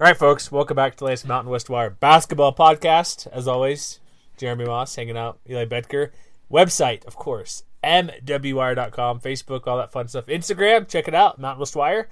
All 0.00 0.06
right, 0.06 0.16
folks, 0.16 0.52
welcome 0.52 0.76
back 0.76 0.92
to 0.92 0.98
the 0.98 1.06
latest 1.06 1.26
Mountain 1.26 1.50
West 1.50 1.68
Wire 1.68 1.90
basketball 1.90 2.54
podcast. 2.54 3.26
As 3.32 3.48
always, 3.48 3.98
Jeremy 4.36 4.64
Moss 4.64 4.94
hanging 4.94 5.16
out, 5.16 5.40
Eli 5.50 5.64
Bedker. 5.64 6.12
Website, 6.48 7.04
of 7.04 7.16
course, 7.16 7.64
mwire.com, 7.82 9.18
Facebook, 9.18 9.66
all 9.66 9.76
that 9.76 9.90
fun 9.90 10.06
stuff. 10.06 10.26
Instagram, 10.26 10.86
check 10.86 11.08
it 11.08 11.16
out, 11.16 11.40
Mountain 11.40 11.58
West 11.58 11.74
Wire. 11.74 12.08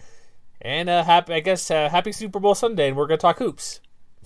And 0.60 0.88
uh, 0.88 1.04
happy, 1.04 1.34
I 1.34 1.38
guess, 1.38 1.70
uh, 1.70 1.88
happy 1.88 2.10
Super 2.10 2.40
Bowl 2.40 2.56
Sunday, 2.56 2.88
and 2.88 2.96
we're 2.96 3.06
going 3.06 3.18
to 3.18 3.22
talk 3.22 3.38
hoops. 3.38 3.78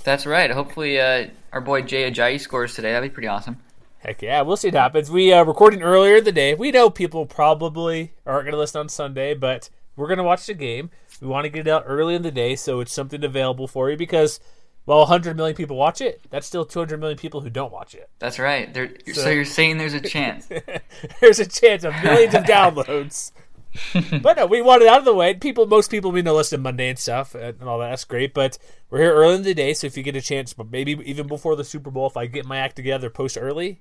That's 0.04 0.24
right. 0.24 0.50
Hopefully, 0.50 0.98
uh, 0.98 1.26
our 1.52 1.60
boy 1.60 1.82
Jay 1.82 2.10
Ajayi 2.10 2.40
scores 2.40 2.74
today. 2.74 2.92
That'd 2.92 3.10
be 3.10 3.12
pretty 3.12 3.28
awesome. 3.28 3.58
Heck 3.98 4.22
yeah, 4.22 4.40
we'll 4.40 4.56
see 4.56 4.68
what 4.68 4.76
happens. 4.76 5.10
We 5.10 5.34
uh, 5.34 5.44
recording 5.44 5.82
earlier 5.82 6.16
in 6.16 6.24
the 6.24 6.32
day. 6.32 6.54
We 6.54 6.70
know 6.70 6.88
people 6.88 7.26
probably 7.26 8.14
aren't 8.24 8.44
going 8.44 8.54
to 8.54 8.58
listen 8.58 8.80
on 8.80 8.88
Sunday, 8.88 9.34
but 9.34 9.68
we're 9.96 10.06
going 10.06 10.16
to 10.16 10.24
watch 10.24 10.46
the 10.46 10.54
game. 10.54 10.88
We 11.20 11.28
want 11.28 11.44
to 11.44 11.50
get 11.50 11.66
it 11.66 11.70
out 11.70 11.84
early 11.86 12.14
in 12.14 12.22
the 12.22 12.30
day 12.30 12.56
so 12.56 12.80
it's 12.80 12.92
something 12.92 13.22
available 13.22 13.68
for 13.68 13.90
you 13.90 13.96
because, 13.96 14.40
well, 14.86 15.00
100 15.00 15.36
million 15.36 15.54
people 15.54 15.76
watch 15.76 16.00
it. 16.00 16.22
That's 16.30 16.46
still 16.46 16.64
200 16.64 16.98
million 16.98 17.18
people 17.18 17.42
who 17.42 17.50
don't 17.50 17.72
watch 17.72 17.94
it. 17.94 18.08
That's 18.18 18.38
right. 18.38 18.74
So, 18.74 18.88
so 19.12 19.28
you're 19.28 19.44
saying 19.44 19.78
there's 19.78 19.94
a 19.94 20.00
chance? 20.00 20.48
there's 21.20 21.38
a 21.38 21.46
chance 21.46 21.84
of 21.84 21.94
millions 22.02 22.34
of 22.34 22.42
downloads. 22.44 23.32
but 24.22 24.36
no, 24.36 24.46
we 24.46 24.62
want 24.62 24.82
it 24.82 24.88
out 24.88 24.98
of 24.98 25.04
the 25.04 25.14
way. 25.14 25.34
People, 25.34 25.66
most 25.66 25.90
people 25.90 26.10
we 26.10 26.22
know 26.22 26.34
listen 26.34 26.60
Monday 26.60 26.88
and 26.88 26.98
stuff 26.98 27.34
and 27.34 27.62
all 27.62 27.78
that. 27.78 27.90
That's 27.90 28.04
great. 28.04 28.34
But 28.34 28.58
we're 28.88 28.98
here 28.98 29.14
early 29.14 29.36
in 29.36 29.42
the 29.42 29.54
day, 29.54 29.74
so 29.74 29.86
if 29.86 29.96
you 29.96 30.02
get 30.02 30.16
a 30.16 30.20
chance, 30.20 30.52
but 30.52 30.70
maybe 30.70 30.92
even 31.04 31.26
before 31.26 31.54
the 31.54 31.64
Super 31.64 31.90
Bowl, 31.90 32.06
if 32.06 32.16
I 32.16 32.26
get 32.26 32.46
my 32.46 32.58
act 32.58 32.76
together, 32.76 33.10
post 33.10 33.38
early, 33.40 33.80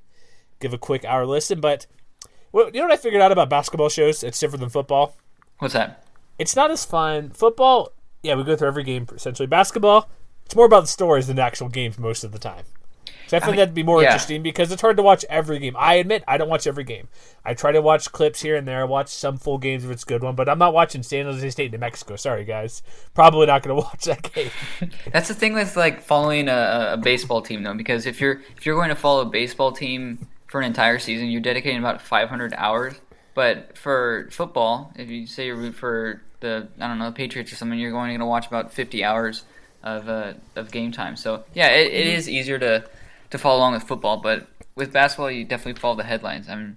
give 0.60 0.74
a 0.74 0.78
quick 0.78 1.06
hour 1.06 1.26
listen. 1.26 1.60
But 1.60 1.88
well, 2.52 2.68
you 2.68 2.82
know 2.82 2.88
what 2.88 2.94
I 2.94 2.98
figured 2.98 3.22
out 3.22 3.32
about 3.32 3.50
basketball 3.50 3.90
shows? 3.90 4.24
It's 4.24 4.40
different 4.40 4.62
than 4.62 4.70
football. 4.70 5.16
What's 5.60 5.74
that? 5.74 6.04
It's 6.40 6.56
not 6.56 6.72
as 6.72 6.86
fun. 6.86 7.30
Football, 7.30 7.92
yeah, 8.24 8.36
we 8.36 8.44
go 8.44 8.56
through 8.56 8.70
every 8.70 8.84
game 8.84 9.06
essentially. 9.14 9.48
Basketball, 9.48 10.10
it's 10.46 10.56
more 10.56 10.66
about 10.66 10.82
the 10.82 10.88
stories 10.88 11.28
than 11.28 11.36
the 11.36 11.44
actual 11.44 11.70
games 11.70 12.00
most 12.00 12.24
of 12.24 12.32
the 12.32 12.40
time. 12.40 12.64
So 13.30 13.38
I 13.38 13.42
think 13.42 13.50
I 13.50 13.52
mean, 13.52 13.58
that'd 13.58 13.76
be 13.76 13.84
more 13.84 14.02
yeah. 14.02 14.08
interesting 14.08 14.42
because 14.42 14.72
it's 14.72 14.82
hard 14.82 14.98
to 14.98 15.04
watch 15.04 15.24
every 15.30 15.60
game. 15.60 15.76
I 15.78 15.96
admit 15.96 16.24
I 16.28 16.38
don't 16.40 16.50
watch 16.50 16.66
every 16.66 16.84
game. 16.84 17.10
I 17.46 17.54
try 17.54 17.72
to 17.72 17.80
watch 17.80 18.12
clips 18.12 18.42
here 18.42 18.56
and 18.56 18.68
there. 18.68 18.82
I 18.82 18.86
watch 18.86 19.10
some 19.10 19.38
full 19.38 19.60
games 19.60 19.86
if 19.86 19.92
it's 19.92 20.02
a 20.02 20.06
good 20.08 20.24
one, 20.24 20.34
but 20.34 20.50
I'm 20.50 20.58
not 20.58 20.74
watching 20.74 21.04
San 21.04 21.26
Jose 21.26 21.48
State, 21.52 21.72
New 21.72 21.78
Mexico. 21.78 22.16
Sorry, 22.16 22.44
guys. 22.44 22.82
Probably 23.14 23.46
not 23.46 23.62
going 23.62 23.76
to 23.80 23.86
watch 23.86 24.06
that 24.06 24.34
game. 24.34 24.50
That's 25.12 25.28
the 25.28 25.36
thing 25.36 25.54
with 25.54 25.78
like 25.78 26.02
following 26.02 26.50
a, 26.50 26.94
a 26.94 26.98
baseball 26.98 27.44
team 27.44 27.62
though, 27.62 27.76
because 27.76 28.08
if 28.08 28.20
you're 28.20 28.42
if 28.58 28.66
you're 28.66 28.76
going 28.76 28.90
to 28.90 28.96
follow 28.96 29.22
a 29.22 29.30
baseball 29.30 29.74
team 29.74 30.28
for 30.48 30.60
an 30.60 30.66
entire 30.66 30.98
season, 30.98 31.28
you're 31.28 31.40
dedicating 31.40 31.78
about 31.78 32.02
500 32.02 32.54
hours. 32.58 32.96
But 33.40 33.78
for 33.78 34.28
football, 34.32 34.92
if 34.98 35.10
you 35.10 35.26
say 35.26 35.46
you're 35.46 35.56
root 35.56 35.74
for 35.74 36.22
the 36.42 36.68
I 36.78 36.90
don't 36.90 37.00
know 37.00 37.06
the 37.06 37.16
Patriots 37.16 37.54
or 37.54 37.56
something, 37.56 37.80
you're 37.80 37.90
going 37.90 38.20
to 38.20 38.26
watch 38.26 38.46
about 38.46 38.74
50 38.74 39.02
hours 39.02 39.44
of 39.82 40.10
uh, 40.10 40.34
of 40.58 40.72
game 40.72 40.92
time. 40.92 41.16
So 41.16 41.46
yeah, 41.54 41.70
it, 41.70 41.94
it 41.94 42.08
is 42.08 42.28
easier 42.28 42.60
to 42.60 42.84
to 43.30 43.38
follow 43.38 43.60
along 43.60 43.76
with 43.76 43.84
football, 43.84 44.18
but 44.18 44.46
with 44.76 44.92
basketball, 44.92 45.32
you 45.32 45.46
definitely 45.46 45.80
follow 45.80 45.96
the 45.96 46.04
headlines. 46.04 46.50
I 46.50 46.56
mean, 46.56 46.76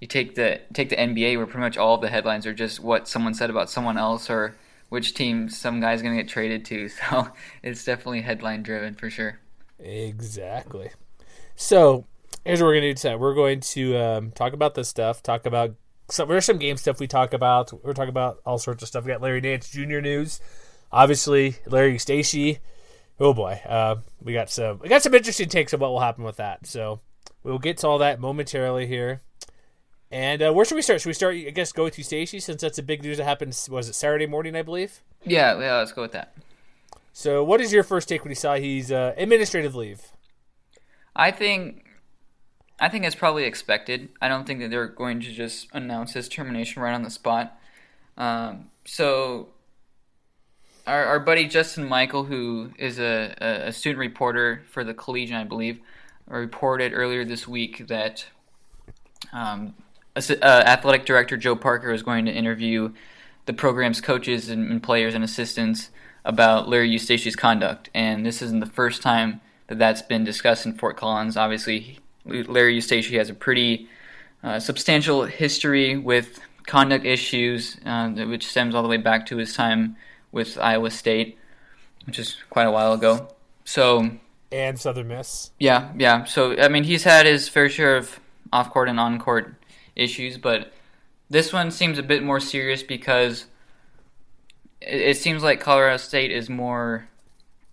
you 0.00 0.08
take 0.08 0.34
the 0.34 0.60
take 0.72 0.88
the 0.88 0.96
NBA, 0.96 1.36
where 1.36 1.46
pretty 1.46 1.60
much 1.60 1.78
all 1.78 1.94
of 1.94 2.00
the 2.00 2.08
headlines 2.08 2.44
are 2.44 2.54
just 2.54 2.80
what 2.80 3.06
someone 3.06 3.32
said 3.32 3.48
about 3.48 3.70
someone 3.70 3.96
else 3.96 4.28
or 4.28 4.56
which 4.88 5.14
team 5.14 5.48
some 5.48 5.78
guy's 5.78 6.02
going 6.02 6.16
to 6.16 6.20
get 6.20 6.28
traded 6.28 6.64
to. 6.64 6.88
So 7.08 7.28
it's 7.62 7.84
definitely 7.84 8.22
headline 8.22 8.64
driven 8.64 8.96
for 8.96 9.10
sure. 9.10 9.38
Exactly. 9.78 10.90
So 11.54 12.04
here's 12.44 12.60
what 12.60 12.66
we're 12.66 12.80
going 12.80 12.82
to 12.82 12.94
do 12.94 12.94
tonight. 12.94 13.20
We're 13.20 13.34
going 13.36 13.60
to 13.60 13.96
um, 13.96 14.32
talk 14.32 14.54
about 14.54 14.74
this 14.74 14.88
stuff. 14.88 15.22
Talk 15.22 15.46
about 15.46 15.76
some. 16.12 16.28
There's 16.28 16.44
some 16.44 16.58
game 16.58 16.76
stuff 16.76 17.00
we 17.00 17.06
talk 17.06 17.32
about. 17.32 17.72
We're 17.84 17.92
talking 17.92 18.10
about 18.10 18.38
all 18.44 18.58
sorts 18.58 18.82
of 18.82 18.88
stuff. 18.88 19.04
We 19.04 19.12
got 19.12 19.22
Larry 19.22 19.40
Nance 19.40 19.70
Jr. 19.70 20.00
news. 20.00 20.40
Obviously, 20.92 21.56
Larry 21.66 21.94
Eustachy 21.94 22.58
oh 23.20 23.34
boy, 23.34 23.60
uh, 23.66 23.96
we 24.22 24.32
got 24.32 24.50
some 24.50 24.80
we 24.80 24.88
got 24.88 25.02
some 25.02 25.14
interesting 25.14 25.48
takes 25.48 25.72
of 25.72 25.80
what 25.80 25.90
will 25.90 26.00
happen 26.00 26.24
with 26.24 26.36
that. 26.36 26.66
So 26.66 27.00
we'll 27.44 27.58
get 27.58 27.78
to 27.78 27.86
all 27.86 27.98
that 27.98 28.18
momentarily 28.18 28.86
here. 28.86 29.22
And 30.10 30.42
uh, 30.42 30.52
where 30.52 30.64
should 30.64 30.74
we 30.74 30.82
start? 30.82 31.00
Should 31.00 31.10
we 31.10 31.14
start? 31.14 31.36
I 31.36 31.50
guess 31.50 31.70
go 31.70 31.84
with 31.84 31.94
Eustachy 31.94 32.42
since 32.42 32.62
that's 32.62 32.78
a 32.78 32.82
big 32.82 33.04
news 33.04 33.18
that 33.18 33.24
happened. 33.24 33.56
Was 33.70 33.88
it 33.88 33.94
Saturday 33.94 34.26
morning? 34.26 34.56
I 34.56 34.62
believe. 34.62 35.02
Yeah, 35.24 35.58
yeah. 35.60 35.76
Let's 35.76 35.92
go 35.92 36.02
with 36.02 36.12
that. 36.12 36.34
So, 37.12 37.44
what 37.44 37.60
is 37.60 37.72
your 37.72 37.84
first 37.84 38.08
take 38.08 38.24
when 38.24 38.30
you 38.30 38.36
saw 38.36 38.56
he's 38.56 38.90
uh, 38.90 39.14
administrative 39.16 39.76
leave? 39.76 40.02
I 41.14 41.30
think, 41.30 41.84
I 42.80 42.88
think 42.88 43.04
it's 43.04 43.14
probably 43.14 43.44
expected. 43.44 44.08
I 44.20 44.28
don't 44.28 44.46
think 44.46 44.60
that 44.60 44.70
they're 44.70 44.88
going 44.88 45.20
to 45.20 45.32
just 45.32 45.68
announce 45.72 46.14
his 46.14 46.28
termination 46.28 46.82
right 46.82 46.94
on 46.94 47.02
the 47.02 47.10
spot. 47.10 47.58
Um, 48.16 48.70
so 48.86 49.48
our, 50.86 51.04
our 51.04 51.20
buddy 51.20 51.46
Justin 51.46 51.86
Michael, 51.86 52.24
who 52.24 52.72
is 52.78 52.98
a, 52.98 53.34
a 53.40 53.72
student 53.72 54.00
reporter 54.00 54.62
for 54.70 54.82
the 54.82 54.94
Collegian, 54.94 55.36
I 55.36 55.44
believe, 55.44 55.80
reported 56.26 56.92
earlier 56.94 57.24
this 57.24 57.46
week 57.46 57.86
that 57.88 58.26
um, 59.32 59.74
uh, 60.16 60.62
athletic 60.66 61.04
director 61.04 61.36
Joe 61.36 61.56
Parker 61.56 61.92
is 61.92 62.02
going 62.02 62.24
to 62.24 62.32
interview 62.32 62.92
the 63.46 63.52
program's 63.52 64.00
coaches 64.00 64.48
and, 64.48 64.70
and 64.70 64.82
players 64.82 65.14
and 65.14 65.22
assistants 65.22 65.90
about 66.24 66.68
Larry 66.68 66.90
Eustachy's 66.90 67.36
conduct. 67.36 67.90
And 67.94 68.24
this 68.24 68.42
isn't 68.42 68.60
the 68.60 68.66
first 68.66 69.02
time 69.02 69.40
that 69.66 69.78
that's 69.78 70.02
been 70.02 70.24
discussed 70.24 70.66
in 70.66 70.74
Fort 70.74 70.96
Collins. 70.96 71.36
Obviously, 71.36 71.98
Larry 72.24 72.78
Eustachy 72.78 73.18
has 73.18 73.30
a 73.30 73.34
pretty 73.34 73.88
uh, 74.42 74.58
substantial 74.58 75.24
history 75.24 75.96
with 75.96 76.40
conduct 76.66 77.04
issues, 77.04 77.76
uh, 77.84 78.08
which 78.10 78.46
stems 78.46 78.74
all 78.74 78.82
the 78.82 78.88
way 78.88 78.96
back 78.96 79.26
to 79.26 79.36
his 79.36 79.54
time 79.54 79.96
with 80.32 80.58
Iowa 80.58 80.90
State, 80.90 81.38
which 82.06 82.18
is 82.18 82.36
quite 82.50 82.66
a 82.66 82.70
while 82.70 82.92
ago. 82.92 83.28
So 83.64 84.10
and 84.52 84.78
Southern 84.78 85.08
Miss. 85.08 85.50
Yeah, 85.58 85.92
yeah. 85.96 86.24
So 86.24 86.56
I 86.58 86.68
mean, 86.68 86.84
he's 86.84 87.04
had 87.04 87.26
his 87.26 87.48
fair 87.48 87.68
share 87.68 87.96
of 87.96 88.20
off-court 88.52 88.88
and 88.88 88.98
on-court 88.98 89.54
issues, 89.94 90.38
but 90.38 90.72
this 91.28 91.52
one 91.52 91.70
seems 91.70 91.98
a 91.98 92.02
bit 92.02 92.22
more 92.22 92.40
serious 92.40 92.82
because 92.82 93.46
it, 94.80 95.00
it 95.00 95.16
seems 95.16 95.42
like 95.42 95.60
Colorado 95.60 95.98
State 95.98 96.32
is 96.32 96.48
more 96.48 97.08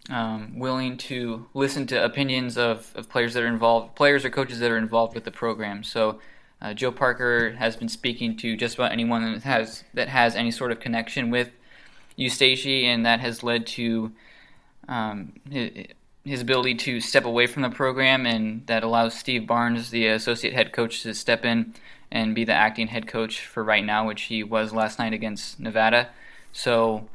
um, 0.09 0.57
willing 0.57 0.97
to 0.97 1.47
listen 1.53 1.87
to 1.87 2.03
opinions 2.03 2.57
of, 2.57 2.91
of 2.95 3.09
players 3.09 3.33
that 3.33 3.43
are 3.43 3.47
involved, 3.47 3.95
players 3.95 4.23
or 4.25 4.29
coaches 4.29 4.59
that 4.59 4.71
are 4.71 4.77
involved 4.77 5.15
with 5.15 5.23
the 5.23 5.31
program. 5.31 5.83
So. 5.83 6.19
Uh, 6.59 6.73
Joe 6.73 6.91
Parker 6.91 7.51
has 7.51 7.75
been 7.75 7.87
speaking 7.87 8.35
to 8.37 8.57
just 8.57 8.73
about 8.73 8.91
anyone 8.91 9.31
that 9.31 9.43
has 9.43 9.83
that 9.93 10.09
has 10.09 10.35
any 10.35 10.49
sort 10.49 10.71
of 10.71 10.79
connection 10.79 11.29
with 11.29 11.51
Eustachy, 12.17 12.85
and 12.85 13.05
that 13.05 13.19
has 13.19 13.43
led 13.43 13.67
to 13.67 14.11
um, 14.87 15.33
his, 16.25 16.41
ability 16.41 16.75
to 16.75 16.99
step 16.99 17.25
away 17.25 17.47
from 17.47 17.61
the 17.61 17.69
program, 17.69 18.25
and 18.25 18.65
that 18.67 18.83
allows 18.83 19.13
Steve 19.13 19.45
Barnes, 19.45 19.91
the 19.91 20.07
associate 20.07 20.53
head 20.53 20.71
coach, 20.71 21.03
to 21.03 21.13
step 21.13 21.45
in 21.45 21.73
and 22.11 22.33
be 22.33 22.43
the 22.43 22.53
acting 22.53 22.87
head 22.87 23.07
coach 23.07 23.45
for 23.45 23.63
right 23.63 23.83
now, 23.85 24.07
which 24.07 24.23
he 24.23 24.43
was 24.43 24.73
last 24.73 24.97
night 24.97 25.13
against 25.13 25.59
Nevada. 25.59 26.09
So 26.51 27.07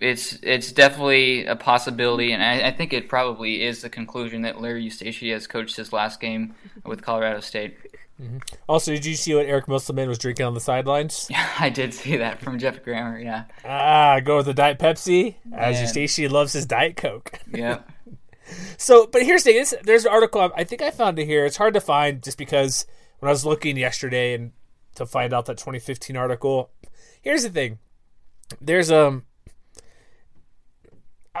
it's 0.00 0.38
it's 0.42 0.72
definitely 0.72 1.46
a 1.46 1.56
possibility, 1.56 2.32
and 2.32 2.42
I, 2.42 2.68
I, 2.68 2.70
think 2.72 2.92
it 2.92 3.08
probably 3.08 3.62
is 3.62 3.82
the 3.82 3.88
conclusion 3.88 4.42
that 4.42 4.60
Larry 4.60 4.86
Eustachy 4.86 5.32
has 5.32 5.46
coached 5.46 5.76
his 5.76 5.92
last 5.92 6.20
game 6.20 6.54
with 6.84 7.02
Colorado 7.02 7.40
State. 7.40 7.76
Mm-hmm. 8.20 8.38
Also, 8.68 8.92
did 8.92 9.04
you 9.04 9.16
see 9.16 9.34
what 9.34 9.46
Eric 9.46 9.66
Musselman 9.66 10.08
was 10.08 10.18
drinking 10.18 10.46
on 10.46 10.54
the 10.54 10.60
sidelines? 10.60 11.26
Yeah, 11.30 11.48
I 11.58 11.68
did 11.68 11.94
see 11.94 12.16
that 12.16 12.40
from 12.40 12.58
Jeff 12.58 12.82
Grammer. 12.82 13.18
Yeah. 13.18 13.44
Ah, 13.64 14.20
go 14.20 14.38
with 14.38 14.46
the 14.46 14.54
Diet 14.54 14.78
Pepsi. 14.78 15.36
As 15.52 15.80
you 15.80 16.02
Eustachy 16.02 16.30
loves 16.30 16.52
his 16.52 16.66
Diet 16.66 16.96
Coke. 16.96 17.40
Yeah. 17.52 17.80
so, 18.76 19.06
but 19.06 19.22
here's 19.22 19.44
the 19.44 19.52
thing: 19.52 19.80
there's 19.84 20.04
an 20.04 20.12
article. 20.12 20.50
I 20.56 20.64
think 20.64 20.82
I 20.82 20.90
found 20.90 21.18
it 21.18 21.24
here. 21.24 21.46
It's 21.46 21.56
hard 21.56 21.74
to 21.74 21.80
find 21.80 22.22
just 22.22 22.36
because 22.36 22.84
when 23.20 23.28
I 23.28 23.32
was 23.32 23.46
looking 23.46 23.76
yesterday 23.76 24.34
and 24.34 24.52
to 24.96 25.06
find 25.06 25.32
out 25.32 25.46
that 25.46 25.58
2015 25.58 26.16
article. 26.16 26.70
Here's 27.22 27.42
the 27.42 27.50
thing: 27.50 27.78
there's 28.60 28.90
um, 28.90 29.24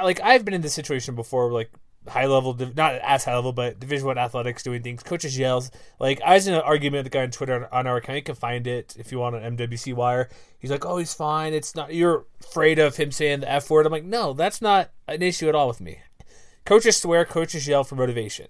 like 0.02 0.20
I've 0.20 0.44
been 0.44 0.54
in 0.54 0.62
this 0.62 0.74
situation 0.74 1.14
before. 1.14 1.52
Like 1.52 1.70
high 2.06 2.26
level, 2.26 2.54
not 2.76 2.94
as 2.96 3.24
high 3.24 3.34
level, 3.34 3.52
but 3.52 3.80
Division 3.80 4.06
One 4.06 4.18
athletics 4.18 4.62
doing 4.62 4.82
things. 4.82 5.02
Coaches 5.02 5.38
yells. 5.38 5.70
Like 5.98 6.20
I 6.22 6.34
was 6.34 6.46
in 6.46 6.54
an 6.54 6.60
argument 6.60 7.04
with 7.04 7.12
the 7.12 7.16
guy 7.16 7.22
on 7.22 7.30
Twitter 7.30 7.68
on 7.72 7.86
our 7.86 7.96
account. 7.96 8.16
You 8.16 8.22
can 8.22 8.34
find 8.34 8.66
it 8.66 8.96
if 8.98 9.12
you 9.12 9.18
want 9.18 9.36
on 9.36 9.56
MWC 9.56 9.94
Wire. 9.94 10.28
He's 10.58 10.70
like, 10.70 10.84
"Oh, 10.84 10.98
he's 10.98 11.14
fine. 11.14 11.54
It's 11.54 11.74
not. 11.74 11.94
You're 11.94 12.26
afraid 12.40 12.78
of 12.78 12.96
him 12.96 13.12
saying 13.12 13.40
the 13.40 13.50
f 13.50 13.70
word." 13.70 13.86
I'm 13.86 13.92
like, 13.92 14.04
"No, 14.04 14.32
that's 14.32 14.60
not 14.60 14.90
an 15.06 15.22
issue 15.22 15.48
at 15.48 15.54
all 15.54 15.68
with 15.68 15.80
me." 15.80 16.00
Coaches 16.64 16.96
swear. 16.96 17.24
Coaches 17.24 17.68
yell 17.68 17.84
for 17.84 17.96
motivation. 17.96 18.48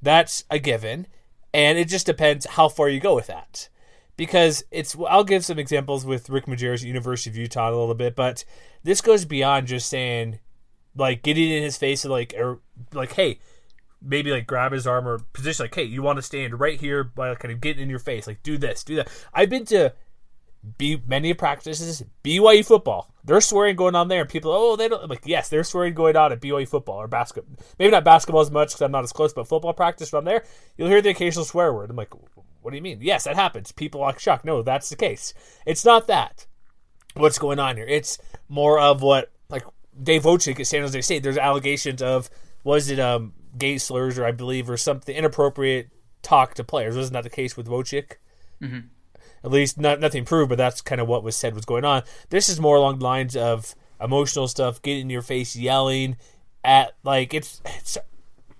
That's 0.00 0.44
a 0.50 0.58
given, 0.58 1.06
and 1.52 1.78
it 1.78 1.88
just 1.88 2.06
depends 2.06 2.46
how 2.46 2.68
far 2.68 2.88
you 2.88 3.00
go 3.00 3.14
with 3.14 3.26
that. 3.28 3.68
Because 4.16 4.62
it's, 4.70 4.94
I'll 5.08 5.24
give 5.24 5.44
some 5.44 5.58
examples 5.58 6.04
with 6.06 6.30
Rick 6.30 6.46
Majerus 6.46 6.84
University 6.84 7.30
of 7.30 7.36
Utah 7.36 7.70
a 7.70 7.74
little 7.74 7.96
bit, 7.96 8.14
but 8.14 8.44
this 8.84 9.00
goes 9.00 9.24
beyond 9.24 9.66
just 9.66 9.88
saying 9.88 10.38
like 10.96 11.22
getting 11.22 11.50
in 11.50 11.62
his 11.62 11.76
face 11.76 12.04
and 12.04 12.12
like 12.12 12.34
or 12.36 12.60
like 12.92 13.12
hey 13.12 13.38
maybe 14.00 14.30
like 14.30 14.46
grab 14.46 14.72
his 14.72 14.86
arm 14.86 15.08
or 15.08 15.18
position 15.32 15.64
like 15.64 15.74
hey 15.74 15.84
you 15.84 16.02
want 16.02 16.16
to 16.16 16.22
stand 16.22 16.60
right 16.60 16.80
here 16.80 17.02
by 17.02 17.34
kind 17.34 17.52
of 17.52 17.60
getting 17.60 17.82
in 17.82 17.90
your 17.90 17.98
face 17.98 18.26
like 18.26 18.42
do 18.42 18.58
this 18.58 18.84
do 18.84 18.96
that 18.96 19.08
i've 19.32 19.48
been 19.48 19.64
to 19.64 19.92
be 20.78 21.02
many 21.06 21.34
practices 21.34 22.02
BYU 22.22 22.64
football. 22.64 23.12
They're 23.24 23.40
swearing 23.40 23.76
going 23.76 23.94
on 23.94 24.08
there, 24.08 24.22
and 24.22 24.28
people, 24.28 24.52
oh, 24.52 24.76
they 24.76 24.88
don't 24.88 25.08
like. 25.08 25.22
Yes, 25.24 25.48
they're 25.48 25.64
swearing 25.64 25.94
going 25.94 26.16
on 26.16 26.32
at 26.32 26.40
BYU 26.40 26.68
football 26.68 26.96
or 26.96 27.08
basketball. 27.08 27.56
Maybe 27.78 27.90
not 27.90 28.04
basketball 28.04 28.40
as 28.40 28.50
much 28.50 28.68
because 28.68 28.82
I'm 28.82 28.92
not 28.92 29.04
as 29.04 29.12
close, 29.12 29.32
but 29.32 29.48
football 29.48 29.72
practice 29.72 30.10
from 30.10 30.24
there, 30.24 30.44
you'll 30.76 30.88
hear 30.88 31.02
the 31.02 31.10
occasional 31.10 31.44
swear 31.44 31.72
word. 31.72 31.90
I'm 31.90 31.96
like, 31.96 32.12
what 32.62 32.70
do 32.70 32.76
you 32.76 32.82
mean? 32.82 32.98
Yes, 33.02 33.24
that 33.24 33.36
happens. 33.36 33.72
People 33.72 34.02
are 34.02 34.18
shocked. 34.18 34.44
No, 34.44 34.62
that's 34.62 34.88
the 34.88 34.96
case. 34.96 35.34
It's 35.66 35.84
not 35.84 36.06
that. 36.06 36.46
What's 37.14 37.38
going 37.38 37.58
on 37.58 37.76
here? 37.76 37.86
It's 37.86 38.18
more 38.48 38.78
of 38.78 39.02
what 39.02 39.30
like 39.30 39.33
Dave 40.02 40.22
Wojcik 40.22 40.60
at 40.60 40.66
San 40.66 40.82
Jose 40.82 41.00
State, 41.00 41.22
there's 41.22 41.38
allegations 41.38 42.02
of 42.02 42.30
was 42.62 42.90
it 42.90 42.98
um 42.98 43.32
gay 43.56 43.78
slurs 43.78 44.18
or 44.18 44.24
I 44.24 44.32
believe 44.32 44.68
or 44.68 44.76
something 44.76 45.14
inappropriate 45.14 45.90
talk 46.22 46.54
to 46.54 46.64
players. 46.64 46.96
Wasn't 46.96 47.12
that 47.12 47.24
the 47.24 47.30
case 47.30 47.56
with 47.56 47.68
Wojcik? 47.68 48.14
Mm-hmm. 48.60 48.78
At 49.44 49.50
least 49.50 49.78
not 49.78 50.00
nothing 50.00 50.24
proved, 50.24 50.48
but 50.48 50.58
that's 50.58 50.80
kind 50.80 51.00
of 51.00 51.06
what 51.06 51.22
was 51.22 51.36
said 51.36 51.54
was 51.54 51.66
going 51.66 51.84
on. 51.84 52.02
This 52.30 52.48
is 52.48 52.58
more 52.58 52.76
along 52.76 52.98
the 52.98 53.04
lines 53.04 53.36
of 53.36 53.74
emotional 54.00 54.48
stuff, 54.48 54.80
getting 54.82 55.02
in 55.02 55.10
your 55.10 55.22
face, 55.22 55.54
yelling 55.54 56.16
at 56.64 56.94
like 57.04 57.34
it's 57.34 57.60
it's 57.66 57.98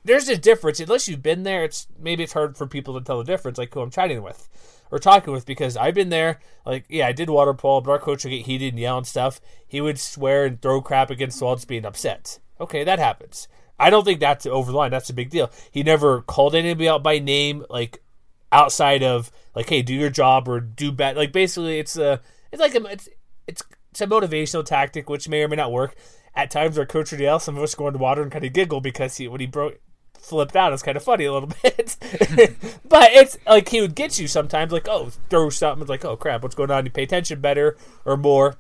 there's 0.04 0.28
a 0.28 0.36
difference. 0.36 0.80
Unless 0.80 1.08
you've 1.08 1.22
been 1.22 1.42
there, 1.42 1.64
it's 1.64 1.88
maybe 1.98 2.22
it's 2.22 2.34
hard 2.34 2.56
for 2.56 2.66
people 2.66 2.98
to 2.98 3.04
tell 3.04 3.18
the 3.18 3.24
difference, 3.24 3.56
like 3.56 3.72
who 3.72 3.80
I'm 3.80 3.90
chatting 3.90 4.22
with 4.22 4.48
or 4.94 5.00
talking 5.00 5.32
with, 5.32 5.44
because 5.44 5.76
I've 5.76 5.94
been 5.94 6.08
there. 6.08 6.38
Like, 6.64 6.84
yeah, 6.88 7.08
I 7.08 7.12
did 7.12 7.28
water 7.28 7.52
polo, 7.52 7.80
but 7.80 7.90
our 7.90 7.98
coach 7.98 8.22
would 8.22 8.30
get 8.30 8.46
heated 8.46 8.74
and 8.74 8.78
yell 8.78 8.96
and 8.96 9.04
stuff. 9.04 9.40
He 9.66 9.80
would 9.80 9.98
swear 9.98 10.44
and 10.44 10.62
throw 10.62 10.80
crap 10.80 11.10
against 11.10 11.40
the 11.40 11.46
wall, 11.46 11.56
just 11.56 11.66
being 11.66 11.84
upset. 11.84 12.38
Okay, 12.60 12.84
that 12.84 13.00
happens. 13.00 13.48
I 13.76 13.90
don't 13.90 14.04
think 14.04 14.20
that's 14.20 14.46
over 14.46 14.70
the 14.70 14.78
line. 14.78 14.92
That's 14.92 15.10
a 15.10 15.14
big 15.14 15.30
deal. 15.30 15.50
He 15.72 15.82
never 15.82 16.22
called 16.22 16.54
anybody 16.54 16.88
out 16.88 17.02
by 17.02 17.18
name, 17.18 17.64
like 17.68 18.04
outside 18.52 19.02
of 19.02 19.32
like, 19.56 19.68
hey, 19.68 19.82
do 19.82 19.92
your 19.92 20.10
job 20.10 20.48
or 20.48 20.60
do 20.60 20.92
bad. 20.92 21.16
Like 21.16 21.32
basically, 21.32 21.80
it's 21.80 21.96
a 21.96 22.20
it's 22.52 22.62
like 22.62 22.76
a 22.76 22.84
it's 22.84 23.08
it's 23.48 23.64
it's 23.90 24.00
a 24.00 24.06
motivational 24.06 24.64
tactic, 24.64 25.10
which 25.10 25.28
may 25.28 25.42
or 25.42 25.48
may 25.48 25.56
not 25.56 25.72
work. 25.72 25.96
At 26.36 26.52
times, 26.52 26.78
our 26.78 26.86
coach 26.86 27.10
would 27.10 27.20
yell. 27.20 27.40
Some 27.40 27.56
of 27.56 27.64
us 27.64 27.74
go 27.74 27.88
into 27.88 27.98
water 27.98 28.22
and 28.22 28.30
kind 28.30 28.44
of 28.44 28.52
giggle 28.52 28.80
because 28.80 29.16
he 29.16 29.26
when 29.26 29.40
he 29.40 29.48
broke 29.48 29.80
flipped 30.24 30.56
out. 30.56 30.72
It's 30.72 30.82
kind 30.82 30.96
of 30.96 31.02
funny 31.02 31.24
a 31.24 31.32
little 31.32 31.50
bit, 31.62 31.96
but 32.88 33.12
it's 33.12 33.36
like 33.46 33.68
he 33.68 33.80
would 33.80 33.94
get 33.94 34.18
you 34.18 34.26
sometimes. 34.26 34.72
Like, 34.72 34.88
oh, 34.88 35.10
throw 35.30 35.50
something. 35.50 35.82
It's 35.82 35.90
like, 35.90 36.04
oh 36.04 36.16
crap, 36.16 36.42
what's 36.42 36.54
going 36.54 36.70
on? 36.70 36.84
You 36.84 36.90
pay 36.90 37.04
attention 37.04 37.40
better 37.40 37.76
or 38.04 38.16
more. 38.16 38.56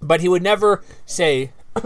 But 0.00 0.20
he 0.20 0.28
would 0.28 0.42
never 0.42 0.82
say, 1.04 1.52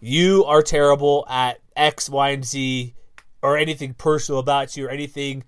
"You 0.00 0.44
are 0.44 0.62
terrible 0.62 1.26
at 1.28 1.60
X, 1.76 2.08
Y, 2.08 2.30
and 2.30 2.44
Z," 2.44 2.94
or 3.42 3.56
anything 3.56 3.94
personal 3.94 4.38
about 4.38 4.76
you, 4.76 4.86
or 4.86 4.90
anything 4.90 5.44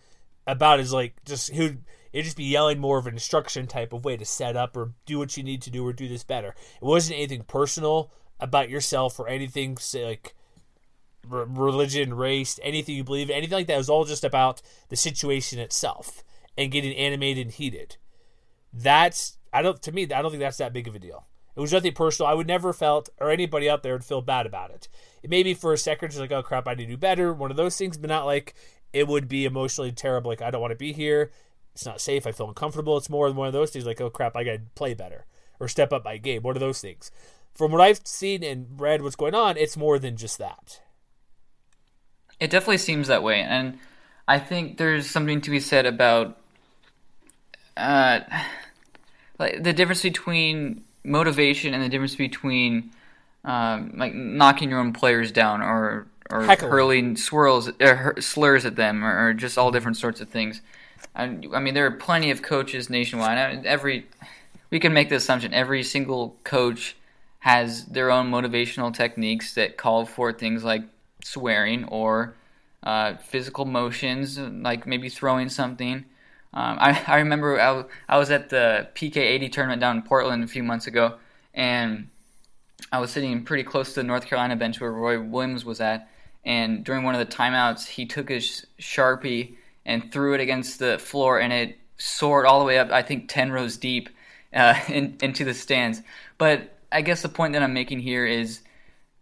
about 0.47 0.79
his 0.79 0.93
like 0.93 1.15
just 1.25 1.51
he 1.51 1.61
would 1.61 1.83
it'd 2.13 2.25
just 2.25 2.37
be 2.37 2.45
yelling 2.45 2.79
more 2.79 2.99
of 2.99 3.07
an 3.07 3.15
instruction 3.15 3.67
type 3.67 3.93
of 3.93 4.05
way 4.05 4.17
to 4.17 4.25
set 4.25 4.57
up 4.57 4.77
or 4.77 4.93
do 5.05 5.19
what 5.19 5.37
you 5.37 5.43
need 5.43 5.61
to 5.63 5.71
do 5.71 5.87
or 5.87 5.93
do 5.93 6.09
this 6.09 6.25
better. 6.25 6.55
It 6.81 6.85
wasn't 6.85 7.19
anything 7.19 7.43
personal 7.43 8.11
about 8.41 8.71
yourself 8.71 9.19
or 9.19 9.29
anything 9.29 9.77
say 9.77 10.05
like 10.05 10.35
religion, 11.29 12.15
race, 12.15 12.59
anything 12.63 12.97
you 12.97 13.05
believe, 13.05 13.31
anything 13.31 13.57
like 13.57 13.67
that. 13.67 13.75
It 13.75 13.79
was 13.79 13.91
all 13.91 14.05
just 14.05 14.25
about 14.25 14.63
the 14.89 14.97
situation 14.97 15.59
itself 15.59 16.23
and 16.57 16.73
getting 16.73 16.97
animated 16.97 17.47
and 17.47 17.55
heated. 17.55 17.97
That's 18.73 19.39
I 19.53 19.63
don't 19.63 19.81
to 19.83 19.93
me 19.93 20.05
I 20.05 20.23
don't 20.23 20.31
think 20.31 20.41
that's 20.41 20.59
that 20.59 20.73
big 20.73 20.89
of 20.89 20.95
a 20.95 20.99
deal. 20.99 21.27
It 21.55 21.61
was 21.61 21.73
nothing 21.73 21.95
personal. 21.95 22.31
I 22.31 22.35
would 22.35 22.47
never 22.47 22.73
felt 22.73 23.09
or 23.19 23.31
anybody 23.31 23.69
out 23.69 23.83
there 23.83 23.95
would 23.95 24.05
feel 24.05 24.21
bad 24.21 24.47
about 24.47 24.71
it. 24.71 24.89
It 25.23 25.31
may 25.31 25.43
be 25.43 25.55
for 25.55 25.73
a 25.73 25.79
second, 25.79 26.11
just 26.11 26.21
like 26.21 26.33
oh 26.33 26.43
crap, 26.43 26.69
I 26.69 26.75
need 26.75 26.87
to 26.87 26.91
do 26.93 26.97
better. 26.97 27.33
One 27.33 27.51
of 27.51 27.57
those 27.57 27.77
things, 27.77 27.97
but 27.97 28.09
not 28.09 28.27
like 28.27 28.55
it 28.93 29.09
would 29.09 29.29
be 29.29 29.45
emotionally 29.45 29.93
terrible. 29.93 30.31
Like 30.31 30.43
I 30.43 30.51
don't 30.51 30.61
want 30.61 30.73
to 30.73 30.77
be 30.77 30.93
here. 30.93 31.33
It's 31.75 31.87
not 31.87 32.01
safe. 32.01 32.27
I 32.27 32.33
feel 32.33 32.49
uncomfortable. 32.49 32.97
It's 32.97 33.11
more 33.11 33.29
than 33.29 33.37
one 33.37 33.47
of 33.47 33.53
those 33.53 33.71
things. 33.71 33.87
Like 33.87 34.01
oh 34.01 34.11
crap, 34.11 34.37
I 34.37 34.45
got 34.45 34.53
to 34.53 34.61
play 34.75 34.95
better 34.95 35.27
or 35.59 35.69
step 35.69 35.93
up 35.93 36.05
my 36.05 36.19
game. 36.19 36.43
One 36.43 36.57
of 36.57 36.61
those 36.61 36.81
things. 36.81 37.11
From 37.55 37.73
what 37.73 37.81
I've 37.81 38.01
seen 38.05 38.45
and 38.45 38.79
read, 38.79 39.01
what's 39.01 39.17
going 39.17 39.35
on, 39.35 39.57
it's 39.57 39.79
more 39.79 39.99
than 39.99 40.17
just 40.17 40.37
that. 40.37 40.83
It 42.39 42.51
definitely 42.51 42.79
seems 42.79 43.09
that 43.09 43.23
way, 43.23 43.41
and 43.41 43.79
I 44.29 44.39
think 44.39 44.77
there's 44.77 45.09
something 45.09 45.41
to 45.43 45.51
be 45.51 45.61
said 45.61 45.87
about 45.87 46.39
uh, 47.77 48.21
like 49.39 49.63
the 49.63 49.73
difference 49.73 50.03
between 50.03 50.85
motivation 51.05 51.73
and 51.75 51.83
the 51.83 51.89
difference 51.89 52.17
between 52.17 52.91
um, 53.45 53.93
like 53.97 54.15
knocking 54.15 54.71
your 54.71 54.81
own 54.81 54.93
players 54.93 55.33
down 55.33 55.63
or 55.63 56.07
or 56.31 56.43
Heckling. 56.43 56.71
hurling 56.71 57.17
swirls 57.17 57.71
or 57.81 58.17
slurs 58.21 58.65
at 58.65 58.77
them, 58.77 59.05
or, 59.05 59.29
or, 59.29 59.33
just 59.33 59.57
all 59.57 59.71
different 59.71 59.97
sorts 59.97 60.21
of 60.21 60.29
things. 60.29 60.61
I, 61.15 61.25
I 61.55 61.61
mean, 61.61 61.75
there 61.75 61.87
are 61.87 61.93
plenty 61.93 62.33
of 62.33 62.43
coaches 62.43 62.91
nationwide. 62.91 63.39
I 63.39 63.55
mean, 63.55 63.67
every 63.67 64.07
we 64.71 64.81
can 64.81 64.93
make 64.93 65.09
the 65.09 65.17
assumption 65.17 65.55
every 65.55 65.83
single 65.83 66.37
coach 66.43 66.97
has 67.41 67.85
their 67.87 68.11
own 68.11 68.31
motivational 68.31 68.93
techniques 68.93 69.55
that 69.55 69.77
call 69.77 70.05
for 70.05 70.33
things 70.33 70.65
like 70.65 70.83
swearing 71.27 71.85
or 71.85 72.37
uh, 72.83 73.17
physical 73.17 73.65
motions, 73.65 74.39
like 74.39 74.87
maybe 74.87 75.09
throwing 75.09 75.49
something. 75.49 76.05
Um, 76.55 76.79
I, 76.81 77.03
I 77.07 77.17
remember 77.19 77.61
I, 77.61 77.85
I 78.09 78.19
was 78.19 78.31
at 78.31 78.49
the 78.49 78.89
PK80 78.95 79.53
tournament 79.53 79.81
down 79.81 79.97
in 79.97 80.03
Portland 80.03 80.45
a 80.45 80.47
few 80.47 80.63
months 80.63 80.87
ago, 80.87 81.17
and 81.53 82.09
I 82.93 83.01
was 83.01 83.11
sitting 83.11 83.45
pretty 83.45 83.65
close 83.65 83.91
to 83.91 84.01
the 84.01 84.05
North 84.05 84.27
Carolina 84.27 84.57
bench 84.57 84.81
where 84.81 84.93
Roy 84.93 85.21
Williams 85.21 85.65
was 85.65 85.81
at, 85.81 86.09
and 86.45 86.85
during 86.85 87.03
one 87.03 87.15
of 87.15 87.29
the 87.29 87.35
timeouts, 87.35 87.87
he 87.87 88.07
took 88.07 88.29
his 88.29 88.67
sharpie 88.81 89.57
and 89.85 90.13
threw 90.13 90.35
it 90.35 90.41
against 90.41 90.79
the 90.79 90.99
floor, 90.99 91.41
and 91.41 91.53
it 91.53 91.79
soared 91.99 92.47
all 92.47 92.61
the 92.61 92.65
way 92.65 92.79
up, 92.79 92.91
I 92.91 93.03
think, 93.03 93.29
ten 93.29 93.51
rows 93.51 93.77
deep 93.77 94.09
uh, 94.55 94.79
in, 94.89 95.17
into 95.21 95.45
the 95.45 95.55
stands. 95.55 96.03
But 96.39 96.79
I 96.93 97.03
guess 97.03 97.23
the 97.23 97.29
point 97.29 97.55
that 97.55 97.63
I'm 97.63 97.75
making 97.75 98.01
here 98.01 98.27
is 98.27 98.61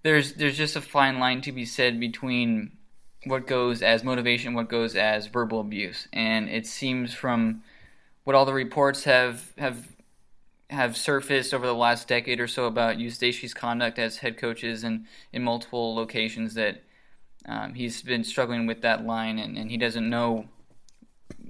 there's 0.04 0.34
there's 0.34 0.56
just 0.56 0.76
a 0.76 0.80
fine 0.80 1.18
line 1.18 1.40
to 1.40 1.50
be 1.50 1.64
said 1.64 1.98
between 1.98 2.70
what 3.24 3.46
goes 3.46 3.82
as 3.82 4.04
motivation, 4.04 4.54
what 4.54 4.68
goes 4.68 4.94
as 4.94 5.26
verbal 5.26 5.60
abuse, 5.60 6.06
and 6.12 6.48
it 6.48 6.66
seems 6.66 7.12
from 7.12 7.64
what 8.22 8.36
all 8.36 8.44
the 8.44 8.54
reports 8.54 9.04
have 9.04 9.52
have 9.58 9.88
have 10.70 10.96
surfaced 10.96 11.52
over 11.52 11.66
the 11.66 11.74
last 11.74 12.06
decade 12.06 12.38
or 12.38 12.46
so 12.46 12.66
about 12.66 12.96
Eustachy's 12.96 13.54
conduct 13.54 13.98
as 13.98 14.18
head 14.18 14.36
coaches 14.36 14.84
and 14.84 15.06
in 15.32 15.42
multiple 15.42 15.94
locations 15.94 16.54
that 16.54 16.82
um, 17.46 17.74
he's 17.74 18.02
been 18.02 18.24
struggling 18.24 18.66
with 18.66 18.82
that 18.82 19.06
line, 19.06 19.38
and, 19.38 19.56
and 19.56 19.70
he 19.70 19.76
doesn't 19.76 20.08
know 20.08 20.46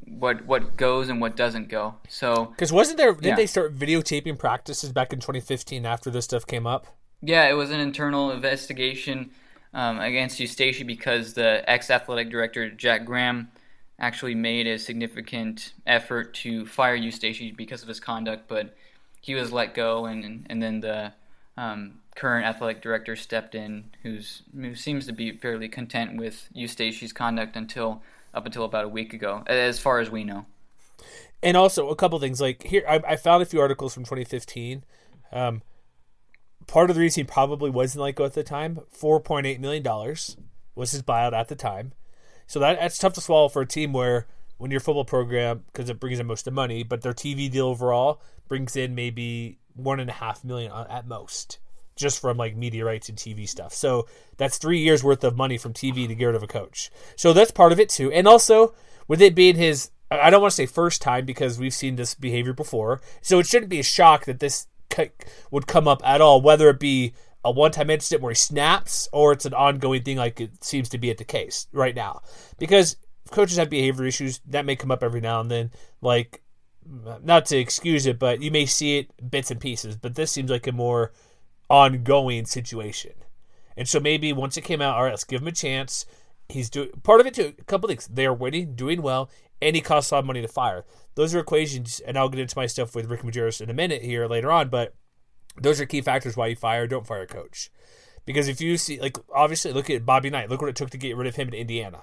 what 0.07 0.47
what 0.47 0.77
goes 0.77 1.09
and 1.09 1.21
what 1.21 1.35
doesn't 1.35 1.69
go. 1.69 1.97
So 2.09 2.47
because 2.47 2.73
wasn't 2.73 2.99
there? 2.99 3.13
Didn't 3.15 3.25
yeah. 3.25 3.35
they 3.35 3.47
start 3.47 3.77
videotaping 3.77 4.39
practices 4.39 4.93
back 4.93 5.13
in 5.13 5.19
2015 5.19 5.85
after 5.85 6.09
this 6.09 6.27
stuff 6.27 6.47
came 6.47 6.69
up? 6.69 6.87
Yeah, 7.27 7.49
it 7.49 7.55
was 7.55 7.71
an 7.71 7.81
internal 7.81 8.31
investigation 8.31 9.31
um, 9.73 9.99
against 9.99 10.39
Eustachy 10.39 10.87
because 10.87 11.33
the 11.33 11.69
ex 11.69 11.91
athletic 11.91 12.31
director 12.31 12.69
Jack 12.71 13.07
Graham 13.07 13.51
actually 13.99 14.35
made 14.35 14.67
a 14.67 14.79
significant 14.79 15.73
effort 15.87 16.35
to 16.35 16.67
fire 16.67 16.99
Eustachy 16.99 17.57
because 17.57 17.83
of 17.83 17.89
his 17.89 17.99
conduct, 17.99 18.47
but 18.47 18.77
he 19.23 19.35
was 19.35 19.53
let 19.53 19.75
go, 19.75 20.05
and 20.05 20.47
and 20.51 20.63
then 20.63 20.81
the 20.81 21.13
um, 21.57 22.01
current 22.15 22.45
athletic 22.45 22.83
director 22.83 23.17
stepped 23.17 23.55
in, 23.55 23.85
who's 24.03 24.43
who 24.55 24.75
seems 24.75 25.07
to 25.07 25.13
be 25.13 25.33
fairly 25.33 25.69
content 25.69 26.19
with 26.19 26.51
Eustachy's 26.55 27.15
conduct 27.15 27.57
until 27.57 28.03
up 28.35 28.45
until 28.45 28.65
about 28.65 28.85
a 28.85 28.89
week 28.89 29.15
ago, 29.15 29.43
as 29.47 29.79
far 29.79 29.99
as 29.99 30.11
we 30.11 30.25
know. 30.25 30.45
And 31.43 31.57
also 31.57 31.89
a 31.89 31.97
couple 31.97 32.19
things 32.19 32.41
like 32.41 32.65
here, 32.65 32.85
I, 32.87 33.01
I 33.09 33.17
found 33.17 33.43
a 33.43 33.47
few 33.47 33.61
articles 33.61 33.95
from 33.95 34.03
2015. 34.05 34.85
Um, 35.33 35.63
part 36.67 36.91
of 36.91 36.97
the 36.97 37.01
reason 37.01 37.23
he 37.23 37.25
probably 37.25 37.71
wasn't 37.71 38.03
let 38.03 38.15
go 38.17 38.25
at 38.25 38.35
the 38.35 38.43
time, 38.43 38.81
4.8 38.97 39.59
million 39.61 39.83
dollars 39.83 40.37
was 40.75 40.93
his 40.93 41.03
buyout 41.03 41.33
at 41.33 41.49
the 41.49 41.57
time. 41.57 41.93
So 42.47 42.61
that 42.61 42.79
that's 42.79 42.99
tough 42.99 43.15
to 43.15 43.21
swallow 43.21 43.49
for 43.49 43.63
a 43.63 43.67
team 43.67 43.93
where 43.93 44.27
when 44.59 44.71
your 44.71 44.81
football 44.81 45.05
program 45.05 45.65
because 45.67 45.91
it 45.91 46.01
brings 46.01 46.19
in 46.19 46.27
most 46.27 46.41
of 46.41 46.45
the 46.47 46.51
money, 46.53 46.83
but 46.83 47.03
their 47.03 47.15
TV 47.15 47.51
deal 47.51 47.67
overall 47.67 48.21
brings 48.49 48.77
in 48.77 48.95
maybe 48.95 49.59
one 49.75 50.01
and 50.01 50.11
a 50.11 50.15
half 50.15 50.45
million 50.45 50.73
at 50.89 51.07
most 51.07 51.59
just 51.97 52.21
from 52.21 52.37
like 52.37 52.57
media 52.57 52.85
rights 52.85 53.09
and 53.09 53.17
TV 53.17 53.49
stuff. 53.49 53.73
So 53.73 54.07
that's 54.37 54.59
three 54.59 54.81
years 54.81 55.05
worth 55.05 55.23
of 55.25 55.37
money 55.37 55.59
from 55.59 55.73
TV 55.73 56.09
to 56.09 56.15
get 56.15 56.27
rid 56.27 56.35
of 56.35 56.43
a 56.43 56.49
coach. 56.49 56.91
So 57.17 57.33
that's 57.33 57.51
part 57.51 57.73
of 57.73 57.81
it 57.81 57.89
too. 57.89 58.11
And 58.11 58.27
also 58.27 58.75
with 59.07 59.23
it 59.23 59.35
being 59.35 59.57
his, 59.57 59.91
I 60.11 60.31
don't 60.31 60.41
want 60.41 60.53
to 60.53 60.57
say 60.57 60.67
first 60.67 61.03
time 61.03 61.25
because 61.25 61.59
we've 61.59 61.75
seen 61.75 61.97
this 61.97 62.15
behavior 62.15 62.53
before. 62.53 63.01
So 63.23 63.39
it 63.39 63.47
shouldn't 63.47 63.71
be 63.71 63.81
a 63.81 63.85
shock 63.85 64.25
that 64.25 64.41
this 64.41 64.67
would 65.51 65.67
come 65.67 65.89
up 65.89 66.03
at 66.05 66.21
all, 66.21 66.41
whether 66.41 66.69
it 66.69 66.81
be 66.81 67.15
a 67.45 67.51
one-time 67.51 67.91
incident 67.91 68.23
where 68.23 68.31
he 68.33 68.37
snaps 68.37 69.09
or 69.13 69.33
it's 69.33 69.45
an 69.45 69.55
ongoing 69.55 70.03
thing 70.03 70.17
like 70.17 70.41
it 70.41 70.65
seems 70.65 70.89
to 70.89 70.99
be 70.99 71.11
at 71.11 71.19
the 71.19 71.25
case 71.25 71.67
right 71.73 71.95
now. 71.95 72.23
Because 72.59 72.97
coaches 73.31 73.59
have 73.59 73.69
behavior 73.69 74.05
issues 74.05 74.41
that 74.47 74.65
may 74.65 74.77
come 74.77 74.91
up 74.91 75.03
every 75.03 75.21
now 75.21 75.41
and 75.41 75.51
then. 75.51 75.71
Like, 76.01 76.43
not 77.23 77.47
to 77.47 77.57
excuse 77.57 78.07
it, 78.07 78.19
but 78.19 78.43
you 78.43 78.51
may 78.51 78.67
see 78.67 78.99
it 78.99 79.31
bits 79.31 79.51
and 79.51 79.61
pieces. 79.61 79.97
But 79.97 80.15
this 80.15 80.33
seems 80.33 80.51
like 80.51 80.67
a 80.67 80.73
more 80.73 81.13
ongoing 81.69 82.47
situation. 82.47 83.13
And 83.77 83.89
so 83.89 84.01
maybe 84.01 84.33
once 84.33 84.57
it 84.57 84.63
came 84.63 84.81
out, 84.81 84.97
all 84.97 85.05
right, 85.05 85.11
let's 85.11 85.25
give 85.25 85.43
him 85.43 85.49
a 85.49 85.53
chance. 85.53 86.07
He's 86.49 86.71
doing 86.71 86.91
part 87.03 87.21
of 87.21 87.27
it 87.27 87.35
too. 87.35 87.55
A 87.59 87.65
couple 87.65 87.89
things. 87.89 88.07
They 88.07 88.27
are 88.27 88.35
winning, 88.35 88.75
doing 88.75 89.03
well, 89.03 89.31
and 89.61 89.75
he 89.75 89.83
costs 89.83 90.11
a 90.11 90.15
lot 90.15 90.21
of 90.21 90.27
money 90.27 90.43
to 90.43 90.49
fire. 90.49 90.85
Those 91.15 91.35
are 91.35 91.41
equations, 91.41 92.01
and 92.01 92.19
I'll 92.19 92.29
get 92.29 92.41
into 92.41 92.59
my 92.59 92.67
stuff 92.67 92.95
with 92.95 93.07
Rick 93.07 93.23
Majerus 93.23 93.61
in 93.61 93.71
a 93.71 93.75
minute 93.75 94.03
here 94.03 94.27
later 94.27 94.51
on. 94.51 94.69
But 94.69 94.95
those 95.61 95.81
are 95.81 95.87
key 95.87 96.01
factors 96.01 96.37
why 96.37 96.49
you 96.49 96.57
fire, 96.57 96.87
don't 96.87 97.07
fire 97.07 97.23
a 97.23 97.27
coach. 97.27 97.71
Because 98.27 98.49
if 98.49 98.61
you 98.61 98.77
see, 98.77 99.01
like, 99.01 99.19
obviously, 99.35 99.73
look 99.73 99.91
at 99.91 100.07
Bobby 100.07 100.31
Knight. 100.31 100.51
Look 100.51 100.61
what 100.61 100.71
it 100.71 100.77
took 100.77 100.91
to 100.91 100.99
get 100.99 101.17
rid 101.17 101.27
of 101.27 101.37
him 101.37 101.49
in 101.49 101.55
Indiana. 101.55 102.03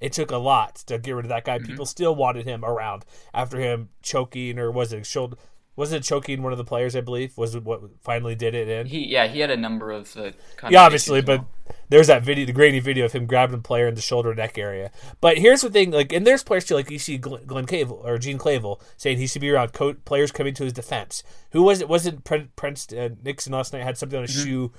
It 0.00 0.12
took 0.12 0.30
a 0.30 0.36
lot 0.36 0.76
to 0.86 0.98
get 0.98 1.12
rid 1.12 1.24
of 1.24 1.28
that 1.30 1.44
guy. 1.44 1.58
Mm-hmm. 1.58 1.66
People 1.66 1.86
still 1.86 2.14
wanted 2.14 2.44
him 2.44 2.64
around 2.64 3.04
after 3.32 3.58
him 3.58 3.90
choking, 4.02 4.58
or 4.58 4.70
was 4.70 4.92
it 4.92 5.06
shoulder? 5.06 5.36
Was 5.76 5.92
it 5.92 6.04
choking 6.04 6.42
one 6.42 6.52
of 6.52 6.58
the 6.58 6.64
players? 6.64 6.94
I 6.94 7.00
believe 7.00 7.36
was 7.36 7.58
what 7.58 7.80
finally 8.00 8.34
did 8.34 8.54
it 8.54 8.68
in. 8.68 8.86
He 8.86 9.06
yeah, 9.06 9.26
he 9.26 9.40
had 9.40 9.50
a 9.50 9.56
number 9.56 9.90
of 9.90 10.16
uh, 10.16 10.30
yeah, 10.70 10.82
obviously, 10.82 11.20
but 11.20 11.40
well. 11.40 11.76
there's 11.88 12.06
that 12.06 12.22
video, 12.22 12.46
the 12.46 12.52
grainy 12.52 12.78
video 12.78 13.04
of 13.04 13.12
him 13.12 13.26
grabbing 13.26 13.58
a 13.58 13.62
player 13.62 13.88
in 13.88 13.94
the 13.94 14.00
shoulder 14.00 14.34
neck 14.34 14.56
area. 14.56 14.92
But 15.20 15.38
here's 15.38 15.62
the 15.62 15.70
thing, 15.70 15.90
like, 15.90 16.12
and 16.12 16.24
there's 16.24 16.44
players 16.44 16.64
too, 16.64 16.76
like 16.76 16.90
you 16.90 16.98
see 17.00 17.18
Glenn, 17.18 17.44
Glenn 17.44 17.66
Clavel 17.66 18.02
or 18.04 18.18
Gian 18.18 18.38
Clavell 18.38 18.80
saying 18.96 19.18
he 19.18 19.26
should 19.26 19.42
be 19.42 19.50
around 19.50 19.72
co- 19.72 19.94
players 19.94 20.30
coming 20.30 20.54
to 20.54 20.64
his 20.64 20.72
defense. 20.72 21.24
Who 21.50 21.62
was 21.62 21.80
it? 21.80 21.88
Wasn't 21.88 22.24
Prince 22.24 22.92
uh, 22.92 23.10
Nixon 23.24 23.52
last 23.52 23.72
night 23.72 23.82
had 23.82 23.98
something 23.98 24.16
on 24.16 24.24
his 24.24 24.36
mm-hmm. 24.36 24.44
shoe, 24.44 24.72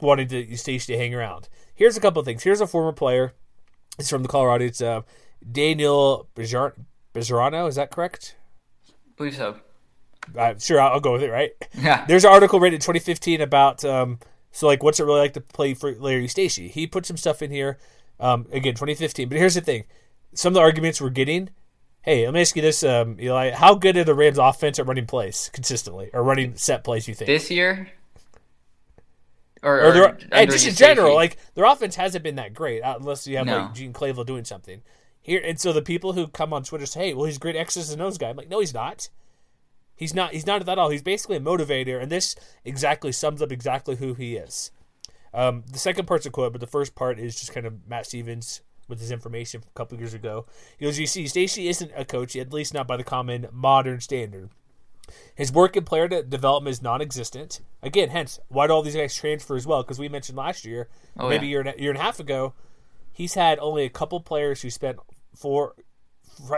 wanting 0.00 0.28
to 0.28 0.44
Eustachy 0.44 0.84
to 0.86 0.98
hang 0.98 1.14
around. 1.14 1.48
Here's 1.74 1.96
a 1.96 2.00
couple 2.00 2.20
of 2.20 2.26
things. 2.26 2.42
Here's 2.42 2.60
a 2.60 2.66
former 2.66 2.92
player. 2.92 3.32
It's 3.98 4.10
from 4.10 4.22
the 4.22 4.28
Colorado. 4.28 4.66
It's 4.66 4.82
uh, 4.82 5.02
Daniel 5.50 6.28
Bejarano. 6.34 7.68
Is 7.68 7.76
that 7.76 7.90
correct? 7.90 8.36
I 8.88 8.92
believe 9.16 9.36
so. 9.36 9.56
Uh, 10.36 10.54
sure, 10.58 10.80
I'll, 10.80 10.94
I'll, 10.94 11.00
go 11.00 11.12
with 11.12 11.22
it. 11.22 11.30
Right? 11.30 11.52
Yeah. 11.74 12.04
There's 12.08 12.24
an 12.24 12.32
article 12.32 12.60
written 12.60 12.74
in 12.74 12.80
2015 12.80 13.40
about 13.40 13.84
um, 13.84 14.18
so 14.50 14.66
like 14.66 14.82
what's 14.82 15.00
it 15.00 15.04
really 15.04 15.20
like 15.20 15.34
to 15.34 15.40
play 15.40 15.74
for 15.74 15.94
Larry 15.94 16.28
Stacey. 16.28 16.68
He 16.68 16.86
put 16.86 17.06
some 17.06 17.16
stuff 17.16 17.42
in 17.42 17.50
here. 17.50 17.78
Um, 18.20 18.46
again, 18.52 18.74
2015. 18.74 19.28
But 19.28 19.38
here's 19.38 19.54
the 19.54 19.60
thing: 19.60 19.84
some 20.34 20.50
of 20.50 20.54
the 20.54 20.60
arguments 20.60 21.00
we're 21.00 21.10
getting. 21.10 21.50
Hey, 22.02 22.24
let 22.24 22.34
me 22.34 22.40
ask 22.40 22.56
you 22.56 22.62
this, 22.62 22.82
um, 22.82 23.16
Eli. 23.20 23.52
How 23.52 23.74
good 23.76 23.96
are 23.96 24.04
the 24.04 24.14
Rams' 24.14 24.38
offense 24.38 24.78
at 24.80 24.86
running 24.86 25.06
plays 25.06 25.50
consistently 25.52 26.10
or 26.12 26.22
running 26.22 26.56
set 26.56 26.82
plays? 26.82 27.06
You 27.06 27.14
think 27.14 27.26
this 27.26 27.50
year? 27.50 27.92
Or, 29.62 29.80
or, 29.80 29.96
or 29.96 30.18
and 30.32 30.50
just 30.50 30.66
in 30.66 30.74
general, 30.74 31.14
like 31.14 31.36
their 31.54 31.64
offense 31.64 31.94
hasn't 31.94 32.24
been 32.24 32.34
that 32.34 32.52
great 32.52 32.82
uh, 32.82 32.96
unless 32.98 33.26
you 33.28 33.36
have 33.36 33.46
no. 33.46 33.58
like 33.58 33.74
Gian 33.74 33.92
Clavell 33.92 34.26
doing 34.26 34.44
something 34.44 34.82
here. 35.20 35.40
And 35.44 35.58
so 35.60 35.72
the 35.72 35.82
people 35.82 36.14
who 36.14 36.26
come 36.26 36.52
on 36.52 36.64
Twitter 36.64 36.84
say, 36.84 37.08
"Hey, 37.08 37.14
well, 37.14 37.26
he's 37.26 37.38
great 37.38 37.54
X's 37.54 37.90
and 37.90 38.02
O's 38.02 38.18
guy." 38.18 38.30
I'm 38.30 38.36
like, 38.36 38.50
no, 38.50 38.58
he's 38.58 38.74
not. 38.74 39.08
He's 39.94 40.14
not. 40.14 40.32
He's 40.32 40.46
not 40.46 40.66
at 40.66 40.78
all. 40.78 40.88
He's 40.88 41.02
basically 41.02 41.36
a 41.36 41.40
motivator, 41.40 42.00
and 42.00 42.10
this 42.10 42.34
exactly 42.64 43.12
sums 43.12 43.42
up 43.42 43.52
exactly 43.52 43.96
who 43.96 44.14
he 44.14 44.36
is. 44.36 44.70
Um, 45.34 45.64
the 45.70 45.78
second 45.78 46.06
part's 46.06 46.26
a 46.26 46.30
quote, 46.30 46.52
but 46.52 46.60
the 46.60 46.66
first 46.66 46.94
part 46.94 47.18
is 47.18 47.38
just 47.38 47.52
kind 47.52 47.66
of 47.66 47.86
Matt 47.88 48.06
Stevens 48.06 48.62
with 48.88 49.00
his 49.00 49.10
information 49.10 49.60
from 49.60 49.68
a 49.74 49.78
couple 49.78 49.98
years 49.98 50.14
ago. 50.14 50.46
He 50.78 50.84
goes, 50.84 50.98
"You 50.98 51.06
see, 51.06 51.26
Stacy 51.26 51.68
isn't 51.68 51.92
a 51.96 52.04
coach, 52.04 52.36
at 52.36 52.52
least 52.52 52.74
not 52.74 52.86
by 52.86 52.96
the 52.96 53.04
common 53.04 53.46
modern 53.52 54.00
standard. 54.00 54.50
His 55.34 55.52
work 55.52 55.76
in 55.76 55.84
player 55.84 56.08
development 56.08 56.72
is 56.72 56.82
non-existent. 56.82 57.60
Again, 57.82 58.10
hence 58.10 58.40
why 58.48 58.66
do 58.66 58.72
all 58.72 58.82
these 58.82 58.96
guys 58.96 59.14
transfer 59.14 59.56
as 59.56 59.66
well? 59.66 59.82
Because 59.82 59.98
we 59.98 60.08
mentioned 60.08 60.38
last 60.38 60.64
year, 60.64 60.88
oh, 61.18 61.28
maybe 61.28 61.46
yeah. 61.46 61.60
a 61.60 61.64
year, 61.64 61.74
year 61.78 61.90
and 61.90 61.98
a 61.98 62.02
half 62.02 62.20
ago, 62.20 62.54
he's 63.12 63.34
had 63.34 63.58
only 63.58 63.84
a 63.84 63.90
couple 63.90 64.20
players 64.20 64.62
who 64.62 64.70
spent 64.70 64.98
four 65.34 65.74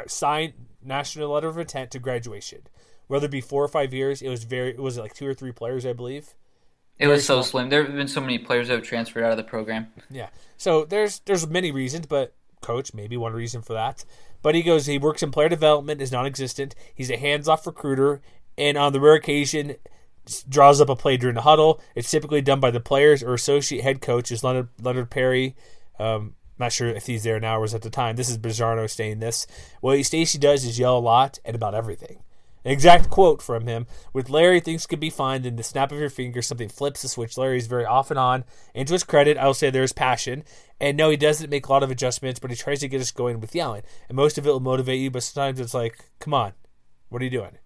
signed 0.07 0.55
national 0.83 1.31
letter 1.31 1.49
of 1.49 1.59
intent 1.59 1.91
to 1.91 1.99
graduation 1.99 2.63
whether 3.07 3.27
it 3.27 3.31
be 3.31 3.41
four 3.41 3.63
or 3.63 3.69
five 3.69 3.93
years, 3.93 4.23
it 4.23 4.29
was 4.29 4.45
very 4.45 4.71
it 4.71 4.81
was 4.81 4.99
like 4.99 5.15
two 5.15 5.27
or 5.27 5.35
three 5.35 5.53
players, 5.53 5.85
I 5.87 5.93
believe. 5.93 6.35
It 6.99 7.07
very 7.07 7.17
was 7.17 7.25
so 7.25 7.35
small. 7.35 7.43
slim. 7.43 7.69
There 7.71 7.85
have 7.85 7.95
been 7.95 8.09
so 8.09 8.21
many 8.21 8.39
players 8.39 8.69
that 8.69 8.75
have 8.75 8.85
transferred 8.85 9.25
out 9.25 9.33
of 9.33 9.37
the 9.37 9.45
program. 9.45 9.89
Yeah. 10.11 10.29
So 10.57 10.85
there's 10.85 11.21
there's 11.21 11.47
many 11.47 11.73
reasons, 11.73 12.07
but 12.07 12.35
coach 12.61 12.95
maybe 12.95 13.17
one 13.17 13.33
reason 13.33 13.63
for 13.63 13.75
that. 13.75 14.05
But 14.43 14.55
he 14.55 14.63
goes 14.63 14.87
he 14.87 14.99
works 14.99 15.23
in 15.23 15.31
player 15.31 15.49
development 15.49 16.01
is 16.01 16.13
non-existent. 16.13 16.75
He's 16.95 17.11
a 17.11 17.17
hands-off 17.17 17.67
recruiter, 17.67 18.21
and 18.57 18.77
on 18.77 18.93
the 18.93 19.01
rare 19.01 19.15
occasion 19.15 19.77
draws 20.49 20.81
up 20.81 20.89
a 20.89 20.97
play 20.97 21.17
during 21.17 21.35
the 21.35 21.43
huddle. 21.43 21.81
It's 21.95 22.11
typically 22.11 22.41
done 22.41 22.61
by 22.61 22.71
the 22.71 22.81
players 22.81 23.23
or 23.23 23.35
associate 23.35 23.83
head 23.83 24.01
coach, 24.01 24.33
is 24.33 24.45
Leonard 24.45 24.69
Leonard 24.81 25.11
Perry. 25.11 25.57
Um, 25.99 26.35
not 26.59 26.73
sure 26.73 26.89
if 26.89 27.07
he's 27.07 27.25
there 27.25 27.41
now 27.41 27.57
or 27.59 27.61
was 27.61 27.75
at 27.75 27.83
the 27.83 27.91
time. 27.91 28.17
This 28.17 28.31
is 28.31 28.39
Bejarano 28.39 28.89
saying 28.89 29.19
this. 29.19 29.47
What 29.81 30.03
Stacey 30.05 30.39
does 30.39 30.65
is 30.65 30.79
yell 30.79 30.97
a 30.97 31.01
lot 31.01 31.39
and 31.45 31.57
about 31.57 31.75
everything. 31.75 32.21
Exact 32.65 33.11
quote 33.11 33.43
from 33.43 33.67
him. 33.67 33.87
With 34.15 34.31
Larry, 34.31 34.59
things 34.59 34.87
could 34.87 35.01
be 35.01 35.11
fine. 35.11 35.45
In 35.45 35.57
the 35.57 35.63
snap 35.63 35.93
of 35.93 35.99
your 35.99 36.09
finger, 36.09 36.41
something 36.41 36.71
flips 36.71 37.03
the 37.03 37.09
switch. 37.09 37.37
Larry 37.37 37.59
is 37.59 37.67
very 37.67 37.85
off 37.85 38.11
and 38.11 38.19
on. 38.19 38.45
And 38.75 38.89
to 38.89 38.95
his 38.95 39.05
credit, 39.05 39.37
I 39.37 39.47
will 39.47 39.55
say 39.55 39.69
there's 39.69 39.93
passion. 39.93 40.45
And 40.81 40.97
no, 40.97 41.11
he 41.11 41.17
doesn't 41.19 41.51
make 41.51 41.67
a 41.67 41.73
lot 41.73 41.83
of 41.83 41.91
adjustments, 41.91 42.41
but 42.41 42.51
he 42.51 42.57
tries 42.57 42.81
to 42.81 42.89
get 42.89 43.03
us 43.03 43.11
going 43.11 43.41
with 43.41 43.55
yelling. 43.55 43.83
And 44.09 44.17
most 44.17 44.39
of 44.39 44.47
it 44.47 44.51
will 44.51 44.61
motivate 44.61 45.01
you, 45.01 45.11
but 45.11 45.23
sometimes 45.23 45.61
it's 45.61 45.75
like, 45.75 46.09
come 46.21 46.33
on, 46.33 46.55
what 47.11 47.21
are 47.21 47.25
you 47.27 47.31
doing? 47.31 47.59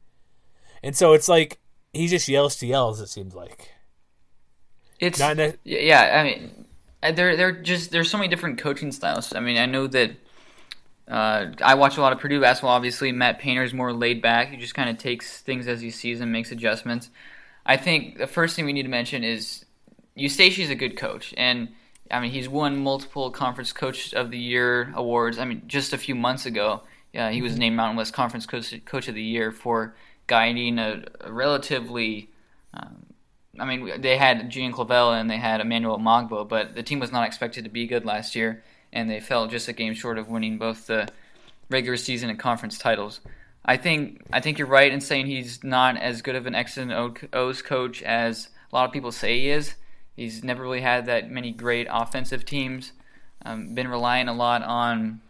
And 0.83 0.97
so 0.97 1.13
it's 1.13 1.29
like 1.29 1.59
he 1.93 2.09
just 2.09 2.29
yells 2.29 2.57
to 2.57 2.67
yells. 2.67 3.01
It 3.01 3.09
seems 3.09 3.35
like. 3.35 3.71
It's 5.01 5.21
yeah. 5.65 6.21
I 6.21 6.25
mean, 6.25 6.65
there 7.15 7.37
there 7.37 7.53
just 7.53 7.93
there's 7.93 8.11
so 8.11 8.19
many 8.19 8.29
different 8.29 8.59
coaching 8.59 8.91
styles. 8.91 9.33
I 9.33 9.41
mean, 9.41 9.59
I 9.59 9.67
know 9.67 9.87
that 9.87 10.13
uh, 11.09 11.47
I 11.63 11.75
watch 11.75 11.97
a 11.97 12.03
lot 12.03 12.13
of 12.13 12.19
Purdue 12.19 12.41
basketball. 12.41 12.73
Obviously, 12.73 13.13
Matt 13.13 13.39
Painter 13.39 13.63
is 13.63 13.73
more 13.73 13.93
laid 13.93 14.21
back. 14.21 14.51
He 14.51 14.57
just 14.57 14.75
kind 14.75 14.91
of 14.91 14.99
takes 14.99 15.41
things 15.41 15.67
as 15.67 15.81
he 15.81 15.91
sees 15.91 16.21
and 16.21 16.31
makes 16.31 16.53
adjustments. 16.53 17.11
I 17.65 17.77
think 17.77 18.19
the 18.19 18.27
first 18.27 18.55
thing 18.55 18.67
we 18.67 18.73
need 18.73 18.83
to 18.83 18.89
mention 18.89 19.25
is 19.25 19.65
is 20.15 20.71
a 20.71 20.75
good 20.75 20.97
coach, 20.97 21.33
and 21.37 21.69
I 22.11 22.21
mean 22.21 22.31
he's 22.31 22.49
won 22.49 22.79
multiple 22.79 23.31
Conference 23.31 23.73
Coach 23.73 24.13
of 24.13 24.31
the 24.31 24.39
Year 24.39 24.93
awards. 24.95 25.39
I 25.39 25.45
mean, 25.45 25.63
just 25.67 25.93
a 25.93 25.99
few 25.99 26.15
months 26.15 26.45
ago, 26.45 26.83
yeah, 27.13 27.31
he 27.31 27.41
was 27.41 27.53
mm-hmm. 27.53 27.61
named 27.61 27.77
Mountain 27.77 27.97
West 27.97 28.13
Conference 28.13 28.45
Coach, 28.45 28.85
Coach 28.85 29.09
of 29.09 29.15
the 29.15 29.23
Year 29.23 29.51
for 29.51 29.95
guiding 30.27 30.79
a, 30.79 31.05
a 31.21 31.33
relatively. 31.33 32.31
Um, 32.75 33.07
I 33.59 33.65
mean, 33.65 34.01
they 34.01 34.17
had 34.17 34.51
Gian 34.51 34.73
Clavell 34.73 35.19
and 35.19 35.29
they 35.29 35.39
had 35.39 35.61
Emmanuel 35.61 35.99
Omogbo, 35.99 36.49
but 36.49 36.77
the 36.77 36.83
team 36.83 37.01
was 37.01 37.11
not 37.11 37.27
expected 37.27 37.65
to 37.65 37.71
be 37.71 37.87
good 37.87 38.05
last 38.05 38.37
year 38.37 38.63
and 38.93 39.11
they 39.11 39.21
fell 39.21 39.47
just 39.47 39.69
a 39.69 39.73
game 39.73 39.95
short 39.95 40.19
of 40.19 40.29
winning 40.29 40.59
both 40.59 40.87
the 40.87 41.09
regular 41.71 41.97
season 41.97 42.31
and 42.31 42.39
conference 42.39 42.79
titles. 42.79 43.21
I 43.65 43.77
think 43.77 44.23
I 44.33 44.41
think 44.41 44.59
you're 44.59 44.69
right 44.69 44.91
in 44.91 45.01
saying 45.01 45.27
he's 45.27 45.63
not 45.63 45.97
as 45.99 46.23
good 46.23 46.37
of 46.37 46.47
an 46.47 46.55
X 46.55 46.77
and 46.77 46.93
O's 47.33 47.63
coach 47.63 48.03
as 48.03 48.49
a 48.73 48.77
lot 48.77 48.87
of 48.87 48.93
people 48.93 49.13
say 49.13 49.41
he 49.41 49.51
is. 49.51 49.75
He's 50.17 50.43
never 50.43 50.63
really 50.63 50.81
had 50.81 51.07
that 51.07 51.31
many 51.31 51.53
great 51.53 51.87
offensive 51.91 52.45
teams. 52.45 52.93
Um, 53.45 53.75
been 53.75 53.89
relying 53.89 54.29
a 54.29 54.35
lot 54.35 54.63
on 54.63 55.21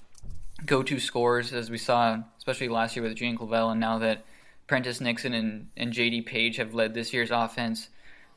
go-to 0.65 0.99
scores, 0.99 1.53
as 1.53 1.71
we 1.71 1.79
saw, 1.79 2.19
especially 2.39 2.69
last 2.69 2.97
year 2.97 3.03
with 3.03 3.15
Gian 3.15 3.37
Clavell, 3.37 3.71
and 3.71 3.81
now 3.81 3.99
that 3.99 4.25
Prentiss 4.67 5.01
Nixon 5.01 5.35
and, 5.35 5.69
and 5.77 5.93
J.D. 5.93 6.23
Paige 6.23 6.57
have 6.57 6.75
led 6.75 6.95
this 6.95 7.13
year's 7.13 7.31
offense. 7.31 7.89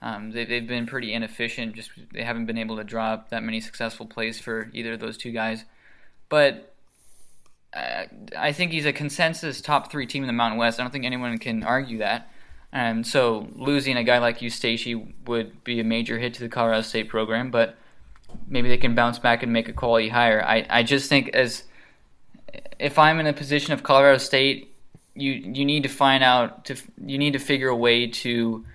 Um, 0.01 0.31
they, 0.31 0.45
have 0.45 0.67
been 0.67 0.87
pretty 0.87 1.13
inefficient. 1.13 1.75
Just 1.75 1.91
they 2.11 2.23
haven't 2.23 2.47
been 2.47 2.57
able 2.57 2.77
to 2.77 2.83
drop 2.83 3.29
that 3.29 3.43
many 3.43 3.61
successful 3.61 4.07
plays 4.07 4.39
for 4.39 4.69
either 4.73 4.93
of 4.93 4.99
those 4.99 5.17
two 5.17 5.31
guys. 5.31 5.63
But 6.27 6.73
uh, 7.73 8.05
I 8.37 8.51
think 8.51 8.71
he's 8.71 8.85
a 8.85 8.93
consensus 8.93 9.61
top 9.61 9.91
three 9.91 10.07
team 10.07 10.23
in 10.23 10.27
the 10.27 10.33
Mountain 10.33 10.57
West. 10.57 10.79
I 10.79 10.83
don't 10.83 10.91
think 10.91 11.05
anyone 11.05 11.37
can 11.37 11.63
argue 11.63 11.99
that. 11.99 12.31
And 12.73 13.05
so 13.05 13.49
losing 13.55 13.97
a 13.97 14.03
guy 14.03 14.17
like 14.19 14.39
Eustachy 14.39 15.13
would 15.27 15.63
be 15.63 15.79
a 15.79 15.83
major 15.83 16.17
hit 16.17 16.33
to 16.35 16.39
the 16.41 16.49
Colorado 16.49 16.81
State 16.81 17.09
program, 17.09 17.51
but 17.51 17.75
maybe 18.47 18.69
they 18.69 18.77
can 18.77 18.95
bounce 18.95 19.19
back 19.19 19.43
and 19.43 19.51
make 19.51 19.67
a 19.67 19.73
quality 19.73 20.09
hire. 20.09 20.43
I, 20.43 20.65
I 20.69 20.83
just 20.83 21.09
think 21.09 21.29
as 21.29 21.63
if 22.79 22.97
I'm 22.97 23.19
in 23.19 23.27
a 23.27 23.33
position 23.33 23.73
of 23.73 23.83
Colorado 23.83 24.17
State, 24.17 24.73
you 25.13 25.31
you 25.31 25.65
need 25.65 25.83
to 25.83 25.89
find 25.89 26.23
out 26.23 26.65
to 26.65 26.75
you 27.05 27.17
need 27.17 27.33
to 27.33 27.39
figure 27.39 27.67
a 27.67 27.75
way 27.75 28.07
to 28.07 28.65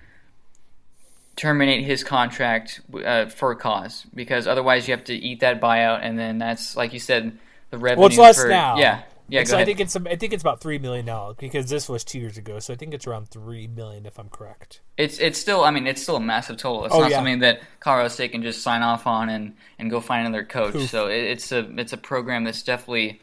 terminate 1.37 1.85
his 1.85 2.03
contract 2.03 2.81
uh, 3.05 3.27
for 3.27 3.51
a 3.51 3.55
cause 3.55 4.05
because 4.13 4.47
otherwise 4.47 4.87
you 4.87 4.93
have 4.93 5.05
to 5.05 5.13
eat 5.13 5.39
that 5.39 5.61
buyout 5.61 5.99
and 6.01 6.19
then 6.19 6.39
that's 6.39 6.75
like 6.75 6.91
you 6.91 6.99
said 6.99 7.37
the 7.69 7.77
revenue. 7.77 8.01
Well, 8.01 8.09
it's 8.09 8.17
less 8.17 8.41
for, 8.41 8.49
now. 8.49 8.77
Yeah, 8.77 9.03
Yeah, 9.29 9.43
so 9.43 9.57
I 9.57 9.63
think 9.63 9.79
it's 9.79 9.95
I 9.95 10.15
think 10.15 10.33
it's 10.33 10.41
about 10.41 10.61
three 10.61 10.79
million 10.79 11.05
now 11.05 11.35
because 11.37 11.69
this 11.69 11.87
was 11.87 12.03
two 12.03 12.17
years 12.19 12.37
ago. 12.37 12.59
So 12.59 12.73
I 12.73 12.75
think 12.75 12.93
it's 12.93 13.05
around 13.05 13.29
three 13.29 13.67
million 13.67 14.05
if 14.05 14.17
I'm 14.19 14.29
correct. 14.29 14.81
It's 14.97 15.19
it's 15.19 15.37
still 15.39 15.63
I 15.63 15.71
mean 15.71 15.85
it's 15.85 16.01
still 16.01 16.15
a 16.15 16.21
massive 16.21 16.57
total. 16.57 16.85
It's 16.85 16.95
Oh, 16.95 17.01
not 17.01 17.11
yeah. 17.11 17.17
something 17.17 17.39
that 17.39 17.61
Colorado 17.79 18.09
State 18.09 18.31
can 18.31 18.41
just 18.41 18.63
sign 18.63 18.81
off 18.81 19.05
on 19.05 19.29
and, 19.29 19.55
and 19.77 19.91
go 19.91 20.01
find 20.01 20.25
another 20.25 20.43
coach. 20.43 20.73
Poof. 20.73 20.89
So 20.89 21.07
it, 21.07 21.23
it's 21.23 21.51
a 21.51 21.69
it's 21.79 21.93
a 21.93 21.97
program 21.97 22.45
that's 22.45 22.63
definitely 22.63 23.21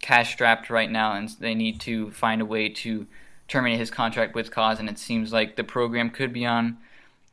cash 0.00 0.32
strapped 0.32 0.70
right 0.70 0.90
now, 0.90 1.12
and 1.12 1.28
they 1.38 1.54
need 1.54 1.80
to 1.82 2.10
find 2.12 2.40
a 2.40 2.46
way 2.46 2.70
to 2.70 3.06
terminate 3.46 3.78
his 3.78 3.90
contract 3.90 4.34
with 4.34 4.50
cause. 4.50 4.80
And 4.80 4.88
it 4.88 4.98
seems 4.98 5.32
like 5.32 5.56
the 5.56 5.64
program 5.64 6.08
could 6.08 6.32
be 6.32 6.46
on 6.46 6.78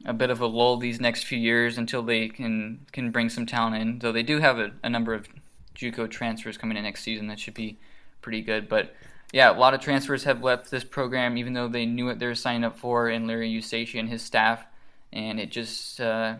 a 0.05 0.13
bit 0.13 0.29
of 0.29 0.39
a 0.41 0.47
lull 0.47 0.77
these 0.77 1.01
next 1.01 1.23
few 1.23 1.37
years 1.37 1.77
until 1.77 2.03
they 2.03 2.29
can 2.29 2.85
can 2.91 3.11
bring 3.11 3.29
some 3.29 3.45
talent 3.45 3.75
in. 3.75 3.99
Though 3.99 4.11
they 4.11 4.23
do 4.23 4.39
have 4.39 4.57
a, 4.57 4.71
a 4.83 4.89
number 4.89 5.13
of 5.13 5.27
JUCO 5.75 6.09
transfers 6.09 6.57
coming 6.57 6.77
in 6.77 6.83
next 6.83 7.03
season 7.03 7.27
that 7.27 7.39
should 7.39 7.53
be 7.53 7.77
pretty 8.21 8.41
good. 8.41 8.69
But 8.69 8.93
yeah, 9.31 9.51
a 9.51 9.57
lot 9.57 9.73
of 9.73 9.81
transfers 9.81 10.23
have 10.23 10.43
left 10.43 10.71
this 10.71 10.83
program, 10.83 11.37
even 11.37 11.53
though 11.53 11.67
they 11.67 11.85
knew 11.85 12.05
what 12.05 12.19
they 12.19 12.25
were 12.25 12.35
signing 12.35 12.63
up 12.63 12.77
for 12.77 13.09
in 13.09 13.27
Larry 13.27 13.49
Eustachy 13.49 13.99
and 13.99 14.09
his 14.09 14.21
staff, 14.21 14.65
and 15.13 15.39
it 15.39 15.51
just 15.51 16.01
uh, 16.01 16.35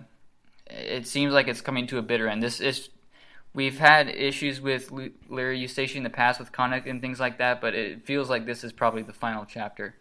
it 0.67 1.05
seems 1.05 1.33
like 1.33 1.47
it's 1.47 1.61
coming 1.61 1.87
to 1.87 1.97
a 1.97 2.01
bitter 2.01 2.27
end. 2.27 2.41
This 2.41 2.59
is 2.59 2.89
we've 3.53 3.77
had 3.77 4.09
issues 4.09 4.61
with 4.61 4.91
Larry 5.29 5.59
Eustachy 5.59 5.95
in 5.95 6.03
the 6.03 6.09
past 6.09 6.39
with 6.39 6.51
conduct 6.51 6.87
and 6.87 7.01
things 7.01 7.19
like 7.19 7.37
that, 7.37 7.61
but 7.61 7.75
it 7.75 8.05
feels 8.05 8.29
like 8.29 8.45
this 8.45 8.63
is 8.63 8.71
probably 8.71 9.03
the 9.03 9.13
final 9.13 9.45
chapter. 9.45 9.95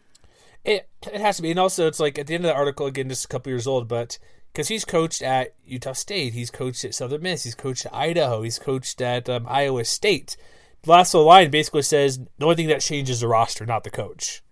It 0.64 0.88
it 1.12 1.20
has 1.20 1.36
to 1.36 1.42
be, 1.42 1.50
and 1.50 1.60
also 1.60 1.86
it's 1.86 2.00
like 2.00 2.18
at 2.18 2.26
the 2.26 2.34
end 2.34 2.44
of 2.44 2.48
the 2.48 2.54
article 2.54 2.86
again, 2.86 3.08
just 3.08 3.24
a 3.24 3.28
couple 3.28 3.50
years 3.50 3.66
old, 3.66 3.88
but 3.88 4.18
because 4.52 4.68
he's 4.68 4.84
coached 4.84 5.22
at 5.22 5.54
Utah 5.64 5.92
State, 5.92 6.32
he's 6.32 6.50
coached 6.50 6.84
at 6.84 6.94
Southern 6.94 7.22
Miss, 7.22 7.44
he's 7.44 7.54
coached 7.54 7.86
at 7.86 7.94
Idaho, 7.94 8.42
he's 8.42 8.58
coached 8.58 9.00
at 9.00 9.28
um, 9.28 9.46
Iowa 9.48 9.84
State. 9.84 10.36
The 10.82 10.90
last 10.90 11.14
little 11.14 11.28
line 11.28 11.50
basically 11.50 11.82
says 11.82 12.18
the 12.18 12.44
only 12.44 12.56
thing 12.56 12.68
that 12.68 12.80
changes 12.80 13.20
the 13.20 13.28
roster, 13.28 13.66
not 13.66 13.84
the 13.84 13.90
coach, 13.90 14.42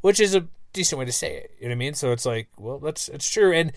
which 0.00 0.20
is 0.20 0.34
a 0.34 0.48
decent 0.72 0.98
way 0.98 1.04
to 1.06 1.12
say 1.12 1.36
it. 1.36 1.52
You 1.58 1.64
know 1.64 1.70
what 1.70 1.76
I 1.76 1.78
mean? 1.78 1.94
So 1.94 2.12
it's 2.12 2.26
like, 2.26 2.48
well, 2.58 2.78
that's 2.78 3.08
it's 3.08 3.30
true, 3.30 3.52
and 3.52 3.72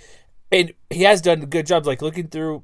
and 0.51 0.73
he 0.89 1.03
has 1.03 1.21
done 1.21 1.45
good 1.45 1.67
job. 1.67 1.85
Like 1.85 2.01
looking 2.01 2.27
through 2.27 2.63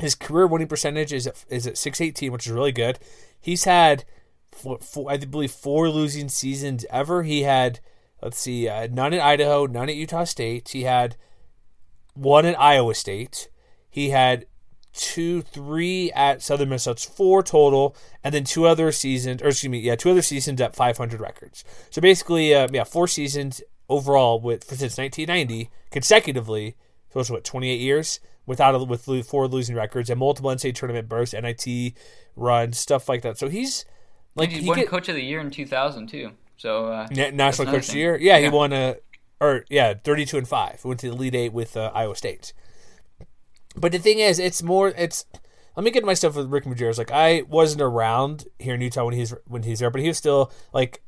his 0.00 0.14
career 0.14 0.46
winning 0.46 0.68
percentage 0.68 1.12
is 1.12 1.26
at, 1.26 1.44
is 1.48 1.66
at 1.66 1.78
six 1.78 2.00
eighteen, 2.00 2.32
which 2.32 2.46
is 2.46 2.52
really 2.52 2.72
good. 2.72 2.98
He's 3.40 3.64
had 3.64 4.04
four, 4.52 4.78
four, 4.78 5.10
I 5.10 5.18
believe 5.18 5.52
four 5.52 5.88
losing 5.88 6.28
seasons 6.28 6.84
ever. 6.90 7.22
He 7.22 7.42
had 7.42 7.80
let's 8.22 8.38
see, 8.38 8.68
uh, 8.68 8.88
none 8.90 9.12
at 9.14 9.20
Idaho, 9.20 9.66
none 9.66 9.88
at 9.88 9.94
Utah 9.96 10.24
State. 10.24 10.70
He 10.70 10.82
had 10.82 11.16
one 12.14 12.46
at 12.46 12.58
Iowa 12.60 12.94
State. 12.94 13.48
He 13.88 14.10
had 14.10 14.46
two, 14.92 15.42
three 15.42 16.10
at 16.12 16.42
Southern 16.42 16.70
Miss. 16.70 16.84
So 16.84 16.94
four 16.94 17.42
total, 17.42 17.94
and 18.24 18.34
then 18.34 18.44
two 18.44 18.66
other 18.66 18.90
seasons, 18.92 19.42
or 19.42 19.48
excuse 19.48 19.70
me, 19.70 19.78
yeah, 19.80 19.94
two 19.94 20.10
other 20.10 20.22
seasons 20.22 20.60
at 20.60 20.74
500 20.74 21.20
records. 21.20 21.64
So 21.90 22.00
basically, 22.00 22.54
uh, 22.54 22.68
yeah, 22.72 22.84
four 22.84 23.06
seasons 23.06 23.62
overall 23.88 24.40
with 24.40 24.64
since 24.64 24.98
1990 24.98 25.70
consecutively. 25.90 26.76
So 27.12 27.20
it's 27.20 27.30
what 27.30 27.44
28 27.44 27.80
years 27.80 28.20
without 28.46 28.74
a, 28.74 28.78
with 28.78 29.26
four 29.26 29.48
losing 29.48 29.76
records 29.76 30.10
and 30.10 30.18
multiple 30.18 30.50
NCAA 30.50 30.74
tournament 30.74 31.08
bursts, 31.08 31.34
NIT 31.34 31.94
runs, 32.34 32.78
stuff 32.78 33.08
like 33.08 33.22
that. 33.22 33.38
So 33.38 33.48
he's 33.48 33.84
like 34.34 34.50
he 34.50 34.60
he 34.60 34.68
won 34.68 34.78
get- 34.78 34.88
Coach 34.88 35.08
of 35.08 35.14
the 35.14 35.22
Year 35.22 35.40
in 35.40 35.50
2000 35.50 36.06
too. 36.08 36.32
So 36.56 36.86
uh, 36.86 37.06
That's 37.10 37.34
national 37.34 37.68
coach 37.68 37.88
of 37.88 37.94
the 37.94 37.98
year. 37.98 38.18
Yeah, 38.18 38.38
he 38.38 38.48
won 38.48 38.72
a 38.72 38.96
or 39.40 39.64
yeah, 39.68 39.94
thirty-two 39.94 40.38
and 40.38 40.48
five. 40.48 40.84
Went 40.84 41.00
to 41.00 41.10
the 41.10 41.14
Elite 41.14 41.34
Eight 41.34 41.52
with 41.52 41.76
uh, 41.76 41.90
Iowa 41.94 42.16
State. 42.16 42.52
But 43.76 43.92
the 43.92 43.98
thing 43.98 44.18
is, 44.18 44.38
it's 44.38 44.62
more. 44.62 44.88
It's 44.88 45.26
let 45.76 45.84
me 45.84 45.90
get 45.90 46.04
my 46.04 46.14
stuff 46.14 46.36
with 46.36 46.50
Rick 46.50 46.64
Majerus. 46.64 46.98
Like 46.98 47.10
I 47.10 47.42
wasn't 47.42 47.82
around 47.82 48.46
here 48.58 48.74
in 48.74 48.80
Utah 48.80 49.04
when 49.04 49.14
he's 49.14 49.34
when 49.46 49.62
he's 49.62 49.80
there, 49.80 49.90
but 49.90 50.00
he 50.00 50.08
was 50.08 50.18
still 50.18 50.52
like. 50.72 51.02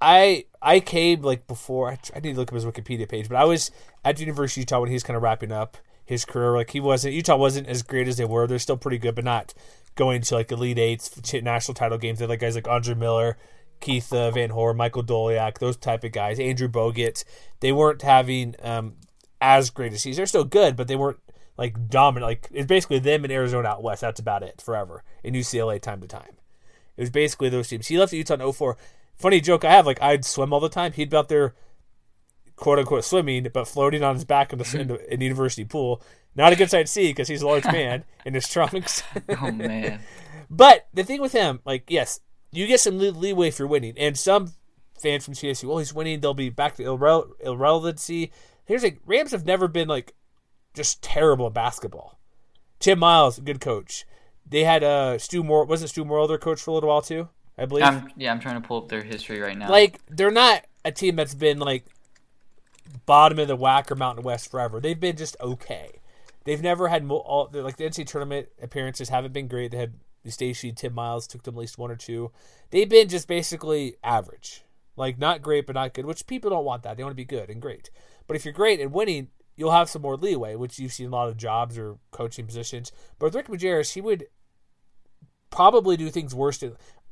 I 0.00 0.44
I 0.60 0.80
came 0.80 1.22
like 1.22 1.46
before. 1.46 1.90
I, 1.90 1.98
I 2.14 2.20
need 2.20 2.32
to 2.32 2.38
look 2.38 2.50
up 2.50 2.54
his 2.54 2.66
Wikipedia 2.66 3.08
page, 3.08 3.28
but 3.28 3.36
I 3.36 3.44
was 3.44 3.70
at 4.04 4.20
University 4.20 4.60
of 4.60 4.62
Utah 4.64 4.80
when 4.80 4.88
he 4.88 4.94
was 4.94 5.04
kind 5.04 5.16
of 5.16 5.22
wrapping 5.22 5.52
up 5.52 5.78
his 6.04 6.24
career. 6.24 6.56
Like 6.56 6.70
he 6.70 6.80
wasn't 6.80 7.14
Utah 7.14 7.36
wasn't 7.36 7.68
as 7.68 7.82
great 7.82 8.08
as 8.08 8.16
they 8.16 8.24
were. 8.24 8.46
They're 8.46 8.58
still 8.58 8.76
pretty 8.76 8.98
good, 8.98 9.14
but 9.14 9.24
not 9.24 9.54
going 9.94 10.20
to 10.20 10.34
like 10.34 10.50
Elite 10.50 10.78
Eights, 10.78 11.32
national 11.32 11.74
title 11.74 11.96
games. 11.96 12.18
They 12.18 12.24
had 12.24 12.30
like 12.30 12.40
guys 12.40 12.54
like 12.54 12.68
Andre 12.68 12.94
Miller, 12.94 13.38
Keith 13.84 14.10
uh, 14.14 14.30
Van 14.30 14.48
Horn, 14.48 14.78
Michael 14.78 15.02
Doleac, 15.02 15.58
those 15.58 15.76
type 15.76 16.04
of 16.04 16.12
guys. 16.12 16.40
Andrew 16.40 16.68
Bogut. 16.68 17.22
They 17.60 17.70
weren't 17.70 18.00
having 18.00 18.54
um, 18.62 18.94
as 19.42 19.68
great 19.68 19.92
a 19.92 19.98
season. 19.98 20.20
They're 20.20 20.26
still 20.26 20.44
good, 20.44 20.74
but 20.74 20.88
they 20.88 20.96
weren't 20.96 21.20
like 21.58 21.90
dominant. 21.90 22.30
Like 22.30 22.48
it's 22.50 22.66
basically 22.66 22.98
them 22.98 23.24
and 23.24 23.32
Arizona 23.32 23.68
out 23.68 23.82
west. 23.82 24.00
That's 24.00 24.18
about 24.18 24.42
it 24.42 24.62
forever. 24.62 25.04
And 25.22 25.36
UCLA 25.36 25.82
time 25.82 26.00
to 26.00 26.06
time. 26.06 26.38
It 26.96 27.02
was 27.02 27.10
basically 27.10 27.50
those 27.50 27.68
teams. 27.68 27.88
He 27.88 27.98
left 27.98 28.14
Utah 28.14 28.34
in 28.34 28.52
04. 28.52 28.78
Funny 29.16 29.42
joke 29.42 29.66
I 29.66 29.70
have, 29.70 29.84
like 29.84 30.00
I'd 30.00 30.24
swim 30.24 30.54
all 30.54 30.60
the 30.60 30.70
time. 30.70 30.92
He'd 30.92 31.10
be 31.10 31.16
out 31.18 31.28
there, 31.28 31.54
quote 32.56 32.78
unquote, 32.78 33.04
swimming, 33.04 33.48
but 33.52 33.68
floating 33.68 34.02
on 34.02 34.14
his 34.14 34.24
back 34.24 34.54
in 34.54 34.58
the, 34.58 34.80
in 34.80 34.88
the 34.88 35.12
in 35.12 35.20
the 35.20 35.26
university 35.26 35.66
pool. 35.66 36.02
Not 36.34 36.54
a 36.54 36.56
good 36.56 36.70
sight 36.70 36.86
to 36.86 36.92
see 36.92 37.10
because 37.10 37.28
he's 37.28 37.42
a 37.42 37.46
large 37.46 37.66
man 37.66 38.04
in 38.24 38.32
his 38.32 38.48
trunks. 38.48 39.02
oh 39.28 39.52
man, 39.52 40.00
But 40.50 40.88
the 40.94 41.04
thing 41.04 41.20
with 41.20 41.32
him, 41.32 41.60
like, 41.66 41.84
yes, 41.88 42.20
you 42.54 42.66
get 42.66 42.80
some 42.80 42.98
leeway 42.98 43.48
if 43.48 43.58
you're 43.58 43.68
winning. 43.68 43.94
And 43.96 44.16
some 44.18 44.52
fans 45.00 45.24
from 45.24 45.34
CSU, 45.34 45.64
well, 45.68 45.78
he's 45.78 45.94
winning. 45.94 46.20
They'll 46.20 46.34
be 46.34 46.50
back 46.50 46.76
to 46.76 46.82
irrele- 46.82 47.32
irrelevancy. 47.40 48.32
Here's 48.64 48.82
like, 48.82 49.00
Rams 49.06 49.32
have 49.32 49.44
never 49.44 49.68
been 49.68 49.88
like 49.88 50.14
just 50.74 51.02
terrible 51.02 51.46
at 51.46 51.54
basketball. 51.54 52.18
Tim 52.80 52.98
Miles, 52.98 53.38
good 53.38 53.60
coach. 53.60 54.04
They 54.48 54.64
had 54.64 54.84
uh 54.84 55.18
Stu 55.18 55.42
Moore. 55.42 55.64
Wasn't 55.64 55.88
Stew 55.90 56.04
Morrill 56.04 56.26
their 56.28 56.38
coach 56.38 56.60
for 56.60 56.70
a 56.70 56.74
little 56.74 56.88
while 56.90 57.02
too? 57.02 57.28
I 57.56 57.64
believe. 57.64 57.84
I'm 57.84 58.10
yeah 58.16 58.30
I'm 58.30 58.40
trying 58.40 58.60
to 58.60 58.66
pull 58.66 58.78
up 58.78 58.88
their 58.88 59.02
history 59.02 59.40
right 59.40 59.56
now. 59.56 59.70
like 59.70 60.00
they're 60.10 60.30
not 60.30 60.64
a 60.84 60.92
team 60.92 61.16
that's 61.16 61.34
been 61.34 61.58
like 61.58 61.86
bottom 63.06 63.38
of 63.38 63.48
the 63.48 63.56
WAC 63.56 63.90
or 63.90 63.94
Mountain 63.94 64.24
West 64.24 64.50
forever. 64.50 64.80
They've 64.80 64.98
been 64.98 65.16
just 65.16 65.36
okay. 65.40 66.00
They've 66.44 66.62
never 66.62 66.88
had 66.88 67.04
mo- 67.04 67.16
all 67.16 67.48
like 67.52 67.76
the 67.76 67.84
NC 67.84 68.06
tournament 68.06 68.48
appearances 68.60 69.08
haven't 69.08 69.32
been 69.32 69.48
great. 69.48 69.70
They 69.70 69.78
had 69.78 69.94
Stacey, 70.30 70.72
Tim 70.72 70.94
Miles 70.94 71.26
took 71.26 71.42
them 71.42 71.54
at 71.54 71.60
least 71.60 71.78
one 71.78 71.90
or 71.90 71.96
two. 71.96 72.30
They've 72.70 72.88
been 72.88 73.08
just 73.08 73.28
basically 73.28 73.96
average, 74.02 74.62
like 74.96 75.18
not 75.18 75.42
great 75.42 75.66
but 75.66 75.74
not 75.74 75.94
good. 75.94 76.06
Which 76.06 76.26
people 76.26 76.50
don't 76.50 76.64
want 76.64 76.82
that. 76.82 76.96
They 76.96 77.02
want 77.02 77.12
to 77.12 77.16
be 77.16 77.24
good 77.24 77.50
and 77.50 77.60
great. 77.60 77.90
But 78.26 78.36
if 78.36 78.44
you're 78.44 78.54
great 78.54 78.80
and 78.80 78.92
winning, 78.92 79.28
you'll 79.56 79.70
have 79.70 79.88
some 79.88 80.02
more 80.02 80.16
leeway, 80.16 80.56
which 80.56 80.78
you've 80.78 80.92
seen 80.92 81.08
a 81.08 81.10
lot 81.10 81.28
of 81.28 81.36
jobs 81.36 81.78
or 81.78 81.98
coaching 82.10 82.46
positions. 82.46 82.90
But 83.18 83.26
with 83.26 83.34
Rick 83.34 83.48
Majerus, 83.48 83.92
he 83.92 84.00
would 84.00 84.26
probably 85.50 85.96
do 85.96 86.10
things 86.10 86.34
worse. 86.34 86.58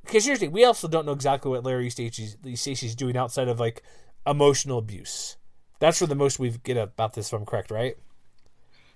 Because 0.05 0.25
here's 0.25 0.41
the 0.41 0.47
thing, 0.47 0.53
we 0.53 0.65
also 0.65 0.89
don't 0.89 1.07
know 1.07 1.13
exactly 1.13 1.51
what 1.51 1.65
Larry 1.65 1.87
Eustachy's 1.87 2.37
Eustachy's 2.37 2.97
doing 2.97 3.17
outside 3.17 3.49
of 3.49 3.61
like 3.61 3.83
emotional 4.27 4.79
abuse. 4.79 5.37
That's 5.79 5.99
for 5.99 6.07
the 6.07 6.15
most 6.15 6.39
we 6.39 6.51
get 6.51 6.77
about 6.77 7.15
this, 7.15 7.29
if 7.29 7.33
I'm 7.33 7.45
correct, 7.45 7.71
right? 7.71 7.97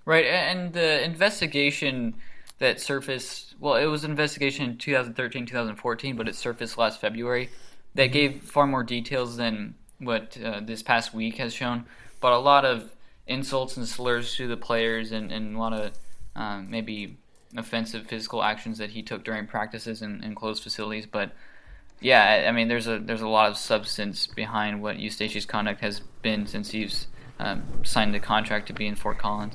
Right, 0.04 0.26
and 0.26 0.72
the 0.72 1.04
investigation 1.04 2.14
that 2.58 2.80
surfaced, 2.80 3.54
well, 3.60 3.74
it 3.76 3.86
was 3.86 4.04
an 4.04 4.10
investigation 4.10 4.70
in 4.70 4.78
2013, 4.78 5.46
2014, 5.46 6.16
but 6.16 6.28
it 6.28 6.34
surfaced 6.34 6.78
last 6.78 7.00
February 7.00 7.50
that 7.94 8.06
gave 8.06 8.42
far 8.42 8.66
more 8.66 8.82
details 8.82 9.36
than 9.36 9.74
what 9.98 10.36
uh, 10.42 10.60
this 10.62 10.82
past 10.82 11.14
week 11.14 11.36
has 11.36 11.52
shown. 11.52 11.84
But 12.20 12.32
a 12.32 12.38
lot 12.38 12.64
of 12.64 12.92
insults 13.26 13.76
and 13.76 13.86
slurs 13.86 14.34
to 14.36 14.46
the 14.48 14.56
players 14.56 15.12
and, 15.12 15.32
and 15.32 15.56
a 15.56 15.58
lot 15.58 15.72
of 15.72 15.92
um, 16.34 16.70
maybe 16.70 17.16
offensive 17.56 18.06
physical 18.06 18.42
actions 18.42 18.78
that 18.78 18.90
he 18.90 19.02
took 19.02 19.24
during 19.24 19.46
practices 19.46 20.02
in, 20.02 20.22
in 20.22 20.34
closed 20.34 20.62
facilities. 20.62 21.06
But 21.06 21.32
yeah, 22.00 22.22
I- 22.22 22.48
I 22.48 22.52
mean, 22.52 22.68
there's 22.68 22.86
a 22.86 22.98
there's 22.98 23.22
a 23.22 23.28
lot 23.28 23.50
of 23.50 23.56
substance 23.56 24.26
behind 24.26 24.82
what 24.82 24.96
Eustachy's 24.96 25.46
conduct 25.46 25.80
has 25.80 26.00
been 26.22 26.46
since 26.46 26.70
he's 26.70 27.06
um, 27.38 27.62
signed 27.84 28.14
the 28.14 28.20
contract 28.20 28.66
to 28.68 28.72
be 28.74 28.86
in 28.86 28.94
Fort 28.94 29.18
Collins. 29.18 29.54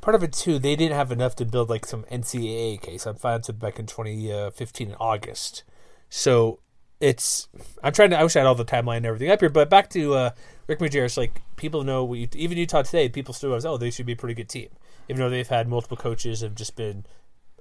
Part 0.00 0.14
of 0.14 0.22
it 0.22 0.32
too, 0.32 0.58
they 0.58 0.76
didn't 0.76 0.96
have 0.96 1.12
enough 1.12 1.36
to 1.36 1.44
build 1.44 1.68
like 1.68 1.84
some 1.84 2.04
NCAA 2.04 2.80
case. 2.80 3.06
I 3.06 3.12
found 3.12 3.48
it 3.48 3.58
back 3.58 3.78
in 3.78 3.86
2015 3.86 4.88
in 4.88 4.94
August. 4.94 5.62
So 6.08 6.60
it's 7.00 7.48
I'm 7.82 7.92
trying 7.92 8.10
to. 8.10 8.18
I 8.18 8.22
wish 8.22 8.36
I 8.36 8.40
had 8.40 8.46
all 8.46 8.54
the 8.54 8.64
timeline 8.64 8.98
and 8.98 9.06
everything 9.06 9.30
up 9.30 9.40
here, 9.40 9.48
but 9.48 9.70
back 9.70 9.90
to 9.90 10.14
uh, 10.14 10.30
Rick 10.66 10.78
Majerus. 10.78 11.16
Like 11.16 11.42
people 11.56 11.82
know, 11.82 12.04
we, 12.04 12.28
even 12.34 12.58
Utah 12.58 12.82
today, 12.82 13.08
people 13.08 13.34
still 13.34 13.50
goes, 13.50 13.64
oh, 13.64 13.76
they 13.76 13.90
should 13.90 14.06
be 14.06 14.12
a 14.12 14.16
pretty 14.16 14.34
good 14.34 14.48
team, 14.48 14.68
even 15.08 15.20
though 15.20 15.30
they've 15.30 15.48
had 15.48 15.68
multiple 15.68 15.96
coaches 15.96 16.42
have 16.42 16.54
just 16.54 16.76
been 16.76 17.04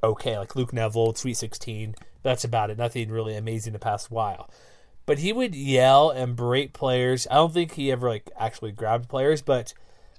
okay, 0.03 0.37
like 0.37 0.55
Luke 0.55 0.73
Neville, 0.73 1.13
Sweet 1.15 1.35
16. 1.35 1.95
That's 2.21 2.43
about 2.43 2.69
it. 2.69 2.77
Nothing 2.77 3.09
really 3.09 3.35
amazing 3.35 3.73
the 3.73 3.79
past 3.79 4.11
while. 4.11 4.49
But 5.05 5.19
he 5.19 5.33
would 5.33 5.55
yell 5.55 6.09
and 6.11 6.35
berate 6.35 6.73
players. 6.73 7.25
I 7.31 7.35
don't 7.35 7.53
think 7.53 7.73
he 7.73 7.91
ever 7.91 8.09
like 8.09 8.29
actually 8.37 8.71
grabbed 8.71 9.09
players, 9.09 9.41
but 9.41 9.73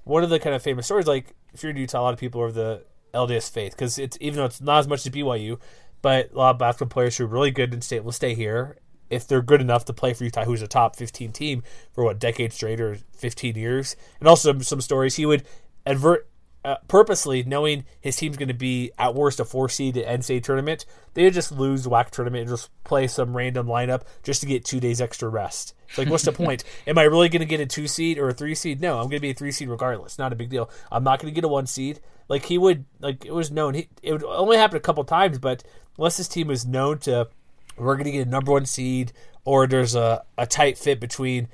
one 0.04 0.24
of 0.24 0.30
the 0.30 0.40
kind 0.40 0.54
of 0.54 0.62
famous 0.62 0.86
stories, 0.86 1.06
like 1.06 1.34
if 1.52 1.62
you're 1.62 1.70
in 1.70 1.76
Utah, 1.76 2.00
a 2.00 2.02
lot 2.02 2.14
of 2.14 2.20
people 2.20 2.40
are 2.40 2.46
of 2.46 2.54
the 2.54 2.84
LDS 3.14 3.50
faith 3.50 3.72
because 3.72 3.98
it's 3.98 4.16
even 4.20 4.38
though 4.38 4.44
it's 4.44 4.60
not 4.60 4.78
as 4.78 4.88
much 4.88 5.04
as 5.04 5.12
BYU, 5.12 5.58
but 6.02 6.32
a 6.32 6.38
lot 6.38 6.50
of 6.50 6.58
basketball 6.58 6.92
players 6.92 7.16
who 7.16 7.24
are 7.24 7.28
really 7.28 7.50
good 7.50 7.72
and 7.72 7.82
stay 7.82 8.00
will 8.00 8.12
stay 8.12 8.34
here 8.34 8.76
if 9.10 9.26
they're 9.26 9.42
good 9.42 9.60
enough 9.60 9.84
to 9.86 9.92
play 9.92 10.14
for 10.14 10.24
Utah, 10.24 10.44
who's 10.44 10.62
a 10.62 10.68
top 10.68 10.94
15 10.96 11.32
team 11.32 11.62
for 11.92 12.04
what 12.04 12.20
decade 12.20 12.52
straight 12.52 12.80
or 12.80 12.98
15 13.16 13.56
years. 13.56 13.96
And 14.20 14.28
also 14.28 14.56
some 14.60 14.80
stories 14.80 15.16
he 15.16 15.26
would 15.26 15.44
advert 15.84 16.28
uh, 16.64 16.76
purposely 16.88 17.42
knowing 17.42 17.84
his 18.00 18.16
team's 18.16 18.36
going 18.36 18.48
to 18.48 18.54
be 18.54 18.92
at 18.98 19.14
worst 19.14 19.40
a 19.40 19.44
four 19.44 19.68
seed 19.68 19.96
at 19.96 20.20
NCAA 20.20 20.42
tournament, 20.42 20.84
they 21.14 21.24
would 21.24 21.32
just 21.32 21.52
lose 21.52 21.86
WAC 21.86 22.10
tournament 22.10 22.42
and 22.42 22.50
just 22.50 22.70
play 22.84 23.06
some 23.06 23.36
random 23.36 23.66
lineup 23.66 24.02
just 24.22 24.40
to 24.42 24.46
get 24.46 24.64
two 24.64 24.80
days 24.80 25.00
extra 25.00 25.28
rest. 25.28 25.74
It's 25.88 25.98
like, 25.98 26.10
what's 26.10 26.24
the 26.24 26.32
point? 26.32 26.64
Am 26.86 26.98
I 26.98 27.04
really 27.04 27.28
going 27.28 27.40
to 27.40 27.46
get 27.46 27.60
a 27.60 27.66
two 27.66 27.88
seed 27.88 28.18
or 28.18 28.28
a 28.28 28.34
three 28.34 28.54
seed? 28.54 28.80
No, 28.80 28.98
I'm 28.98 29.04
going 29.04 29.16
to 29.16 29.20
be 29.20 29.30
a 29.30 29.34
three 29.34 29.52
seed 29.52 29.68
regardless. 29.68 30.18
Not 30.18 30.32
a 30.32 30.36
big 30.36 30.50
deal. 30.50 30.70
I'm 30.92 31.04
not 31.04 31.18
going 31.18 31.32
to 31.32 31.34
get 31.34 31.44
a 31.44 31.48
one 31.48 31.66
seed. 31.66 32.00
Like 32.28 32.44
he 32.44 32.58
would, 32.58 32.84
like 33.00 33.24
it 33.24 33.32
was 33.32 33.50
known. 33.50 33.74
He, 33.74 33.88
it 34.02 34.12
would 34.12 34.24
only 34.24 34.56
happen 34.56 34.76
a 34.76 34.80
couple 34.80 35.02
times, 35.04 35.38
but 35.38 35.64
unless 35.96 36.18
his 36.18 36.28
team 36.28 36.48
was 36.48 36.66
known 36.66 36.98
to, 37.00 37.28
we're 37.76 37.94
going 37.94 38.04
to 38.04 38.12
get 38.12 38.26
a 38.26 38.30
number 38.30 38.52
one 38.52 38.66
seed, 38.66 39.12
or 39.44 39.66
there's 39.66 39.94
a, 39.94 40.22
a 40.36 40.46
tight 40.46 40.76
fit 40.76 41.00
between 41.00 41.48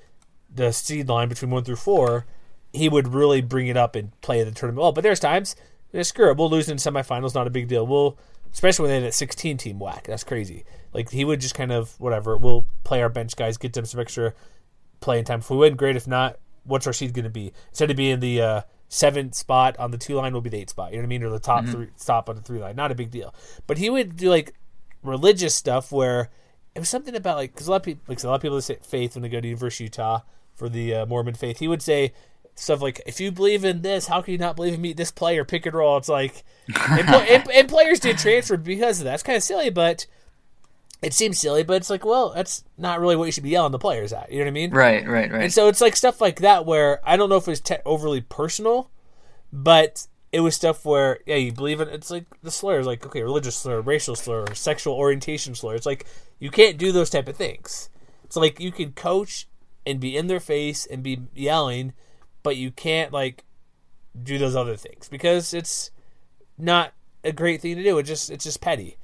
the 0.52 0.72
seed 0.72 1.08
line 1.08 1.28
between 1.28 1.50
one 1.50 1.64
through 1.64 1.76
four, 1.76 2.26
he 2.72 2.88
would 2.88 3.08
really 3.08 3.40
bring 3.40 3.68
it 3.68 3.76
up 3.76 3.96
and 3.96 4.18
play 4.20 4.40
in 4.40 4.46
the 4.46 4.52
tournament 4.52 4.82
well. 4.82 4.92
But 4.92 5.02
there's 5.02 5.20
times, 5.20 5.56
yeah, 5.92 6.02
screw 6.02 6.30
it, 6.30 6.36
we'll 6.36 6.50
lose 6.50 6.68
in 6.68 6.76
semifinals, 6.76 7.34
not 7.34 7.46
a 7.46 7.50
big 7.50 7.68
deal. 7.68 7.86
We'll, 7.86 8.18
especially 8.52 8.84
when 8.84 8.90
they 8.90 9.00
had 9.02 9.08
a 9.08 9.12
16 9.12 9.56
team 9.56 9.78
WAC, 9.78 10.04
that's 10.04 10.24
crazy. 10.24 10.64
Like 10.92 11.10
he 11.10 11.24
would 11.24 11.40
just 11.40 11.54
kind 11.54 11.72
of 11.72 11.98
whatever. 12.00 12.36
We'll 12.36 12.66
play 12.84 13.02
our 13.02 13.08
bench 13.08 13.36
guys, 13.36 13.56
get 13.56 13.72
them 13.72 13.84
some 13.84 14.00
extra 14.00 14.34
playing 15.00 15.24
time. 15.24 15.40
If 15.40 15.50
we 15.50 15.56
win, 15.56 15.76
great. 15.76 15.96
If 15.96 16.06
not, 16.06 16.38
what's 16.64 16.86
our 16.86 16.92
seed 16.92 17.12
going 17.12 17.24
to 17.24 17.30
be? 17.30 17.52
Instead 17.68 17.90
of 17.90 17.96
being 17.96 18.20
the 18.20 18.40
uh, 18.40 18.60
seventh 18.88 19.34
spot 19.34 19.76
on 19.78 19.90
the 19.90 19.98
two 19.98 20.14
line, 20.14 20.32
will 20.32 20.40
be 20.40 20.50
the 20.50 20.58
eight 20.58 20.70
spot. 20.70 20.92
You 20.92 20.98
know 20.98 21.02
what 21.02 21.06
I 21.06 21.08
mean, 21.08 21.22
or 21.22 21.30
the 21.30 21.38
top 21.38 21.64
mm-hmm. 21.64 21.72
three 21.72 21.88
stop 21.96 22.28
on 22.28 22.36
the 22.36 22.42
three 22.42 22.58
line. 22.58 22.76
Not 22.76 22.92
a 22.92 22.94
big 22.94 23.10
deal. 23.10 23.34
But 23.66 23.78
he 23.78 23.90
would 23.90 24.16
do 24.16 24.30
like 24.30 24.54
religious 25.02 25.54
stuff 25.54 25.92
where 25.92 26.30
it 26.74 26.78
was 26.78 26.88
something 26.88 27.14
about 27.14 27.36
like 27.36 27.54
because 27.54 27.68
a 27.68 27.70
lot 27.70 27.76
of 27.76 27.82
people 27.82 28.04
like 28.08 28.22
a 28.22 28.26
lot 28.26 28.34
of 28.34 28.42
people 28.42 28.60
say 28.60 28.78
faith 28.82 29.14
when 29.14 29.22
they 29.22 29.28
go 29.28 29.40
to 29.40 29.46
University 29.46 29.84
of 29.84 29.88
Utah 29.88 30.20
for 30.54 30.68
the 30.68 30.94
uh, 30.94 31.06
Mormon 31.06 31.34
faith. 31.34 31.58
He 31.58 31.68
would 31.68 31.82
say 31.82 32.12
stuff 32.56 32.82
like, 32.82 33.00
"If 33.06 33.20
you 33.20 33.30
believe 33.30 33.64
in 33.64 33.82
this, 33.82 34.06
how 34.06 34.20
can 34.20 34.32
you 34.32 34.38
not 34.38 34.56
believe 34.56 34.74
in 34.74 34.80
me? 34.80 34.92
This 34.92 35.10
player, 35.10 35.44
pick 35.44 35.66
and 35.66 35.74
roll." 35.74 35.96
It's 35.96 36.08
like, 36.08 36.44
and, 36.68 37.08
and, 37.08 37.50
and, 37.54 37.68
players 37.68 38.00
did 38.00 38.18
transfer 38.18 38.56
because 38.56 38.98
of 39.00 39.04
that. 39.04 39.14
It's 39.14 39.22
kind 39.22 39.36
of 39.36 39.42
silly, 39.42 39.70
but 39.70 40.06
it 41.02 41.12
seems 41.12 41.38
silly. 41.38 41.62
But 41.62 41.76
it's 41.76 41.90
like, 41.90 42.04
well, 42.04 42.32
that's 42.34 42.64
not 42.76 43.00
really 43.00 43.16
what 43.16 43.26
you 43.26 43.32
should 43.32 43.44
be 43.44 43.50
yelling 43.50 43.72
the 43.72 43.78
players 43.78 44.12
at. 44.12 44.30
You 44.30 44.38
know 44.38 44.44
what 44.44 44.48
I 44.48 44.52
mean? 44.52 44.70
Right, 44.72 45.06
right, 45.06 45.30
right. 45.30 45.42
And 45.42 45.52
so 45.52 45.68
it's 45.68 45.80
like 45.80 45.96
stuff 45.96 46.20
like 46.20 46.40
that 46.40 46.66
where 46.66 47.00
I 47.08 47.16
don't 47.16 47.28
know 47.28 47.36
if 47.36 47.46
it 47.46 47.50
was 47.50 47.60
te- 47.60 47.76
overly 47.84 48.20
personal, 48.20 48.90
but 49.52 50.06
it 50.32 50.40
was 50.40 50.54
stuff 50.54 50.84
where 50.84 51.20
yeah, 51.26 51.36
you 51.36 51.52
believe 51.52 51.80
in. 51.80 51.88
It's 51.88 52.10
like 52.10 52.26
the 52.42 52.50
slurs, 52.50 52.86
like 52.86 53.04
okay, 53.06 53.22
religious 53.22 53.56
slur, 53.56 53.80
racial 53.80 54.16
slur, 54.16 54.46
sexual 54.54 54.94
orientation 54.94 55.54
slur. 55.54 55.74
It's 55.74 55.86
like 55.86 56.06
you 56.38 56.50
can't 56.50 56.78
do 56.78 56.92
those 56.92 57.10
type 57.10 57.28
of 57.28 57.36
things. 57.36 57.88
It's 58.24 58.36
like 58.36 58.60
you 58.60 58.72
can 58.72 58.92
coach 58.92 59.48
and 59.86 60.00
be 60.00 60.16
in 60.16 60.26
their 60.26 60.40
face 60.40 60.84
and 60.84 61.02
be 61.02 61.22
yelling, 61.34 61.92
but 62.46 62.56
you 62.56 62.70
can't 62.70 63.12
like 63.12 63.42
do 64.22 64.38
those 64.38 64.54
other 64.54 64.76
things 64.76 65.08
because 65.08 65.52
it's 65.52 65.90
not 66.56 66.92
a 67.24 67.32
great 67.32 67.60
thing 67.60 67.74
to 67.74 67.82
do. 67.82 67.98
It 67.98 68.04
just 68.04 68.30
it's 68.30 68.44
just 68.44 68.60
petty. 68.60 68.98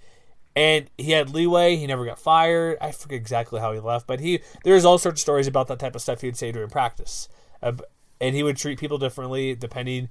And 0.55 0.89
he 0.97 1.11
had 1.11 1.31
leeway. 1.31 1.75
He 1.75 1.89
never 1.89 2.05
got 2.07 2.21
fired. 2.21 2.79
I 2.81 2.93
forget 2.93 3.17
exactly 3.17 3.59
how 3.59 3.73
he 3.73 3.81
left, 3.81 4.07
but 4.07 4.21
he 4.21 4.43
there's 4.63 4.85
all 4.85 4.97
sorts 4.97 5.21
of 5.21 5.23
stories 5.23 5.49
about 5.49 5.67
that 5.67 5.81
type 5.81 5.97
of 5.97 6.03
stuff 6.03 6.21
he'd 6.21 6.37
say 6.37 6.53
during 6.53 6.71
practice. 6.71 7.29
Uh, 7.61 7.73
and 8.21 8.37
he 8.37 8.45
would 8.45 8.57
treat 8.57 8.79
people 8.79 8.97
differently 8.97 9.57
depending 9.57 10.09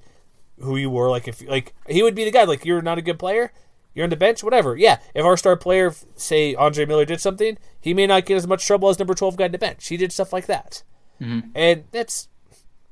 who 0.60 0.76
you 0.76 0.90
were. 0.90 1.10
Like 1.10 1.30
if 1.30 1.42
like 1.48 1.74
he 1.88 2.04
would 2.04 2.16
be 2.16 2.26
the 2.26 2.32
guy 2.32 2.44
like 2.44 2.66
you're 2.66 2.82
not 2.82 2.98
a 2.98 3.02
good 3.02 3.18
player, 3.18 3.54
you're 3.94 4.04
on 4.04 4.10
the 4.10 4.18
bench, 4.18 4.44
whatever. 4.44 4.76
Yeah, 4.76 5.00
if 5.16 5.24
our 5.24 5.38
star 5.38 5.56
player, 5.56 5.96
say 6.18 6.54
Andre 6.54 6.86
Miller, 6.86 7.06
did 7.06 7.22
something, 7.22 7.58
he 7.80 7.94
may 7.94 8.08
not 8.08 8.26
get 8.26 8.36
as 8.36 8.46
much 8.46 8.68
trouble 8.68 8.90
as 8.90 9.00
number 9.00 9.14
twelve 9.14 9.38
guy 9.38 9.46
on 9.46 9.54
the 9.54 9.58
bench. 9.58 9.88
He 9.88 9.96
did 9.96 10.12
stuff 10.12 10.34
like 10.34 10.48
that, 10.48 10.84
mm-hmm. 11.22 11.48
and 11.56 11.86
that's 11.94 12.28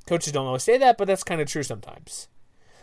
coaches 0.10 0.34
don't 0.34 0.48
always 0.48 0.64
say 0.64 0.78
that, 0.78 0.98
but 0.98 1.08
that's 1.08 1.24
kind 1.24 1.40
of 1.40 1.48
true 1.48 1.64
sometimes. 1.64 2.28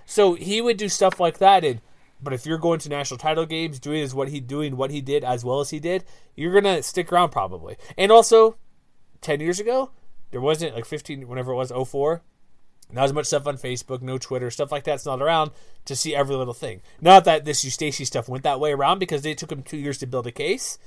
So 0.06 0.34
he 0.34 0.60
would 0.60 0.76
do 0.76 0.88
stuff 0.88 1.18
like 1.20 1.38
that, 1.38 1.64
and 1.64 1.80
but 2.22 2.32
if 2.32 2.46
you're 2.46 2.58
going 2.58 2.78
to 2.80 2.88
national 2.88 3.18
title 3.18 3.44
games, 3.44 3.78
doing 3.78 4.00
is 4.00 4.14
what 4.14 4.28
he 4.28 4.40
doing 4.40 4.76
what 4.76 4.90
he 4.90 5.00
did 5.00 5.24
as 5.24 5.44
well 5.44 5.60
as 5.60 5.70
he 5.70 5.80
did, 5.80 6.04
you're 6.34 6.54
gonna 6.54 6.82
stick 6.82 7.12
around 7.12 7.30
probably. 7.30 7.76
And 7.98 8.10
also, 8.10 8.56
ten 9.20 9.40
years 9.40 9.60
ago, 9.60 9.90
there 10.30 10.40
wasn't 10.40 10.74
like 10.74 10.86
fifteen, 10.86 11.28
whenever 11.28 11.52
it 11.52 11.56
was 11.56 11.72
04, 11.72 12.22
not 12.92 13.04
as 13.04 13.12
much 13.12 13.26
stuff 13.26 13.46
on 13.46 13.58
Facebook, 13.58 14.00
no 14.00 14.16
Twitter, 14.16 14.50
stuff 14.50 14.70
like 14.70 14.84
that's 14.84 15.06
not 15.06 15.20
around 15.20 15.50
to 15.86 15.96
see 15.96 16.14
every 16.14 16.36
little 16.36 16.54
thing. 16.54 16.82
Not 17.00 17.24
that 17.24 17.44
this 17.44 17.64
Eustachy 17.64 18.06
stuff 18.06 18.28
went 18.28 18.44
that 18.44 18.60
way 18.60 18.72
around 18.72 19.00
because 19.00 19.26
it 19.26 19.38
took 19.38 19.50
him 19.50 19.62
two 19.62 19.76
years 19.76 19.98
to 19.98 20.06
build 20.06 20.26
a 20.26 20.32
case, 20.32 20.78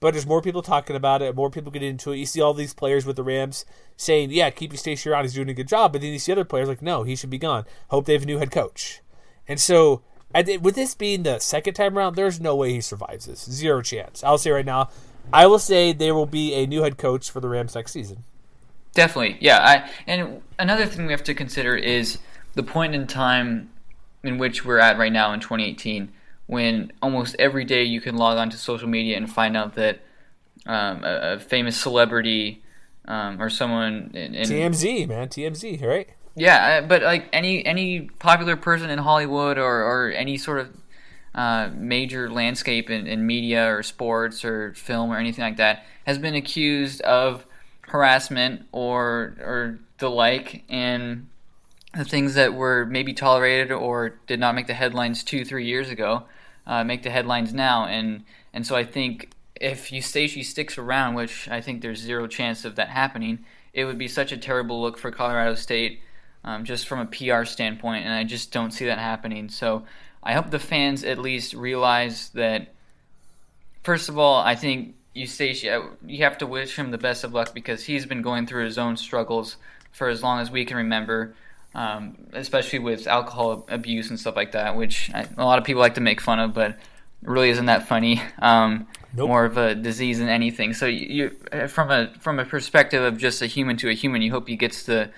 but 0.00 0.14
there's 0.14 0.26
more 0.26 0.42
people 0.42 0.62
talking 0.62 0.96
about 0.96 1.22
it, 1.22 1.34
more 1.34 1.50
people 1.50 1.72
getting 1.72 1.90
into 1.90 2.12
it. 2.12 2.18
You 2.18 2.26
see 2.26 2.40
all 2.40 2.54
these 2.54 2.74
players 2.74 3.04
with 3.04 3.16
the 3.16 3.22
Rams 3.22 3.64
saying, 3.96 4.30
"Yeah, 4.30 4.50
keep 4.50 4.72
Eustachy 4.72 5.10
around; 5.10 5.24
he's 5.24 5.34
doing 5.34 5.48
a 5.48 5.54
good 5.54 5.68
job." 5.68 5.92
But 5.92 6.02
then 6.02 6.12
you 6.12 6.18
see 6.18 6.32
other 6.32 6.44
players 6.44 6.68
like, 6.68 6.82
"No, 6.82 7.02
he 7.02 7.16
should 7.16 7.30
be 7.30 7.38
gone." 7.38 7.64
Hope 7.88 8.06
they 8.06 8.12
have 8.12 8.22
a 8.22 8.26
new 8.26 8.38
head 8.38 8.50
coach. 8.50 9.00
And 9.46 9.60
so, 9.60 10.02
with 10.34 10.74
this 10.74 10.94
being 10.94 11.22
the 11.22 11.38
second 11.38 11.74
time 11.74 11.96
around, 11.96 12.14
there's 12.14 12.40
no 12.40 12.54
way 12.54 12.72
he 12.72 12.80
survives 12.80 13.26
this. 13.26 13.50
Zero 13.50 13.82
chance. 13.82 14.22
I'll 14.22 14.38
say 14.38 14.50
right 14.50 14.66
now, 14.66 14.90
I 15.32 15.46
will 15.46 15.58
say 15.58 15.92
there 15.92 16.14
will 16.14 16.26
be 16.26 16.54
a 16.54 16.66
new 16.66 16.82
head 16.82 16.98
coach 16.98 17.30
for 17.30 17.40
the 17.40 17.48
Rams 17.48 17.74
next 17.74 17.92
season. 17.92 18.24
Definitely, 18.94 19.38
yeah. 19.40 19.58
I, 19.58 19.90
and 20.06 20.42
another 20.58 20.86
thing 20.86 21.06
we 21.06 21.12
have 21.12 21.24
to 21.24 21.34
consider 21.34 21.76
is 21.76 22.18
the 22.54 22.62
point 22.62 22.94
in 22.94 23.06
time 23.06 23.70
in 24.22 24.38
which 24.38 24.64
we're 24.64 24.78
at 24.78 24.98
right 24.98 25.12
now 25.12 25.32
in 25.32 25.40
2018, 25.40 26.12
when 26.48 26.90
almost 27.02 27.36
every 27.38 27.64
day 27.64 27.84
you 27.84 28.00
can 28.00 28.16
log 28.16 28.38
on 28.38 28.48
to 28.50 28.56
social 28.56 28.88
media 28.88 29.16
and 29.16 29.30
find 29.30 29.54
out 29.54 29.74
that 29.74 30.00
um, 30.66 31.04
a, 31.04 31.34
a, 31.34 31.38
famous 31.38 31.76
celebrity 31.78 32.62
um, 33.06 33.40
or 33.40 33.50
someone 33.50 34.10
in, 34.14 34.34
in, 34.34 34.48
TMZ, 34.48 35.08
man, 35.08 35.28
TMZ, 35.28 35.84
right? 35.84 36.08
Yeah, 36.34 36.80
but 36.80 37.02
like 37.02 37.28
any 37.32 37.64
any 37.66 38.02
popular 38.18 38.56
person 38.56 38.88
in 38.88 38.98
Hollywood 38.98 39.58
or, 39.58 39.82
or 39.82 40.10
any 40.12 40.38
sort 40.38 40.60
of 40.60 40.68
uh, 41.34 41.70
major 41.74 42.30
landscape 42.30 42.88
in, 42.88 43.06
in 43.06 43.26
media 43.26 43.66
or 43.66 43.82
sports 43.82 44.42
or 44.42 44.72
film 44.72 45.10
or 45.12 45.18
anything 45.18 45.44
like 45.44 45.58
that 45.58 45.84
has 46.06 46.16
been 46.16 46.34
accused 46.34 47.02
of 47.02 47.44
harassment 47.82 48.66
or 48.72 49.36
or 49.40 49.78
the 49.98 50.08
like, 50.08 50.64
and 50.70 51.28
the 51.94 52.04
things 52.04 52.34
that 52.34 52.54
were 52.54 52.86
maybe 52.86 53.12
tolerated 53.12 53.70
or 53.70 54.18
did 54.26 54.40
not 54.40 54.54
make 54.54 54.66
the 54.66 54.74
headlines 54.74 55.22
two 55.22 55.44
three 55.44 55.66
years 55.66 55.90
ago 55.90 56.24
uh, 56.68 56.84
make 56.84 57.02
the 57.02 57.10
headlines 57.10 57.52
now, 57.52 57.86
and 57.86 58.24
and 58.52 58.64
so 58.64 58.76
I 58.76 58.84
think 58.84 59.30
if 59.56 59.90
Eustachy 59.90 60.44
sticks 60.44 60.78
around, 60.78 61.14
which 61.14 61.48
I 61.48 61.60
think 61.60 61.82
there's 61.82 61.98
zero 61.98 62.28
chance 62.28 62.64
of 62.64 62.76
that 62.76 62.90
happening, 62.90 63.44
it 63.72 63.84
would 63.84 63.98
be 63.98 64.06
such 64.06 64.30
a 64.30 64.36
terrible 64.36 64.80
look 64.80 64.98
for 64.98 65.10
Colorado 65.10 65.54
State, 65.54 66.00
um, 66.44 66.64
just 66.64 66.86
from 66.86 67.00
a 67.00 67.06
PR 67.06 67.44
standpoint, 67.44 68.04
and 68.04 68.14
I 68.14 68.22
just 68.22 68.52
don't 68.52 68.70
see 68.70 68.84
that 68.84 68.98
happening. 68.98 69.48
So 69.48 69.84
I 70.22 70.34
hope 70.34 70.50
the 70.50 70.58
fans 70.60 71.02
at 71.02 71.18
least 71.18 71.54
realize 71.54 72.28
that. 72.30 72.74
First 73.82 74.10
of 74.10 74.18
all, 74.18 74.36
I 74.40 74.54
think 74.54 74.94
Eustachy, 75.16 75.96
you 76.06 76.24
have 76.24 76.38
to 76.38 76.46
wish 76.46 76.76
him 76.76 76.90
the 76.90 76.98
best 76.98 77.24
of 77.24 77.32
luck 77.32 77.54
because 77.54 77.84
he's 77.84 78.04
been 78.04 78.22
going 78.22 78.46
through 78.46 78.64
his 78.64 78.76
own 78.76 78.96
struggles 78.96 79.56
for 79.92 80.08
as 80.08 80.22
long 80.22 80.40
as 80.40 80.50
we 80.50 80.64
can 80.64 80.76
remember, 80.76 81.34
um, 81.74 82.16
especially 82.32 82.78
with 82.78 83.06
alcohol 83.06 83.66
abuse 83.68 84.10
and 84.10 84.18
stuff 84.18 84.36
like 84.36 84.52
that, 84.52 84.76
which 84.76 85.10
I, 85.14 85.26
a 85.36 85.44
lot 85.44 85.58
of 85.58 85.64
people 85.64 85.80
like 85.80 85.94
to 85.94 86.00
make 86.00 86.20
fun 86.20 86.38
of, 86.38 86.54
but 86.54 86.78
really 87.22 87.50
isn't 87.50 87.66
that 87.66 87.88
funny. 87.88 88.22
Um, 88.40 88.86
nope. 89.12 89.28
More 89.28 89.44
of 89.44 89.56
a 89.56 89.74
disease 89.74 90.18
than 90.18 90.28
anything. 90.28 90.72
So 90.72 90.86
you, 90.86 91.32
you, 91.52 91.68
from 91.68 91.90
a 91.90 92.12
from 92.20 92.38
a 92.38 92.44
perspective 92.44 93.02
of 93.02 93.18
just 93.18 93.42
a 93.42 93.46
human 93.46 93.76
to 93.78 93.88
a 93.88 93.94
human, 93.94 94.22
you 94.22 94.30
hope 94.30 94.48
he 94.48 94.56
gets 94.56 94.84
the 94.84 95.10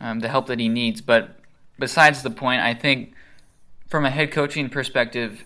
um, 0.00 0.20
the 0.20 0.28
help 0.28 0.46
that 0.46 0.58
he 0.60 0.68
needs. 0.68 1.00
But 1.00 1.36
besides 1.78 2.22
the 2.22 2.30
point, 2.30 2.60
I 2.60 2.74
think 2.74 3.14
from 3.88 4.04
a 4.04 4.10
head 4.10 4.30
coaching 4.32 4.68
perspective, 4.68 5.44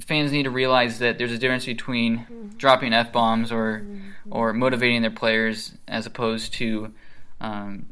fans 0.00 0.32
need 0.32 0.44
to 0.44 0.50
realize 0.50 0.98
that 0.98 1.18
there's 1.18 1.32
a 1.32 1.38
difference 1.38 1.66
between 1.66 2.18
mm-hmm. 2.18 2.48
dropping 2.56 2.92
f 2.92 3.12
bombs 3.12 3.52
or 3.52 3.80
mm-hmm. 3.80 4.10
or 4.30 4.52
motivating 4.52 5.02
their 5.02 5.10
players 5.10 5.72
as 5.88 6.06
opposed 6.06 6.54
to 6.54 6.92
um, 7.40 7.86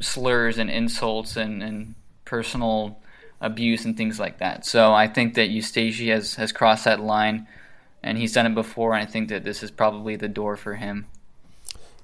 slurs 0.00 0.58
and 0.58 0.70
insults 0.70 1.36
and, 1.36 1.62
and 1.62 1.94
personal 2.24 2.98
abuse 3.40 3.84
and 3.84 3.96
things 3.96 4.18
like 4.18 4.38
that. 4.38 4.64
So 4.64 4.92
I 4.92 5.08
think 5.08 5.34
that 5.34 5.50
Eustachy 5.50 6.08
has 6.12 6.34
has 6.36 6.52
crossed 6.52 6.84
that 6.84 7.00
line, 7.00 7.46
and 8.02 8.18
he's 8.18 8.32
done 8.32 8.46
it 8.46 8.54
before. 8.54 8.94
And 8.94 9.02
I 9.02 9.10
think 9.10 9.28
that 9.28 9.44
this 9.44 9.62
is 9.62 9.70
probably 9.70 10.16
the 10.16 10.28
door 10.28 10.56
for 10.56 10.74
him. 10.74 11.06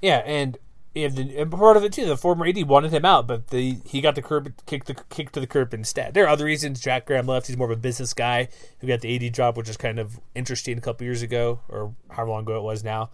Yeah, 0.01 0.19
and 0.19 0.59
and, 0.95 1.19
and 1.19 1.51
part 1.51 1.79
of 1.79 1.85
it 1.85 1.93
too, 1.93 2.05
the 2.05 2.17
former 2.19 2.47
AD 2.47 2.69
wanted 2.69 2.93
him 2.93 3.05
out, 3.05 3.27
but 3.27 3.49
the 3.49 3.79
he 3.87 4.01
got 4.01 4.15
the 4.15 4.23
curb 4.23 4.53
kick 4.67 4.85
the 4.85 4.95
kick 5.09 5.33
to 5.33 5.41
the 5.41 5.47
curb 5.47 5.73
instead. 5.73 6.13
There 6.13 6.25
are 6.25 6.29
other 6.29 6.45
reasons. 6.45 6.81
Jack 6.81 7.07
Graham 7.07 7.27
left. 7.27 7.47
He's 7.47 7.57
more 7.57 7.71
of 7.71 7.79
a 7.79 7.81
business 7.81 8.13
guy 8.13 8.49
who 8.81 8.87
got 8.87 9.01
the 9.01 9.15
AD 9.15 9.33
job, 9.33 9.57
which 9.57 9.69
is 9.69 9.77
kind 9.77 9.99
of 9.99 10.21
interesting. 10.35 10.77
A 10.77 10.83
couple 10.83 11.05
years 11.05 11.23
ago, 11.23 11.61
or 11.69 11.95
however 12.11 12.31
long 12.31 12.43
ago 12.43 12.59
it 12.59 12.63
was 12.63 12.85
now, 12.85 13.11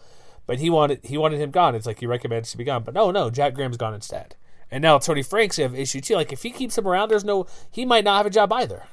but 0.46 0.58
he 0.58 0.70
wanted 0.70 1.00
he 1.04 1.16
wanted 1.16 1.40
him 1.40 1.52
gone. 1.52 1.76
It's 1.76 1.86
like 1.86 2.00
he 2.00 2.06
recommends 2.06 2.50
to 2.50 2.56
be 2.56 2.64
gone, 2.64 2.82
but 2.82 2.94
no, 2.94 3.12
no, 3.12 3.30
Jack 3.30 3.54
Graham's 3.54 3.76
gone 3.76 3.94
instead. 3.94 4.34
And 4.70 4.82
now 4.82 4.98
Tony 4.98 5.22
Franks 5.22 5.56
have 5.56 5.74
issue 5.74 6.00
too. 6.00 6.14
Like 6.14 6.32
if 6.32 6.42
he 6.42 6.50
keeps 6.50 6.76
him 6.76 6.86
around, 6.86 7.08
there's 7.08 7.24
no 7.24 7.46
he 7.70 7.84
might 7.84 8.04
not 8.04 8.18
have 8.18 8.26
a 8.26 8.30
job 8.30 8.52
either. 8.52 8.84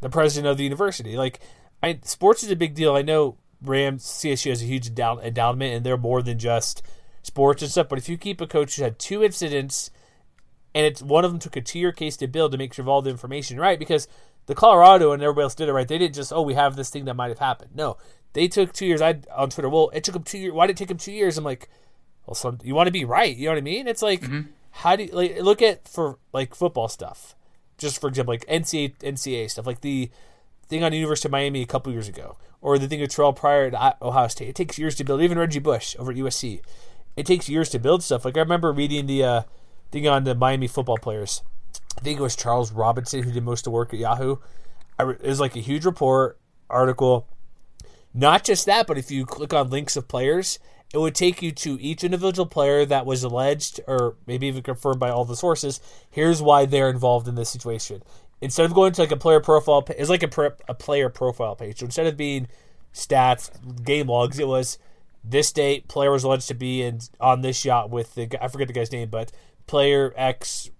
The 0.00 0.10
president 0.10 0.50
of 0.50 0.58
the 0.58 0.64
university, 0.64 1.16
like 1.16 1.40
I, 1.82 1.98
sports 2.02 2.42
is 2.42 2.50
a 2.50 2.56
big 2.56 2.74
deal. 2.74 2.94
I 2.94 3.02
know 3.02 3.36
Rams 3.62 4.04
CSU 4.04 4.50
has 4.50 4.62
a 4.62 4.66
huge 4.66 4.88
endowment, 4.88 5.74
and 5.74 5.84
they're 5.84 5.96
more 5.96 6.22
than 6.22 6.38
just 6.38 6.82
sports 7.22 7.62
and 7.62 7.70
stuff. 7.70 7.88
But 7.88 7.98
if 7.98 8.08
you 8.08 8.18
keep 8.18 8.40
a 8.40 8.46
coach 8.46 8.76
who 8.76 8.82
had 8.82 8.98
two 8.98 9.24
incidents 9.24 9.90
and 10.74 10.84
it's 10.84 11.02
one 11.02 11.24
of 11.24 11.30
them 11.30 11.38
took 11.38 11.56
a 11.56 11.60
two 11.60 11.78
year 11.78 11.92
case 11.92 12.16
to 12.18 12.26
build 12.26 12.52
to 12.52 12.58
make 12.58 12.74
sure 12.74 12.82
of 12.82 12.88
all 12.88 13.00
the 13.00 13.10
information 13.10 13.58
right 13.58 13.78
because 13.78 14.08
the 14.46 14.54
Colorado 14.54 15.12
and 15.12 15.22
everybody 15.22 15.44
else 15.44 15.54
did 15.54 15.68
it 15.68 15.72
right. 15.72 15.88
They 15.88 15.98
didn't 15.98 16.14
just 16.14 16.32
oh 16.32 16.42
we 16.42 16.54
have 16.54 16.76
this 16.76 16.90
thing 16.90 17.04
that 17.06 17.14
might 17.14 17.28
have 17.28 17.38
happened. 17.38 17.70
No, 17.74 17.96
they 18.32 18.48
took 18.48 18.72
two 18.72 18.86
years. 18.86 19.00
I 19.00 19.20
on 19.34 19.50
Twitter. 19.50 19.68
Well, 19.68 19.90
it 19.94 20.04
took 20.04 20.14
them 20.14 20.24
two 20.24 20.38
years. 20.38 20.52
Why 20.52 20.66
did 20.66 20.74
it 20.74 20.78
take 20.78 20.88
them 20.88 20.98
two 20.98 21.12
years? 21.12 21.38
I'm 21.38 21.44
like, 21.44 21.68
well, 22.26 22.34
some 22.34 22.58
you 22.62 22.74
want 22.74 22.88
to 22.88 22.92
be 22.92 23.04
right. 23.04 23.34
You 23.34 23.46
know 23.46 23.52
what 23.52 23.58
I 23.58 23.62
mean? 23.62 23.86
It's 23.88 24.02
like 24.02 24.22
Mm-hmm. 24.22 24.50
How 24.78 24.96
do 24.96 25.04
you 25.04 25.12
like 25.12 25.40
look 25.40 25.62
at 25.62 25.86
for 25.86 26.18
like 26.32 26.54
football 26.54 26.88
stuff. 26.88 27.36
Just 27.78 28.00
for 28.00 28.08
example, 28.08 28.34
like 28.34 28.46
NCAA, 28.46 28.96
NCAA 28.98 29.50
stuff, 29.50 29.66
like 29.66 29.80
the 29.80 30.10
thing 30.66 30.82
on 30.82 30.90
the 30.90 30.98
University 30.98 31.28
of 31.28 31.32
Miami 31.32 31.62
a 31.62 31.66
couple 31.66 31.92
years 31.92 32.08
ago, 32.08 32.36
or 32.60 32.76
the 32.78 32.88
thing 32.88 33.00
with 33.00 33.10
Terrelle 33.10 33.34
Pryor 33.34 33.70
at 33.74 34.02
Ohio 34.02 34.28
State. 34.28 34.48
It 34.48 34.56
takes 34.56 34.78
years 34.78 34.96
to 34.96 35.04
build. 35.04 35.22
Even 35.22 35.38
Reggie 35.38 35.60
Bush 35.60 35.94
over 35.98 36.10
at 36.10 36.16
USC, 36.16 36.60
it 37.16 37.24
takes 37.24 37.48
years 37.48 37.68
to 37.70 37.78
build 37.78 38.02
stuff. 38.02 38.24
Like 38.24 38.36
I 38.36 38.40
remember 38.40 38.72
reading 38.72 39.06
the 39.06 39.24
uh, 39.24 39.42
thing 39.92 40.08
on 40.08 40.24
the 40.24 40.34
Miami 40.34 40.66
football 40.66 40.98
players. 40.98 41.42
I 41.96 42.00
think 42.00 42.18
it 42.18 42.22
was 42.22 42.34
Charles 42.34 42.72
Robinson 42.72 43.22
who 43.22 43.32
did 43.32 43.44
most 43.44 43.60
of 43.60 43.64
the 43.64 43.70
work 43.70 43.94
at 43.94 44.00
Yahoo. 44.00 44.36
I 44.98 45.08
it 45.08 45.22
was 45.22 45.40
like 45.40 45.56
a 45.56 45.60
huge 45.60 45.84
report 45.84 46.38
article. 46.68 47.28
Not 48.12 48.44
just 48.44 48.66
that, 48.66 48.86
but 48.86 48.98
if 48.98 49.10
you 49.10 49.24
click 49.24 49.52
on 49.52 49.70
links 49.70 49.96
of 49.96 50.08
players, 50.08 50.58
it 50.94 50.98
would 50.98 51.14
take 51.16 51.42
you 51.42 51.50
to 51.50 51.76
each 51.80 52.04
individual 52.04 52.46
player 52.46 52.86
that 52.86 53.04
was 53.04 53.24
alleged 53.24 53.80
or 53.88 54.14
maybe 54.28 54.46
even 54.46 54.62
confirmed 54.62 55.00
by 55.00 55.10
all 55.10 55.24
the 55.24 55.34
sources. 55.34 55.80
Here's 56.08 56.40
why 56.40 56.66
they're 56.66 56.88
involved 56.88 57.26
in 57.26 57.34
this 57.34 57.50
situation. 57.50 58.00
Instead 58.40 58.66
of 58.66 58.74
going 58.74 58.92
to 58.92 59.00
like 59.00 59.10
a 59.10 59.16
player 59.16 59.40
profile, 59.40 59.84
it's 59.88 60.08
like 60.08 60.22
a, 60.22 60.52
a 60.68 60.74
player 60.74 61.08
profile 61.08 61.56
page. 61.56 61.80
So 61.80 61.86
instead 61.86 62.06
of 62.06 62.16
being 62.16 62.46
stats, 62.92 63.50
game 63.84 64.06
logs, 64.06 64.38
it 64.38 64.46
was 64.46 64.78
this 65.24 65.50
date 65.50 65.88
player 65.88 66.12
was 66.12 66.22
alleged 66.22 66.46
to 66.48 66.54
be 66.54 66.82
in 66.82 67.00
on 67.18 67.40
this 67.40 67.64
yacht 67.64 67.90
with 67.90 68.14
the 68.14 68.28
I 68.40 68.46
forget 68.46 68.68
the 68.68 68.74
guy's 68.74 68.92
name, 68.92 69.08
but 69.08 69.32
player 69.66 70.14
X 70.16 70.70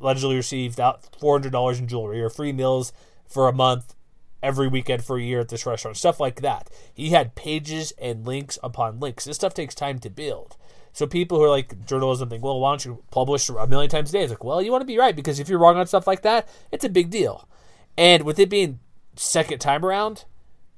allegedly 0.00 0.36
received 0.36 0.80
out 0.80 1.04
four 1.18 1.34
hundred 1.34 1.52
dollars 1.52 1.78
in 1.78 1.86
jewelry 1.86 2.22
or 2.22 2.30
free 2.30 2.52
meals 2.52 2.94
for 3.28 3.46
a 3.46 3.52
month 3.52 3.94
every 4.42 4.68
weekend 4.68 5.04
for 5.04 5.18
a 5.18 5.22
year 5.22 5.40
at 5.40 5.48
this 5.48 5.66
restaurant, 5.66 5.96
stuff 5.96 6.20
like 6.20 6.40
that. 6.42 6.68
He 6.92 7.10
had 7.10 7.34
pages 7.34 7.92
and 8.00 8.26
links 8.26 8.58
upon 8.62 9.00
links. 9.00 9.24
This 9.24 9.36
stuff 9.36 9.54
takes 9.54 9.74
time 9.74 9.98
to 10.00 10.10
build. 10.10 10.56
So 10.92 11.06
people 11.06 11.38
who 11.38 11.44
are 11.44 11.50
like 11.50 11.86
journalism 11.86 12.28
think, 12.28 12.42
well, 12.42 12.58
why 12.58 12.72
don't 12.72 12.84
you 12.84 13.02
publish 13.10 13.48
a 13.48 13.66
million 13.66 13.90
times 13.90 14.10
a 14.10 14.12
day? 14.12 14.22
It's 14.22 14.30
like, 14.30 14.44
well, 14.44 14.60
you 14.60 14.72
want 14.72 14.82
to 14.82 14.86
be 14.86 14.98
right 14.98 15.14
because 15.14 15.38
if 15.38 15.48
you're 15.48 15.58
wrong 15.58 15.76
on 15.76 15.86
stuff 15.86 16.06
like 16.06 16.22
that, 16.22 16.48
it's 16.72 16.84
a 16.84 16.88
big 16.88 17.10
deal. 17.10 17.48
And 17.96 18.24
with 18.24 18.38
it 18.38 18.50
being 18.50 18.80
second 19.14 19.60
time 19.60 19.84
around, 19.84 20.24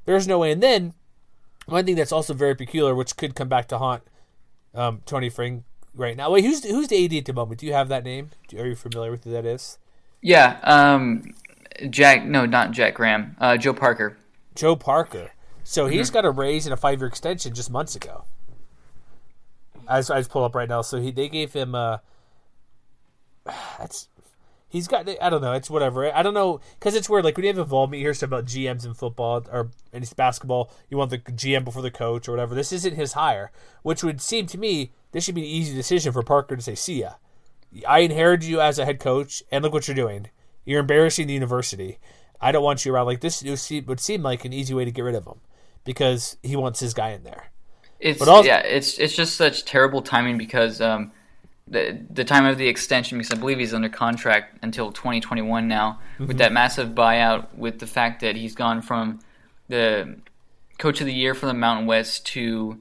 there's 0.05 0.29
no 0.29 0.38
way. 0.40 0.53
And 0.53 0.62
then 0.62 0.94
one 1.66 1.87
thing 1.87 1.96
that's 1.96 2.12
also 2.12 2.35
very 2.35 2.55
peculiar, 2.55 2.94
which 2.94 3.16
could 3.16 3.35
come 3.35 3.48
back 3.48 3.68
to 3.68 3.79
haunt 3.79 4.03
um, 4.75 5.01
Tony 5.07 5.31
Fring 5.31 5.64
right 5.94 6.16
now. 6.16 6.31
Wait, 6.31 6.44
who's 6.44 6.64
who's 6.64 6.88
the 6.88 7.05
AD 7.05 7.14
at 7.14 7.25
the 7.25 7.33
moment? 7.33 7.61
Do 7.61 7.66
you 7.66 7.72
have 7.72 7.88
that 7.88 8.05
name? 8.05 8.31
Are 8.57 8.66
you 8.66 8.75
familiar 8.75 9.11
with 9.11 9.25
who 9.25 9.31
that 9.31 9.46
is? 9.46 9.79
Yeah, 10.20 10.59
um, 10.62 11.35
Jack. 11.90 12.24
No, 12.24 12.46
not 12.46 12.72
Jack 12.72 12.94
Graham. 12.94 13.37
Uh, 13.38 13.56
Joe 13.56 13.72
Parker. 13.72 14.16
Joe 14.54 14.76
Parker. 14.76 15.32
So 15.64 15.87
he's 15.87 16.11
got 16.11 16.24
a 16.24 16.30
raise 16.30 16.66
and 16.66 16.72
a 16.72 16.76
five 16.76 17.00
year 17.00 17.08
extension 17.08 17.54
just 17.54 17.70
months 17.70 17.94
ago. 17.94 18.24
I 19.87 19.98
just, 19.98 20.11
I 20.11 20.18
just 20.18 20.30
pull 20.30 20.44
up 20.44 20.54
right 20.54 20.68
now. 20.68 20.82
So 20.82 21.00
he 21.00 21.11
they 21.11 21.28
gave 21.28 21.52
him 21.52 21.74
uh 21.74 21.98
that's 23.78 24.08
he's 24.68 24.88
got 24.88 25.08
I 25.20 25.30
don't 25.30 25.42
know 25.42 25.52
it's 25.52 25.70
whatever 25.70 26.12
I 26.14 26.22
don't 26.22 26.35
know 26.35 26.61
because 26.78 26.94
it's 26.94 27.08
weird 27.08 27.24
like 27.24 27.37
when 27.37 27.44
you 27.44 27.48
have 27.48 27.58
involvement 27.58 28.00
you 28.00 28.06
hear 28.06 28.14
stuff 28.14 28.28
about 28.28 28.46
GMs 28.46 28.85
in 28.85 28.94
football 28.94 29.44
or 29.50 29.70
in 29.92 30.04
basketball 30.16 30.70
you 30.88 30.96
want 30.96 31.11
the 31.11 31.18
GM 31.18 31.64
before 31.64 31.82
the 31.82 31.90
coach 31.90 32.28
or 32.28 32.32
whatever 32.32 32.54
this 32.54 32.72
isn't 32.72 32.94
his 32.94 33.12
hire 33.12 33.50
which 33.82 34.02
would 34.02 34.20
seem 34.20 34.46
to 34.46 34.58
me 34.58 34.92
this 35.12 35.24
should 35.24 35.35
be 35.35 35.42
an 35.42 35.48
easy 35.48 35.74
decision 35.74 36.12
for 36.12 36.22
Parker 36.22 36.56
to 36.56 36.62
say 36.62 36.74
see 36.74 37.00
ya 37.00 37.14
I 37.87 38.00
inherited 38.00 38.46
you 38.46 38.61
as 38.61 38.78
a 38.78 38.85
head 38.85 39.00
coach 39.00 39.42
and 39.50 39.62
look 39.62 39.72
what 39.72 39.88
you're 39.88 39.94
doing 39.94 40.28
you're 40.64 40.81
embarrassing 40.81 41.27
the 41.27 41.35
university 41.35 41.98
I 42.40 42.51
don't 42.51 42.64
want 42.64 42.85
you 42.85 42.92
around 42.92 43.07
like 43.07 43.20
this 43.20 43.42
would 43.42 44.01
seem, 44.01 44.22
like 44.22 44.44
an 44.44 44.53
easy 44.53 44.75
way 44.75 44.85
to 44.85 44.90
get 44.90 45.03
rid 45.03 45.14
of 45.14 45.27
him 45.27 45.40
because 45.85 46.37
he 46.42 46.57
wants 46.57 46.81
his 46.81 46.92
guy 46.94 47.11
in 47.11 47.22
there 47.22 47.51
It's 48.01 48.20
also- 48.27 48.46
yeah, 48.48 48.59
it's 48.61 48.98
it's 48.98 49.14
just 49.14 49.37
such 49.37 49.64
terrible 49.64 50.03
timing 50.03 50.38
because 50.38 50.81
um, 50.81 51.12
the 51.68 51.98
the 52.11 52.25
time 52.25 52.44
of 52.44 52.59
the 52.59 52.66
extension 52.68 53.18
because 53.18 53.33
I 53.33 53.37
believe 53.40 53.59
he's 53.59 53.72
under 53.75 53.88
contract 53.88 54.59
until 54.62 54.90
2021 54.92 55.68
now 55.68 56.01
Mm-hmm. 56.14 56.27
with 56.27 56.38
that 56.38 56.53
massive 56.53 56.90
buyout 56.90 57.55
with 57.55 57.79
the 57.79 57.87
fact 57.87 58.20
that 58.22 58.35
he's 58.37 58.55
gone 58.55 58.83
from 58.83 59.20
the 59.68 60.16
coach 60.79 61.01
of 61.01 61.07
the 61.07 61.12
year 61.14 61.35
for 61.35 61.46
the 61.46 61.55
Mountain 61.55 61.87
West 61.87 62.27
to 62.27 62.81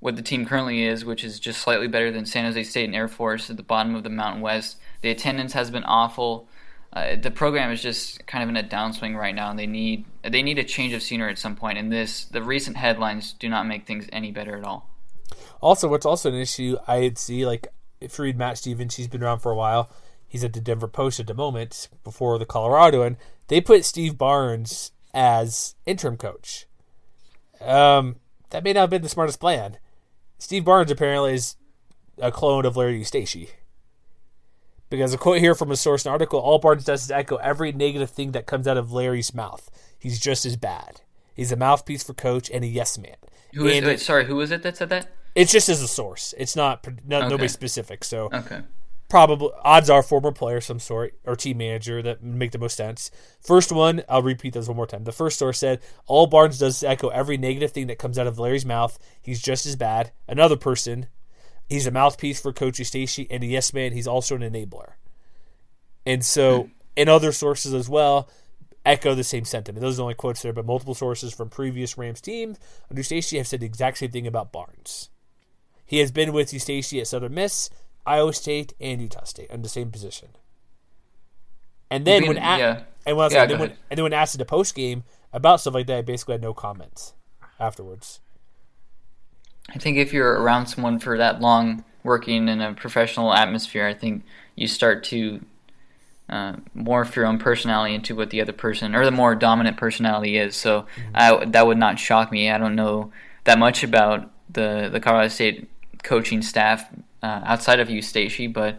what 0.00 0.14
the 0.16 0.22
team 0.22 0.46
currently 0.46 0.84
is, 0.84 1.04
which 1.04 1.24
is 1.24 1.40
just 1.40 1.60
slightly 1.60 1.88
better 1.88 2.12
than 2.12 2.24
San 2.26 2.44
Jose 2.44 2.62
State 2.64 2.84
and 2.84 2.94
Air 2.94 3.08
Force 3.08 3.50
at 3.50 3.56
the 3.56 3.62
bottom 3.62 3.94
of 3.96 4.02
the 4.04 4.10
Mountain 4.10 4.42
West. 4.42 4.76
The 5.02 5.10
attendance 5.10 5.54
has 5.54 5.70
been 5.70 5.82
awful. 5.84 6.46
Uh, 6.92 7.16
the 7.16 7.30
program 7.30 7.70
is 7.70 7.82
just 7.82 8.26
kind 8.26 8.42
of 8.42 8.48
in 8.48 8.56
a 8.56 8.66
downswing 8.66 9.14
right 9.14 9.34
now, 9.34 9.50
and 9.50 9.58
they 9.58 9.66
need 9.66 10.04
they 10.22 10.42
need 10.42 10.58
a 10.58 10.64
change 10.64 10.92
of 10.94 11.02
scenery 11.02 11.30
at 11.30 11.38
some 11.38 11.54
point. 11.54 11.78
And 11.78 11.92
this 11.92 12.24
the 12.24 12.42
recent 12.42 12.76
headlines 12.76 13.34
do 13.34 13.48
not 13.48 13.66
make 13.66 13.86
things 13.86 14.08
any 14.12 14.30
better 14.32 14.56
at 14.56 14.64
all. 14.64 14.88
Also, 15.60 15.88
what's 15.88 16.06
also 16.06 16.30
an 16.30 16.36
issue 16.36 16.76
I'd 16.86 17.18
see, 17.18 17.44
like 17.44 17.68
if 18.00 18.16
you 18.16 18.24
read 18.24 18.38
Matt 18.38 18.58
Stevens, 18.58 18.96
he's 18.96 19.08
been 19.08 19.22
around 19.22 19.40
for 19.40 19.52
a 19.52 19.56
while. 19.56 19.90
He's 20.26 20.44
at 20.44 20.52
the 20.52 20.60
Denver 20.60 20.88
Post 20.88 21.20
at 21.20 21.26
the 21.26 21.34
moment 21.34 21.88
before 22.04 22.38
the 22.38 22.46
Coloradoan, 22.46 23.06
and 23.06 23.16
they 23.48 23.60
put 23.60 23.84
Steve 23.84 24.16
Barnes 24.16 24.92
as 25.14 25.74
interim 25.86 26.16
coach. 26.16 26.66
Um, 27.60 28.16
that 28.50 28.62
may 28.62 28.72
not 28.72 28.82
have 28.82 28.90
been 28.90 29.02
the 29.02 29.08
smartest 29.08 29.40
plan. 29.40 29.78
Steve 30.38 30.64
Barnes 30.64 30.90
apparently 30.90 31.34
is 31.34 31.56
a 32.18 32.30
clone 32.30 32.64
of 32.64 32.76
Larry 32.76 33.00
Eustachy. 33.00 33.50
Because 34.90 35.12
a 35.12 35.18
quote 35.18 35.38
here 35.40 35.54
from 35.54 35.70
a 35.70 35.76
source 35.76 36.04
in 36.04 36.08
an 36.08 36.12
article, 36.12 36.40
all 36.40 36.58
Barnes 36.58 36.84
does 36.84 37.04
is 37.04 37.10
echo 37.10 37.36
every 37.36 37.72
negative 37.72 38.10
thing 38.10 38.32
that 38.32 38.46
comes 38.46 38.66
out 38.66 38.76
of 38.78 38.90
Larry's 38.92 39.34
mouth. 39.34 39.68
He's 39.98 40.18
just 40.18 40.46
as 40.46 40.56
bad. 40.56 41.02
He's 41.34 41.52
a 41.52 41.56
mouthpiece 41.56 42.02
for 42.02 42.14
coach 42.14 42.50
and 42.50 42.64
a 42.64 42.66
yes 42.68 42.96
man. 42.98 43.16
Who 43.54 43.66
is? 43.66 43.76
And- 43.78 43.86
Wait, 43.86 44.00
sorry, 44.00 44.24
who 44.24 44.36
was 44.36 44.50
it 44.50 44.62
that 44.62 44.76
said 44.76 44.88
that? 44.90 45.08
it's 45.34 45.52
just 45.52 45.68
as 45.68 45.82
a 45.82 45.88
source. 45.88 46.34
It's 46.38 46.56
not 46.56 46.86
no, 47.06 47.18
Okay. 47.18 47.28
nobody 47.28 47.48
specific. 47.48 48.02
So 48.02 48.28
Okay. 48.32 48.60
probably 49.08 49.50
odds 49.62 49.88
are 49.90 50.02
former 50.02 50.32
player 50.32 50.56
of 50.56 50.64
some 50.64 50.80
sort 50.80 51.14
or 51.24 51.36
team 51.36 51.58
manager 51.58 52.02
that 52.02 52.22
make 52.22 52.52
the 52.52 52.58
most 52.58 52.76
sense. 52.76 53.10
First 53.40 53.70
one, 53.70 54.02
I'll 54.08 54.22
repeat 54.22 54.54
those 54.54 54.68
one 54.68 54.76
more 54.76 54.86
time. 54.86 55.04
The 55.04 55.12
first 55.12 55.38
source 55.38 55.58
said 55.58 55.80
all 56.06 56.26
Barnes 56.26 56.58
does 56.58 56.78
is 56.78 56.84
echo 56.84 57.08
every 57.08 57.36
negative 57.36 57.72
thing 57.72 57.86
that 57.88 57.98
comes 57.98 58.18
out 58.18 58.26
of 58.26 58.38
Larry's 58.38 58.66
mouth. 58.66 58.98
He's 59.20 59.40
just 59.42 59.64
as 59.66 59.76
bad. 59.76 60.12
Another 60.26 60.56
person, 60.56 61.06
he's 61.68 61.86
a 61.86 61.90
mouthpiece 61.90 62.40
for 62.40 62.52
Coach 62.52 62.84
Stacey 62.84 63.26
and 63.30 63.42
a 63.42 63.46
yes 63.46 63.72
man. 63.72 63.92
He's 63.92 64.08
also 64.08 64.36
an 64.36 64.42
enabler. 64.42 64.92
And 66.06 66.24
so, 66.24 66.62
hmm. 66.64 66.68
in 66.96 67.08
other 67.08 67.32
sources 67.32 67.74
as 67.74 67.88
well, 67.88 68.28
echo 68.84 69.14
the 69.14 69.24
same 69.24 69.44
sentiment. 69.44 69.82
Those 69.82 69.94
are 69.94 69.98
the 69.98 70.02
only 70.04 70.14
quotes 70.14 70.42
there, 70.42 70.52
but 70.52 70.64
multiple 70.64 70.94
sources 70.94 71.34
from 71.34 71.50
previous 71.50 71.98
Rams 71.98 72.20
teams 72.20 72.58
under 72.90 73.02
Stacey 73.02 73.36
have 73.36 73.46
said 73.46 73.60
the 73.60 73.66
exact 73.66 73.98
same 73.98 74.10
thing 74.10 74.26
about 74.26 74.52
Barnes. 74.52 75.10
He 75.84 75.98
has 75.98 76.10
been 76.10 76.32
with 76.32 76.48
Stacey 76.48 77.00
at 77.00 77.06
Southern 77.06 77.34
Miss, 77.34 77.70
Iowa 78.06 78.32
State, 78.32 78.74
and 78.80 79.00
Utah 79.00 79.24
State 79.24 79.50
in 79.50 79.62
the 79.62 79.68
same 79.68 79.90
position. 79.90 80.28
And 81.90 82.06
then 82.06 82.22
Being- 82.22 82.34
when 82.34 82.38
a- 82.38 82.58
yeah. 82.58 82.82
and 83.06 83.16
when, 83.16 83.30
Yeah, 83.30 83.40
like, 83.40 83.48
then 83.48 83.58
when, 83.58 83.70
and 83.90 83.96
then 83.96 84.02
when 84.02 84.12
asked 84.12 84.34
in 84.34 84.38
the 84.38 84.44
post 84.44 84.74
game 84.74 85.04
about 85.32 85.60
stuff 85.60 85.74
like 85.74 85.86
that, 85.86 85.98
I 85.98 86.02
basically 86.02 86.34
had 86.34 86.42
no 86.42 86.54
comments 86.54 87.14
afterwards. 87.58 88.20
I 89.74 89.78
think 89.78 89.98
if 89.98 90.12
you're 90.12 90.40
around 90.40 90.66
someone 90.66 90.98
for 90.98 91.18
that 91.18 91.40
long, 91.40 91.84
working 92.02 92.48
in 92.48 92.60
a 92.60 92.72
professional 92.74 93.34
atmosphere, 93.34 93.86
I 93.86 93.94
think 93.94 94.24
you 94.56 94.66
start 94.66 95.04
to 95.04 95.44
uh, 96.28 96.54
morph 96.76 97.14
your 97.14 97.26
own 97.26 97.38
personality 97.38 97.94
into 97.94 98.14
what 98.14 98.30
the 98.30 98.40
other 98.40 98.52
person 98.52 98.94
or 98.94 99.04
the 99.04 99.10
more 99.10 99.34
dominant 99.34 99.76
personality 99.76 100.36
is. 100.36 100.56
So 100.56 100.86
I, 101.14 101.44
that 101.44 101.66
would 101.66 101.78
not 101.78 101.98
shock 101.98 102.30
me. 102.30 102.50
I 102.50 102.58
don't 102.58 102.74
know 102.74 103.12
that 103.44 103.58
much 103.58 103.82
about 103.82 104.30
the 104.50 104.88
the 104.90 105.00
Colorado 105.00 105.28
State 105.28 105.68
coaching 106.02 106.42
staff 106.42 106.88
uh, 107.22 107.40
outside 107.44 107.80
of 107.80 107.88
Eustachy, 107.88 108.52
but 108.52 108.78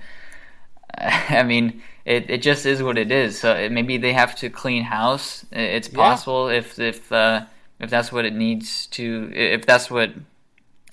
I 0.98 1.44
mean, 1.44 1.82
it, 2.06 2.30
it 2.30 2.42
just 2.42 2.66
is 2.66 2.82
what 2.82 2.98
it 2.98 3.12
is. 3.12 3.40
So 3.40 3.56
it, 3.56 3.72
maybe 3.72 3.98
they 3.98 4.14
have 4.14 4.36
to 4.38 4.50
clean 4.50 4.84
house. 4.84 5.46
It's 5.52 5.88
possible 5.88 6.50
if 6.50 6.80
if 6.80 7.12
uh, 7.12 7.46
if 7.80 7.90
that's 7.90 8.12
what 8.12 8.26
it 8.26 8.34
needs 8.34 8.88
to, 8.88 9.32
if 9.34 9.66
that's 9.66 9.90
what 9.90 10.12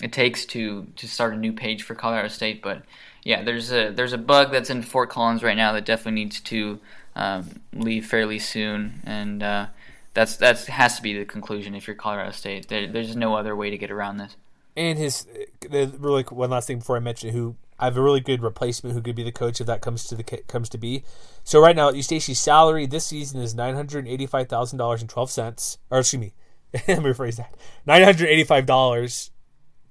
it 0.01 0.11
takes 0.11 0.45
to 0.47 0.87
to 0.95 1.07
start 1.07 1.33
a 1.33 1.37
new 1.37 1.53
page 1.53 1.83
for 1.83 1.95
Colorado 1.95 2.27
State. 2.27 2.61
But 2.61 2.83
yeah, 3.23 3.43
there's 3.43 3.71
a 3.71 3.91
there's 3.91 4.13
a 4.13 4.17
bug 4.17 4.51
that's 4.51 4.69
in 4.69 4.81
Fort 4.83 5.09
Collins 5.09 5.43
right 5.43 5.57
now 5.57 5.73
that 5.73 5.85
definitely 5.85 6.23
needs 6.23 6.39
to 6.41 6.79
um, 7.15 7.61
leave 7.73 8.05
fairly 8.05 8.39
soon, 8.39 9.01
and 9.05 9.41
uh, 9.41 9.67
that's 10.13 10.35
that's 10.37 10.67
has 10.67 10.95
to 10.97 11.01
be 11.01 11.17
the 11.17 11.25
conclusion 11.25 11.75
if 11.75 11.87
you're 11.87 11.95
Colorado 11.95 12.31
State. 12.31 12.67
There, 12.67 12.87
there's 12.87 13.15
no 13.15 13.35
other 13.35 13.55
way 13.55 13.69
to 13.69 13.77
get 13.77 13.91
around 13.91 14.17
this. 14.17 14.35
And 14.75 14.99
his 14.99 15.27
really 15.69 16.23
one 16.23 16.51
last 16.51 16.67
thing 16.67 16.79
before 16.79 16.97
I 16.97 16.99
mention 16.99 17.33
who 17.33 17.55
I 17.79 17.85
have 17.85 17.97
a 17.97 18.01
really 18.01 18.19
good 18.19 18.41
replacement 18.41 18.95
who 18.95 19.01
could 19.01 19.15
be 19.15 19.23
the 19.23 19.31
coach 19.31 19.61
if 19.61 19.67
that 19.67 19.81
comes 19.81 20.05
to 20.05 20.15
the 20.15 20.23
comes 20.23 20.69
to 20.69 20.77
be. 20.77 21.03
So 21.43 21.59
right 21.59 21.75
now, 21.75 21.91
Eustachy's 21.91 22.39
salary 22.39 22.85
this 22.85 23.05
season 23.05 23.41
is 23.41 23.53
nine 23.53 23.75
hundred 23.75 24.07
eighty 24.07 24.25
five 24.25 24.49
thousand 24.49 24.77
dollars 24.79 25.01
and 25.01 25.09
twelve 25.09 25.31
cents. 25.31 25.77
Or 25.89 25.99
excuse 25.99 26.19
me, 26.19 26.33
let 26.87 27.03
me 27.03 27.11
rephrase 27.11 27.37
that: 27.37 27.53
nine 27.85 28.03
hundred 28.03 28.27
eighty 28.27 28.43
five 28.43 28.65
dollars, 28.65 29.31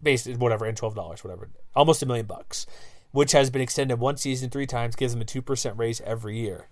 based 0.03 0.29
whatever, 0.37 0.65
and 0.65 0.77
twelve 0.77 0.95
dollars, 0.95 1.25
whatever, 1.25 1.49
almost 1.75 2.03
a 2.03 2.07
million 2.07 2.27
bucks. 2.27 2.67
which 3.13 3.33
has 3.33 3.49
been 3.51 3.63
extended 3.63 3.99
one 3.99 4.17
season 4.17 4.51
three 4.51 4.67
times, 4.67 4.95
gives 4.97 5.15
him 5.15 5.21
a 5.21 5.25
two 5.25 5.43
percent 5.43 5.77
raise 5.79 6.01
every 6.03 6.39
year. 6.39 6.69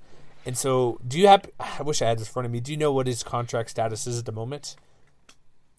And 0.47 0.59
so, 0.59 1.01
do 1.07 1.19
you 1.19 1.29
have? 1.29 1.49
I 1.61 1.83
wish 1.83 2.03
I 2.03 2.09
had 2.09 2.19
this 2.19 2.29
in 2.29 2.33
front 2.33 2.47
of 2.47 2.53
me. 2.53 2.61
Do 2.61 2.73
you 2.73 2.79
know 2.79 2.93
what 2.93 3.07
his 3.07 3.23
contract 3.23 3.71
status 3.71 4.07
is 4.07 4.19
at 4.19 4.27
the 4.27 4.33
moment? 4.33 4.77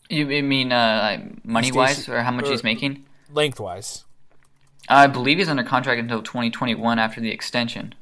You 0.09 0.25
mean 0.25 0.71
uh, 0.71 1.17
money 1.43 1.71
wise, 1.71 2.07
or 2.07 2.21
how 2.21 2.31
much 2.31 2.47
or 2.47 2.51
he's 2.51 2.63
making? 2.63 3.05
Lengthwise. 3.31 4.05
I 4.87 5.07
believe 5.07 5.39
he's 5.39 5.49
under 5.49 5.63
contract 5.63 5.99
until 5.99 6.21
2021 6.21 6.99
after 6.99 7.19
the 7.19 7.31
extension. 7.31 7.95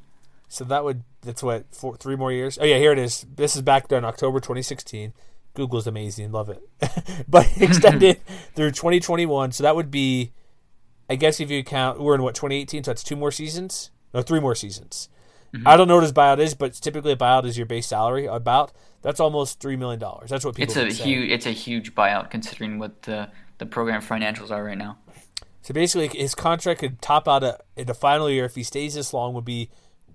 So 0.48 0.64
that 0.64 0.84
would 0.84 1.02
that's 1.22 1.42
what 1.42 1.64
four, 1.74 1.96
three 1.96 2.16
more 2.16 2.30
years. 2.30 2.58
Oh 2.60 2.64
yeah, 2.64 2.78
here 2.78 2.92
it 2.92 2.98
is. 2.98 3.26
This 3.34 3.56
is 3.56 3.62
back 3.62 3.90
in 3.90 4.04
October 4.04 4.38
2016. 4.38 5.12
Google's 5.54 5.86
amazing, 5.86 6.32
love 6.32 6.50
it. 6.50 6.62
but 7.28 7.48
extended 7.60 8.20
through 8.54 8.72
2021. 8.72 9.52
So 9.52 9.62
that 9.62 9.76
would 9.76 9.90
be, 9.90 10.32
I 11.08 11.16
guess 11.16 11.40
if 11.40 11.50
you 11.50 11.62
count, 11.64 12.00
we're 12.00 12.14
in 12.14 12.22
what 12.22 12.34
2018, 12.34 12.84
so 12.84 12.90
that's 12.90 13.04
two 13.04 13.16
more 13.16 13.30
seasons. 13.30 13.90
No, 14.12 14.22
three 14.22 14.40
more 14.40 14.54
seasons. 14.54 15.08
Mm-hmm. 15.54 15.66
I 15.68 15.76
don't 15.76 15.86
know 15.86 15.94
what 15.94 16.02
his 16.02 16.12
buyout 16.12 16.38
is, 16.38 16.54
but 16.54 16.74
typically 16.74 17.12
a 17.12 17.16
buyout 17.16 17.44
is 17.44 17.56
your 17.56 17.66
base 17.66 17.86
salary. 17.86 18.26
About 18.26 18.72
that's 19.02 19.20
almost 19.20 19.60
three 19.60 19.76
million 19.76 20.00
dollars. 20.00 20.30
That's 20.30 20.44
what 20.44 20.56
people. 20.56 20.76
It's 20.76 21.00
a 21.00 21.02
huge. 21.04 21.30
It's 21.30 21.46
a 21.46 21.52
huge 21.52 21.94
buyout 21.94 22.30
considering 22.30 22.78
what 22.78 23.02
the 23.02 23.30
the 23.58 23.66
program 23.66 24.02
financials 24.02 24.50
are 24.50 24.64
right 24.64 24.78
now. 24.78 24.98
So 25.62 25.72
basically, 25.72 26.08
his 26.08 26.34
contract 26.34 26.80
could 26.80 27.00
top 27.00 27.28
out 27.28 27.42
a, 27.42 27.58
in 27.76 27.86
the 27.86 27.94
final 27.94 28.28
year 28.28 28.44
if 28.44 28.54
he 28.54 28.62
stays 28.62 28.94
this 28.94 29.14
long 29.14 29.32
would 29.32 29.46
be 29.46 29.70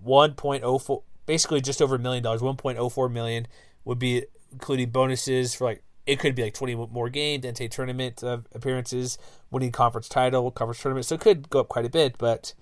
1.04, 0.06 1.04
basically 1.26 1.62
just 1.62 1.82
over 1.82 1.96
a 1.96 2.00
million 2.00 2.24
dollars. 2.24 2.42
1.04 2.42 3.12
million 3.12 3.48
would 3.84 3.98
be 3.98 4.26
including 4.52 4.90
bonuses 4.90 5.56
for 5.56 5.66
like 5.66 5.84
it 6.06 6.20
could 6.20 6.34
be 6.34 6.42
like 6.42 6.56
20 6.56 6.76
more 6.92 7.10
games, 7.10 7.46
NCAA 7.46 7.70
tournament 7.70 8.24
uh, 8.24 8.40
appearances, 8.56 9.20
winning 9.52 9.72
conference 9.72 10.10
title, 10.10 10.50
conference 10.50 10.82
tournament. 10.82 11.06
So 11.06 11.16
it 11.16 11.22
could 11.22 11.50
go 11.50 11.60
up 11.60 11.70
quite 11.70 11.86
a 11.86 11.90
bit. 11.90 12.18
But 12.18 12.54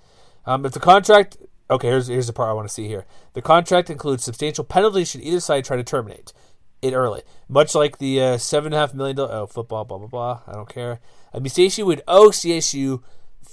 um, 0.45 0.65
if 0.65 0.73
the 0.73 0.82
contract, 0.82 1.38
okay, 1.69 1.88
here's 1.88 2.08
here's 2.08 2.28
the 2.28 2.34
part 2.34 2.50
I 2.50 2.54
want 2.54 2.67
to 2.67 2.73
see 2.73 2.88
here. 2.88 3.06
The 3.34 3.41
contract 3.41 3.89
includes 3.89 4.23
substantial 4.26 4.65
penalties 4.65 5.10
should 5.10 5.21
either 5.21 5.39
side 5.39 5.63
try 5.63 5.78
to 5.78 5.84
terminate 5.84 6.34
it 6.82 6.93
early, 6.93 7.21
much 7.47 7.73
like 7.73 7.97
the 8.00 8.21
uh, 8.21 8.38
seven 8.38 8.73
and 8.73 8.76
a 8.76 8.80
half 8.80 8.93
million 8.93 9.15
dollar. 9.15 9.34
Oh, 9.34 9.47
football, 9.47 9.86
blah 9.86 9.97
blah 9.97 10.08
blah. 10.08 10.41
I 10.45 10.54
don't 10.54 10.69
care. 10.69 11.00
I 11.34 11.39
mean, 11.39 11.50
CSU 11.50 11.86
would 11.86 12.02
owe 12.08 12.30
CSU 12.30 13.02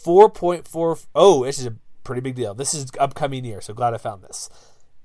4.4. 0.05 1.07
Oh, 1.14 1.44
this 1.44 1.59
is 1.59 1.66
a 1.66 1.75
pretty 2.03 2.20
big 2.20 2.35
deal. 2.35 2.55
This 2.55 2.75
is 2.75 2.87
upcoming 2.99 3.44
year, 3.44 3.61
so 3.61 3.75
glad 3.75 3.94
I 3.94 3.99
found 3.99 4.23
this. 4.23 4.49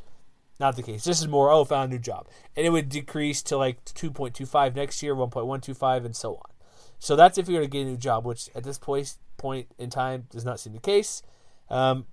not 0.58 0.76
the 0.76 0.82
case. 0.82 1.04
This 1.04 1.20
is 1.20 1.28
more 1.28 1.50
oh 1.50 1.64
found 1.64 1.92
a 1.92 1.96
new 1.96 2.00
job, 2.00 2.26
and 2.56 2.66
it 2.66 2.70
would 2.70 2.88
decrease 2.88 3.42
to 3.42 3.56
like 3.56 3.84
2.25 3.84 4.74
next 4.74 5.00
year, 5.02 5.14
1.125, 5.14 6.04
and 6.04 6.16
so 6.16 6.34
on. 6.34 6.50
So 6.98 7.14
that's 7.14 7.38
if 7.38 7.48
you 7.48 7.54
were 7.56 7.62
to 7.62 7.68
get 7.68 7.82
a 7.82 7.84
new 7.84 7.96
job, 7.96 8.24
which 8.24 8.50
at 8.54 8.64
this 8.64 8.78
point 8.78 9.16
point 9.36 9.68
in 9.78 9.90
time 9.90 10.26
does 10.30 10.44
not 10.44 10.58
seem 10.58 10.72
the 10.72 10.80
case. 10.80 11.22
Um, 11.70 12.06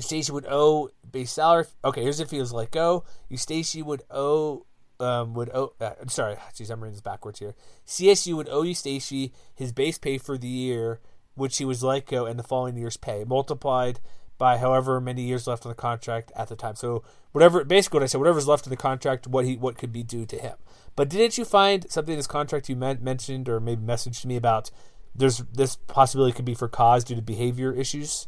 Stacy 0.00 0.32
would 0.32 0.46
owe 0.48 0.90
base 1.10 1.32
salary. 1.32 1.66
Okay, 1.84 2.02
here's 2.02 2.20
if 2.20 2.30
he 2.30 2.38
was 2.38 2.52
let 2.52 2.70
go. 2.70 3.04
Eustachy 3.30 3.82
would 3.82 4.02
owe 4.10 4.66
um, 5.00 5.34
would 5.34 5.50
owe. 5.54 5.74
Uh, 5.80 5.92
I'm 6.00 6.08
sorry, 6.08 6.36
jeez, 6.54 6.70
I'm 6.70 6.80
reading 6.80 6.94
this 6.94 7.00
backwards 7.00 7.38
here. 7.38 7.54
CSU 7.86 8.34
would 8.34 8.48
owe 8.48 8.62
Eustachy 8.62 9.32
his 9.54 9.72
base 9.72 9.98
pay 9.98 10.18
for 10.18 10.36
the 10.36 10.48
year 10.48 11.00
which 11.34 11.58
he 11.58 11.64
was 11.64 11.82
let 11.82 12.06
go, 12.06 12.26
and 12.26 12.38
the 12.38 12.44
following 12.44 12.76
year's 12.76 12.96
pay 12.96 13.24
multiplied 13.24 14.00
by 14.38 14.58
however 14.58 15.00
many 15.00 15.22
years 15.22 15.46
left 15.46 15.64
on 15.64 15.70
the 15.70 15.76
contract 15.76 16.32
at 16.36 16.48
the 16.48 16.56
time. 16.56 16.74
So 16.74 17.02
whatever, 17.32 17.64
basically, 17.64 17.98
what 17.98 18.02
I 18.04 18.06
said, 18.06 18.18
whatever's 18.18 18.48
left 18.48 18.66
in 18.66 18.70
the 18.70 18.76
contract, 18.76 19.26
what 19.26 19.44
he 19.44 19.56
what 19.56 19.78
could 19.78 19.92
be 19.92 20.02
due 20.02 20.26
to 20.26 20.38
him. 20.38 20.56
But 20.96 21.08
didn't 21.08 21.38
you 21.38 21.44
find 21.44 21.90
something 21.90 22.12
in 22.12 22.18
this 22.18 22.26
contract 22.26 22.68
you 22.68 22.76
mentioned 22.76 23.48
or 23.48 23.60
maybe 23.60 23.82
messaged 23.82 24.24
me 24.24 24.36
about? 24.36 24.70
There's 25.14 25.38
this 25.52 25.76
possibility 25.76 26.32
could 26.34 26.44
be 26.44 26.54
for 26.54 26.68
cause 26.68 27.04
due 27.04 27.14
to 27.14 27.22
behavior 27.22 27.72
issues. 27.72 28.26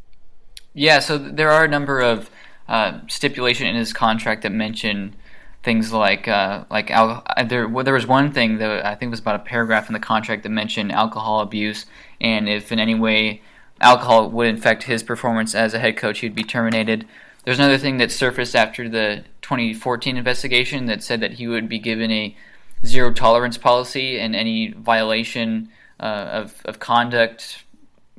Yeah, 0.78 0.98
so 0.98 1.16
there 1.16 1.50
are 1.50 1.64
a 1.64 1.68
number 1.68 2.00
of 2.00 2.30
uh, 2.68 3.00
stipulation 3.08 3.66
in 3.66 3.76
his 3.76 3.94
contract 3.94 4.42
that 4.42 4.52
mention 4.52 5.16
things 5.62 5.90
like 5.90 6.28
uh, 6.28 6.64
like 6.70 6.90
al- 6.90 7.24
there 7.46 7.66
well, 7.66 7.82
there 7.82 7.94
was 7.94 8.06
one 8.06 8.30
thing 8.30 8.58
that 8.58 8.84
I 8.84 8.94
think 8.94 9.10
was 9.10 9.20
about 9.20 9.36
a 9.36 9.38
paragraph 9.38 9.88
in 9.88 9.94
the 9.94 10.00
contract 10.00 10.42
that 10.42 10.50
mentioned 10.50 10.92
alcohol 10.92 11.40
abuse 11.40 11.86
and 12.20 12.46
if 12.46 12.70
in 12.70 12.78
any 12.78 12.94
way 12.94 13.40
alcohol 13.80 14.28
would 14.28 14.58
affect 14.58 14.82
his 14.82 15.02
performance 15.02 15.54
as 15.54 15.72
a 15.72 15.78
head 15.78 15.96
coach, 15.96 16.18
he'd 16.18 16.34
be 16.34 16.44
terminated. 16.44 17.06
There's 17.44 17.58
another 17.58 17.78
thing 17.78 17.96
that 17.96 18.12
surfaced 18.12 18.54
after 18.54 18.86
the 18.86 19.24
2014 19.40 20.18
investigation 20.18 20.84
that 20.86 21.02
said 21.02 21.20
that 21.20 21.32
he 21.32 21.48
would 21.48 21.70
be 21.70 21.78
given 21.78 22.10
a 22.10 22.36
zero 22.84 23.14
tolerance 23.14 23.56
policy 23.56 24.20
and 24.20 24.36
any 24.36 24.72
violation 24.72 25.70
uh, 25.98 26.28
of, 26.32 26.60
of 26.66 26.78
conduct 26.80 27.64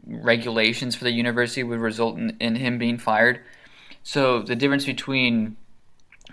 regulations 0.07 0.95
for 0.95 1.03
the 1.03 1.11
university 1.11 1.63
would 1.63 1.79
result 1.79 2.17
in, 2.17 2.35
in 2.39 2.55
him 2.55 2.77
being 2.77 2.97
fired. 2.97 3.41
So 4.03 4.41
the 4.41 4.55
difference 4.55 4.85
between 4.85 5.57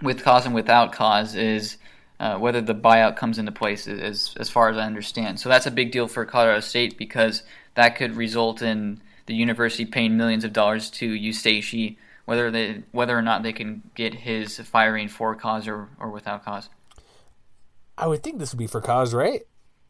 with 0.02 0.22
cause 0.22 0.46
and 0.46 0.54
without 0.54 0.92
cause 0.92 1.34
is 1.34 1.76
uh, 2.20 2.38
whether 2.38 2.60
the 2.60 2.74
buyout 2.74 3.16
comes 3.16 3.38
into 3.38 3.52
place, 3.52 3.88
as 3.88 4.34
as 4.38 4.48
far 4.48 4.70
as 4.70 4.76
I 4.76 4.84
understand. 4.84 5.40
So 5.40 5.48
that's 5.48 5.66
a 5.66 5.70
big 5.70 5.90
deal 5.90 6.06
for 6.06 6.24
Colorado 6.24 6.60
State 6.60 6.96
because 6.96 7.42
that 7.74 7.96
could 7.96 8.16
result 8.16 8.62
in 8.62 9.00
the 9.26 9.34
university 9.34 9.84
paying 9.84 10.16
millions 10.16 10.44
of 10.44 10.52
dollars 10.52 10.90
to 10.90 11.10
Eustachy, 11.10 11.96
whether 12.24 12.50
they 12.50 12.82
whether 12.92 13.16
or 13.16 13.22
not 13.22 13.42
they 13.42 13.52
can 13.52 13.82
get 13.94 14.14
his 14.14 14.58
firing 14.60 15.08
for 15.08 15.34
cause 15.34 15.66
or, 15.66 15.88
or 15.98 16.10
without 16.10 16.44
cause. 16.44 16.68
I 17.96 18.06
would 18.06 18.22
think 18.22 18.38
this 18.38 18.52
would 18.52 18.58
be 18.58 18.66
for 18.66 18.80
cause, 18.80 19.14
right? 19.14 19.42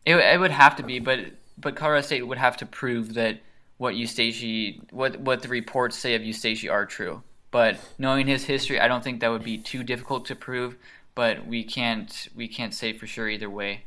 It, 0.04 0.16
it 0.16 0.38
would 0.38 0.50
have 0.50 0.76
to 0.76 0.82
be, 0.82 0.98
but 0.98 1.20
but 1.58 1.76
Colorado 1.76 2.06
State 2.06 2.26
would 2.26 2.38
have 2.38 2.56
to 2.58 2.66
prove 2.66 3.14
that 3.14 3.40
what 3.76 3.94
Eustachy 3.94 4.80
what 4.92 5.18
what 5.20 5.42
the 5.42 5.48
reports 5.48 5.96
say 5.96 6.14
of 6.14 6.22
Eustachy 6.22 6.70
are 6.70 6.86
true. 6.86 7.22
But 7.50 7.78
knowing 7.98 8.26
his 8.26 8.44
history, 8.44 8.80
I 8.80 8.88
don't 8.88 9.04
think 9.04 9.20
that 9.20 9.30
would 9.30 9.44
be 9.44 9.58
too 9.58 9.84
difficult 9.84 10.26
to 10.26 10.34
prove. 10.34 10.76
But 11.14 11.46
we 11.46 11.62
can't 11.62 12.28
we 12.34 12.48
can't 12.48 12.74
say 12.74 12.92
for 12.92 13.06
sure 13.06 13.28
either 13.28 13.50
way. 13.50 13.84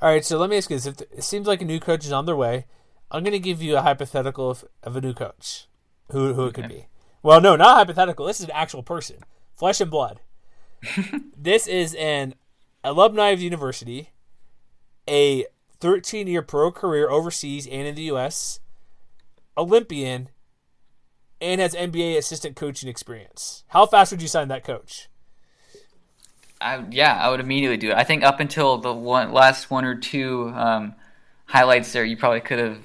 All 0.00 0.08
right, 0.08 0.24
so 0.24 0.38
let 0.38 0.50
me 0.50 0.56
ask 0.56 0.70
you 0.70 0.76
this: 0.76 0.86
If 0.86 1.00
it 1.00 1.24
seems 1.24 1.46
like 1.46 1.62
a 1.62 1.64
new 1.64 1.80
coach 1.80 2.04
is 2.04 2.12
on 2.12 2.26
their 2.26 2.36
way, 2.36 2.66
I'm 3.10 3.22
going 3.22 3.32
to 3.32 3.38
give 3.38 3.62
you 3.62 3.76
a 3.76 3.82
hypothetical 3.82 4.50
of, 4.50 4.64
of 4.82 4.96
a 4.96 5.00
new 5.00 5.14
coach, 5.14 5.66
who 6.10 6.34
who 6.34 6.44
it 6.44 6.48
okay. 6.48 6.62
could 6.62 6.70
be. 6.70 6.86
Well, 7.22 7.40
no, 7.40 7.56
not 7.56 7.76
hypothetical. 7.76 8.26
This 8.26 8.40
is 8.40 8.46
an 8.46 8.52
actual 8.52 8.82
person, 8.82 9.18
flesh 9.56 9.80
and 9.80 9.90
blood. 9.90 10.20
this 11.36 11.66
is 11.66 11.94
an 11.96 12.34
alumni 12.84 13.30
of 13.30 13.38
the 13.38 13.44
university, 13.44 14.10
a 15.08 15.46
13 15.80 16.26
year 16.26 16.42
pro 16.42 16.70
career 16.70 17.10
overseas 17.10 17.66
and 17.66 17.86
in 17.86 17.94
the 17.94 18.02
U.S., 18.02 18.60
Olympian, 19.58 20.30
and 21.40 21.60
has 21.60 21.74
NBA 21.74 22.16
assistant 22.16 22.56
coaching 22.56 22.88
experience. 22.88 23.64
How 23.68 23.84
fast 23.86 24.12
would 24.12 24.22
you 24.22 24.28
sign 24.28 24.48
that 24.48 24.64
coach? 24.64 25.08
I, 26.60 26.84
yeah, 26.90 27.14
I 27.14 27.30
would 27.30 27.40
immediately 27.40 27.76
do 27.76 27.90
it. 27.90 27.96
I 27.96 28.04
think 28.04 28.24
up 28.24 28.40
until 28.40 28.78
the 28.78 28.92
one 28.92 29.32
last 29.32 29.70
one 29.70 29.84
or 29.84 29.94
two 29.94 30.52
um, 30.54 30.94
highlights 31.46 31.92
there, 31.92 32.04
you 32.04 32.16
probably 32.16 32.40
could 32.40 32.58
have 32.58 32.78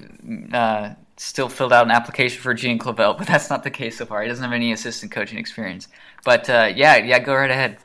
uh, 0.52 0.94
still 1.16 1.48
filled 1.48 1.72
out 1.72 1.84
an 1.84 1.90
application 1.90 2.40
for 2.40 2.54
Gian 2.54 2.78
Clavell, 2.78 3.16
but 3.18 3.26
that's 3.26 3.50
not 3.50 3.64
the 3.64 3.70
case 3.70 3.98
so 3.98 4.06
far. 4.06 4.22
He 4.22 4.28
doesn't 4.28 4.44
have 4.44 4.52
any 4.52 4.72
assistant 4.72 5.12
coaching 5.12 5.38
experience. 5.38 5.88
But 6.24 6.48
uh, 6.48 6.72
yeah, 6.74 6.96
yeah, 6.96 7.18
go 7.18 7.34
right 7.34 7.50
ahead. 7.50 7.78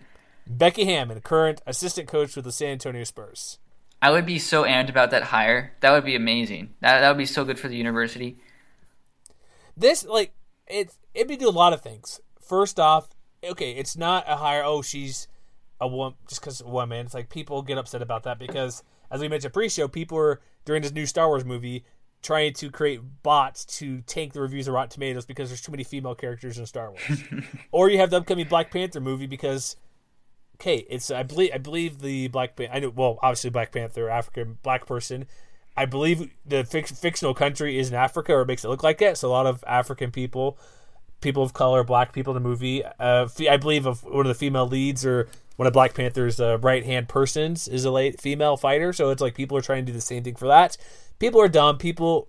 Becky 0.48 0.86
Hammon, 0.86 1.22
current 1.22 1.62
assistant 1.68 2.08
coach 2.08 2.36
with 2.36 2.46
the 2.46 2.52
San 2.52 2.70
Antonio 2.70 3.04
Spurs. 3.04 3.60
I 4.02 4.12
would 4.12 4.26
be 4.26 4.40
so 4.40 4.64
amped 4.64 4.90
about 4.90 5.12
that 5.12 5.24
hire. 5.24 5.74
That 5.82 5.92
would 5.92 6.06
be 6.06 6.16
amazing. 6.16 6.74
That 6.80 7.02
that 7.02 7.10
would 7.10 7.18
be 7.18 7.26
so 7.26 7.44
good 7.44 7.60
for 7.60 7.68
the 7.68 7.76
university. 7.76 8.38
This 9.80 10.06
like 10.06 10.34
it's 10.68 11.00
it'd 11.14 11.28
be 11.28 11.38
do 11.38 11.50
a 11.50 11.52
lot 11.52 11.74
of 11.74 11.82
things. 11.82 12.20
First 12.40 12.80
off, 12.80 13.10
okay, 13.44 13.72
it's 13.72 13.98
not 13.98 14.26
a 14.28 14.36
higher. 14.36 14.64
Oh, 14.64 14.82
she's 14.82 15.28
a 15.80 15.88
woman 15.88 16.18
just 16.28 16.42
because 16.42 16.62
a 16.62 16.68
woman. 16.68 17.06
It's 17.06 17.14
like 17.14 17.30
people 17.30 17.62
get 17.62 17.78
upset 17.78 18.02
about 18.02 18.24
that 18.24 18.38
because 18.38 18.84
as 19.10 19.22
we 19.22 19.28
mentioned 19.28 19.54
pre-show, 19.54 19.88
people 19.88 20.18
are 20.18 20.42
during 20.66 20.82
this 20.82 20.92
new 20.92 21.06
Star 21.06 21.28
Wars 21.28 21.46
movie 21.46 21.86
trying 22.22 22.54
to 22.54 22.70
create 22.70 23.00
bots 23.24 23.64
to 23.64 24.02
tank 24.02 24.34
the 24.34 24.42
reviews 24.42 24.68
of 24.68 24.74
Rotten 24.74 24.90
Tomatoes 24.90 25.26
because 25.26 25.50
there's 25.50 25.62
too 25.62 25.72
many 25.72 25.86
female 25.86 26.16
characters 26.16 26.58
in 26.58 26.66
Star 26.66 26.92
Wars. 26.92 27.24
or 27.72 27.90
you 27.90 27.98
have 27.98 28.10
the 28.10 28.18
upcoming 28.18 28.48
Black 28.48 28.72
Panther 28.72 29.00
movie 29.00 29.28
because 29.28 29.78
okay, 30.56 30.86
it's 30.90 31.10
I 31.10 31.24
believe 31.24 31.52
I 31.54 31.58
believe 31.58 32.00
the 32.00 32.28
Black 32.28 32.56
Panther. 32.56 32.74
I 32.76 32.80
know 32.80 32.90
well, 32.90 33.20
obviously 33.22 33.50
Black 33.50 33.72
Panther, 33.72 34.10
African 34.10 34.58
black 34.62 34.86
person. 34.86 35.26
I 35.80 35.86
believe 35.86 36.30
the 36.46 36.64
fic- 36.64 37.00
fictional 37.00 37.34
country 37.34 37.80
is 37.80 37.88
in 37.88 37.96
Africa, 37.96 38.34
or 38.34 38.44
makes 38.44 38.66
it 38.66 38.68
look 38.68 38.84
like 38.84 39.02
it. 39.02 39.18
So 39.18 39.30
a 39.30 39.32
lot 39.32 39.48
of 39.48 39.64
African 39.66 40.12
people, 40.12 40.60
people 41.22 41.42
of 41.42 41.54
color, 41.54 41.86
black 41.86 42.12
people 42.12 42.36
in 42.36 42.44
the 42.44 42.50
movie. 42.50 42.84
Uh, 42.84 43.30
I 43.50 43.56
believe 43.56 43.86
of 43.86 44.04
one 44.04 44.26
of 44.26 44.28
the 44.28 44.34
female 44.34 44.68
leads 44.68 45.06
or 45.06 45.30
one 45.56 45.68
of 45.68 45.74
Black 45.74 45.94
Panther's 45.94 46.40
uh, 46.40 46.58
right 46.58 46.86
hand 46.86 47.08
persons 47.08 47.70
is 47.70 47.86
a 47.86 47.92
late 47.92 48.20
female 48.20 48.58
fighter. 48.58 48.92
So 48.92 49.10
it's 49.10 49.22
like 49.22 49.36
people 49.36 49.58
are 49.58 49.62
trying 49.62 49.86
to 49.86 49.92
do 49.92 49.96
the 49.96 50.02
same 50.02 50.22
thing 50.22 50.36
for 50.36 50.48
that. 50.48 50.76
People 51.18 51.40
are 51.40 51.48
dumb. 51.48 51.78
People 51.78 52.28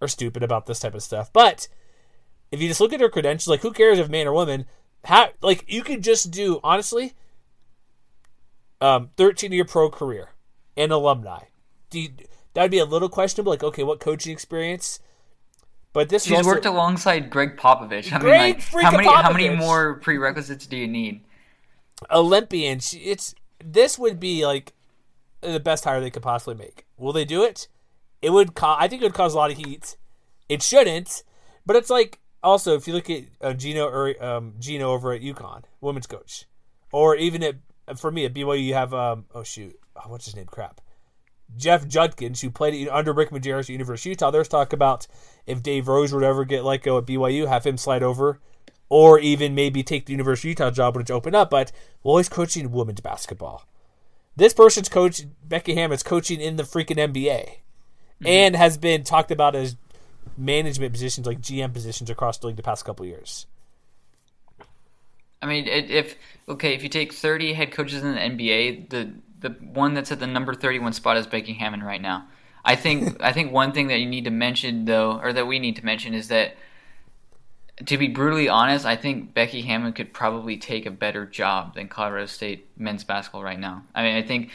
are 0.00 0.08
stupid 0.08 0.42
about 0.42 0.64
this 0.64 0.80
type 0.80 0.94
of 0.94 1.02
stuff. 1.02 1.30
But 1.32 1.68
if 2.50 2.62
you 2.62 2.68
just 2.68 2.80
look 2.80 2.94
at 2.94 3.00
her 3.00 3.10
credentials, 3.10 3.48
like 3.48 3.60
who 3.60 3.72
cares 3.72 3.98
if 3.98 4.08
man 4.08 4.26
or 4.26 4.32
woman? 4.32 4.64
How 5.04 5.30
like 5.42 5.64
you 5.68 5.82
could 5.82 6.02
just 6.02 6.30
do 6.30 6.60
honestly, 6.64 7.12
um, 8.80 9.10
thirteen 9.18 9.52
year 9.52 9.66
pro 9.66 9.90
career 9.90 10.30
and 10.78 10.92
alumni. 10.92 11.44
Do 11.90 12.00
you, 12.00 12.10
that'd 12.56 12.70
be 12.72 12.78
a 12.78 12.84
little 12.84 13.08
questionable. 13.08 13.52
Like 13.52 13.62
okay, 13.62 13.84
what 13.84 14.00
coaching 14.00 14.32
experience? 14.32 14.98
But 15.92 16.08
this 16.10 16.24
She's 16.24 16.36
also- 16.38 16.48
worked 16.50 16.66
alongside 16.66 17.30
Gregg 17.30 17.56
Popovich. 17.56 18.12
I 18.12 18.18
mean, 18.18 18.28
like, 18.28 18.60
how 18.82 18.90
many 18.90 19.08
how 19.08 19.32
many 19.32 19.48
more 19.50 19.94
prerequisites 20.00 20.66
do 20.66 20.76
you 20.76 20.86
need? 20.88 21.22
Olympian. 22.10 22.80
she- 22.80 22.98
It's 22.98 23.34
this 23.64 23.98
would 23.98 24.20
be 24.20 24.44
like 24.46 24.74
the 25.40 25.60
best 25.60 25.84
hire 25.84 26.00
they 26.00 26.10
could 26.10 26.22
possibly 26.22 26.54
make. 26.54 26.84
Will 26.98 27.12
they 27.12 27.24
do 27.24 27.42
it? 27.44 27.68
It 28.22 28.30
would. 28.30 28.54
Co- 28.54 28.76
I 28.78 28.88
think 28.88 29.02
it 29.02 29.04
would 29.06 29.14
cause 29.14 29.34
a 29.34 29.36
lot 29.36 29.50
of 29.50 29.56
heat. 29.58 29.96
It 30.48 30.62
shouldn't, 30.62 31.22
but 31.64 31.76
it's 31.76 31.90
like 31.90 32.20
also 32.42 32.74
if 32.74 32.86
you 32.86 32.94
look 32.94 33.08
at 33.10 33.24
uh, 33.40 33.52
Geno 33.52 33.86
or 33.86 34.22
um, 34.24 34.54
Geno 34.58 34.90
over 34.92 35.12
at 35.12 35.22
UConn, 35.22 35.62
women's 35.80 36.06
coach, 36.06 36.44
or 36.92 37.16
even 37.16 37.42
at 37.42 37.56
for 37.96 38.10
me 38.10 38.24
at 38.24 38.34
BYU, 38.34 38.62
you 38.62 38.74
have 38.74 38.92
um, 38.94 39.24
oh 39.34 39.42
shoot, 39.42 39.78
oh, 39.96 40.08
what's 40.08 40.24
his 40.26 40.36
name? 40.36 40.46
Crap. 40.46 40.80
Jeff 41.54 41.86
Judkins, 41.86 42.40
who 42.40 42.50
played 42.50 42.88
under 42.88 43.12
Rick 43.12 43.30
Majerus 43.30 43.60
at 43.60 43.68
University 43.70 44.10
of 44.10 44.12
Utah. 44.12 44.30
There's 44.30 44.48
talk 44.48 44.72
about 44.72 45.06
if 45.46 45.62
Dave 45.62 45.88
Rose 45.88 46.12
would 46.12 46.24
ever 46.24 46.44
get 46.44 46.64
let 46.64 46.82
go 46.82 46.98
at 46.98 47.06
BYU, 47.06 47.46
have 47.46 47.64
him 47.64 47.76
slide 47.76 48.02
over, 48.02 48.40
or 48.88 49.18
even 49.18 49.54
maybe 49.54 49.82
take 49.82 50.06
the 50.06 50.12
University 50.12 50.48
of 50.48 50.58
Utah 50.58 50.70
job 50.70 50.94
when 50.94 51.02
it's 51.02 51.10
open 51.10 51.34
up. 51.34 51.50
But 51.50 51.72
well, 52.02 52.16
he's 52.16 52.28
coaching 52.28 52.72
women's 52.72 53.00
basketball. 53.00 53.66
This 54.34 54.52
person's 54.52 54.88
coach, 54.88 55.22
Becky 55.44 55.74
Hammon's 55.74 56.02
coaching 56.02 56.40
in 56.40 56.56
the 56.56 56.62
freaking 56.62 56.96
NBA, 56.96 57.14
mm-hmm. 57.14 58.26
and 58.26 58.56
has 58.56 58.76
been 58.76 59.02
talked 59.02 59.30
about 59.30 59.54
as 59.54 59.76
management 60.36 60.92
positions, 60.92 61.26
like 61.26 61.40
GM 61.40 61.72
positions 61.72 62.10
across 62.10 62.38
the 62.38 62.48
league 62.48 62.56
the 62.56 62.62
past 62.62 62.84
couple 62.84 63.06
years. 63.06 63.46
I 65.40 65.46
mean, 65.46 65.66
if 65.68 66.16
okay, 66.48 66.74
if 66.74 66.82
you 66.82 66.88
take 66.88 67.12
30 67.12 67.52
head 67.52 67.72
coaches 67.72 68.02
in 68.02 68.14
the 68.14 68.20
NBA, 68.20 68.90
the 68.90 69.12
the 69.46 69.50
one 69.64 69.94
that's 69.94 70.10
at 70.10 70.18
the 70.18 70.26
number 70.26 70.54
31 70.54 70.92
spot 70.92 71.16
is 71.16 71.26
Becky 71.26 71.52
Hammon 71.52 71.82
right 71.82 72.02
now. 72.02 72.26
I 72.64 72.76
think 72.76 73.16
I 73.22 73.32
think 73.32 73.52
one 73.52 73.72
thing 73.72 73.88
that 73.88 73.98
you 73.98 74.06
need 74.06 74.24
to 74.24 74.30
mention 74.30 74.84
though, 74.84 75.20
or 75.22 75.32
that 75.32 75.46
we 75.46 75.58
need 75.58 75.76
to 75.76 75.84
mention, 75.84 76.14
is 76.14 76.28
that 76.28 76.56
to 77.84 77.98
be 77.98 78.08
brutally 78.08 78.48
honest, 78.48 78.86
I 78.86 78.96
think 78.96 79.34
Becky 79.34 79.60
Hammon 79.62 79.92
could 79.92 80.12
probably 80.12 80.56
take 80.56 80.86
a 80.86 80.90
better 80.90 81.26
job 81.26 81.74
than 81.74 81.88
Colorado 81.88 82.26
State 82.26 82.66
men's 82.78 83.04
basketball 83.04 83.42
right 83.42 83.60
now. 83.60 83.84
I 83.94 84.02
mean, 84.02 84.16
I 84.16 84.22
think 84.22 84.50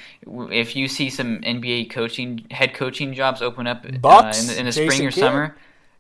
if 0.51 0.75
you 0.75 0.87
see 0.87 1.11
some 1.11 1.39
NBA 1.41 1.91
coaching 1.91 2.47
head 2.49 2.73
coaching 2.73 3.13
jobs 3.13 3.41
open 3.41 3.67
up 3.67 3.85
uh, 3.85 3.89
in 3.89 4.47
the, 4.47 4.55
in 4.59 4.65
the 4.65 4.71
spring 4.71 5.05
or 5.05 5.11
Kidd. 5.11 5.19
summer. 5.19 5.55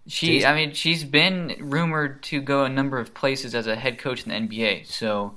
She, 0.07 0.39
Jason- 0.39 0.49
I 0.49 0.55
mean, 0.55 0.73
she's 0.73 1.03
been 1.03 1.55
rumored 1.59 2.23
to 2.23 2.41
go 2.41 2.63
a 2.63 2.69
number 2.69 2.97
of 2.97 3.13
places 3.13 3.53
as 3.53 3.67
a 3.67 3.75
head 3.75 3.99
coach 3.99 4.25
in 4.25 4.29
the 4.29 4.35
NBA. 4.35 4.87
So 4.87 5.35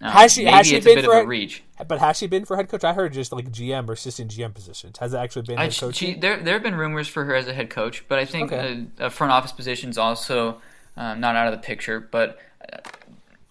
um, 0.00 0.10
Has 0.12 0.32
she- 0.34 0.44
has 0.44 0.66
she 0.66 0.80
been 0.80 0.92
a 0.98 1.02
bit 1.02 1.04
for 1.04 1.12
of 1.12 1.18
a 1.18 1.22
a- 1.22 1.26
reach. 1.26 1.62
But 1.86 2.00
has 2.00 2.18
she 2.18 2.26
been 2.26 2.44
for 2.44 2.56
head 2.56 2.68
coach? 2.68 2.82
I 2.84 2.92
heard 2.92 3.12
just 3.12 3.30
like 3.32 3.50
GM 3.52 3.88
or 3.88 3.92
assistant 3.92 4.30
GM 4.32 4.52
positions. 4.52 4.98
Has 4.98 5.14
it 5.14 5.18
actually 5.18 5.42
been 5.42 5.58
I, 5.58 5.64
head 5.64 5.76
coach? 5.76 5.94
she, 5.96 6.14
there, 6.14 6.36
there 6.42 6.54
have 6.54 6.62
been 6.62 6.74
rumors 6.74 7.06
for 7.08 7.24
her 7.24 7.34
as 7.36 7.46
a 7.46 7.52
head 7.54 7.70
coach, 7.70 8.04
but 8.08 8.18
I 8.18 8.24
think 8.24 8.52
Okay. 8.52 8.86
a, 8.98 9.06
a 9.06 9.10
front 9.10 9.32
office 9.32 9.52
position 9.52 9.88
is 9.90 9.96
also 9.98 10.60
um, 10.96 11.20
not 11.20 11.36
out 11.36 11.46
of 11.46 11.52
the 11.52 11.64
picture. 11.64 12.00
But 12.00 12.38
uh, 12.72 12.78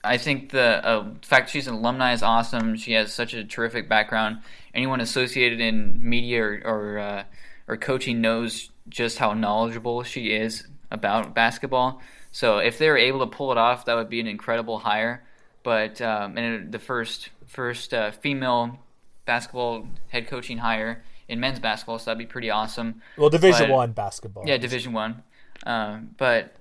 I 0.04 0.18
think 0.18 0.52
the 0.52 0.86
uh, 0.86 1.06
fact 1.22 1.50
she's 1.52 1.68
an 1.68 1.76
alumni 1.76 2.12
is 2.14 2.22
awesome. 2.22 2.76
She 2.76 2.94
has 2.94 3.14
such 3.14 3.34
a 3.34 3.44
terrific 3.46 3.88
background. 3.88 4.40
Anyone 4.74 5.00
associated 5.02 5.60
in 5.62 5.98
media 6.08 6.44
or 6.44 6.62
or, 6.66 7.00
uh, 7.00 7.24
or 7.70 7.78
coaching 7.78 8.20
knows 8.22 8.72
just 8.90 9.18
how 9.20 9.34
knowledgeable 9.34 10.04
she 10.04 10.32
is 10.32 10.68
about 10.92 11.34
basketball. 11.34 12.02
So 12.32 12.58
if 12.60 12.78
they 12.78 12.90
were 12.90 12.98
able 12.98 13.20
to 13.20 13.28
pull 13.28 13.52
it 13.54 13.58
off, 13.58 13.86
that 13.86 13.96
would 13.96 14.10
be 14.10 14.20
an 14.20 14.28
incredible 14.28 14.80
hire. 14.80 15.24
But 15.68 16.00
um, 16.00 16.38
and 16.38 16.72
the 16.72 16.80
first 16.80 17.28
first 17.46 17.94
uh, 17.94 18.12
female 18.12 18.80
basketball 19.26 19.86
head 20.08 20.30
coaching 20.30 20.60
hire 20.60 21.04
in 21.28 21.42
men's 21.42 21.60
basketball, 21.60 22.00
so 22.00 22.06
that'd 22.06 22.18
be 22.18 22.26
pretty 22.26 22.50
awesome. 22.50 23.02
well, 23.18 23.30
Division 23.30 23.68
but- 23.68 23.76
One 23.76 23.92
basketball. 23.92 24.46
Yeah, 24.48 24.56
Division 24.56 24.94
One, 24.94 25.24
um, 25.66 26.12
but 26.18 26.56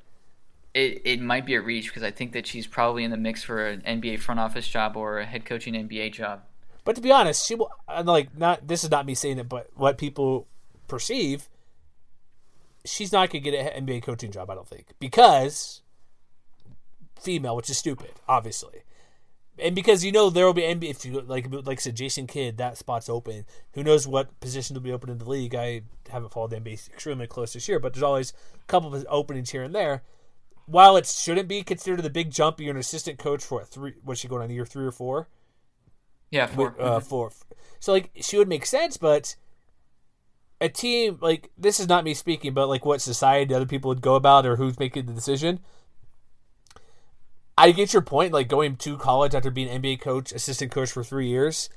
it 0.74 1.02
it 1.04 1.20
might 1.20 1.46
be 1.46 1.54
a 1.54 1.60
reach 1.60 1.86
because 1.86 2.02
I 2.02 2.10
think 2.10 2.32
that 2.32 2.48
she's 2.48 2.66
probably 2.66 3.04
in 3.04 3.12
the 3.12 3.16
mix 3.16 3.44
for 3.44 3.64
an 3.68 3.82
NBA 3.82 4.18
front 4.18 4.40
office 4.40 4.66
job 4.66 4.96
or 4.96 5.20
a 5.20 5.24
head 5.24 5.44
coaching 5.44 5.74
NBA 5.74 6.12
job. 6.12 6.42
But 6.84 6.96
to 6.96 7.00
be 7.00 7.12
honest, 7.12 7.46
she 7.46 7.54
will 7.54 7.70
and, 7.86 8.08
like 8.08 8.36
not. 8.36 8.66
This 8.66 8.82
is 8.82 8.90
not 8.90 9.06
me 9.06 9.14
saying 9.14 9.38
it, 9.38 9.48
but 9.48 9.70
what 9.76 9.98
people 9.98 10.48
perceive, 10.88 11.48
she's 12.84 13.12
not 13.12 13.30
gonna 13.30 13.38
get 13.38 13.54
an 13.54 13.86
NBA 13.86 14.02
coaching 14.02 14.32
job. 14.32 14.50
I 14.50 14.56
don't 14.56 14.66
think 14.66 14.86
because 14.98 15.82
female, 17.20 17.54
which 17.54 17.70
is 17.70 17.78
stupid, 17.78 18.10
obviously, 18.28 18.82
and 19.58 19.74
because 19.74 20.04
you 20.04 20.12
know 20.12 20.30
there 20.30 20.46
will 20.46 20.52
be 20.52 20.62
NBA. 20.62 20.90
If 20.90 21.04
you 21.04 21.20
like, 21.20 21.46
like 21.50 21.78
I 21.78 21.80
said, 21.80 21.96
Jason 21.96 22.26
Kidd, 22.26 22.58
that 22.58 22.76
spot's 22.76 23.08
open. 23.08 23.46
Who 23.72 23.82
knows 23.82 24.06
what 24.06 24.38
position 24.40 24.74
will 24.74 24.82
be 24.82 24.92
open 24.92 25.10
in 25.10 25.18
the 25.18 25.28
league? 25.28 25.54
I 25.54 25.82
haven't 26.10 26.32
followed 26.32 26.50
the 26.50 26.56
NBA 26.56 26.88
extremely 26.90 27.26
close 27.26 27.52
this 27.52 27.68
year, 27.68 27.78
but 27.78 27.94
there's 27.94 28.02
always 28.02 28.32
a 28.54 28.66
couple 28.66 28.94
of 28.94 29.06
openings 29.08 29.50
here 29.50 29.62
and 29.62 29.74
there. 29.74 30.02
While 30.66 30.96
it 30.96 31.06
shouldn't 31.06 31.48
be 31.48 31.62
considered 31.62 32.04
a 32.04 32.10
big 32.10 32.30
jump, 32.30 32.60
you're 32.60 32.72
an 32.72 32.76
assistant 32.76 33.18
coach 33.18 33.44
for 33.44 33.60
what, 33.60 33.68
three. 33.68 33.94
What's 34.02 34.20
she 34.20 34.28
going 34.28 34.42
on 34.42 34.50
year 34.50 34.66
three 34.66 34.84
or 34.84 34.92
four? 34.92 35.28
Yeah, 36.30 36.46
for 36.46 36.74
uh, 36.80 37.00
for 37.00 37.30
so 37.78 37.92
like 37.92 38.10
she 38.20 38.36
would 38.36 38.48
make 38.48 38.66
sense, 38.66 38.96
but 38.96 39.36
a 40.60 40.68
team 40.68 41.18
like 41.20 41.50
this 41.56 41.80
is 41.80 41.88
not 41.88 42.04
me 42.04 42.14
speaking, 42.14 42.52
but 42.52 42.68
like 42.68 42.84
what 42.84 43.00
society 43.00 43.54
other 43.54 43.66
people 43.66 43.88
would 43.88 44.00
go 44.00 44.14
about 44.14 44.46
or 44.46 44.56
who's 44.56 44.78
making 44.78 45.06
the 45.06 45.12
decision. 45.12 45.60
I 47.58 47.72
get 47.72 47.92
your 47.92 48.02
point, 48.02 48.32
like 48.32 48.48
going 48.48 48.76
to 48.76 48.98
college 48.98 49.34
after 49.34 49.50
being 49.50 49.68
NBA 49.68 50.00
coach, 50.00 50.32
assistant 50.32 50.70
coach 50.70 50.90
for 50.92 51.02
three 51.02 51.28
years, 51.28 51.68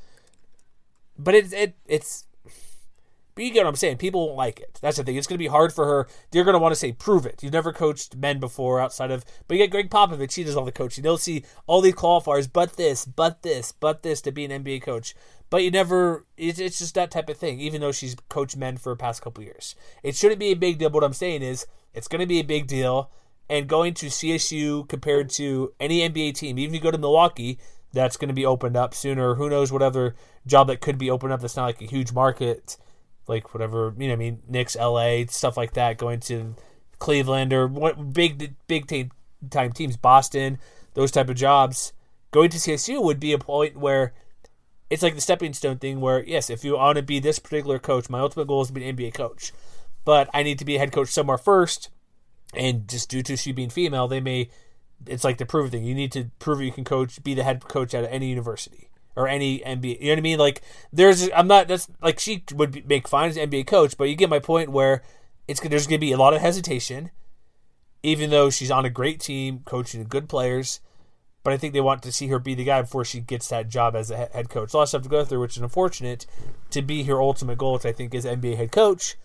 but 1.18 1.36
it's 1.36 1.54
it 1.54 1.76
it's. 1.86 2.26
But 3.36 3.46
you 3.46 3.54
get 3.54 3.64
what 3.64 3.70
I'm 3.70 3.76
saying. 3.78 3.98
People 3.98 4.26
won't 4.26 4.38
like 4.38 4.60
it. 4.60 4.80
That's 4.82 4.98
the 4.98 5.04
thing. 5.06 5.16
It's 5.16 5.26
going 5.26 5.38
to 5.38 5.44
be 5.44 5.48
hard 5.48 5.72
for 5.72 5.86
her. 5.86 6.10
They're 6.32 6.44
going 6.44 6.56
to 6.56 6.60
want 6.60 6.74
to 6.74 6.80
say, 6.80 6.92
prove 6.92 7.26
it. 7.26 7.42
You've 7.42 7.54
never 7.54 7.72
coached 7.72 8.18
men 8.18 8.38
before 8.38 8.82
outside 8.82 9.12
of. 9.12 9.24
But 9.48 9.56
you 9.56 9.64
get 9.64 9.72
Gregg 9.72 9.90
Popovich. 9.90 10.34
He 10.34 10.44
does 10.44 10.58
all 10.58 10.66
the 10.66 10.74
coaching. 10.74 11.04
They'll 11.04 11.18
see 11.18 11.46
all 11.66 11.80
these 11.80 11.94
qualifiers, 11.94 12.52
but 12.52 12.76
this, 12.76 13.06
but 13.06 13.44
this, 13.44 13.72
but 13.72 14.04
this 14.04 14.20
to 14.24 14.34
be 14.34 14.44
an 14.44 14.64
NBA 14.64 14.82
coach. 14.82 15.16
But 15.50 15.64
you 15.64 15.72
never. 15.72 16.26
It's, 16.36 16.60
it's 16.60 16.80
just 16.80 16.96
that 16.96 17.12
type 17.12 17.30
of 17.30 17.38
thing. 17.38 17.62
Even 17.62 17.80
though 17.80 17.94
she's 17.94 18.18
coached 18.28 18.58
men 18.58 18.76
for 18.76 18.90
the 18.90 18.98
past 18.98 19.22
couple 19.22 19.42
years, 19.42 19.74
it 20.04 20.18
shouldn't 20.18 20.40
be 20.40 20.52
a 20.52 20.56
big 20.56 20.78
deal. 20.78 20.90
What 20.90 21.06
I'm 21.06 21.14
saying 21.14 21.42
is, 21.42 21.66
it's 21.94 22.10
going 22.10 22.20
to 22.20 22.28
be 22.28 22.40
a 22.40 22.44
big 22.44 22.68
deal. 22.68 23.10
And 23.50 23.68
going 23.68 23.96
to 23.96 24.08
CSU 24.08 24.88
compared 24.88 25.30
to 25.32 25.74
any 25.80 26.08
NBA 26.08 26.36
team, 26.36 26.60
even 26.60 26.76
if 26.76 26.80
you 26.80 26.84
go 26.84 26.92
to 26.92 27.00
Milwaukee, 27.00 27.58
that's 27.92 28.16
going 28.16 28.28
to 28.28 28.34
be 28.34 28.46
opened 28.46 28.78
up 28.78 28.94
sooner. 28.94 29.36
Who 29.36 29.50
knows 29.50 29.72
what 29.72 29.82
other 29.82 30.16
job 30.46 30.68
that 30.68 30.82
could 30.82 31.00
be 31.00 31.10
opened 31.10 31.34
up 31.34 31.42
that's 31.42 31.56
not 31.56 31.66
like 31.66 31.82
a 31.82 31.86
huge 31.86 32.14
market 32.14 32.78
like 33.30 33.54
whatever 33.54 33.94
you 33.98 34.08
know. 34.08 34.14
I 34.14 34.18
mean, 34.18 34.42
Knicks, 34.50 34.76
L.A., 34.76 35.28
stuff 35.28 35.56
like 35.56 35.74
that. 35.74 35.98
Going 35.98 36.20
to 36.22 36.56
Cleveland 36.98 37.54
or 37.54 37.68
what 37.68 38.14
big 38.14 38.56
big 38.68 39.12
time 39.50 39.72
teams, 39.72 39.96
Boston, 39.96 40.58
those 40.96 41.12
type 41.12 41.30
of 41.30 41.36
jobs. 41.38 41.94
Going 42.32 42.50
to 42.50 42.58
CSU 42.58 43.02
would 43.02 43.20
be 43.20 43.32
a 43.32 43.40
point 43.40 43.78
where 43.78 44.14
it's 44.90 45.04
like 45.04 45.16
the 45.16 45.22
stepping 45.22 45.54
stone 45.54 45.78
thing. 45.78 46.02
Where 46.02 46.26
yes, 46.26 46.50
if 46.50 46.66
you 46.66 46.76
want 46.76 46.98
to 46.98 47.04
be 47.04 47.20
this 47.20 47.40
particular 47.40 47.80
coach, 47.80 48.10
my 48.10 48.20
ultimate 48.20 48.48
goal 48.48 48.64
is 48.64 48.68
to 48.68 48.74
be 48.74 48.90
an 48.90 48.98
NBA 48.98 49.14
coach, 49.14 49.54
but 50.04 50.30
I 50.34 50.44
need 50.44 50.60
to 50.60 50.66
be 50.66 50.76
a 50.76 50.80
head 50.80 50.92
coach 50.92 51.10
somewhere 51.10 51.38
first. 51.38 51.90
And 52.54 52.88
just 52.88 53.10
due 53.10 53.22
to 53.24 53.38
she 53.38 53.52
being 53.52 53.70
female, 53.70 54.08
they 54.08 54.20
may. 54.20 54.50
It's 55.06 55.24
like 55.24 55.38
the 55.38 55.46
prove 55.46 55.72
thing. 55.72 55.84
You 55.84 55.96
need 55.96 56.12
to 56.14 56.30
prove 56.40 56.62
you 56.62 56.72
can 56.72 56.84
coach, 56.84 57.24
be 57.24 57.34
the 57.34 57.44
head 57.44 57.64
coach 57.68 57.94
at 57.94 58.12
any 58.12 58.30
university 58.30 58.90
or 59.16 59.28
any 59.28 59.60
NBA. 59.60 60.00
You 60.00 60.08
know 60.08 60.12
what 60.14 60.18
I 60.18 60.22
mean? 60.22 60.40
Like 60.40 60.62
there's, 60.92 61.30
I'm 61.36 61.48
not. 61.48 61.68
That's 61.68 61.88
like 62.02 62.20
she 62.20 62.44
would 62.54 62.72
be, 62.72 62.82
make 62.82 63.08
fine 63.08 63.30
as 63.30 63.38
NBA 63.38 63.68
coach, 63.68 63.98
but 63.98 64.06
you 64.06 64.16
get 64.16 64.30
my 64.30 64.40
point 64.40 64.70
where 64.70 65.04
it's 65.48 65.60
there's 65.60 65.88
going 65.88 66.00
to 66.00 66.06
be 66.06 66.12
a 66.12 66.18
lot 66.18 66.34
of 66.34 66.42
hesitation, 66.42 67.12
even 68.04 68.30
though 68.30 68.50
she's 68.50 68.72
on 68.72 68.86
a 68.86 68.90
great 68.90 69.20
team, 69.20 69.62
coaching 69.66 70.04
good 70.06 70.30
players. 70.30 70.80
But 71.44 71.54
I 71.54 71.58
think 71.58 71.74
they 71.74 71.82
want 71.82 72.04
to 72.04 72.12
see 72.12 72.28
her 72.28 72.40
be 72.40 72.54
the 72.54 72.66
guy 72.66 72.82
before 72.82 73.06
she 73.06 73.22
gets 73.22 73.48
that 73.48 73.70
job 73.70 73.96
as 73.96 74.12
a 74.12 74.30
head 74.32 74.50
coach. 74.50 74.74
A 74.74 74.78
lot 74.78 74.84
of 74.84 74.90
stuff 74.90 75.04
to 75.04 75.10
go 75.10 75.24
through, 75.24 75.40
which 75.40 75.56
is 75.56 75.64
unfortunate. 75.64 76.26
To 76.72 76.82
be 76.82 77.04
her 77.04 77.22
ultimate 77.22 77.58
goal, 77.58 77.74
which 77.74 77.86
I 77.86 77.92
think 77.92 78.14
is 78.14 78.26
NBA 78.26 78.58
head 78.58 78.72
coach. 78.72 79.16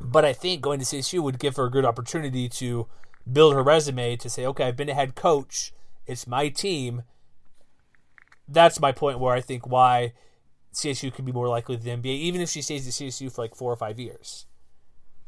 But 0.00 0.24
I 0.24 0.32
think 0.32 0.62
going 0.62 0.78
to 0.78 0.84
CSU 0.84 1.20
would 1.20 1.38
give 1.38 1.56
her 1.56 1.66
a 1.66 1.70
good 1.70 1.84
opportunity 1.84 2.48
to 2.50 2.86
build 3.30 3.54
her 3.54 3.62
resume 3.62 4.16
to 4.16 4.30
say, 4.30 4.46
okay, 4.46 4.64
I've 4.64 4.76
been 4.76 4.88
a 4.88 4.94
head 4.94 5.14
coach. 5.14 5.72
It's 6.06 6.26
my 6.26 6.48
team 6.48 7.02
that's 8.48 8.80
my 8.80 8.92
point 8.92 9.20
where 9.20 9.34
I 9.34 9.40
think 9.40 9.66
why 9.66 10.14
CSU 10.72 11.12
could 11.12 11.24
be 11.24 11.32
more 11.32 11.48
likely 11.48 11.76
than 11.76 12.02
the 12.02 12.08
NBA, 12.08 12.16
even 12.18 12.40
if 12.40 12.48
she 12.48 12.62
stays 12.62 12.86
at 12.86 12.94
CSU 12.94 13.30
for 13.30 13.42
like 13.42 13.54
four 13.54 13.72
or 13.72 13.76
five 13.76 13.98
years. 14.00 14.46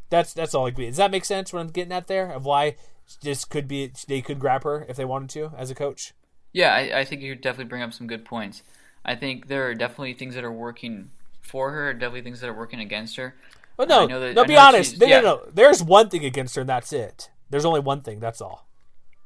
That's 0.09 0.33
that's 0.33 0.55
all 0.55 0.67
I 0.67 0.71
agree. 0.71 0.87
Does 0.87 0.97
that 0.97 1.11
make 1.11 1.25
sense? 1.25 1.53
What 1.53 1.61
I'm 1.61 1.69
getting 1.69 1.93
at 1.93 2.09
there 2.09 2.33
of 2.33 2.45
why 2.45 2.77
this 3.23 3.45
could 3.45 3.69
be 3.69 3.93
they 4.09 4.21
could 4.23 4.41
grab 4.41 4.65
her 4.65 4.85
if 4.89 4.97
they 4.97 5.05
wanted 5.05 5.31
to 5.31 5.53
as 5.57 5.71
a 5.71 5.75
coach. 5.75 6.15
Yeah, 6.53 6.75
I, 6.75 7.01
I 7.01 7.05
think 7.05 7.23
you 7.23 7.37
definitely 7.37 7.67
bring 7.67 7.83
up 7.83 7.93
some 7.93 8.09
good 8.09 8.25
points. 8.25 8.63
I 9.05 9.15
think 9.15 9.47
there 9.47 9.69
are 9.69 9.75
definitely 9.75 10.15
things 10.15 10.35
that 10.35 10.43
are 10.43 10.53
working 10.53 11.11
for 11.41 11.71
her, 11.71 11.93
definitely 11.93 12.23
things 12.23 12.41
that 12.41 12.51
are 12.51 12.57
working 12.57 12.81
against 12.81 13.17
her. 13.17 13.37
Oh 13.83 14.07
no, 14.07 14.21
that- 14.21 14.35
no. 14.35 14.43
I 14.43 14.47
Be 14.47 14.57
honest. 14.57 14.99
No, 15.01 15.07
yeah. 15.07 15.21
no, 15.21 15.37
no. 15.37 15.51
There's 15.53 15.83
one 15.83 16.09
thing 16.11 16.25
against 16.25 16.55
her, 16.57 16.61
and 16.63 16.69
that's 16.71 16.93
it. 16.93 17.31
There's 17.51 17.65
only 17.65 17.81
one 17.81 18.03
thing. 18.03 18.21
That's 18.21 18.41
all. 18.41 18.69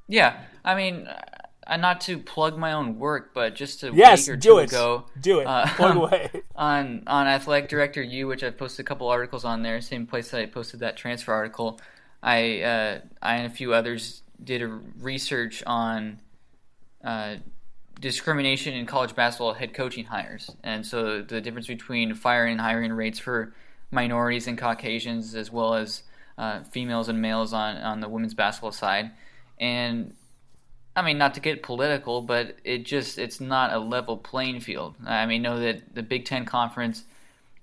Yeah, 0.09 0.39
I 0.65 0.75
mean, 0.75 1.07
uh, 1.67 1.77
not 1.79 2.01
to 2.03 2.19
plug 2.19 2.59
my 2.59 2.73
own 2.73 2.99
work, 2.99 3.33
but 3.35 3.55
just 3.55 3.81
to 3.81 3.91
Yes, 3.95 4.27
week 4.29 4.35
or 4.35 4.37
do 4.37 4.59
it. 4.59 4.69
ago, 4.71 5.07
Do 5.21 5.41
it. 5.41 5.47
uh, 5.47 5.67
Plug 5.77 5.97
away. 6.03 6.31
on 6.55 7.03
on 7.07 7.27
Athletic 7.27 7.69
Director 7.71 8.03
U, 8.03 8.27
which 8.27 8.43
I've 8.45 8.57
posted 8.59 8.85
a 8.85 8.89
couple 8.89 9.09
articles 9.09 9.45
on 9.45 9.63
there, 9.63 9.81
same 9.81 10.07
place 10.07 10.31
that 10.31 10.41
I 10.41 10.47
posted 10.47 10.81
that 10.81 10.97
transfer 10.97 11.33
article. 11.33 11.81
I 12.23 12.61
uh, 12.63 13.01
I 13.23 13.37
and 13.37 13.47
a 13.47 13.55
few 13.55 13.73
others 13.75 14.23
did 14.43 14.63
a 14.63 14.69
research 15.01 15.63
on 15.67 16.21
uh, 17.03 17.37
discrimination 18.01 18.75
in 18.75 18.87
college 18.87 19.15
basketball 19.15 19.55
head 19.55 19.73
coaching 19.75 20.05
hires, 20.05 20.51
and 20.63 20.85
so 20.87 21.23
the 21.23 21.41
difference 21.41 21.67
between 21.67 22.15
firing 22.15 22.53
and 22.53 22.61
hiring 22.61 22.93
rates 22.93 23.19
for 23.19 23.55
minorities 23.95 24.47
and 24.47 24.59
Caucasians, 24.59 25.35
as 25.35 25.51
well 25.51 25.75
as 25.75 26.03
uh, 26.37 26.63
females 26.65 27.09
and 27.09 27.23
males 27.23 27.53
on 27.53 27.77
on 27.79 28.01
the 28.01 28.09
women's 28.09 28.35
basketball 28.35 28.73
side, 28.73 29.11
and 29.59 30.15
I 30.97 31.03
mean, 31.03 31.19
not 31.19 31.35
to 31.35 31.41
get 31.41 31.63
political, 31.63 32.23
but 32.23 32.57
it 32.65 32.85
just 32.85 33.19
it's 33.19 33.41
not 33.41 33.73
a 33.73 33.79
level 33.79 34.17
playing 34.17 34.61
field. 34.61 34.95
I 35.05 35.27
mean, 35.27 35.43
know 35.43 35.59
that 35.59 35.95
the 35.95 36.03
Big 36.03 36.25
Ten 36.25 36.45
conference 36.45 37.05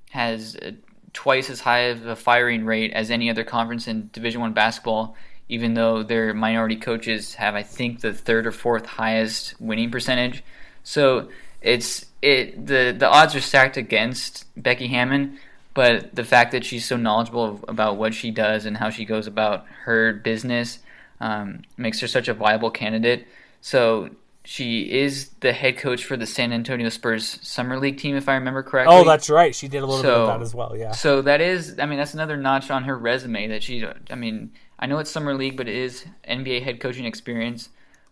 has 0.09 0.57
uh, 0.57 0.71
twice 1.13 1.49
as 1.49 1.61
high 1.61 1.91
of 1.91 2.05
a 2.05 2.15
firing 2.15 2.65
rate 2.65 2.91
as 2.91 3.09
any 3.09 3.29
other 3.29 3.43
conference 3.43 3.87
in 3.87 4.09
Division 4.11 4.41
One 4.41 4.53
basketball, 4.53 5.15
even 5.47 5.75
though 5.75 6.03
their 6.03 6.33
minority 6.33 6.75
coaches 6.75 7.35
have, 7.35 7.55
I 7.55 7.63
think, 7.63 8.01
the 8.01 8.13
third 8.13 8.45
or 8.45 8.51
fourth 8.51 8.85
highest 8.85 9.59
winning 9.61 9.91
percentage. 9.91 10.43
So 10.83 11.29
it's 11.61 12.05
it 12.21 12.65
the 12.65 12.93
the 12.97 13.07
odds 13.07 13.33
are 13.33 13.41
stacked 13.41 13.77
against 13.77 14.45
Becky 14.61 14.87
Hammon, 14.87 15.39
but 15.73 16.13
the 16.15 16.23
fact 16.23 16.51
that 16.51 16.65
she's 16.65 16.85
so 16.85 16.97
knowledgeable 16.97 17.59
about 17.67 17.97
what 17.97 18.13
she 18.13 18.31
does 18.31 18.65
and 18.65 18.77
how 18.77 18.89
she 18.89 19.05
goes 19.05 19.27
about 19.27 19.65
her 19.85 20.13
business 20.13 20.79
um, 21.19 21.61
makes 21.77 21.99
her 22.01 22.07
such 22.07 22.27
a 22.27 22.33
viable 22.33 22.71
candidate. 22.71 23.27
So 23.61 24.09
she 24.43 24.91
is 24.91 25.29
the 25.41 25.53
head 25.53 25.77
coach 25.77 26.03
for 26.03 26.17
the 26.17 26.25
San 26.25 26.51
Antonio 26.51 26.89
Spurs 26.89 27.39
summer 27.41 27.79
league 27.79 27.97
team, 27.97 28.15
if 28.15 28.27
I 28.27 28.33
remember 28.33 28.63
correctly. 28.63 28.95
Oh, 28.95 29.03
that's 29.03 29.29
right. 29.29 29.53
She 29.53 29.67
did 29.67 29.83
a 29.83 29.85
little 29.85 30.01
bit 30.01 30.11
of 30.11 30.27
that 30.27 30.41
as 30.41 30.55
well. 30.55 30.75
Yeah. 30.75 30.91
So 30.91 31.21
that 31.21 31.41
is, 31.41 31.77
I 31.79 31.85
mean, 31.85 31.99
that's 31.99 32.15
another 32.15 32.37
notch 32.37 32.71
on 32.71 32.83
her 32.85 32.97
resume 32.97 33.47
that 33.47 33.63
she, 33.63 33.85
I 34.09 34.15
mean, 34.15 34.51
I 34.79 34.87
know 34.87 34.97
it's 34.97 35.11
summer 35.11 35.35
league, 35.35 35.57
but 35.57 35.67
it 35.69 35.75
is 35.75 36.05
NBA 36.27 36.63
head 36.63 36.79
coaching 36.79 37.05
experience. 37.05 37.69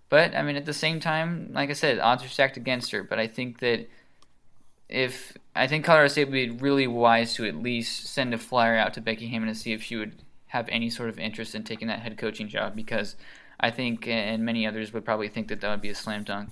But 0.09 0.35
I 0.35 0.43
mean, 0.43 0.55
at 0.55 0.65
the 0.65 0.73
same 0.73 0.99
time, 0.99 1.49
like 1.53 1.69
I 1.69 1.73
said, 1.73 1.99
odds 1.99 2.23
are 2.23 2.27
stacked 2.27 2.57
against 2.57 2.91
her. 2.91 3.03
But 3.03 3.19
I 3.19 3.27
think 3.27 3.59
that 3.59 3.87
if 4.89 5.37
I 5.55 5.67
think 5.67 5.85
Colorado 5.85 6.07
State 6.07 6.25
would 6.25 6.33
be 6.33 6.49
really 6.49 6.87
wise 6.87 7.33
to 7.35 7.45
at 7.45 7.55
least 7.55 8.07
send 8.07 8.33
a 8.33 8.37
flyer 8.37 8.75
out 8.77 8.93
to 8.95 9.01
Becky 9.01 9.27
Hammon 9.27 9.49
to 9.49 9.55
see 9.55 9.71
if 9.71 9.83
she 9.83 9.95
would 9.95 10.23
have 10.47 10.67
any 10.69 10.89
sort 10.89 11.09
of 11.09 11.19
interest 11.19 11.53
in 11.53 11.63
taking 11.63 11.87
that 11.87 11.99
head 11.99 12.17
coaching 12.17 12.47
job 12.47 12.75
because 12.75 13.15
I 13.59 13.69
think 13.71 14.07
and 14.07 14.43
many 14.43 14.65
others 14.65 14.91
would 14.93 15.05
probably 15.05 15.29
think 15.29 15.47
that 15.49 15.61
that 15.61 15.69
would 15.69 15.81
be 15.81 15.89
a 15.89 15.95
slam 15.95 16.23
dunk. 16.23 16.49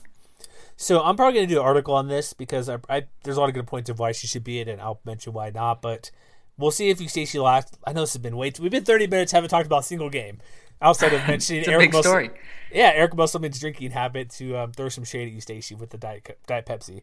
So 0.75 1.01
I'm 1.01 1.15
probably 1.15 1.33
going 1.39 1.47
to 1.47 1.53
do 1.55 1.59
an 1.59 1.65
article 1.65 1.95
on 1.95 2.07
this 2.07 2.33
because 2.33 2.69
I, 2.69 2.77
I, 2.87 3.05
there's 3.23 3.37
a 3.37 3.39
lot 3.39 3.49
of 3.49 3.55
good 3.55 3.65
points 3.65 3.89
of 3.89 3.97
why 3.97 4.11
she 4.11 4.27
should 4.27 4.43
be 4.43 4.59
in 4.59 4.67
it, 4.67 4.73
and 4.73 4.81
I'll 4.81 4.99
mention 5.03 5.33
why 5.33 5.49
not. 5.49 5.81
But 5.81 6.11
we'll 6.55 6.69
see 6.69 6.89
if 6.89 7.01
you 7.01 7.07
stay 7.07 7.25
she 7.25 7.39
last. 7.39 7.79
I 7.87 7.93
know 7.93 8.01
this 8.01 8.13
has 8.13 8.21
been 8.21 8.37
way 8.37 8.51
too. 8.51 8.61
We've 8.61 8.71
been 8.71 8.85
30 8.85 9.07
minutes, 9.07 9.31
haven't 9.31 9.49
talked 9.49 9.65
about 9.65 9.79
a 9.79 9.83
single 9.83 10.11
game 10.11 10.37
outside 10.79 11.13
of 11.13 11.21
mentioning 11.27 11.61
It's 11.61 11.67
a 11.69 11.71
Eric 11.71 11.91
big 11.91 11.99
Musel- 11.99 12.03
story. 12.03 12.29
Yeah, 12.71 12.91
Eric 12.93 13.15
Musselman's 13.15 13.59
drinking 13.59 13.91
habit 13.91 14.29
to 14.31 14.55
um, 14.55 14.71
throw 14.71 14.89
some 14.89 15.03
shade 15.03 15.33
at 15.33 15.33
Eustachy, 15.39 15.75
with 15.75 15.89
the 15.89 15.97
Diet, 15.97 16.37
Diet 16.45 16.67
Pepsi. 16.67 17.01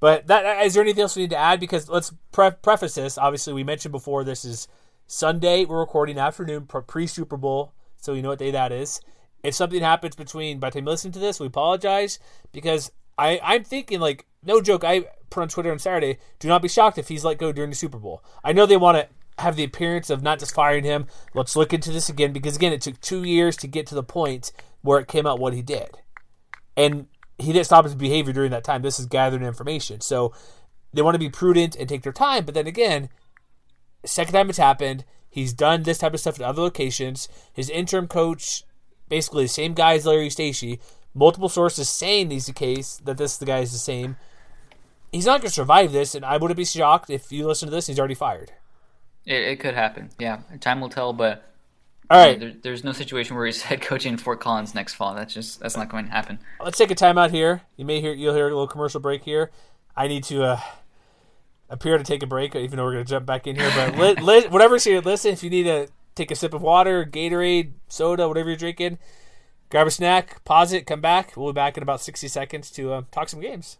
But 0.00 0.26
that 0.28 0.64
is 0.64 0.74
there 0.74 0.82
anything 0.82 1.02
else 1.02 1.14
we 1.14 1.22
need 1.22 1.30
to 1.30 1.36
add? 1.36 1.60
Because 1.60 1.88
let's 1.88 2.12
pre- 2.32 2.50
preface 2.50 2.94
this. 2.94 3.18
Obviously, 3.18 3.52
we 3.52 3.62
mentioned 3.62 3.92
before 3.92 4.24
this 4.24 4.44
is 4.44 4.66
Sunday. 5.06 5.66
We're 5.66 5.80
recording 5.80 6.18
afternoon 6.18 6.66
pre 6.66 7.06
Super 7.06 7.36
Bowl, 7.36 7.74
so 7.98 8.14
you 8.14 8.22
know 8.22 8.30
what 8.30 8.38
day 8.38 8.50
that 8.50 8.72
is. 8.72 9.00
If 9.42 9.54
something 9.54 9.80
happens 9.80 10.16
between 10.16 10.58
by 10.58 10.70
the 10.70 10.80
time 10.80 10.86
you 10.86 10.90
listen 10.90 11.12
to 11.12 11.18
this, 11.18 11.38
we 11.38 11.46
apologize 11.46 12.18
because 12.52 12.90
I 13.18 13.38
I'm 13.42 13.62
thinking 13.62 14.00
like 14.00 14.26
no 14.42 14.62
joke. 14.62 14.84
I 14.84 15.04
put 15.28 15.42
on 15.42 15.48
Twitter 15.48 15.70
on 15.70 15.78
Saturday. 15.78 16.18
Do 16.38 16.48
not 16.48 16.62
be 16.62 16.68
shocked 16.68 16.98
if 16.98 17.08
he's 17.08 17.24
let 17.24 17.38
go 17.38 17.52
during 17.52 17.70
the 17.70 17.76
Super 17.76 17.98
Bowl. 17.98 18.24
I 18.42 18.52
know 18.52 18.64
they 18.64 18.78
want 18.78 18.96
to 18.96 19.42
have 19.42 19.56
the 19.56 19.64
appearance 19.64 20.08
of 20.08 20.22
not 20.22 20.38
just 20.38 20.54
firing 20.54 20.84
him. 20.84 21.06
Let's 21.34 21.56
look 21.56 21.74
into 21.74 21.92
this 21.92 22.08
again 22.08 22.32
because 22.32 22.56
again, 22.56 22.72
it 22.72 22.80
took 22.80 23.00
two 23.02 23.22
years 23.24 23.56
to 23.58 23.66
get 23.66 23.86
to 23.88 23.94
the 23.94 24.02
point 24.02 24.50
where 24.80 24.98
it 24.98 25.08
came 25.08 25.26
out 25.26 25.38
what 25.38 25.52
he 25.52 25.60
did, 25.60 25.90
and 26.74 27.06
he 27.40 27.52
didn't 27.52 27.66
stop 27.66 27.84
his 27.84 27.94
behavior 27.94 28.32
during 28.32 28.50
that 28.50 28.64
time. 28.64 28.82
This 28.82 29.00
is 29.00 29.06
gathering 29.06 29.42
information, 29.42 30.00
so 30.00 30.32
they 30.92 31.02
want 31.02 31.14
to 31.14 31.18
be 31.20 31.30
prudent 31.30 31.76
and 31.76 31.88
take 31.88 32.02
their 32.02 32.12
time. 32.12 32.44
But 32.44 32.54
then 32.54 32.66
again, 32.66 33.08
second 34.04 34.34
time 34.34 34.48
it's 34.48 34.58
happened. 34.58 35.04
He's 35.28 35.52
done 35.52 35.84
this 35.84 35.98
type 35.98 36.14
of 36.14 36.20
stuff 36.20 36.40
at 36.40 36.46
other 36.46 36.62
locations. 36.62 37.28
His 37.52 37.70
interim 37.70 38.08
coach, 38.08 38.64
basically 39.08 39.44
the 39.44 39.48
same 39.48 39.74
guy 39.74 39.94
as 39.94 40.06
Larry 40.06 40.28
Eustachy. 40.28 40.80
Multiple 41.14 41.48
sources 41.48 41.88
saying 41.88 42.30
he's 42.30 42.46
the 42.46 42.52
case 42.52 43.00
that 43.04 43.16
this 43.16 43.36
the 43.36 43.46
guy 43.46 43.60
is 43.60 43.72
the 43.72 43.78
same. 43.78 44.16
He's 45.12 45.26
not 45.26 45.40
going 45.40 45.48
to 45.48 45.54
survive 45.54 45.90
this, 45.90 46.14
and 46.14 46.24
I 46.24 46.36
wouldn't 46.36 46.56
be 46.56 46.64
shocked 46.64 47.10
if 47.10 47.32
you 47.32 47.46
listen 47.46 47.68
to 47.68 47.74
this. 47.74 47.88
He's 47.88 47.98
already 47.98 48.14
fired. 48.14 48.52
It, 49.26 49.42
it 49.42 49.60
could 49.60 49.74
happen. 49.74 50.10
Yeah, 50.18 50.40
time 50.60 50.80
will 50.80 50.88
tell. 50.88 51.12
But 51.12 51.49
All 52.10 52.18
right, 52.18 52.40
there, 52.40 52.52
there's 52.60 52.82
no 52.82 52.90
situation 52.90 53.36
where 53.36 53.46
he's 53.46 53.62
head 53.62 53.80
coaching 53.80 54.16
Fort 54.16 54.40
Collins 54.40 54.74
next 54.74 54.94
fall. 54.94 55.14
That's 55.14 55.32
just 55.32 55.60
that's 55.60 55.76
not 55.76 55.88
going 55.88 56.06
to 56.06 56.10
happen. 56.10 56.40
let's 56.60 56.76
take 56.76 56.90
a 56.90 56.96
timeout 56.96 57.30
here. 57.30 57.62
You 57.76 57.84
may 57.84 58.00
hear 58.00 58.12
you'll 58.12 58.34
hear 58.34 58.46
a 58.46 58.50
little 58.50 58.66
commercial 58.66 58.98
break 58.98 59.22
here. 59.22 59.52
I 59.96 60.08
need 60.08 60.24
to 60.24 60.42
uh, 60.42 60.60
appear 61.68 61.98
to 61.98 62.02
take 62.02 62.24
a 62.24 62.26
break, 62.26 62.56
even 62.56 62.76
though 62.78 62.84
we're 62.84 62.94
going 62.94 63.04
to 63.04 63.10
jump 63.10 63.26
back 63.26 63.46
in 63.46 63.54
here. 63.54 63.70
But 63.76 63.96
li- 63.96 64.14
li- 64.40 64.48
whatever's 64.48 64.82
here, 64.82 65.00
listen. 65.00 65.32
If 65.32 65.44
you 65.44 65.50
need 65.50 65.64
to 65.64 65.86
take 66.16 66.32
a 66.32 66.34
sip 66.34 66.52
of 66.52 66.62
water, 66.62 67.04
Gatorade, 67.04 67.72
soda, 67.88 68.26
whatever 68.26 68.48
you're 68.48 68.56
drinking, 68.56 68.98
grab 69.70 69.86
a 69.86 69.90
snack, 69.92 70.44
pause 70.44 70.72
it, 70.72 70.86
come 70.86 71.00
back. 71.00 71.36
We'll 71.36 71.52
be 71.52 71.56
back 71.56 71.76
in 71.76 71.82
about 71.84 72.00
60 72.00 72.26
seconds 72.26 72.72
to 72.72 72.92
uh, 72.92 73.02
talk 73.12 73.28
some 73.28 73.40
games. 73.40 73.78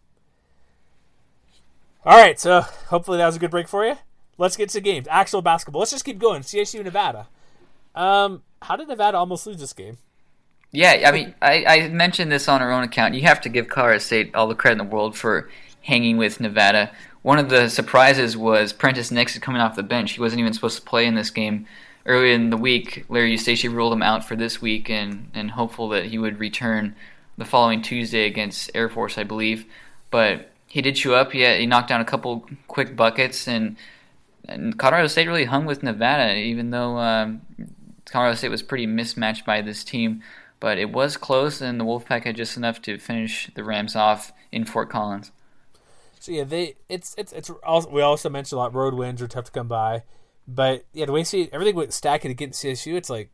All 2.05 2.16
right, 2.16 2.39
so 2.39 2.61
hopefully 2.61 3.18
that 3.18 3.26
was 3.26 3.37
a 3.37 3.41
good 3.41 3.51
break 3.51 3.66
for 3.66 3.85
you. 3.85 3.97
Let's 4.39 4.57
get 4.57 4.68
to 4.70 4.81
games. 4.81 5.09
Actual 5.11 5.43
basketball. 5.43 5.81
Let's 5.81 5.91
just 5.91 6.05
keep 6.05 6.18
going. 6.18 6.43
CSU 6.43 6.83
Nevada. 6.85 7.26
Um, 7.95 8.43
how 8.62 8.76
did 8.76 8.88
Nevada 8.88 9.18
almost 9.18 9.47
lose 9.47 9.59
this 9.59 9.72
game? 9.72 9.99
Yeah, 10.72 11.05
I 11.07 11.12
mean, 11.12 11.34
I, 11.43 11.64
I 11.64 11.88
mentioned 11.88 12.30
this 12.30 12.49
on 12.49 12.62
our 12.62 12.70
own 12.70 12.84
account. 12.84 13.14
You 13.14 13.22
have 13.22 13.41
to 13.41 13.49
give 13.49 13.68
Colorado 13.68 13.99
State 13.99 14.34
all 14.34 14.47
the 14.47 14.55
credit 14.55 14.80
in 14.80 14.88
the 14.88 14.95
world 14.95 15.16
for 15.16 15.51
hanging 15.82 16.16
with 16.16 16.41
Nevada. 16.41 16.93
One 17.22 17.38
of 17.38 17.49
the 17.49 17.68
surprises 17.68 18.36
was 18.36 18.72
Prentiss 18.72 19.11
Nixon 19.11 19.41
coming 19.41 19.61
off 19.61 19.74
the 19.74 19.82
bench. 19.82 20.12
He 20.12 20.20
wasn't 20.20 20.41
even 20.41 20.53
supposed 20.53 20.76
to 20.76 20.84
play 20.84 21.07
in 21.07 21.16
this 21.16 21.30
game. 21.30 21.66
Earlier 22.07 22.32
in 22.32 22.51
the 22.51 22.57
week, 22.57 23.05
Larry 23.09 23.36
Eustachy 23.36 23.72
ruled 23.72 23.93
him 23.93 24.03
out 24.03 24.24
for 24.24 24.36
this 24.36 24.62
week 24.62 24.88
and, 24.88 25.30
and 25.34 25.51
hopeful 25.51 25.88
that 25.91 26.07
he 26.07 26.18
would 26.18 26.38
return 26.38 26.95
the 27.36 27.45
following 27.45 27.82
Tuesday 27.82 28.26
against 28.26 28.70
Air 28.74 28.88
Force, 28.88 29.18
I 29.18 29.24
believe. 29.24 29.66
But 30.11 30.51
he 30.66 30.80
did 30.80 30.97
show 30.97 31.14
up. 31.14 31.32
He, 31.32 31.41
had, 31.41 31.59
he 31.59 31.66
knocked 31.66 31.88
down 31.88 32.01
a 32.01 32.07
couple 32.07 32.47
quick 32.68 32.97
buckets, 32.97 33.49
and, 33.49 33.76
and 34.49 34.78
Colorado 34.78 35.09
State 35.09 35.26
really 35.26 35.45
hung 35.45 35.66
with 35.66 35.82
Nevada, 35.82 36.36
even 36.36 36.70
though 36.70 36.97
um, 36.97 37.43
Colorado 38.11 38.37
State 38.37 38.51
was 38.51 38.63
pretty 38.63 38.87
mismatched 38.87 39.47
by 39.47 39.63
this 39.63 39.85
team 39.85 40.23
but 40.61 40.77
it 40.77 40.93
was 40.93 41.17
close, 41.17 41.61
and 41.63 41.81
the 41.81 41.85
Wolfpack 41.85 42.25
had 42.25 42.37
just 42.37 42.57
enough 42.57 42.81
to 42.83 42.99
finish 42.99 43.51
the 43.55 43.65
Rams 43.65 43.97
off 43.97 44.33
in 44.53 44.67
Fort 44.67 44.91
Collins. 44.91 45.33
So 46.21 46.33
yeah, 46.33 46.45
they 46.45 46.77
it's 46.91 47.15
it's 47.17 47.33
it's 47.33 47.49
also, 47.65 47.89
we 47.89 48.03
also 48.03 48.29
mentioned 48.29 48.59
a 48.59 48.61
lot 48.61 48.75
road 48.75 48.93
wins 48.93 49.23
are 49.23 49.27
tough 49.27 49.47
to 49.47 49.51
come 49.51 49.69
by, 49.69 50.03
but 50.47 50.85
yeah, 50.93 51.07
the 51.07 51.13
way 51.13 51.25
see 51.25 51.49
everything 51.51 51.75
went 51.75 51.95
stacking 51.95 52.31
against 52.31 52.63
CSU, 52.63 52.95
it's 52.95 53.09
like 53.09 53.31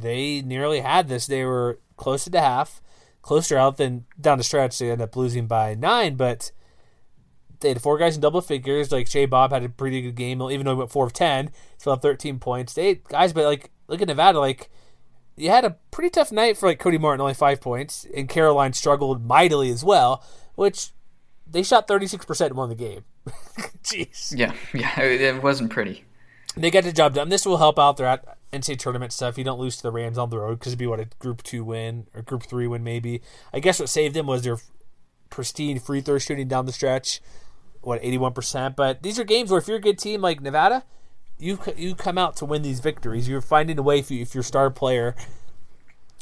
they 0.00 0.40
nearly 0.40 0.80
had 0.80 1.08
this. 1.08 1.26
They 1.26 1.44
were 1.44 1.78
closer 1.98 2.30
to 2.30 2.40
half, 2.40 2.80
closer 3.20 3.58
out 3.58 3.76
than 3.76 4.06
down 4.18 4.38
the 4.38 4.44
stretch. 4.44 4.78
They 4.78 4.90
end 4.90 5.02
up 5.02 5.14
losing 5.14 5.46
by 5.46 5.74
nine, 5.74 6.16
but 6.16 6.50
they 7.62 7.68
had 7.68 7.82
four 7.82 7.98
guys 7.98 8.14
in 8.14 8.20
double 8.20 8.40
figures. 8.40 8.92
Like 8.92 9.08
Che 9.08 9.26
Bob 9.26 9.52
had 9.52 9.64
a 9.64 9.68
pretty 9.68 10.02
good 10.02 10.14
game, 10.14 10.42
even 10.42 10.66
though 10.66 10.72
he 10.72 10.78
went 10.78 10.90
four 10.90 11.06
of 11.06 11.12
ten, 11.12 11.50
still 11.78 11.94
have 11.94 12.02
thirteen 12.02 12.38
points. 12.38 12.74
They 12.74 12.88
had 12.88 13.04
guys, 13.04 13.32
but 13.32 13.44
like 13.44 13.70
look 13.88 14.02
at 14.02 14.08
Nevada, 14.08 14.38
like 14.38 14.68
you 15.36 15.50
had 15.50 15.64
a 15.64 15.76
pretty 15.90 16.10
tough 16.10 16.32
night 16.32 16.56
for 16.56 16.68
like 16.68 16.78
Cody 16.78 16.98
Martin, 16.98 17.20
only 17.20 17.34
five 17.34 17.60
points, 17.60 18.06
and 18.14 18.28
Caroline 18.28 18.72
struggled 18.72 19.26
mightily 19.26 19.70
as 19.70 19.84
well, 19.84 20.22
which 20.54 20.90
they 21.46 21.62
shot 21.62 21.88
36% 21.88 22.46
and 22.46 22.54
won 22.54 22.68
the 22.68 22.74
game. 22.74 23.04
Jeez. 23.82 24.36
Yeah, 24.36 24.52
yeah, 24.74 25.00
it, 25.00 25.42
wasn't 25.42 25.70
pretty. 25.70 26.04
They 26.56 26.70
got 26.70 26.84
the 26.84 26.92
job 26.92 27.14
done. 27.14 27.28
This 27.28 27.46
will 27.46 27.58
help 27.58 27.78
out 27.78 27.96
their 27.96 28.20
NCAA 28.52 28.78
tournament 28.78 29.12
stuff. 29.12 29.38
You 29.38 29.44
don't 29.44 29.60
lose 29.60 29.76
to 29.76 29.82
the 29.82 29.92
Rams 29.92 30.18
on 30.18 30.30
the 30.30 30.38
road 30.38 30.58
because 30.58 30.72
it'd 30.72 30.78
be 30.78 30.86
what 30.86 31.00
a 31.00 31.06
Group 31.18 31.42
Two 31.42 31.64
win 31.64 32.06
or 32.14 32.22
Group 32.22 32.42
Three 32.42 32.66
win 32.66 32.84
maybe. 32.84 33.22
I 33.52 33.60
guess 33.60 33.80
what 33.80 33.88
saved 33.88 34.14
them 34.14 34.26
was 34.26 34.42
their 34.42 34.58
pristine 35.30 35.78
free 35.78 36.02
throw 36.02 36.18
shooting 36.18 36.48
down 36.48 36.66
the 36.66 36.72
stretch, 36.72 37.20
what 37.82 38.02
81%. 38.02 38.76
But 38.76 39.02
these 39.02 39.18
are 39.18 39.24
games 39.24 39.50
where 39.50 39.58
if 39.58 39.68
you're 39.68 39.76
a 39.76 39.80
good 39.80 39.98
team 39.98 40.20
like 40.20 40.40
Nevada, 40.40 40.84
you 41.38 41.58
you 41.76 41.94
come 41.94 42.18
out 42.18 42.36
to 42.36 42.44
win 42.44 42.62
these 42.62 42.80
victories. 42.80 43.28
You're 43.28 43.40
finding 43.40 43.78
a 43.78 43.82
way 43.82 43.98
if, 43.98 44.10
you, 44.10 44.22
if 44.22 44.34
your 44.34 44.44
star 44.44 44.70
player 44.70 45.14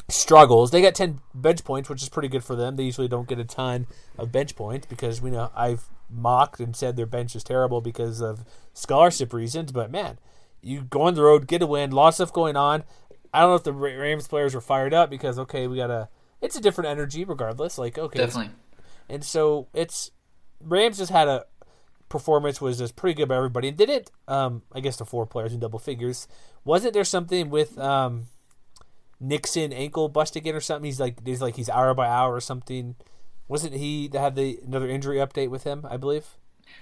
struggles. 0.09 0.71
They 0.71 0.81
got 0.81 0.95
10 0.95 1.21
bench 1.33 1.63
points, 1.63 1.89
which 1.89 2.01
is 2.01 2.09
pretty 2.09 2.27
good 2.27 2.43
for 2.43 2.55
them. 2.55 2.75
They 2.75 2.83
usually 2.83 3.07
don't 3.07 3.27
get 3.27 3.39
a 3.39 3.45
ton 3.45 3.87
of 4.17 4.31
bench 4.31 4.55
points 4.55 4.87
because 4.87 5.21
we 5.21 5.31
know 5.31 5.51
I've 5.55 5.85
mocked 6.09 6.59
and 6.59 6.75
said 6.75 6.95
their 6.95 7.05
bench 7.05 7.35
is 7.35 7.43
terrible 7.43 7.81
because 7.81 8.21
of 8.21 8.45
scholarship 8.73 9.33
reasons. 9.33 9.71
But 9.71 9.91
man, 9.91 10.19
you 10.61 10.81
go 10.81 11.03
on 11.03 11.15
the 11.15 11.23
road, 11.23 11.47
get 11.47 11.61
a 11.61 11.67
win, 11.67 11.91
lots 11.91 12.19
of 12.19 12.27
stuff 12.27 12.33
going 12.33 12.57
on. 12.57 12.83
I 13.33 13.41
don't 13.41 13.49
know 13.49 13.55
if 13.55 13.63
the 13.63 13.73
Rams 13.73 14.27
players 14.27 14.53
were 14.53 14.61
fired 14.61 14.93
up 14.93 15.09
because 15.09 15.39
okay, 15.39 15.67
we 15.67 15.77
gotta. 15.77 16.09
It's 16.41 16.55
a 16.55 16.61
different 16.61 16.89
energy, 16.89 17.23
regardless. 17.23 17.77
Like 17.77 17.97
okay, 17.97 18.19
Definitely. 18.19 18.51
and 19.07 19.23
so 19.23 19.67
it's 19.73 20.11
Rams 20.59 20.97
just 20.97 21.11
had 21.11 21.27
a 21.27 21.45
performance 22.11 22.61
was 22.61 22.77
just 22.77 22.95
pretty 22.95 23.15
good 23.15 23.27
by 23.27 23.37
everybody 23.37 23.69
and 23.69 23.77
did 23.77 23.89
it. 23.89 24.11
Um, 24.27 24.61
I 24.71 24.79
guess 24.79 24.97
the 24.97 25.05
four 25.05 25.25
players 25.25 25.53
in 25.53 25.59
double 25.59 25.79
figures. 25.79 26.27
Wasn't 26.63 26.93
there 26.93 27.03
something 27.03 27.49
with 27.49 27.77
um, 27.79 28.27
Nixon 29.19 29.73
ankle 29.73 30.09
busted 30.09 30.43
again 30.43 30.55
or 30.55 30.59
something? 30.59 30.85
He's 30.85 30.99
like 30.99 31.25
he's 31.25 31.41
like 31.41 31.55
he's 31.55 31.69
hour 31.69 31.93
by 31.93 32.07
hour 32.07 32.35
or 32.35 32.41
something. 32.41 32.95
Wasn't 33.47 33.73
he 33.73 34.07
that 34.09 34.19
had 34.19 34.35
the 34.35 34.59
another 34.65 34.87
injury 34.87 35.17
update 35.17 35.49
with 35.49 35.63
him? 35.63 35.85
I 35.89 35.97
believe. 35.97 36.37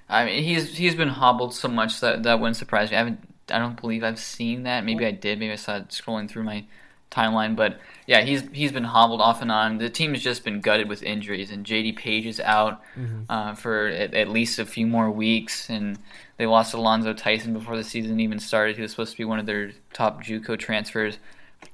I 0.10 0.26
mean, 0.26 0.44
he's 0.44 0.78
he's 0.78 0.96
been 0.96 1.10
hobbled 1.10 1.54
so 1.54 1.68
much 1.68 2.00
that 2.02 2.24
that 2.24 2.40
wouldn't 2.40 2.58
surprise 2.58 2.92
me. 2.92 2.98
I 2.98 3.00
haven't. 3.00 3.22
I 3.52 3.58
don't 3.58 3.80
believe 3.80 4.04
I've 4.04 4.20
seen 4.20 4.64
that. 4.64 4.86
Maybe 4.86 5.06
I 5.06 5.12
did. 5.12 5.40
Maybe 5.40 5.54
I 5.54 5.56
saw 5.56 5.78
it 5.78 5.90
scrolling 5.90 6.30
through 6.30 6.44
my 6.44 6.66
timeline. 7.12 7.56
But 7.56 7.80
yeah, 8.08 8.22
he's 8.22 8.44
he's 8.52 8.72
been 8.72 8.84
hobbled 8.84 9.22
off 9.22 9.42
and 9.42 9.52
on. 9.52 9.78
The 9.78 9.90
team 9.90 10.14
has 10.14 10.22
just 10.24 10.44
been 10.44 10.62
gutted 10.62 10.90
with 10.90 11.04
injuries, 11.04 11.52
and 11.52 11.66
J.D. 11.66 11.94
Paige 11.94 12.26
is 12.26 12.40
out 12.40 12.82
Mm-hmm. 12.98 13.24
uh, 13.30 13.56
for 13.56 13.88
at, 13.88 14.14
at 14.14 14.30
least 14.30 14.60
a 14.60 14.66
few 14.66 14.86
more 14.88 15.10
weeks, 15.12 15.70
and 15.70 15.98
they 16.38 16.46
lost 16.46 16.74
Alonzo 16.74 17.14
Tyson 17.14 17.54
before 17.54 17.76
the 17.78 17.84
season 17.84 18.20
even 18.20 18.40
started. 18.40 18.76
He 18.76 18.82
was 18.82 18.92
supposed 18.92 19.12
to 19.12 19.18
be 19.18 19.26
one 19.26 19.40
of 19.40 19.46
their 19.46 19.72
top 19.94 20.24
JUCO 20.24 20.58
transfers. 20.58 21.18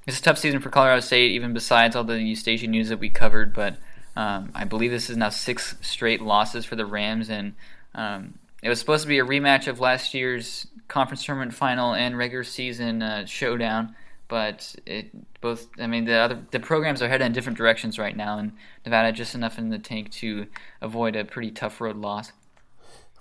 It's 0.06 0.18
a 0.18 0.22
tough 0.22 0.38
season 0.38 0.60
for 0.60 0.68
Colorado 0.70 1.00
State, 1.00 1.30
even 1.32 1.52
besides 1.52 1.94
all 1.96 2.04
the 2.04 2.34
Station 2.34 2.70
news 2.72 2.88
that 2.88 2.98
we 2.98 3.08
covered. 3.08 3.54
But 3.54 3.76
um, 4.16 4.50
I 4.54 4.64
believe 4.64 4.90
this 4.90 5.08
is 5.10 5.16
now 5.16 5.28
six 5.28 5.76
straight 5.80 6.20
losses 6.20 6.64
for 6.64 6.74
the 6.76 6.86
Rams, 6.86 7.28
and 7.30 7.54
um, 7.94 8.34
it 8.62 8.68
was 8.68 8.78
supposed 8.80 9.02
to 9.02 9.08
be 9.08 9.18
a 9.18 9.24
rematch 9.24 9.68
of 9.68 9.78
last 9.80 10.12
year's 10.14 10.66
conference 10.88 11.24
tournament 11.24 11.54
final 11.54 11.94
and 11.94 12.16
regular 12.18 12.44
season 12.44 13.02
uh, 13.02 13.26
showdown. 13.26 13.94
But 14.28 14.74
it 14.86 15.10
both, 15.40 15.68
I 15.78 15.86
mean, 15.86 16.04
the 16.04 16.14
other 16.14 16.42
the 16.50 16.58
programs 16.58 17.00
are 17.00 17.08
headed 17.08 17.26
in 17.26 17.32
different 17.32 17.58
directions 17.58 17.98
right 17.98 18.16
now, 18.16 18.38
and 18.38 18.52
Nevada 18.84 19.12
just 19.12 19.34
enough 19.34 19.58
in 19.58 19.70
the 19.70 19.78
tank 19.78 20.10
to 20.12 20.46
avoid 20.80 21.14
a 21.14 21.24
pretty 21.24 21.52
tough 21.52 21.80
road 21.80 21.96
loss. 21.96 22.32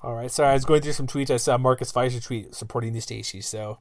All 0.01 0.13
right. 0.13 0.31
Sorry, 0.31 0.49
I 0.49 0.53
was 0.53 0.65
going 0.65 0.81
through 0.81 0.93
some 0.93 1.07
tweets. 1.07 1.29
I 1.31 1.37
saw 1.37 1.57
Marcus 1.57 1.91
Fisher 1.91 2.19
tweet 2.19 2.53
supporting 2.55 2.93
the 2.93 3.01
Stacey. 3.01 3.41
So 3.41 3.79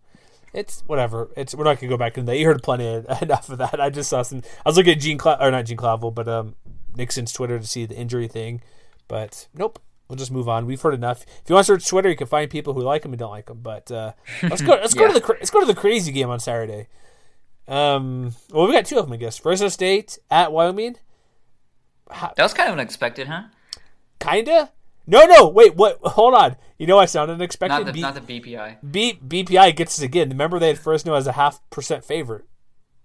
it's 0.52 0.82
whatever. 0.86 1.30
It's 1.36 1.54
we're 1.54 1.64
not 1.64 1.80
gonna 1.80 1.90
go 1.90 1.96
back 1.96 2.16
into 2.16 2.30
that. 2.30 2.38
You 2.38 2.46
heard 2.46 2.62
plenty 2.62 2.86
of, 2.86 3.06
enough 3.22 3.48
of 3.48 3.58
that. 3.58 3.80
I 3.80 3.90
just 3.90 4.10
saw 4.10 4.22
some. 4.22 4.42
I 4.64 4.68
was 4.68 4.76
looking 4.76 4.92
at 4.92 5.00
Gian 5.00 5.18
Cla- 5.18 5.38
or 5.40 5.50
not 5.50 5.66
Gian 5.66 5.76
Clavell, 5.76 6.14
but 6.14 6.28
um 6.28 6.56
Nixon's 6.96 7.32
Twitter 7.32 7.58
to 7.58 7.66
see 7.66 7.86
the 7.86 7.96
injury 7.96 8.28
thing. 8.28 8.62
But 9.08 9.48
nope. 9.54 9.80
We'll 10.08 10.16
just 10.16 10.30
move 10.30 10.50
on. 10.50 10.66
We've 10.66 10.80
heard 10.80 10.92
enough. 10.92 11.22
If 11.22 11.48
you 11.48 11.54
want 11.54 11.66
to 11.66 11.72
search 11.72 11.88
Twitter, 11.88 12.10
you 12.10 12.16
can 12.16 12.26
find 12.26 12.50
people 12.50 12.74
who 12.74 12.82
like 12.82 13.06
him 13.06 13.12
and 13.12 13.18
don't 13.18 13.30
like 13.30 13.48
him. 13.48 13.60
But 13.62 13.90
uh, 13.90 14.12
let's 14.42 14.60
go. 14.60 14.72
Let's 14.72 14.92
go 14.92 15.06
to 15.12 15.18
the 15.18 15.26
let's 15.26 15.50
go 15.50 15.60
to 15.60 15.66
the 15.66 15.74
crazy 15.74 16.12
game 16.12 16.28
on 16.28 16.40
Saturday. 16.40 16.88
Um, 17.66 18.34
well, 18.50 18.66
we 18.66 18.72
got 18.74 18.84
two 18.86 18.98
of 18.98 19.06
them, 19.06 19.12
I 19.12 19.16
guess. 19.16 19.38
Fresno 19.38 19.68
State 19.68 20.18
at 20.30 20.52
Wyoming. 20.52 20.96
That 22.10 22.38
was 22.42 22.52
kind 22.54 22.68
of 22.68 22.74
unexpected, 22.74 23.28
huh? 23.28 23.44
Kinda. 24.20 24.70
No, 25.06 25.24
no. 25.26 25.48
Wait. 25.48 25.74
What? 25.74 25.98
Hold 26.02 26.34
on. 26.34 26.56
You 26.78 26.86
know, 26.86 26.98
I 26.98 27.06
sounded 27.06 27.34
unexpected. 27.34 27.74
Not 27.74 27.86
the 27.86 27.92
B- 27.92 28.00
not 28.00 28.14
the 28.14 28.20
BPI. 28.40 28.76
B- 28.90 29.18
BPI 29.26 29.74
gets 29.76 29.98
us 29.98 30.02
again. 30.02 30.28
Remember 30.30 30.58
they 30.58 30.68
had 30.68 30.78
Fresno 30.78 31.14
as 31.14 31.26
a 31.26 31.32
half 31.32 31.60
percent 31.70 32.04
favorite. 32.04 32.44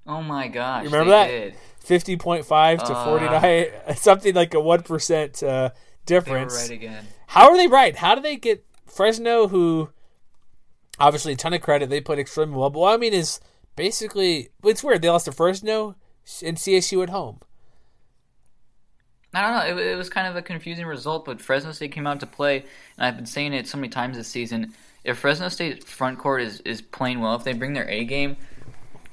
Oh 0.07 0.21
my 0.21 0.47
gosh! 0.47 0.83
You 0.83 0.89
remember 0.89 1.11
they 1.11 1.17
that? 1.17 1.27
Did. 1.27 1.55
Fifty 1.79 2.17
point 2.17 2.45
five 2.45 2.83
to 2.83 2.93
Uh. 2.93 3.05
forty 3.05 3.25
nine, 3.25 3.67
something 3.97 4.33
like 4.33 4.53
a 4.53 4.59
one 4.59 4.81
percent 4.83 5.41
uh, 5.43 5.69
difference. 6.05 6.55
right 6.61 6.71
again. 6.71 7.05
How 7.27 7.49
are 7.51 7.57
they 7.57 7.67
right? 7.67 7.95
How 7.95 8.15
do 8.15 8.21
they 8.21 8.35
get 8.37 8.65
Fresno, 8.87 9.47
who 9.47 9.89
obviously 10.99 11.33
a 11.33 11.35
ton 11.35 11.53
of 11.53 11.61
credit, 11.61 11.89
they 11.89 12.01
played 12.01 12.19
extremely 12.19 12.55
well. 12.57 12.69
But 12.69 12.79
Wyoming 12.79 13.13
is 13.13 13.39
basically 13.79 14.49
it's 14.61 14.83
weird. 14.83 15.01
They 15.01 15.09
lost 15.09 15.25
their 15.25 15.33
first 15.33 15.63
no 15.63 15.95
and 16.43 16.57
CSU 16.57 17.01
at 17.01 17.09
home. 17.09 17.39
I 19.33 19.41
don't 19.41 19.53
know. 19.53 19.81
It, 19.81 19.87
it 19.91 19.95
was 19.95 20.09
kind 20.09 20.27
of 20.27 20.35
a 20.35 20.41
confusing 20.41 20.85
result, 20.85 21.23
but 21.23 21.39
Fresno 21.39 21.71
State 21.71 21.93
came 21.93 22.05
out 22.05 22.19
to 22.19 22.25
play, 22.25 22.65
and 22.97 23.07
I've 23.07 23.15
been 23.15 23.25
saying 23.25 23.53
it 23.53 23.67
so 23.67 23.77
many 23.77 23.87
times 23.87 24.17
this 24.17 24.27
season. 24.27 24.73
If 25.05 25.19
Fresno 25.19 25.47
State 25.47 25.85
front 25.85 26.19
court 26.19 26.41
is, 26.41 26.59
is 26.61 26.81
playing 26.81 27.21
well, 27.21 27.35
if 27.35 27.45
they 27.45 27.53
bring 27.53 27.73
their 27.73 27.87
A 27.87 28.03
game, 28.03 28.35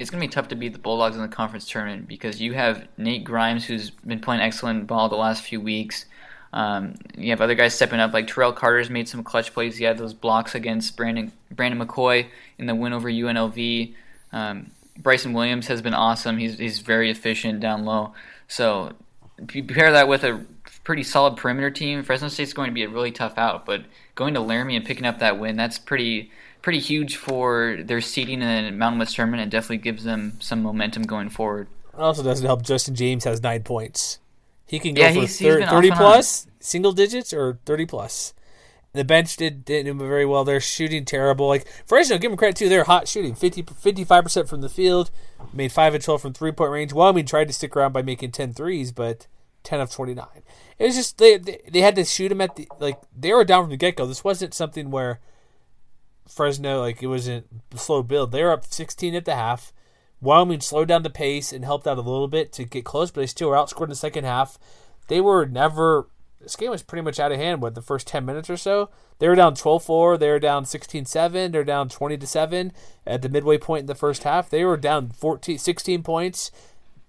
it's 0.00 0.10
going 0.10 0.20
to 0.20 0.26
be 0.26 0.32
tough 0.32 0.48
to 0.48 0.56
beat 0.56 0.72
the 0.72 0.80
Bulldogs 0.80 1.14
in 1.14 1.22
the 1.22 1.28
conference 1.28 1.68
tournament 1.68 2.08
because 2.08 2.40
you 2.40 2.54
have 2.54 2.88
Nate 2.96 3.22
Grimes, 3.22 3.64
who's 3.64 3.90
been 3.90 4.20
playing 4.20 4.40
excellent 4.40 4.88
ball 4.88 5.08
the 5.08 5.16
last 5.16 5.44
few 5.44 5.60
weeks. 5.60 6.06
Um, 6.52 6.96
you 7.16 7.30
have 7.30 7.40
other 7.40 7.54
guys 7.54 7.74
stepping 7.74 8.00
up, 8.00 8.12
like 8.12 8.26
Terrell 8.26 8.52
Carter's 8.52 8.90
made 8.90 9.08
some 9.08 9.22
clutch 9.22 9.52
plays. 9.54 9.76
He 9.76 9.84
had 9.84 9.96
those 9.96 10.14
blocks 10.14 10.56
against 10.56 10.96
Brandon 10.96 11.30
Brandon 11.52 11.86
McCoy 11.86 12.26
in 12.58 12.66
the 12.66 12.74
win 12.74 12.92
over 12.92 13.08
UNLV. 13.08 13.94
Um, 14.37 14.70
Bryson 14.99 15.32
Williams 15.32 15.66
has 15.68 15.82
been 15.82 15.95
awesome. 15.95 16.39
He's 16.39 16.59
he's 16.59 16.78
very 16.80 17.11
efficient 17.11 17.61
down 17.61 17.84
low. 17.84 18.12
So 18.49 18.93
if 19.39 19.55
you 19.55 19.64
pair 19.64 19.93
that 19.93 20.09
with 20.09 20.24
a 20.24 20.45
pretty 20.84 21.03
solid 21.03 21.37
perimeter 21.37 21.70
team, 21.70 22.03
Fresno 22.03 22.28
State's 22.28 22.53
going 22.53 22.68
to 22.70 22.74
be 22.74 22.82
a 22.82 22.89
really 22.89 23.11
tough 23.12 23.37
out. 23.39 23.66
But 23.66 23.84
going 24.14 24.34
to 24.34 24.41
Laramie 24.41 24.76
and 24.76 24.84
picking 24.84 25.05
up 25.07 25.18
that 25.18 25.39
win, 25.39 25.57
that's 25.57 25.78
pretty 25.78 26.30
pretty 26.62 26.78
huge 26.80 27.16
for 27.16 27.78
their 27.84 28.01
seeding 28.01 28.43
in 28.43 28.64
the 28.64 28.70
Mountain 28.72 28.99
West 28.99 29.14
tournament. 29.14 29.43
and 29.43 29.51
definitely 29.51 29.76
gives 29.78 30.05
them 30.05 30.37
some 30.41 30.62
momentum 30.62 31.03
going 31.05 31.28
forward. 31.30 31.68
It 31.95 32.01
also 32.01 32.22
doesn't 32.22 32.45
help. 32.45 32.62
Justin 32.62 32.95
James 32.95 33.24
has 33.24 33.43
nine 33.43 33.62
points. 33.62 34.18
He 34.66 34.78
can 34.80 34.95
go 34.95 35.03
Yeah, 35.03 35.09
for 35.12 35.14
he's- 35.20 35.39
he's 35.39 35.49
thir- 35.49 35.62
off 35.62 35.72
on. 35.72 35.91
plus, 35.97 36.47
single 36.61 36.93
digits, 36.93 37.32
or 37.32 37.59
thirty 37.66 37.87
plus. 37.87 38.34
The 38.97 39.05
bench 39.05 39.36
did 39.36 39.64
didn't 39.64 39.99
do 39.99 40.07
very 40.07 40.26
well. 40.26 40.44
They're 40.44 40.61
shooting 40.61 41.05
terrible. 41.05 41.49
Like 41.49 41.66
Fresno, 41.86 42.18
give 42.18 42.30
them 42.30 42.38
credit 42.38 42.57
too. 42.57 42.68
They're 42.68 42.84
hot 42.84 43.09
shooting 43.09 43.34
55 43.34 44.24
percent 44.24 44.49
from 44.49 44.61
the 44.61 44.68
field, 44.68 45.11
made 45.53 45.72
five 45.72 45.94
and 45.94 46.03
twelve 46.03 46.22
from 46.22 46.32
three 46.32 46.53
point 46.53 46.70
range. 46.70 46.92
Wyoming 46.92 47.26
tried 47.26 47.49
to 47.49 47.55
stick 47.55 47.76
around 47.76 47.92
by 47.92 48.03
making 48.03 48.32
10 48.32 48.53
threes, 48.53 48.92
but 48.92 49.26
ten 49.66 49.80
of 49.80 49.90
twenty 49.90 50.14
nine. 50.14 50.42
It 50.78 50.84
was 50.86 50.94
just 50.94 51.18
they, 51.18 51.36
they 51.36 51.61
they 51.70 51.80
had 51.80 51.97
to 51.97 52.05
shoot 52.05 52.28
them 52.28 52.40
at 52.40 52.57
the 52.57 52.68
like 52.78 52.99
they 53.14 53.32
were 53.32 53.44
down 53.44 53.64
from 53.64 53.70
the 53.70 53.76
get 53.76 53.97
go. 53.97 54.07
This 54.07 54.24
wasn't 54.24 54.55
something 54.55 54.90
where 54.90 55.20
Fresno 56.28 56.80
like 56.80 57.03
it 57.03 57.09
wasn't 57.09 57.47
a 57.74 57.78
slow 57.78 58.03
build. 58.03 58.32
They 58.32 58.42
were 58.42 58.53
up 58.53 58.64
sixteen 58.64 59.14
at 59.14 59.24
the 59.24 59.34
half. 59.34 59.72
Wyoming 60.20 60.61
slowed 60.61 60.88
down 60.88 61.03
the 61.03 61.11
pace 61.11 61.53
and 61.53 61.64
helped 61.64 61.86
out 61.86 61.99
a 61.99 62.01
little 62.01 62.28
bit 62.28 62.53
to 62.55 62.64
get 62.64 62.84
close, 62.84 63.11
but 63.11 63.20
they 63.20 63.26
still 63.26 63.51
were 63.51 63.57
outscored 63.57 63.84
in 63.84 63.90
the 63.90 63.97
second 63.97 64.24
half. 64.24 64.59
They 65.09 65.20
were 65.20 65.44
never. 65.44 66.09
This 66.47 66.55
game 66.55 66.70
was 66.70 66.84
pretty 66.84 67.03
much 67.03 67.18
out 67.18 67.32
of 67.32 67.38
hand. 67.38 67.61
What 67.61 67.74
the 67.74 67.82
first 67.82 68.07
ten 68.07 68.24
minutes 68.24 68.49
or 68.49 68.57
so, 68.57 68.88
they 69.18 69.26
were 69.26 69.34
down 69.34 69.57
12-4. 69.57 70.16
They 70.16 70.30
were 70.30 70.38
down 70.38 70.62
16-7. 70.64 71.51
They're 71.51 71.64
down 71.64 71.88
twenty 71.88 72.16
to 72.16 72.24
seven 72.24 72.72
at 73.05 73.22
the 73.22 73.28
midway 73.28 73.59
point 73.59 73.80
in 73.80 73.86
the 73.86 73.97
first 73.97 74.22
half. 74.22 74.49
They 74.49 74.64
were 74.64 74.76
down 74.76 75.09
14, 75.09 75.59
16 75.59 76.05
points 76.05 76.53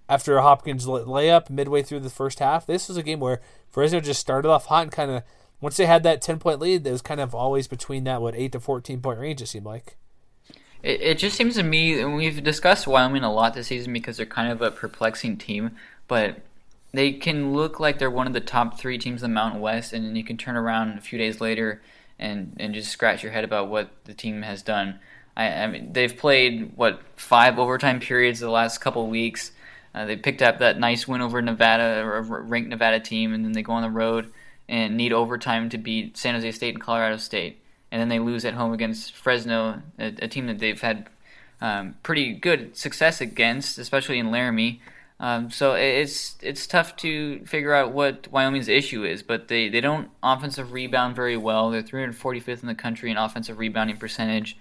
after 0.08 0.36
a 0.36 0.42
Hopkins 0.42 0.86
layup 0.86 1.50
midway 1.50 1.84
through 1.84 2.00
the 2.00 2.10
first 2.10 2.40
half. 2.40 2.66
This 2.66 2.88
was 2.88 2.96
a 2.96 3.02
game 3.04 3.20
where 3.20 3.40
Fresno 3.70 4.00
just 4.00 4.18
started 4.18 4.48
off 4.48 4.66
hot 4.66 4.82
and 4.82 4.90
kind 4.90 5.12
of 5.12 5.22
once 5.60 5.76
they 5.76 5.86
had 5.86 6.02
that 6.02 6.20
ten 6.20 6.40
point 6.40 6.58
lead, 6.58 6.84
it 6.84 6.90
was 6.90 7.00
kind 7.00 7.20
of 7.20 7.32
always 7.32 7.68
between 7.68 8.02
that 8.04 8.20
what 8.20 8.34
eight 8.34 8.50
to 8.52 8.60
fourteen 8.60 9.00
point 9.00 9.20
range. 9.20 9.40
It 9.40 9.46
seemed 9.46 9.66
like. 9.66 9.96
It, 10.82 11.00
it 11.00 11.18
just 11.18 11.36
seems 11.36 11.54
to 11.54 11.62
me, 11.62 12.00
and 12.00 12.16
we've 12.16 12.42
discussed 12.42 12.88
Wyoming 12.88 13.22
a 13.22 13.32
lot 13.32 13.54
this 13.54 13.68
season 13.68 13.92
because 13.92 14.16
they're 14.16 14.26
kind 14.26 14.50
of 14.50 14.62
a 14.62 14.70
perplexing 14.72 15.36
team, 15.36 15.76
but 16.08 16.40
they 16.92 17.12
can 17.12 17.52
look 17.52 17.78
like 17.78 17.98
they're 17.98 18.10
one 18.10 18.26
of 18.26 18.32
the 18.32 18.40
top 18.40 18.78
three 18.78 18.98
teams 18.98 19.22
in 19.22 19.30
the 19.30 19.34
Mountain 19.34 19.60
West, 19.60 19.92
and 19.92 20.04
then 20.04 20.16
you 20.16 20.24
can 20.24 20.36
turn 20.36 20.56
around 20.56 20.98
a 20.98 21.00
few 21.00 21.18
days 21.18 21.40
later 21.40 21.82
and, 22.18 22.56
and 22.58 22.74
just 22.74 22.90
scratch 22.90 23.22
your 23.22 23.32
head 23.32 23.44
about 23.44 23.68
what 23.68 23.90
the 24.04 24.14
team 24.14 24.42
has 24.42 24.62
done. 24.62 24.98
I, 25.36 25.48
I 25.48 25.66
mean, 25.66 25.92
they've 25.92 26.16
played 26.16 26.72
what 26.76 27.00
five 27.16 27.58
overtime 27.58 28.00
periods 28.00 28.40
the 28.40 28.50
last 28.50 28.78
couple 28.78 29.06
weeks. 29.08 29.52
Uh, 29.94 30.04
they 30.04 30.16
picked 30.16 30.42
up 30.42 30.58
that 30.58 30.78
nice 30.78 31.06
win 31.06 31.20
over 31.20 31.40
Nevada, 31.42 32.02
or 32.02 32.16
a 32.16 32.22
ranked 32.22 32.70
Nevada 32.70 33.00
team, 33.00 33.32
and 33.34 33.44
then 33.44 33.52
they 33.52 33.62
go 33.62 33.72
on 33.72 33.82
the 33.82 33.90
road 33.90 34.32
and 34.68 34.96
need 34.96 35.12
overtime 35.12 35.68
to 35.70 35.78
beat 35.78 36.16
San 36.16 36.34
Jose 36.34 36.52
State 36.52 36.74
and 36.74 36.82
Colorado 36.82 37.16
State 37.16 37.62
and 37.90 38.00
then 38.00 38.08
they 38.08 38.18
lose 38.18 38.44
at 38.44 38.54
home 38.54 38.72
against 38.72 39.12
Fresno, 39.12 39.82
a, 39.98 40.06
a 40.22 40.28
team 40.28 40.46
that 40.46 40.58
they've 40.58 40.80
had 40.80 41.08
um, 41.60 41.96
pretty 42.02 42.34
good 42.34 42.76
success 42.76 43.20
against, 43.20 43.78
especially 43.78 44.18
in 44.18 44.30
Laramie. 44.30 44.80
Um, 45.20 45.50
so 45.50 45.74
it's 45.74 46.36
it's 46.42 46.66
tough 46.66 46.94
to 46.96 47.44
figure 47.44 47.74
out 47.74 47.92
what 47.92 48.28
Wyoming's 48.30 48.68
issue 48.68 49.04
is, 49.04 49.22
but 49.22 49.48
they, 49.48 49.68
they 49.68 49.80
don't 49.80 50.10
offensive 50.22 50.72
rebound 50.72 51.16
very 51.16 51.36
well. 51.36 51.70
They're 51.70 51.82
345th 51.82 52.62
in 52.62 52.68
the 52.68 52.74
country 52.74 53.10
in 53.10 53.16
offensive 53.16 53.58
rebounding 53.58 53.96
percentage. 53.96 54.56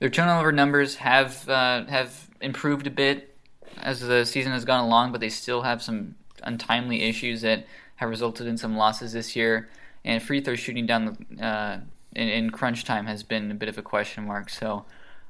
Their 0.00 0.10
turnover 0.10 0.50
numbers 0.50 0.96
have 0.96 1.48
uh, 1.48 1.84
have 1.86 2.28
improved 2.40 2.88
a 2.88 2.90
bit 2.90 3.36
as 3.78 4.00
the 4.00 4.24
season 4.24 4.50
has 4.52 4.64
gone 4.64 4.82
along, 4.82 5.12
but 5.12 5.20
they 5.20 5.28
still 5.28 5.62
have 5.62 5.80
some 5.82 6.16
untimely 6.42 7.02
issues 7.02 7.42
that 7.42 7.64
have 7.96 8.10
resulted 8.10 8.48
in 8.48 8.58
some 8.58 8.76
losses 8.76 9.12
this 9.12 9.36
year. 9.36 9.68
And 10.04 10.20
free 10.20 10.40
throw 10.40 10.56
shooting 10.56 10.84
down 10.84 11.16
the 11.30 11.46
uh, 11.46 11.80
in, 12.14 12.28
in 12.28 12.50
crunch 12.50 12.84
time 12.84 13.06
has 13.06 13.22
been 13.22 13.52
a 13.52 13.54
bit 13.54 13.68
of 13.68 13.78
a 13.78 13.82
question 13.82 14.26
mark. 14.26 14.50
So 14.50 14.84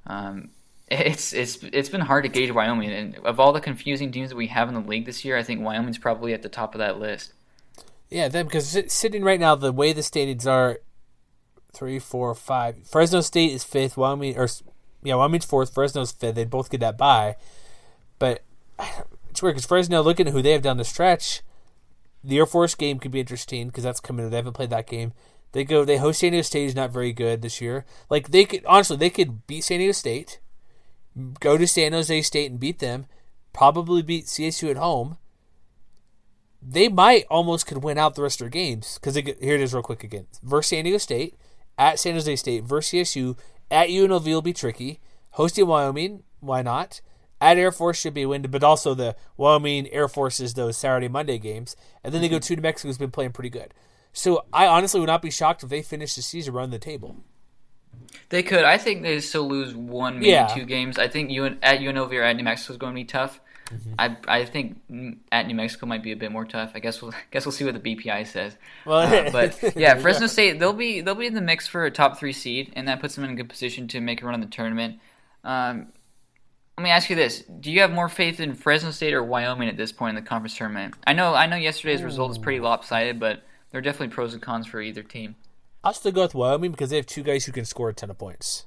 um, 0.07 0.49
it's 0.93 1.33
it's 1.33 1.59
it's 1.63 1.89
been 1.89 2.03
hard 2.03 2.25
to 2.25 2.29
gauge 2.29 2.51
Wyoming. 2.51 2.91
And 2.91 3.17
of 3.19 3.41
all 3.41 3.53
the 3.53 3.61
confusing 3.61 4.13
teams 4.13 4.31
that 4.31 4.37
we 4.37 4.49
have 4.49 4.69
in 4.69 4.75
the 4.75 4.81
league 4.81 5.07
this 5.07 5.25
year, 5.25 5.37
I 5.37 5.43
think 5.43 5.63
Wyoming's 5.63 5.99
probably 5.99 6.35
at 6.35 6.43
the 6.43 6.49
top 6.49 6.75
of 6.75 6.79
that 6.79 6.99
list. 6.99 7.33
Yeah, 8.11 8.29
them 8.29 8.47
because 8.47 8.79
sitting 8.93 9.25
right 9.25 9.41
now, 9.41 9.55
the 9.55 9.73
way 9.73 9.93
the 9.93 10.03
standings 10.03 10.47
are, 10.47 10.81
three, 11.73 11.99
four, 11.99 12.35
five. 12.35 12.87
Fresno 12.87 13.23
State 13.23 13.53
is 13.53 13.65
fifth. 13.65 13.97
Wyoming 13.97 14.37
or 14.37 14.49
yeah, 15.03 15.15
Wyoming's 15.15 15.47
fourth. 15.47 15.73
Fresno's 15.73 16.13
fifth. 16.13 16.35
They 16.35 16.45
both 16.45 16.71
get 16.71 16.81
that 16.81 16.99
bye. 16.99 17.37
But 18.19 18.43
it's 19.31 19.43
weird 19.43 19.55
because 19.55 19.67
Fresno, 19.67 20.03
looking 20.03 20.27
at 20.27 20.33
who 20.33 20.43
they 20.43 20.53
have 20.53 20.63
down 20.63 20.77
the 20.77 20.85
stretch, 20.85 21.43
the 22.23 22.39
Air 22.39 22.47
Force 22.47 22.75
game 22.75 22.99
could 22.99 23.11
be 23.11 23.21
interesting 23.21 23.69
because 23.69 23.85
that's 23.85 24.01
coming. 24.01 24.29
They 24.29 24.37
haven't 24.37 24.53
played 24.53 24.71
that 24.71 24.87
game. 24.87 25.13
They 25.53 25.65
go. 25.65 25.85
They 25.85 25.99
host 25.99 26.21
San 26.21 26.33
Diego 26.33 26.43
State 26.43 26.67
is 26.67 26.75
not 26.75 26.91
very 26.91 27.13
good 27.13 27.43
this 27.43 27.61
year. 27.61 27.85
Like 28.11 28.31
they 28.31 28.45
could 28.45 28.65
honestly, 28.67 28.97
they 28.97 29.11
could 29.11 29.47
beat 29.47 29.65
San 29.65 29.79
Diego 29.79 29.93
State, 29.93 30.41
go 31.41 31.57
to 31.57 31.67
San 31.67 31.93
Jose 31.93 32.23
State 32.23 32.51
and 32.51 32.61
beat 32.61 32.79
them, 32.79 33.07
probably 33.53 34.03
beat 34.03 34.27
CSU 34.27 34.71
at 34.71 34.77
home. 34.77 35.19
They 36.61 36.89
might 36.89 37.25
almost 37.29 37.67
could 37.67 37.83
win 37.83 37.99
out 37.99 38.15
the 38.15 38.23
rest 38.23 38.41
of 38.41 38.45
their 38.45 38.51
games 38.51 38.99
because 38.99 39.17
here 39.17 39.35
it 39.55 39.61
is 39.61 39.75
real 39.75 39.83
quick 39.83 40.05
again 40.05 40.27
versus 40.43 40.71
San 40.71 40.85
Diego 40.85 40.99
State 40.99 41.35
at 41.77 41.99
San 41.99 42.15
Jose 42.15 42.37
State 42.37 42.65
versus 42.65 42.93
CSU 42.93 43.37
at 43.71 43.89
UNLV 43.89 44.25
will 44.25 44.43
be 44.43 44.53
tricky. 44.53 45.01
Hosting 45.31 45.67
Wyoming, 45.67 46.23
why 46.41 46.63
not? 46.63 47.01
At 47.41 47.59
Air 47.59 47.73
Force 47.73 47.99
should 47.99 48.15
be 48.15 48.23
a 48.23 48.29
win, 48.29 48.43
but 48.43 48.63
also 48.63 48.95
the 48.95 49.17
Wyoming 49.37 49.89
Air 49.89 50.07
Force 50.07 50.39
is 50.39 50.55
those 50.55 50.77
Saturday 50.77 51.09
Monday 51.09 51.39
games, 51.39 51.75
and 52.05 52.15
then 52.15 52.21
they 52.21 52.29
go 52.29 52.37
mm-hmm. 52.37 52.55
to 52.55 52.57
New 52.57 52.63
Mexico, 52.63 52.89
who's 52.89 52.99
been 52.99 53.11
playing 53.11 53.33
pretty 53.33 53.51
good. 53.51 53.75
So 54.13 54.45
I 54.53 54.67
honestly 54.67 55.01
would 55.01 55.09
not 55.09 55.23
be 55.23 55.31
shocked 55.31 55.65
if 55.65 55.71
they 55.71 55.83
finish 55.83 56.15
the 56.15 56.23
season 56.23 56.55
running 56.55 56.71
the 56.71 56.79
table. 56.79 57.17
They 58.29 58.43
could. 58.43 58.65
I 58.65 58.79
think 58.79 59.03
they 59.03 59.21
still 59.21 59.49
lose 59.49 59.75
one, 59.75 60.17
maybe 60.17 60.29
yeah. 60.29 60.47
two 60.47 60.65
games. 60.65 60.99
I 60.99 61.09
think 61.09 61.31
UN, 61.31 61.59
at 61.63 61.81
UNLV 61.81 62.13
or 62.13 62.23
at 62.23 62.37
New 62.37 62.45
Mexico 62.45 62.73
is 62.73 62.79
going 62.79 62.95
to 62.95 63.01
be 63.01 63.05
tough. 63.05 63.41
Mm-hmm. 63.73 63.95
I 63.99 64.17
I 64.29 64.45
think 64.45 64.81
at 65.31 65.47
New 65.47 65.55
Mexico 65.55 65.87
might 65.87 66.03
be 66.03 66.13
a 66.13 66.17
bit 66.17 66.33
more 66.33 66.45
tough. 66.45 66.73
I 66.75 66.81
guess 66.81 67.01
we'll 67.01 67.13
guess 67.31 67.47
we'll 67.47 67.53
see 67.53 67.65
what 67.65 67.81
the 67.81 67.97
BPI 67.97 68.27
says. 68.27 68.57
Well, 68.85 69.01
uh, 69.01 69.31
but 69.33 69.77
yeah, 69.77 69.95
Fresno 69.95 70.27
State 70.27 70.59
they'll 70.59 70.73
be 70.73 71.01
they'll 71.01 71.15
be 71.15 71.27
in 71.27 71.35
the 71.35 71.41
mix 71.41 71.67
for 71.67 71.85
a 71.85 71.91
top 71.91 72.19
three 72.19 72.33
seed, 72.33 72.73
and 72.77 72.89
that 72.89 73.01
puts 73.01 73.15
them 73.15 73.25
in 73.25 73.31
a 73.31 73.35
good 73.35 73.49
position 73.49 73.89
to 73.89 74.01
make 74.01 74.23
a 74.23 74.27
run 74.27 74.35
in 74.35 74.41
the 74.41 74.47
tournament. 74.47 74.99
Um, 75.45 75.89
let 76.77 76.85
me 76.85 76.91
ask 76.91 77.11
you 77.11 77.17
this: 77.17 77.43
Do 77.61 77.71
you 77.71 77.81
have 77.81 77.93
more 77.93 78.09
faith 78.09 78.41
in 78.41 78.55
Fresno 78.55 78.91
State 78.91 79.15
or 79.15 79.23
Wyoming 79.23 79.69
at 79.69 79.77
this 79.77 79.93
point 79.93 80.17
in 80.17 80.25
the 80.25 80.29
conference 80.29 80.57
tournament? 80.57 80.95
I 81.07 81.13
know 81.13 81.35
I 81.35 81.47
know 81.47 81.57
yesterday's 81.57 82.03
Ooh. 82.03 82.07
result 82.07 82.31
is 82.33 82.39
pretty 82.39 82.61
lopsided, 82.61 83.21
but 83.21 83.43
there 83.71 83.79
are 83.79 83.83
definitely 83.83 84.15
pros 84.15 84.33
and 84.35 84.43
cons 84.43 84.67
for 84.67 84.81
either 84.81 85.03
team. 85.03 85.37
I'll 85.85 85.95
still 85.95 86.13
go 86.13 86.23
with 86.23 86.35
Wyoming 86.35 86.71
because 86.71 86.91
they 86.91 86.97
have 86.97 87.07
two 87.07 87.23
guys 87.23 87.45
who 87.45 87.53
can 87.53 87.65
score 87.65 87.89
a 87.89 87.95
ton 87.95 88.11
of 88.11 88.19
points. 88.19 88.67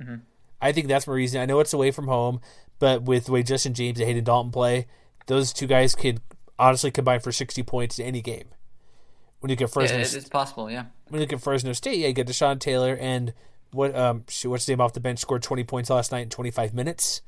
Mm-hmm. 0.00 0.16
I 0.60 0.72
think 0.72 0.88
that's 0.88 1.06
my 1.06 1.14
reason. 1.14 1.40
I 1.40 1.46
know 1.46 1.60
it's 1.60 1.72
away 1.72 1.90
from 1.90 2.08
home, 2.08 2.40
but 2.78 3.02
with 3.02 3.26
the 3.26 3.32
way 3.32 3.42
Justin 3.42 3.74
James 3.74 3.98
and 3.98 4.06
Hayden 4.06 4.24
Dalton 4.24 4.50
play, 4.50 4.86
those 5.26 5.52
two 5.52 5.66
guys 5.66 5.94
could 5.94 6.20
honestly 6.58 6.90
combine 6.90 7.20
for 7.20 7.32
60 7.32 7.62
points 7.62 7.98
in 7.98 8.06
any 8.06 8.22
game. 8.22 8.48
When 9.40 9.50
you 9.50 9.56
get 9.56 9.70
Fresno, 9.70 9.98
yeah, 9.98 10.02
it's 10.02 10.28
possible. 10.28 10.70
Yeah. 10.70 10.86
When 11.08 11.20
you 11.20 11.26
look 11.26 11.32
at 11.32 11.42
Fresno 11.42 11.72
State, 11.72 11.98
yeah, 11.98 12.08
you 12.08 12.14
get 12.14 12.26
Deshon 12.26 12.58
Taylor 12.58 12.96
and 12.96 13.32
what 13.72 13.94
um 13.94 14.24
what's 14.44 14.64
his 14.64 14.68
name 14.68 14.80
off 14.80 14.94
the 14.94 15.00
bench 15.00 15.18
scored 15.18 15.42
20 15.42 15.62
points 15.64 15.90
last 15.90 16.10
night 16.10 16.20
in 16.20 16.30
25 16.30 16.72
minutes. 16.72 17.20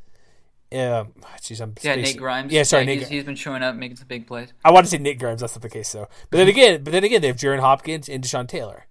Um, 0.70 1.14
geez, 1.42 1.60
I'm 1.60 1.74
yeah, 1.82 1.94
Nate 1.94 2.16
Grimes. 2.16 2.52
Yeah, 2.52 2.62
sorry, 2.62 2.82
yeah, 2.82 2.86
Nate. 2.86 2.98
He's, 3.00 3.08
he's 3.08 3.24
been 3.24 3.36
showing 3.36 3.62
up, 3.62 3.74
making 3.76 3.96
some 3.96 4.08
big 4.08 4.26
plays. 4.26 4.52
I 4.64 4.70
want 4.70 4.84
to 4.84 4.90
say 4.90 4.98
Nate 4.98 5.18
Grimes. 5.18 5.40
That's 5.40 5.54
not 5.54 5.62
the 5.62 5.70
case 5.70 5.92
though. 5.92 6.08
But 6.30 6.38
then 6.38 6.48
again, 6.48 6.82
but 6.82 6.92
then 6.92 7.04
again, 7.04 7.20
they 7.20 7.28
have 7.28 7.36
Jaron 7.36 7.60
Hopkins 7.60 8.08
and 8.08 8.22
Deshon 8.22 8.48
Taylor. 8.48 8.87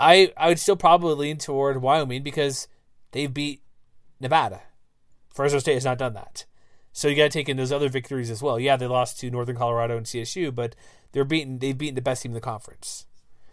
I 0.00 0.32
I 0.36 0.48
would 0.48 0.58
still 0.58 0.76
probably 0.76 1.14
lean 1.14 1.38
toward 1.38 1.82
Wyoming 1.82 2.22
because 2.22 2.68
they've 3.12 3.32
beat 3.32 3.62
Nevada. 4.20 4.62
Fresno 5.28 5.58
State 5.58 5.74
has 5.74 5.84
not 5.84 5.98
done 5.98 6.14
that. 6.14 6.44
So 6.92 7.06
you 7.06 7.16
got 7.16 7.24
to 7.24 7.28
take 7.28 7.48
in 7.48 7.56
those 7.56 7.70
other 7.70 7.88
victories 7.88 8.30
as 8.30 8.42
well. 8.42 8.58
Yeah, 8.58 8.76
they 8.76 8.86
lost 8.86 9.20
to 9.20 9.30
Northern 9.30 9.56
Colorado 9.56 9.96
and 9.96 10.06
CSU, 10.06 10.52
but 10.54 10.74
they're 11.12 11.24
beaten. 11.24 11.58
They've 11.58 11.76
beaten 11.76 11.94
the 11.94 12.02
best 12.02 12.22
team 12.22 12.30
in 12.30 12.34
the 12.34 12.40
conference. 12.40 13.06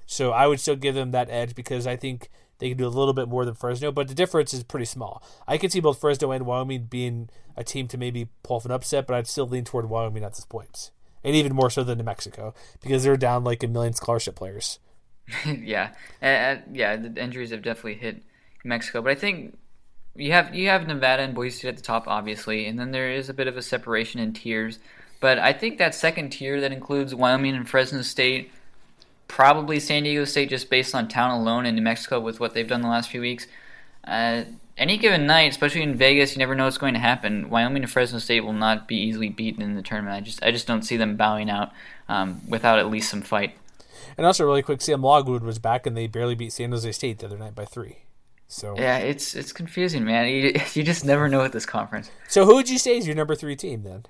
So 0.05 0.31
I 0.31 0.47
would 0.47 0.59
still 0.59 0.75
give 0.75 0.95
them 0.95 1.11
that 1.11 1.29
edge 1.29 1.55
because 1.55 1.85
I 1.87 1.95
think 1.95 2.29
they 2.59 2.69
can 2.69 2.77
do 2.77 2.87
a 2.87 2.89
little 2.89 3.13
bit 3.13 3.27
more 3.27 3.43
than 3.43 3.55
Fresno, 3.55 3.91
but 3.91 4.07
the 4.07 4.13
difference 4.13 4.53
is 4.53 4.63
pretty 4.63 4.85
small. 4.85 5.21
I 5.47 5.57
can 5.57 5.69
see 5.69 5.79
both 5.79 5.99
Fresno 5.99 6.31
and 6.31 6.45
Wyoming 6.45 6.85
being 6.85 7.29
a 7.57 7.63
team 7.63 7.87
to 7.89 7.97
maybe 7.97 8.29
pull 8.43 8.57
off 8.57 8.65
an 8.65 8.71
upset, 8.71 9.07
but 9.07 9.15
I'd 9.15 9.27
still 9.27 9.47
lean 9.47 9.65
toward 9.65 9.89
Wyoming 9.89 10.23
at 10.23 10.35
this 10.35 10.45
point, 10.45 10.91
and 11.23 11.35
even 11.35 11.55
more 11.55 11.69
so 11.69 11.83
than 11.83 11.97
New 11.97 12.03
Mexico 12.03 12.53
because 12.81 13.03
they're 13.03 13.17
down 13.17 13.43
like 13.43 13.63
a 13.63 13.67
million 13.67 13.93
scholarship 13.93 14.35
players. 14.35 14.79
yeah, 15.45 15.91
uh, 16.21 16.61
yeah, 16.71 16.95
the 16.95 17.21
injuries 17.21 17.51
have 17.51 17.61
definitely 17.61 17.95
hit 17.95 18.21
Mexico, 18.63 19.01
but 19.01 19.11
I 19.11 19.15
think 19.15 19.57
you 20.15 20.31
have 20.31 20.53
you 20.55 20.69
have 20.69 20.87
Nevada 20.87 21.23
and 21.23 21.33
Boise 21.33 21.57
State 21.57 21.69
at 21.69 21.77
the 21.77 21.83
top, 21.83 22.07
obviously, 22.07 22.67
and 22.67 22.79
then 22.79 22.91
there 22.91 23.11
is 23.11 23.29
a 23.29 23.33
bit 23.33 23.47
of 23.47 23.57
a 23.57 23.61
separation 23.61 24.19
in 24.19 24.33
tiers. 24.33 24.79
But 25.19 25.39
I 25.39 25.53
think 25.53 25.77
that 25.77 25.95
second 25.95 26.31
tier 26.31 26.61
that 26.61 26.71
includes 26.71 27.15
Wyoming 27.15 27.55
and 27.55 27.67
Fresno 27.67 28.01
State 28.01 28.51
probably 29.27 29.79
San 29.79 30.03
Diego 30.03 30.25
State 30.25 30.49
just 30.49 30.69
based 30.69 30.93
on 30.93 31.07
town 31.07 31.31
alone 31.31 31.65
in 31.65 31.75
New 31.75 31.81
Mexico 31.81 32.19
with 32.19 32.39
what 32.39 32.53
they've 32.53 32.67
done 32.67 32.81
the 32.81 32.87
last 32.87 33.09
few 33.09 33.21
weeks. 33.21 33.47
Uh, 34.03 34.43
any 34.77 34.97
given 34.97 35.25
night, 35.25 35.49
especially 35.49 35.81
in 35.81 35.95
Vegas, 35.95 36.33
you 36.33 36.39
never 36.39 36.53
know 36.53 36.65
what's 36.65 36.77
going 36.77 36.93
to 36.93 36.99
happen. 36.99 37.49
Wyoming 37.49 37.83
and 37.83 37.91
Fresno 37.91 38.19
State 38.19 38.41
will 38.41 38.53
not 38.53 38.87
be 38.87 38.97
easily 38.97 39.29
beaten 39.29 39.61
in 39.61 39.75
the 39.75 39.81
tournament. 39.81 40.15
I 40.15 40.21
just 40.21 40.43
I 40.43 40.51
just 40.51 40.67
don't 40.67 40.83
see 40.83 40.97
them 40.97 41.15
bowing 41.15 41.49
out 41.49 41.71
um, 42.09 42.41
without 42.47 42.77
at 42.77 42.89
least 42.89 43.09
some 43.09 43.21
fight. 43.21 43.57
And 44.17 44.25
also, 44.25 44.45
really 44.45 44.61
quick, 44.61 44.81
Sam 44.81 45.01
Logwood 45.01 45.43
was 45.43 45.59
back, 45.59 45.85
and 45.85 45.95
they 45.95 46.07
barely 46.07 46.35
beat 46.35 46.53
San 46.53 46.71
Jose 46.71 46.91
State 46.93 47.19
the 47.19 47.25
other 47.25 47.37
night 47.37 47.55
by 47.55 47.65
three. 47.65 47.99
So 48.47 48.75
yeah, 48.77 48.97
it's 48.97 49.35
it's 49.35 49.51
confusing, 49.51 50.05
man. 50.05 50.27
You, 50.27 50.53
you 50.73 50.83
just 50.83 51.03
never 51.03 51.27
know 51.27 51.41
at 51.41 51.51
this 51.51 51.65
conference. 51.65 52.11
So 52.27 52.45
who 52.45 52.55
would 52.55 52.69
you 52.69 52.77
say 52.77 52.97
is 52.97 53.07
your 53.07 53.15
number 53.15 53.35
three 53.35 53.55
team 53.55 53.83
then? 53.83 54.05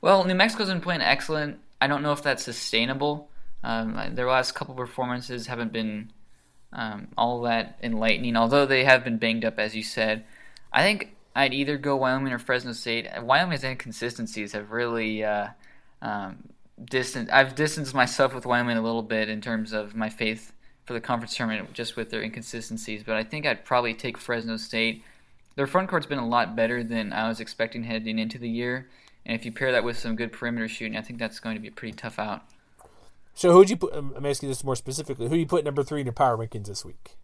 Well, 0.00 0.24
New 0.24 0.34
Mexico's 0.34 0.68
been 0.68 0.80
playing 0.80 1.02
excellent. 1.02 1.58
I 1.80 1.86
don't 1.86 2.02
know 2.02 2.12
if 2.12 2.22
that's 2.22 2.42
sustainable. 2.42 3.28
Um, 3.62 4.14
their 4.14 4.28
last 4.28 4.54
couple 4.54 4.74
performances 4.74 5.46
haven't 5.46 5.72
been 5.72 6.12
um, 6.72 7.08
all 7.16 7.42
that 7.42 7.78
enlightening, 7.82 8.36
although 8.36 8.66
they 8.66 8.84
have 8.84 9.04
been 9.04 9.18
banged 9.18 9.44
up, 9.44 9.58
as 9.58 9.74
you 9.74 9.82
said. 9.82 10.24
I 10.72 10.82
think 10.82 11.14
I'd 11.34 11.54
either 11.54 11.78
go 11.78 11.96
Wyoming 11.96 12.32
or 12.32 12.38
Fresno 12.38 12.72
State. 12.72 13.08
Wyoming's 13.22 13.64
inconsistencies 13.64 14.52
have 14.52 14.70
really 14.70 15.24
uh, 15.24 15.48
um, 16.02 16.50
distant. 16.82 17.30
I've 17.30 17.54
distanced 17.54 17.94
myself 17.94 18.34
with 18.34 18.46
Wyoming 18.46 18.76
a 18.76 18.82
little 18.82 19.02
bit 19.02 19.28
in 19.28 19.40
terms 19.40 19.72
of 19.72 19.94
my 19.94 20.08
faith 20.08 20.52
for 20.84 20.92
the 20.92 21.00
conference 21.00 21.36
tournament, 21.36 21.72
just 21.72 21.96
with 21.96 22.10
their 22.10 22.22
inconsistencies. 22.22 23.02
But 23.02 23.16
I 23.16 23.24
think 23.24 23.46
I'd 23.46 23.64
probably 23.64 23.94
take 23.94 24.18
Fresno 24.18 24.56
State. 24.56 25.02
Their 25.56 25.66
front 25.66 25.88
court's 25.88 26.06
been 26.06 26.18
a 26.18 26.26
lot 26.26 26.56
better 26.56 26.82
than 26.82 27.12
I 27.12 27.28
was 27.28 27.40
expecting 27.40 27.84
heading 27.84 28.18
into 28.18 28.38
the 28.38 28.48
year. 28.48 28.88
And 29.24 29.34
if 29.34 29.46
you 29.46 29.52
pair 29.52 29.72
that 29.72 29.84
with 29.84 29.98
some 29.98 30.16
good 30.16 30.32
perimeter 30.32 30.68
shooting, 30.68 30.96
I 30.96 31.00
think 31.00 31.18
that's 31.18 31.40
going 31.40 31.56
to 31.56 31.60
be 31.60 31.68
a 31.68 31.72
pretty 31.72 31.96
tough 31.96 32.18
out. 32.18 32.42
So 33.34 33.52
who'd 33.52 33.70
you 33.70 33.76
put? 33.76 33.94
Um, 33.94 34.12
I'm 34.16 34.26
asking 34.26 34.48
this 34.48 34.62
more 34.62 34.76
specifically. 34.76 35.28
Who 35.28 35.36
you 35.36 35.46
put 35.46 35.64
number 35.64 35.82
three 35.82 36.00
in 36.00 36.06
your 36.06 36.12
power 36.12 36.36
rankings 36.36 36.66
this 36.66 36.84
week? 36.84 37.16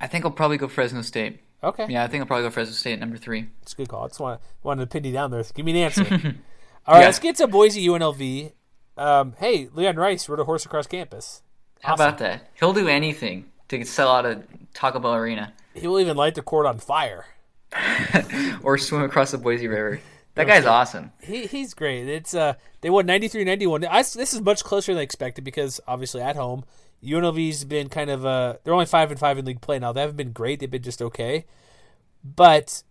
I 0.00 0.06
think 0.06 0.24
I'll 0.24 0.30
probably 0.30 0.56
go 0.56 0.68
Fresno 0.68 1.02
State. 1.02 1.40
Okay. 1.62 1.86
Yeah, 1.88 2.04
I 2.04 2.06
think 2.06 2.22
I'll 2.22 2.26
probably 2.26 2.44
go 2.44 2.50
Fresno 2.50 2.72
State 2.72 2.94
at 2.94 3.00
number 3.00 3.18
three. 3.18 3.48
It's 3.62 3.74
a 3.74 3.76
good 3.76 3.88
call. 3.88 4.04
I 4.04 4.08
just 4.08 4.20
want, 4.20 4.40
wanted 4.62 4.82
to 4.82 4.86
pin 4.86 5.04
you 5.04 5.12
down 5.12 5.30
there. 5.30 5.44
Give 5.54 5.66
me 5.66 5.72
an 5.72 5.78
answer. 5.78 6.36
All 6.90 6.96
right, 6.96 7.02
yeah. 7.02 7.06
let's 7.06 7.20
get 7.20 7.36
to 7.36 7.46
Boise 7.46 7.86
UNLV. 7.86 8.50
Um, 8.96 9.34
hey, 9.38 9.68
Leon 9.72 9.94
Rice 9.94 10.28
rode 10.28 10.40
a 10.40 10.44
horse 10.44 10.66
across 10.66 10.88
campus. 10.88 11.40
How 11.84 11.94
about 11.94 12.18
that? 12.18 12.50
He'll 12.54 12.72
do 12.72 12.88
anything 12.88 13.52
to 13.68 13.84
sell 13.84 14.10
out 14.10 14.26
a 14.26 14.42
Taco 14.74 14.98
Bell 14.98 15.14
arena. 15.14 15.52
He 15.72 15.86
will 15.86 16.00
even 16.00 16.16
light 16.16 16.34
the 16.34 16.42
court 16.42 16.66
on 16.66 16.80
fire. 16.80 17.26
or 18.64 18.76
swim 18.76 19.02
across 19.02 19.30
the 19.30 19.38
Boise 19.38 19.68
River. 19.68 20.00
That 20.36 20.46
guy's 20.46 20.64
awesome. 20.64 21.12
He 21.20 21.46
he's 21.46 21.74
great. 21.74 22.08
It's 22.08 22.34
uh 22.34 22.54
they 22.82 22.88
won 22.88 23.06
93-91. 23.06 23.86
I, 23.90 23.98
this 23.98 24.32
is 24.32 24.40
much 24.40 24.62
closer 24.62 24.92
than 24.92 25.00
I 25.00 25.02
expected 25.02 25.44
because 25.44 25.80
obviously 25.88 26.22
at 26.22 26.36
home 26.36 26.64
UNLV's 27.04 27.64
been 27.64 27.88
kind 27.88 28.08
of 28.08 28.24
uh 28.24 28.54
they're 28.62 28.72
only 28.72 28.86
5 28.86 29.10
and 29.10 29.20
5 29.20 29.38
in 29.38 29.44
league 29.44 29.60
play 29.60 29.80
now. 29.80 29.92
They 29.92 30.00
haven't 30.00 30.16
been 30.16 30.30
great. 30.32 30.60
They've 30.60 30.70
been 30.70 30.84
just 30.84 31.02
okay. 31.02 31.46
But 32.24 32.84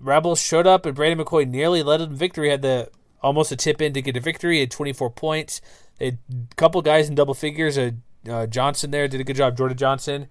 Rebels 0.00 0.40
showed 0.40 0.66
up 0.66 0.86
and 0.86 0.96
Brandon 0.96 1.24
McCoy 1.24 1.46
nearly 1.46 1.82
led 1.82 2.00
them 2.00 2.16
victory. 2.16 2.48
Had 2.48 2.62
the 2.62 2.90
almost 3.22 3.52
a 3.52 3.56
tip 3.56 3.80
in 3.80 3.92
to 3.92 4.02
get 4.02 4.16
a 4.16 4.20
victory. 4.20 4.54
He 4.56 4.60
had 4.60 4.70
24 4.70 5.10
points. 5.10 5.60
They 5.98 6.06
had 6.06 6.18
a 6.30 6.54
couple 6.54 6.80
guys 6.82 7.08
in 7.08 7.14
double 7.14 7.34
figures. 7.34 7.76
Uh, 7.76 7.92
uh, 8.28 8.46
Johnson 8.46 8.90
there 8.90 9.08
did 9.08 9.20
a 9.20 9.24
good 9.24 9.36
job. 9.36 9.56
Jordan 9.56 9.76
Johnson. 9.76 10.28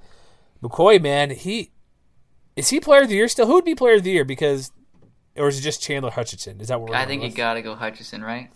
McCoy, 0.61 1.01
man, 1.01 1.31
he 1.31 1.71
is 2.55 2.69
he 2.69 2.79
player 2.79 3.03
of 3.03 3.09
the 3.09 3.15
year 3.15 3.27
still? 3.27 3.45
Who 3.45 3.53
would 3.53 3.65
be 3.65 3.75
player 3.75 3.95
of 3.95 4.03
the 4.03 4.11
year? 4.11 4.25
Because 4.25 4.71
or 5.35 5.47
is 5.47 5.59
it 5.59 5.61
just 5.61 5.81
Chandler 5.81 6.11
Hutchison? 6.11 6.59
Is 6.59 6.69
that 6.69 6.81
what 6.81 6.89
we're 6.89 6.95
I 6.95 7.05
think 7.05 7.21
with? 7.21 7.31
you 7.31 7.37
got 7.37 7.53
to 7.53 7.61
go 7.61 7.75
Hutchinson, 7.75 8.23
right? 8.23 8.49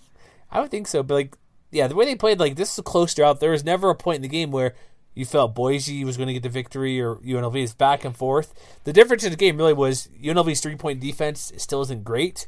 I 0.50 0.60
would 0.60 0.72
think 0.72 0.88
so, 0.88 1.04
but 1.04 1.14
like, 1.14 1.38
yeah, 1.72 1.88
the 1.88 1.96
way 1.96 2.06
they 2.06 2.16
played, 2.16 2.40
like 2.40 2.56
this 2.56 2.74
is 2.74 2.80
a 2.80 2.84
close 2.84 3.14
drought. 3.14 3.40
There 3.40 3.52
was 3.52 3.64
never 3.64 3.90
a 3.90 3.96
point 3.96 4.18
in 4.18 4.22
the 4.24 4.28
game 4.28 4.52
where 4.52 4.74
you 5.14 5.26
felt 5.26 5.56
Boise 5.56 6.04
was 6.04 6.18
going 6.18 6.28
to 6.28 6.34
get 6.34 6.44
the 6.44 6.50
victory 6.50 7.00
or 7.00 7.16
UNLV 7.18 7.56
is 7.56 7.74
back 7.74 8.04
and 8.04 8.16
forth. 8.16 8.54
The 8.84 8.94
difference 8.94 9.24
in 9.24 9.30
the 9.30 9.38
game 9.38 9.58
really 9.58 9.74
was 9.74 10.10
UNLV's 10.22 10.62
three 10.62 10.76
point 10.76 11.00
defense 11.00 11.52
still 11.58 11.82
isn't 11.82 12.04
great 12.04 12.48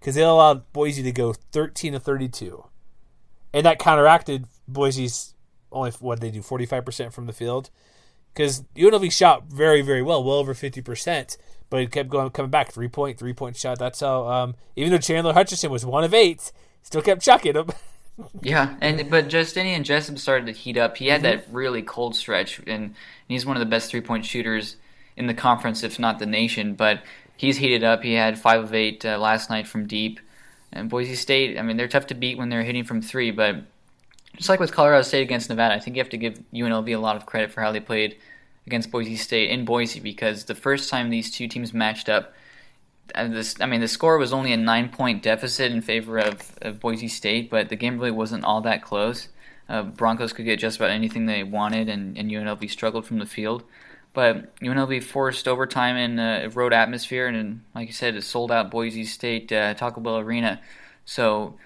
because 0.00 0.14
they 0.14 0.22
allowed 0.22 0.72
Boise 0.72 1.02
to 1.02 1.12
go 1.12 1.32
13 1.52 1.92
to 1.92 2.00
32, 2.00 2.64
and 3.52 3.64
that 3.66 3.78
counteracted 3.78 4.46
Boise's 4.66 5.34
only 5.70 5.92
what 6.00 6.20
they 6.20 6.30
do 6.30 6.42
45 6.42 6.84
percent 6.84 7.12
from 7.12 7.26
the 7.26 7.32
field 7.32 7.70
because 8.34 8.62
UNLV 8.74 9.12
shot 9.12 9.44
very 9.44 9.82
very 9.82 10.02
well, 10.02 10.24
well 10.24 10.36
over 10.36 10.52
50 10.52 10.82
percent 10.82 11.36
but 11.70 11.80
he 11.80 11.86
kept 11.86 12.10
going, 12.10 12.28
coming 12.30 12.50
back. 12.50 12.72
Three 12.72 12.88
point, 12.88 13.16
three 13.16 13.32
point 13.32 13.56
shot. 13.56 13.78
That's 13.78 14.00
how. 14.00 14.28
Um, 14.28 14.56
even 14.76 14.90
though 14.90 14.98
Chandler 14.98 15.32
Hutchison 15.32 15.70
was 15.70 15.86
one 15.86 16.04
of 16.04 16.12
eight, 16.12 16.52
still 16.82 17.00
kept 17.00 17.22
chucking 17.22 17.54
them. 17.54 17.70
yeah, 18.42 18.76
and 18.80 19.08
but 19.08 19.28
Justinian 19.28 19.84
Jessup 19.84 20.18
started 20.18 20.46
to 20.46 20.52
heat 20.52 20.76
up. 20.76 20.96
He 20.96 21.06
had 21.06 21.22
mm-hmm. 21.22 21.38
that 21.38 21.46
really 21.50 21.82
cold 21.82 22.16
stretch, 22.16 22.60
and 22.66 22.94
he's 23.28 23.46
one 23.46 23.56
of 23.56 23.60
the 23.60 23.66
best 23.66 23.90
three 23.90 24.00
point 24.00 24.26
shooters 24.26 24.76
in 25.16 25.28
the 25.28 25.34
conference, 25.34 25.84
if 25.84 25.98
not 25.98 26.18
the 26.18 26.26
nation. 26.26 26.74
But 26.74 27.02
he's 27.40 27.56
heated 27.56 27.82
up. 27.82 28.02
He 28.02 28.12
had 28.12 28.38
five 28.38 28.62
of 28.62 28.74
eight 28.74 29.02
uh, 29.06 29.18
last 29.18 29.48
night 29.48 29.66
from 29.66 29.86
deep. 29.86 30.20
And 30.72 30.90
Boise 30.90 31.14
State, 31.14 31.58
I 31.58 31.62
mean, 31.62 31.78
they're 31.78 31.88
tough 31.88 32.08
to 32.08 32.14
beat 32.14 32.36
when 32.36 32.50
they're 32.50 32.62
hitting 32.62 32.84
from 32.84 33.00
three, 33.00 33.30
but 33.30 33.62
just 34.36 34.50
like 34.50 34.60
with 34.60 34.72
Colorado 34.72 35.00
State 35.00 35.22
against 35.22 35.48
Nevada, 35.48 35.74
I 35.74 35.78
think 35.78 35.96
you 35.96 36.02
have 36.02 36.10
to 36.10 36.18
give 36.18 36.38
UNLV 36.52 36.94
a 36.94 37.00
lot 37.00 37.16
of 37.16 37.24
credit 37.24 37.50
for 37.50 37.62
how 37.62 37.72
they 37.72 37.80
played 37.80 38.18
against 38.66 38.90
Boise 38.90 39.16
State 39.16 39.48
in 39.48 39.64
Boise 39.64 40.00
because 40.00 40.44
the 40.44 40.54
first 40.54 40.90
time 40.90 41.08
these 41.08 41.30
two 41.30 41.48
teams 41.48 41.72
matched 41.72 42.10
up, 42.10 42.34
this, 43.16 43.56
I 43.58 43.64
mean, 43.64 43.80
the 43.80 43.88
score 43.88 44.18
was 44.18 44.34
only 44.34 44.52
a 44.52 44.58
nine 44.58 44.90
point 44.90 45.22
deficit 45.22 45.72
in 45.72 45.80
favor 45.80 46.18
of, 46.18 46.58
of 46.60 46.78
Boise 46.78 47.08
State, 47.08 47.48
but 47.48 47.70
the 47.70 47.76
game 47.76 47.96
really 47.96 48.10
wasn't 48.10 48.44
all 48.44 48.60
that 48.60 48.82
close. 48.82 49.28
Uh, 49.66 49.84
Broncos 49.84 50.34
could 50.34 50.44
get 50.44 50.58
just 50.58 50.76
about 50.76 50.90
anything 50.90 51.24
they 51.24 51.42
wanted, 51.42 51.88
and, 51.88 52.18
and 52.18 52.30
UNLV 52.30 52.70
struggled 52.70 53.06
from 53.06 53.18
the 53.18 53.26
field. 53.26 53.64
But 54.12 54.56
UNLV 54.58 55.04
forced 55.04 55.46
overtime 55.46 55.96
in 55.96 56.18
a 56.18 56.48
road 56.48 56.72
atmosphere, 56.72 57.28
and 57.28 57.62
like 57.74 57.86
you 57.86 57.92
said, 57.92 58.16
it 58.16 58.22
sold 58.22 58.50
out 58.50 58.70
Boise 58.70 59.04
State 59.04 59.52
uh, 59.52 59.74
Taco 59.74 60.00
Bell 60.00 60.18
Arena. 60.18 60.60
So 61.04 61.56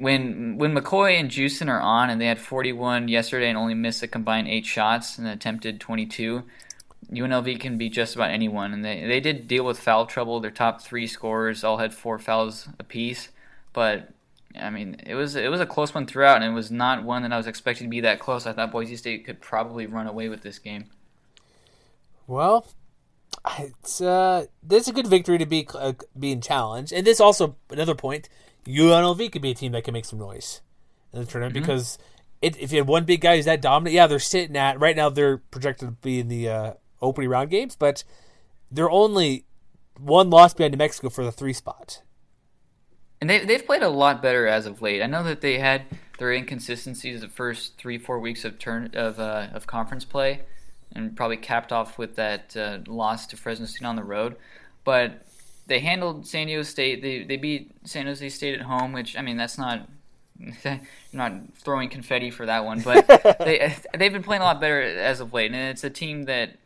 when 0.00 0.56
when 0.58 0.74
McCoy 0.74 1.18
and 1.18 1.30
Juiston 1.30 1.68
are 1.68 1.80
on, 1.80 2.10
and 2.10 2.20
they 2.20 2.26
had 2.26 2.38
41 2.38 3.08
yesterday 3.08 3.48
and 3.48 3.58
only 3.58 3.74
missed 3.74 4.02
a 4.02 4.08
combined 4.08 4.48
eight 4.48 4.66
shots 4.66 5.18
and 5.18 5.26
attempted 5.26 5.80
22, 5.80 6.42
UNLV 7.12 7.60
can 7.60 7.78
be 7.78 7.88
just 7.88 8.14
about 8.14 8.30
anyone. 8.30 8.72
And 8.72 8.84
they 8.84 9.06
they 9.06 9.20
did 9.20 9.48
deal 9.48 9.64
with 9.64 9.78
foul 9.78 10.06
trouble. 10.06 10.40
Their 10.40 10.50
top 10.50 10.82
three 10.82 11.06
scorers 11.06 11.64
all 11.64 11.78
had 11.78 11.94
four 11.94 12.18
fouls 12.18 12.68
apiece, 12.78 13.28
but 13.72 14.10
I 14.58 14.70
mean, 14.70 14.96
it 15.06 15.14
was 15.14 15.36
it 15.36 15.50
was 15.50 15.60
a 15.60 15.66
close 15.66 15.94
one 15.94 16.06
throughout, 16.06 16.42
and 16.42 16.52
it 16.52 16.54
was 16.54 16.70
not 16.70 17.04
one 17.04 17.22
that 17.22 17.32
I 17.32 17.36
was 17.36 17.46
expecting 17.46 17.86
to 17.86 17.90
be 17.90 18.00
that 18.00 18.20
close. 18.20 18.46
I 18.46 18.52
thought 18.52 18.72
Boise 18.72 18.96
State 18.96 19.24
could 19.24 19.40
probably 19.40 19.86
run 19.86 20.06
away 20.06 20.28
with 20.28 20.42
this 20.42 20.58
game. 20.58 20.86
Well, 22.30 22.64
it's 23.58 24.00
uh, 24.00 24.46
this 24.62 24.84
is 24.84 24.88
a 24.90 24.92
good 24.92 25.08
victory 25.08 25.36
to 25.38 25.46
be 25.46 25.66
uh, 25.74 25.94
being 26.16 26.40
challenged, 26.40 26.92
and 26.92 27.04
this 27.04 27.20
also 27.20 27.56
another 27.70 27.96
point. 27.96 28.28
UNLV 28.66 29.32
could 29.32 29.42
be 29.42 29.50
a 29.50 29.54
team 29.54 29.72
that 29.72 29.82
can 29.82 29.94
make 29.94 30.04
some 30.04 30.20
noise 30.20 30.60
in 31.12 31.18
the 31.18 31.26
tournament 31.26 31.56
mm-hmm. 31.56 31.62
because 31.62 31.98
it, 32.40 32.56
if 32.60 32.70
you 32.70 32.78
have 32.78 32.88
one 32.88 33.04
big 33.04 33.20
guy 33.20 33.34
who's 33.34 33.46
that 33.46 33.60
dominant, 33.60 33.94
yeah, 33.94 34.06
they're 34.06 34.20
sitting 34.20 34.56
at 34.56 34.78
right 34.78 34.94
now. 34.94 35.08
They're 35.08 35.38
projected 35.38 35.88
to 35.88 35.92
be 35.92 36.20
in 36.20 36.28
the 36.28 36.48
uh, 36.48 36.72
opening 37.02 37.30
round 37.30 37.50
games, 37.50 37.74
but 37.74 38.04
they're 38.70 38.90
only 38.90 39.44
one 39.98 40.30
loss 40.30 40.54
behind 40.54 40.72
New 40.72 40.78
Mexico 40.78 41.08
for 41.08 41.24
the 41.24 41.32
three 41.32 41.52
spot. 41.52 42.02
And 43.20 43.28
they 43.28 43.44
they've 43.44 43.66
played 43.66 43.82
a 43.82 43.88
lot 43.88 44.22
better 44.22 44.46
as 44.46 44.66
of 44.66 44.80
late. 44.80 45.02
I 45.02 45.06
know 45.06 45.24
that 45.24 45.40
they 45.40 45.58
had 45.58 45.82
their 46.18 46.32
inconsistencies 46.32 47.22
the 47.22 47.28
first 47.28 47.76
three 47.76 47.98
four 47.98 48.20
weeks 48.20 48.44
of 48.44 48.60
turn 48.60 48.92
of 48.94 49.18
uh, 49.18 49.48
of 49.52 49.66
conference 49.66 50.04
play 50.04 50.42
and 50.94 51.16
probably 51.16 51.36
capped 51.36 51.72
off 51.72 51.98
with 51.98 52.16
that 52.16 52.56
uh, 52.56 52.78
loss 52.86 53.26
to 53.28 53.36
Fresno 53.36 53.66
State 53.66 53.84
on 53.84 53.96
the 53.96 54.04
road. 54.04 54.36
But 54.84 55.26
they 55.66 55.80
handled 55.80 56.26
San 56.26 56.46
Diego 56.46 56.62
State. 56.62 57.02
They 57.02 57.24
they 57.24 57.36
beat 57.36 57.72
San 57.84 58.06
Jose 58.06 58.28
State 58.28 58.54
at 58.54 58.62
home, 58.62 58.92
which 58.92 59.16
I 59.16 59.22
mean 59.22 59.36
that's 59.36 59.58
not 59.58 59.88
not 61.12 61.32
throwing 61.56 61.88
confetti 61.88 62.30
for 62.30 62.46
that 62.46 62.64
one, 62.64 62.80
but 62.80 63.06
they 63.40 63.74
they've 63.96 64.12
been 64.12 64.22
playing 64.22 64.42
a 64.42 64.44
lot 64.44 64.60
better 64.60 64.80
as 64.82 65.20
of 65.20 65.32
late, 65.32 65.52
and 65.52 65.70
it's 65.70 65.84
a 65.84 65.90
team 65.90 66.24
that 66.24 66.56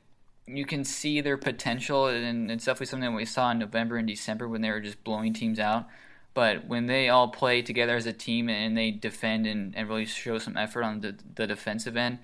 you 0.46 0.64
can 0.64 0.84
see 0.84 1.20
their 1.20 1.36
potential, 1.36 2.06
and 2.06 2.50
it's 2.50 2.64
definitely 2.64 2.86
something 2.86 3.14
we 3.14 3.24
saw 3.24 3.50
in 3.50 3.58
November 3.58 3.96
and 3.96 4.06
December 4.06 4.48
when 4.48 4.60
they 4.60 4.70
were 4.70 4.80
just 4.80 5.02
blowing 5.04 5.32
teams 5.32 5.58
out. 5.58 5.86
But 6.34 6.66
when 6.66 6.86
they 6.86 7.08
all 7.08 7.28
play 7.28 7.62
together 7.62 7.96
as 7.96 8.06
a 8.06 8.12
team 8.12 8.48
and 8.48 8.76
they 8.76 8.90
defend 8.90 9.46
and, 9.46 9.74
and 9.76 9.88
really 9.88 10.04
show 10.04 10.38
some 10.38 10.56
effort 10.56 10.82
on 10.82 11.00
the, 11.00 11.16
the 11.36 11.46
defensive 11.46 11.96
end, 11.96 12.18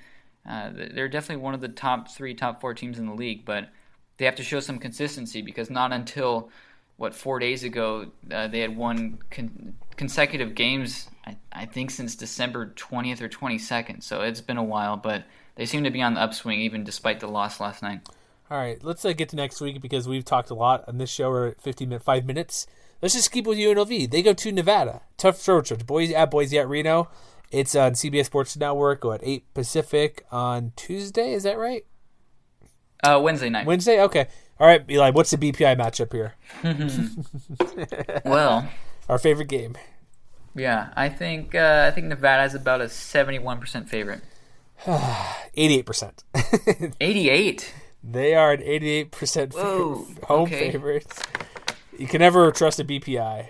uh, 0.51 0.71
they're 0.75 1.09
definitely 1.09 1.43
one 1.43 1.55
of 1.55 1.61
the 1.61 1.69
top 1.69 2.11
three, 2.11 2.35
top 2.35 2.61
four 2.61 2.75
teams 2.75 2.99
in 2.99 3.07
the 3.07 3.15
league, 3.15 3.45
but 3.45 3.69
they 4.17 4.25
have 4.25 4.35
to 4.35 4.43
show 4.43 4.59
some 4.59 4.79
consistency 4.79 5.43
because 5.43 5.71
not 5.71 5.93
until 5.93 6.51
what 6.97 7.15
four 7.15 7.39
days 7.39 7.63
ago 7.63 8.07
uh, 8.33 8.49
they 8.49 8.59
had 8.59 8.77
won 8.77 9.21
con- 9.31 9.75
consecutive 9.97 10.57
games. 10.57 11.09
I, 11.25 11.37
I, 11.53 11.67
think 11.67 11.93
since 11.93 12.17
December 12.17 12.73
20th 12.75 13.21
or 13.21 13.29
22nd, 13.29 14.03
so 14.03 14.23
it's 14.23 14.41
been 14.41 14.57
a 14.57 14.65
while, 14.65 14.97
but 14.97 15.23
they 15.55 15.67
seem 15.67 15.85
to 15.85 15.91
be 15.91 16.03
on 16.03 16.15
the 16.15 16.21
upswing 16.21 16.59
even 16.61 16.83
despite 16.83 17.21
the 17.21 17.29
loss 17.29 17.61
last 17.61 17.81
night. 17.81 18.01
All 18.51 18.59
right, 18.59 18.83
let's 18.83 19.05
uh, 19.05 19.13
get 19.13 19.29
to 19.29 19.37
next 19.37 19.61
week 19.61 19.81
because 19.81 20.09
we've 20.09 20.25
talked 20.25 20.51
a 20.51 20.55
lot 20.55 20.85
on 20.89 20.99
this 20.99 21.11
show. 21.11 21.31
We're 21.31 21.49
at 21.49 21.61
50 21.61 21.87
minute, 21.87 22.03
five 22.03 22.27
minutes. 22.27 22.67
Let's 23.01 23.15
just 23.15 23.31
keep 23.31 23.47
with 23.47 23.57
UNLV. 23.57 24.11
They 24.11 24.21
go 24.21 24.33
to 24.33 24.53
Nevada, 24.53 25.03
tough 25.17 25.47
road 25.47 25.67
trip. 25.67 25.87
Boise 25.87 26.17
at 26.17 26.31
Boise 26.31 26.59
at 26.59 26.69
Reno. 26.69 27.09
It's 27.51 27.75
on 27.75 27.93
CBS 27.93 28.27
Sports 28.27 28.57
Network 28.57 29.05
at 29.05 29.21
8 29.25 29.55
Pacific 29.55 30.25
on 30.31 30.73
Tuesday. 30.77 31.33
Is 31.33 31.43
that 31.43 31.59
right? 31.59 31.85
Uh, 33.03 33.21
Wednesday 33.23 33.49
night. 33.49 33.67
Wednesday? 33.67 34.01
Okay. 34.03 34.29
All 34.61 34.67
right, 34.67 34.85
Eli, 34.89 35.11
what's 35.11 35.31
the 35.31 35.37
BPI 35.37 35.77
matchup 35.77 36.13
here? 36.13 36.35
well, 38.25 38.69
our 39.09 39.19
favorite 39.19 39.49
game. 39.49 39.77
Yeah, 40.55 40.93
I 40.95 41.09
think 41.09 41.55
uh, 41.55 41.87
I 41.89 41.95
think 41.95 42.09
Nevada 42.09 42.45
is 42.45 42.55
about 42.55 42.81
a 42.81 42.85
71% 42.85 43.89
favorite. 43.89 44.21
88%. 44.85 46.95
88. 47.01 47.75
They 48.03 48.35
are 48.35 48.53
an 48.53 48.61
88% 48.61 49.55
Whoa, 49.55 50.07
home 50.27 50.43
okay. 50.43 50.73
favorites. 50.73 51.23
You 51.99 52.07
can 52.07 52.21
never 52.21 52.51
trust 52.53 52.81
a 52.81 52.85
BPI 52.85 53.49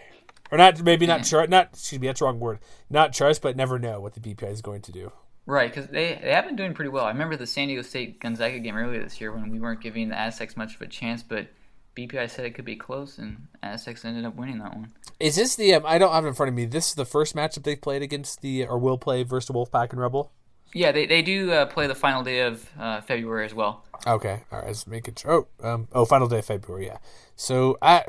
or 0.51 0.59
not 0.59 0.83
maybe 0.83 1.07
not 1.07 1.25
trust 1.25 1.51
not 1.51 1.69
excuse 1.73 2.01
me 2.01 2.07
that's 2.07 2.21
the 2.21 2.27
wrong 2.27 2.41
word 2.41 2.59
not 2.89 3.13
trust 3.13 3.43
but 3.43 3.57
never 3.57 3.79
know 3.79 4.01
what 4.01 4.15
the 4.15 4.21
BPI 4.21 4.51
is 4.51 4.63
going 4.63 4.83
to 4.83 4.93
do. 4.93 5.13
Right, 5.47 5.73
because 5.73 5.91
they 5.91 6.19
they 6.23 6.33
have 6.33 6.45
been 6.45 6.55
doing 6.55 6.75
pretty 6.75 6.91
well. 6.91 7.07
I 7.07 7.09
remember 7.09 7.37
the 7.37 7.47
San 7.47 7.69
Diego 7.69 7.83
State 7.83 8.21
Gonzaga 8.21 8.59
game 8.61 8.77
earlier 8.77 9.03
this 9.03 9.21
year 9.21 9.33
when 9.33 9.51
we 9.51 9.59
weren't 9.59 9.81
giving 9.81 10.09
the 10.09 10.19
Aztecs 10.19 10.57
much 10.57 10.77
of 10.77 10.83
a 10.83 10.87
chance, 10.87 11.25
but 11.25 11.49
BPI 11.97 12.31
said 12.31 12.45
it 12.45 12.55
could 12.55 12.65
be 12.65 12.77
close, 12.77 13.19
and 13.19 13.49
Aztecs 13.63 14.05
ended 14.05 14.25
up 14.25 14.37
winning 14.37 14.59
that 14.59 14.75
one. 14.77 14.93
Is 15.19 15.37
this 15.37 15.57
the? 15.57 15.75
Um, 15.75 15.83
I 15.87 15.99
don't 15.99 16.13
have 16.13 16.25
it 16.25 16.29
in 16.29 16.35
front 16.35 16.51
of 16.51 16.55
me. 16.55 16.67
This 16.67 16.91
is 16.91 16.95
the 16.95 17.05
first 17.05 17.35
matchup 17.35 17.65
they've 17.65 17.81
played 17.81 18.03
against 18.03 18.43
the 18.43 18.67
or 18.67 18.79
will 18.79 18.99
play 18.99 19.23
versus 19.23 19.49
the 19.49 19.55
Wolfpack 19.55 19.91
and 19.91 20.01
Rebel. 20.01 20.31
Yeah, 20.73 20.93
they 20.93 21.07
they 21.07 21.23
do 21.23 21.51
uh, 21.51 21.67
play 21.67 21.87
the 21.87 21.95
final 21.95 22.23
day 22.23 22.41
of 22.41 22.71
uh, 22.79 23.01
February 23.01 23.45
as 23.45 23.55
well. 23.55 23.85
Okay, 24.07 24.43
all 24.53 24.59
right. 24.59 24.69
Let's 24.69 24.87
make 24.87 25.09
it. 25.09 25.25
Oh, 25.27 25.49
um, 25.63 25.89
oh, 25.93 26.05
final 26.05 26.29
day 26.29 26.39
of 26.39 26.45
February. 26.45 26.87
Yeah. 26.87 26.99
So 27.35 27.77
I 27.83 28.05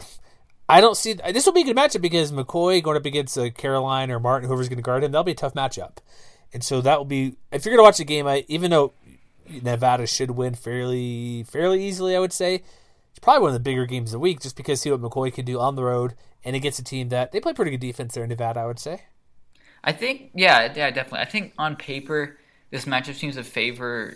I 0.71 0.79
don't 0.79 0.95
see 0.95 1.13
this 1.13 1.45
will 1.45 1.51
be 1.51 1.61
a 1.61 1.65
good 1.65 1.75
matchup 1.75 2.01
because 2.01 2.31
McCoy 2.31 2.81
going 2.81 2.95
up 2.95 3.05
against 3.05 3.37
uh, 3.37 3.49
Caroline 3.49 4.09
or 4.09 4.21
Martin, 4.21 4.47
whoever's 4.47 4.69
going 4.69 4.77
to 4.77 4.83
guard 4.83 5.03
him, 5.03 5.11
that'll 5.11 5.25
be 5.25 5.33
a 5.33 5.35
tough 5.35 5.53
matchup. 5.53 5.97
And 6.53 6.63
so 6.63 6.79
that 6.79 6.97
will 6.97 7.05
be 7.05 7.35
if 7.51 7.65
you're 7.65 7.75
going 7.75 7.83
to 7.83 7.87
watch 7.87 7.97
the 7.97 8.05
game, 8.05 8.25
I, 8.25 8.45
even 8.47 8.71
though 8.71 8.93
Nevada 9.49 10.07
should 10.07 10.31
win 10.31 10.55
fairly 10.55 11.43
fairly 11.43 11.83
easily, 11.83 12.15
I 12.15 12.19
would 12.19 12.31
say 12.31 12.63
it's 13.09 13.19
probably 13.21 13.41
one 13.41 13.49
of 13.49 13.53
the 13.55 13.59
bigger 13.59 13.85
games 13.85 14.11
of 14.11 14.13
the 14.13 14.19
week 14.19 14.39
just 14.39 14.55
because 14.55 14.79
see 14.79 14.89
what 14.89 15.01
McCoy 15.01 15.33
can 15.33 15.43
do 15.43 15.59
on 15.59 15.75
the 15.75 15.83
road 15.83 16.13
and 16.45 16.55
against 16.55 16.79
a 16.79 16.83
team 16.85 17.09
that 17.09 17.33
they 17.33 17.41
play 17.41 17.51
pretty 17.51 17.71
good 17.71 17.81
defense 17.81 18.13
there 18.13 18.23
in 18.23 18.29
Nevada, 18.29 18.61
I 18.61 18.65
would 18.65 18.79
say. 18.79 19.03
I 19.83 19.91
think 19.91 20.31
yeah, 20.33 20.71
yeah, 20.73 20.89
definitely. 20.89 21.19
I 21.19 21.25
think 21.25 21.53
on 21.57 21.75
paper 21.75 22.37
this 22.69 22.85
matchup 22.85 23.15
seems 23.15 23.35
to 23.35 23.43
favor 23.43 24.15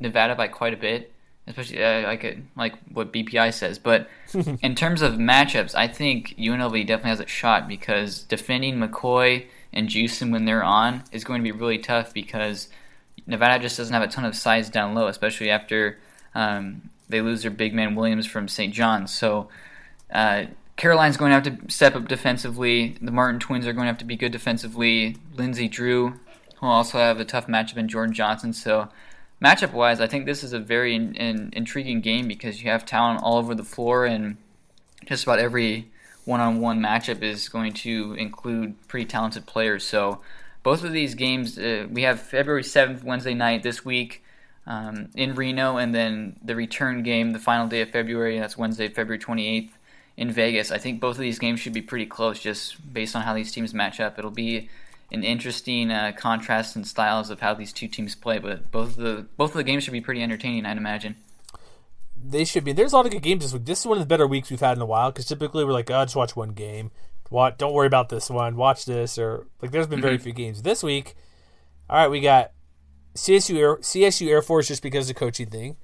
Nevada 0.00 0.34
by 0.34 0.48
quite 0.48 0.74
a 0.74 0.76
bit 0.76 1.13
especially 1.46 1.82
uh, 1.82 2.02
like 2.02 2.24
a, 2.24 2.38
like 2.56 2.74
what 2.92 3.12
BPI 3.12 3.52
says. 3.52 3.78
But 3.78 4.08
in 4.62 4.74
terms 4.74 5.02
of 5.02 5.14
matchups, 5.14 5.74
I 5.74 5.88
think 5.88 6.34
UNLV 6.38 6.86
definitely 6.86 7.10
has 7.10 7.20
a 7.20 7.26
shot 7.26 7.68
because 7.68 8.22
defending 8.22 8.76
McCoy 8.76 9.46
and 9.72 9.88
Juiston 9.88 10.30
when 10.30 10.44
they're 10.44 10.64
on 10.64 11.04
is 11.12 11.24
going 11.24 11.40
to 11.40 11.44
be 11.44 11.56
really 11.56 11.78
tough 11.78 12.14
because 12.14 12.68
Nevada 13.26 13.62
just 13.62 13.76
doesn't 13.76 13.92
have 13.92 14.02
a 14.02 14.08
ton 14.08 14.24
of 14.24 14.36
size 14.36 14.70
down 14.70 14.94
low, 14.94 15.06
especially 15.06 15.50
after 15.50 15.98
um, 16.34 16.90
they 17.08 17.20
lose 17.20 17.42
their 17.42 17.50
big 17.50 17.74
man 17.74 17.94
Williams 17.94 18.26
from 18.26 18.48
St. 18.48 18.72
John's. 18.72 19.12
So. 19.12 19.48
Uh, 20.12 20.46
Caroline's 20.76 21.16
going 21.16 21.30
to 21.30 21.50
have 21.50 21.60
to 21.60 21.72
step 21.72 21.94
up 21.94 22.08
defensively. 22.08 22.96
The 23.00 23.12
Martin 23.12 23.38
twins 23.38 23.66
are 23.66 23.72
going 23.72 23.84
to 23.84 23.92
have 23.92 23.98
to 23.98 24.04
be 24.04 24.16
good 24.16 24.32
defensively. 24.32 25.16
Lindsey 25.36 25.68
Drew 25.68 26.18
will 26.60 26.68
also 26.70 26.98
have 26.98 27.20
a 27.20 27.24
tough 27.24 27.46
matchup 27.46 27.76
in 27.76 27.88
Jordan 27.88 28.14
Johnson. 28.14 28.52
So 28.52 28.88
matchup 29.42 29.72
wise, 29.72 30.00
I 30.00 30.06
think 30.06 30.26
this 30.26 30.42
is 30.42 30.52
a 30.52 30.58
very 30.58 30.94
in, 30.94 31.14
in, 31.14 31.50
intriguing 31.52 32.00
game 32.00 32.28
because 32.28 32.62
you 32.62 32.70
have 32.70 32.84
talent 32.84 33.20
all 33.22 33.36
over 33.36 33.54
the 33.54 33.64
floor, 33.64 34.04
and 34.04 34.36
just 35.06 35.24
about 35.24 35.38
every 35.38 35.90
one 36.24 36.40
on 36.40 36.60
one 36.60 36.80
matchup 36.80 37.22
is 37.22 37.48
going 37.48 37.72
to 37.72 38.14
include 38.14 38.74
pretty 38.88 39.06
talented 39.06 39.46
players. 39.46 39.84
So, 39.84 40.20
both 40.62 40.82
of 40.82 40.92
these 40.92 41.14
games, 41.14 41.58
uh, 41.58 41.86
we 41.90 42.02
have 42.02 42.20
February 42.20 42.62
7th, 42.62 43.04
Wednesday 43.04 43.34
night 43.34 43.62
this 43.62 43.84
week 43.84 44.24
um, 44.66 45.10
in 45.14 45.34
Reno, 45.34 45.76
and 45.76 45.94
then 45.94 46.36
the 46.42 46.56
return 46.56 47.02
game, 47.02 47.32
the 47.32 47.38
final 47.38 47.66
day 47.66 47.82
of 47.82 47.90
February, 47.90 48.38
that's 48.38 48.56
Wednesday, 48.56 48.88
February 48.88 49.18
28th 49.18 49.70
in 50.16 50.30
Vegas. 50.30 50.70
I 50.70 50.78
think 50.78 51.00
both 51.00 51.16
of 51.16 51.20
these 51.20 51.38
games 51.38 51.60
should 51.60 51.72
be 51.72 51.82
pretty 51.82 52.06
close 52.06 52.38
just 52.38 52.92
based 52.92 53.14
on 53.14 53.22
how 53.22 53.34
these 53.34 53.52
teams 53.52 53.74
match 53.74 54.00
up. 54.00 54.18
It'll 54.18 54.30
be 54.30 54.68
an 55.10 55.24
interesting 55.24 55.90
uh, 55.90 56.12
contrast 56.16 56.76
in 56.76 56.84
styles 56.84 57.30
of 57.30 57.40
how 57.40 57.54
these 57.54 57.72
two 57.72 57.88
teams 57.88 58.14
play. 58.14 58.38
But 58.38 58.70
both 58.70 58.96
of 58.98 59.04
the 59.04 59.26
both 59.36 59.50
of 59.50 59.56
the 59.56 59.64
games 59.64 59.84
should 59.84 59.92
be 59.92 60.00
pretty 60.00 60.22
entertaining, 60.22 60.66
I'd 60.66 60.76
imagine. 60.76 61.16
They 62.16 62.44
should 62.44 62.64
be. 62.64 62.72
There's 62.72 62.92
a 62.92 62.96
lot 62.96 63.06
of 63.06 63.12
good 63.12 63.22
games 63.22 63.44
this 63.44 63.52
week. 63.52 63.66
This 63.66 63.80
is 63.80 63.86
one 63.86 63.98
of 63.98 64.02
the 64.02 64.08
better 64.08 64.26
weeks 64.26 64.50
we've 64.50 64.60
had 64.60 64.76
in 64.76 64.82
a 64.82 64.86
while 64.86 65.10
because 65.10 65.26
typically 65.26 65.64
we're 65.64 65.72
like, 65.72 65.90
oh, 65.90 66.04
just 66.04 66.16
watch 66.16 66.34
one 66.34 66.50
game. 66.50 66.90
What? 67.28 67.58
Don't 67.58 67.72
worry 67.72 67.86
about 67.86 68.08
this 68.08 68.30
one. 68.30 68.56
Watch 68.56 68.84
this. 68.86 69.18
Or 69.18 69.46
like, 69.60 69.70
there's 69.70 69.86
been 69.86 70.00
very 70.00 70.16
mm-hmm. 70.16 70.24
few 70.24 70.32
games 70.32 70.62
this 70.62 70.82
week. 70.82 71.14
All 71.90 71.98
right, 71.98 72.08
we 72.08 72.20
got 72.20 72.52
CSU 73.14 73.56
Air, 73.58 73.76
CSU 73.76 74.28
Air 74.28 74.42
Force 74.42 74.68
just 74.68 74.82
because 74.82 75.08
of 75.08 75.14
the 75.14 75.18
coaching 75.18 75.50
thing. 75.50 75.76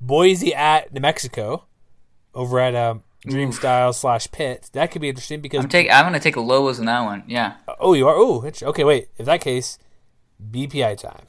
Boise 0.00 0.54
at 0.54 0.92
New 0.92 1.00
Mexico 1.00 1.64
over 2.34 2.58
at 2.58 2.74
um, 2.74 3.02
Dreamstyle 3.26 3.94
slash 3.94 4.30
Pit. 4.30 4.70
That 4.72 4.90
could 4.90 5.02
be 5.02 5.08
interesting 5.08 5.40
because 5.40 5.64
I'm 5.64 5.68
take. 5.68 5.90
I'm 5.90 6.04
gonna 6.04 6.20
take 6.20 6.36
a 6.36 6.40
Lobos 6.40 6.78
in 6.78 6.86
that 6.86 7.00
one. 7.04 7.24
Yeah. 7.26 7.54
oh, 7.80 7.92
you 7.94 8.06
are 8.08 8.14
oh 8.16 8.44
okay. 8.62 8.84
Wait, 8.84 9.08
in 9.16 9.24
that 9.24 9.40
case, 9.40 9.78
BPI 10.50 10.98
time. 10.98 11.26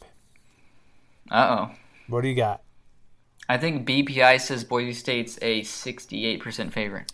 Uh 1.31 1.57
oh. 1.69 1.75
What 2.07 2.21
do 2.21 2.27
you 2.27 2.35
got? 2.35 2.61
I 3.49 3.57
think 3.57 3.87
BPI 3.87 4.39
says 4.41 4.63
Boise 4.63 4.93
State's 4.93 5.37
a 5.41 5.61
68% 5.61 6.71
favorite. 6.73 7.11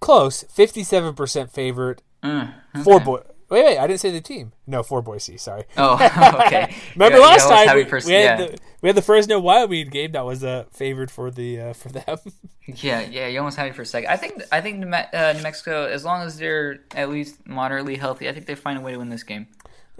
Close, 0.00 0.42
fifty-seven 0.50 1.14
percent 1.14 1.50
favorite 1.50 2.02
Mm, 2.22 2.54
for 2.84 3.00
okay. 3.00 3.22
Wait, 3.52 3.66
wait, 3.66 3.78
I 3.78 3.86
didn't 3.86 4.00
say 4.00 4.10
the 4.10 4.22
team. 4.22 4.52
No, 4.66 4.82
for 4.82 5.02
Boise. 5.02 5.36
Sorry. 5.36 5.64
Oh, 5.76 5.94
okay. 6.46 6.74
Remember 6.94 7.18
you 7.18 7.22
last 7.22 7.46
time 7.46 7.76
we, 7.76 7.84
pers- 7.84 8.06
we 8.06 8.14
had 8.14 8.22
yeah. 8.22 8.46
the 8.46 8.58
we 8.80 8.88
had 8.88 8.96
the 8.96 9.02
Fresno 9.02 9.38
Wyoming 9.40 9.90
game 9.90 10.12
that 10.12 10.24
was 10.24 10.42
uh, 10.42 10.64
favored 10.70 11.10
for 11.10 11.30
the 11.30 11.60
uh, 11.60 11.72
for 11.74 11.90
them. 11.90 12.18
Yeah, 12.64 13.00
yeah, 13.00 13.26
you 13.26 13.40
almost 13.40 13.56
had 13.56 13.66
me 13.66 13.72
for 13.72 13.82
a 13.82 13.86
second. 13.86 14.08
I 14.08 14.16
think 14.16 14.40
I 14.52 14.60
think 14.60 14.78
New, 14.78 14.88
uh, 14.88 15.32
New 15.36 15.42
Mexico, 15.42 15.84
as 15.84 16.04
long 16.04 16.22
as 16.22 16.38
they're 16.38 16.78
at 16.94 17.10
least 17.10 17.44
moderately 17.44 17.96
healthy, 17.96 18.28
I 18.28 18.32
think 18.32 18.46
they 18.46 18.54
find 18.54 18.78
a 18.78 18.80
way 18.80 18.92
to 18.92 18.98
win 18.98 19.08
this 19.08 19.24
game. 19.24 19.48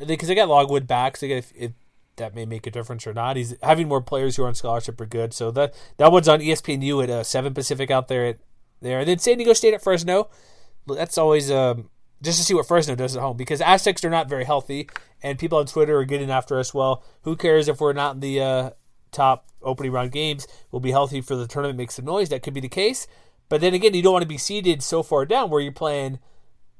because 0.07 0.28
they 0.28 0.36
got 0.36 0.48
Logwood 0.48 0.86
back, 0.86 1.16
so 1.16 1.26
if, 1.26 1.53
if 1.57 1.72
that 2.16 2.36
may 2.36 2.46
make 2.46 2.64
a 2.64 2.70
difference 2.70 3.05
or 3.05 3.12
not. 3.12 3.36
He's 3.36 3.57
having 3.64 3.88
more 3.88 4.00
players 4.00 4.36
who 4.36 4.44
are 4.44 4.46
on 4.46 4.55
scholarship 4.55 5.00
are 5.00 5.07
good. 5.07 5.34
So 5.34 5.50
that 5.50 5.74
that 5.96 6.12
one's 6.12 6.28
on 6.28 6.38
ESPNU 6.38 7.03
at 7.03 7.11
uh, 7.11 7.24
seven 7.24 7.53
Pacific 7.53 7.90
out 7.90 8.07
there 8.07 8.26
at 8.26 8.38
there. 8.80 9.00
And 9.00 9.09
then 9.09 9.18
San 9.18 9.38
Diego 9.38 9.53
State 9.55 9.74
at 9.74 9.82
Fresno. 9.82 10.30
That's 10.86 11.18
always 11.18 11.50
um, 11.50 11.90
just 12.22 12.38
to 12.38 12.44
see 12.44 12.54
what 12.54 12.66
Fresno 12.66 12.94
does 12.94 13.16
at 13.16 13.22
home 13.22 13.36
because 13.36 13.60
Aztecs 13.60 14.04
are 14.04 14.10
not 14.10 14.28
very 14.28 14.44
healthy, 14.44 14.88
and 15.22 15.38
people 15.38 15.58
on 15.58 15.66
Twitter 15.66 15.98
are 15.98 16.04
getting 16.04 16.30
after 16.30 16.58
us. 16.58 16.72
Well, 16.72 17.02
who 17.22 17.36
cares 17.36 17.68
if 17.68 17.80
we're 17.80 17.92
not 17.92 18.14
in 18.14 18.20
the 18.20 18.40
uh, 18.40 18.70
top 19.10 19.48
opening 19.62 19.92
round 19.92 20.12
games? 20.12 20.46
We'll 20.70 20.80
be 20.80 20.92
healthy 20.92 21.20
for 21.20 21.36
the 21.36 21.46
tournament. 21.46 21.78
Make 21.78 21.90
some 21.90 22.04
noise. 22.04 22.28
That 22.30 22.42
could 22.42 22.54
be 22.54 22.60
the 22.60 22.68
case. 22.68 23.06
But 23.48 23.60
then 23.60 23.74
again, 23.74 23.94
you 23.94 24.02
don't 24.02 24.14
want 24.14 24.22
to 24.22 24.28
be 24.28 24.38
seeded 24.38 24.82
so 24.82 25.02
far 25.02 25.26
down 25.26 25.50
where 25.50 25.60
you're 25.60 25.72
playing 25.72 26.18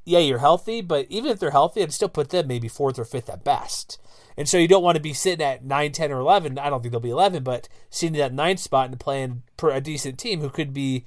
yeah, 0.05 0.19
you're 0.19 0.39
healthy, 0.39 0.81
but 0.81 1.07
even 1.09 1.31
if 1.31 1.39
they're 1.39 1.53
healthy, 1.53 1.83
I'd 1.83 1.93
still 1.93 2.09
put 2.09 2.31
them 2.31 2.49
maybe 2.49 2.69
fourth 2.69 2.99
or 2.99 3.05
fifth 3.05 3.31
at 3.31 3.45
best. 3.45 4.01
And 4.37 4.49
so 4.49 4.59
you 4.59 4.67
don't 4.67 4.83
want 4.83 4.97
to 4.97 5.03
be 5.03 5.13
sitting 5.13 5.45
at 5.45 5.65
9, 5.65 5.93
10, 5.93 6.11
or 6.11 6.19
11. 6.19 6.59
I 6.59 6.71
don't 6.71 6.83
think 6.83 6.93
they'll 6.93 7.01
be 7.01 7.11
11, 7.11 7.45
but 7.45 7.69
sitting 7.91 8.17
at 8.17 8.31
that 8.31 8.35
ninth 8.35 8.61
spot 8.61 8.91
and 8.91 8.99
playing 8.99 9.43
a 9.63 9.81
decent 9.81 10.19
team 10.19 10.41
who 10.41 10.51
could 10.51 10.73
be, 10.75 11.05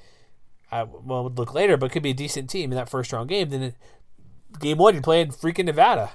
uh, 0.72 0.86
well, 0.90 1.24
we'll 1.24 1.34
look 1.34 1.54
later, 1.54 1.76
but 1.76 1.92
could 1.92 2.04
be 2.04 2.12
a 2.12 2.16
decent 2.16 2.50
team 2.50 2.72
in 2.72 2.78
that 2.78 2.90
first 2.90 3.12
round 3.12 3.28
game. 3.28 3.50
Then 3.50 3.74
game 4.60 4.78
one, 4.78 4.94
you're 4.94 5.04
playing 5.04 5.30
freaking 5.30 5.66
Nevada. 5.66 6.12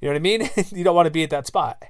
You 0.00 0.08
know 0.08 0.12
what 0.12 0.18
I 0.18 0.20
mean? 0.20 0.50
you 0.70 0.84
don't 0.84 0.94
want 0.94 1.06
to 1.06 1.10
be 1.10 1.22
at 1.22 1.30
that 1.30 1.46
spot. 1.46 1.82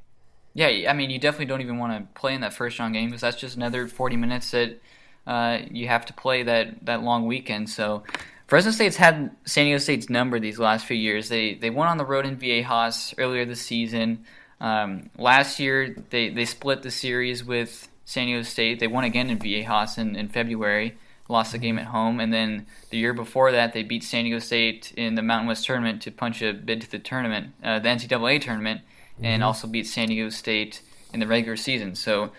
Yeah, 0.55 0.91
I 0.91 0.93
mean, 0.93 1.11
you 1.11 1.19
definitely 1.19 1.47
don't 1.47 1.61
even 1.61 1.79
want 1.79 1.93
to 1.93 2.21
play 2.21 2.35
in 2.35 2.41
that 2.41 2.53
first 2.53 2.79
round 2.79 2.95
game 2.95 3.09
because 3.09 3.21
that's 3.21 3.37
just 3.37 3.57
another 3.57 3.87
40 3.87 4.17
minutes 4.17 4.51
that 4.51 4.81
uh, 5.27 5.59
you 5.71 5.89
have 5.89 6.07
to 6.07 6.13
play 6.13 6.43
that, 6.43 6.85
that 6.87 7.03
long 7.03 7.27
weekend. 7.27 7.71
So 7.71 8.03
Fresno 8.49 8.73
State's 8.73 8.97
had 8.97 9.31
San 9.45 9.67
Diego 9.67 9.79
State's 9.79 10.09
number 10.09 10.41
these 10.41 10.59
last 10.59 10.87
few 10.87 10.97
years. 10.97 11.29
They 11.29 11.55
they 11.55 11.69
won 11.69 11.87
on 11.87 11.99
the 11.99 12.05
road 12.05 12.25
in 12.25 12.39
Viejas 12.39 13.15
earlier 13.19 13.45
this 13.45 13.61
season. 13.61 14.25
Um, 14.59 15.11
last 15.19 15.61
year, 15.61 15.95
they, 16.11 16.31
they 16.31 16.47
split 16.47 16.83
the 16.83 16.91
series 16.91 17.45
with 17.45 17.89
San 18.07 18.27
Diego 18.27 18.43
State. 18.43 18.81
They 18.81 18.87
won 18.87 19.05
again 19.05 19.29
in 19.29 19.39
Viejas 19.39 19.99
in, 19.99 20.17
in 20.17 20.29
February, 20.29 20.97
lost 21.29 21.53
the 21.53 21.59
game 21.59 21.79
at 21.79 21.87
home. 21.87 22.21
And 22.21 22.33
then 22.33 22.67
the 22.91 22.99
year 22.99 23.13
before 23.13 23.53
that, 23.53 23.73
they 23.73 23.83
beat 23.83 24.03
San 24.03 24.25
Diego 24.25 24.39
State 24.39 24.93
in 24.97 25.15
the 25.15 25.23
Mountain 25.23 25.49
West 25.49 25.65
tournament 25.65 26.03
to 26.03 26.11
punch 26.11 26.43
a 26.43 26.53
bid 26.53 26.81
to 26.81 26.91
the 26.91 26.99
tournament, 26.99 27.55
uh, 27.63 27.79
the 27.79 27.89
NCAA 27.89 28.41
tournament, 28.41 28.81
and 29.23 29.43
also 29.43 29.67
beat 29.67 29.87
San 29.87 30.09
Diego 30.09 30.31
State 30.31 30.83
in 31.13 31.21
the 31.21 31.27
regular 31.27 31.57
season. 31.57 31.95
So 31.95 32.31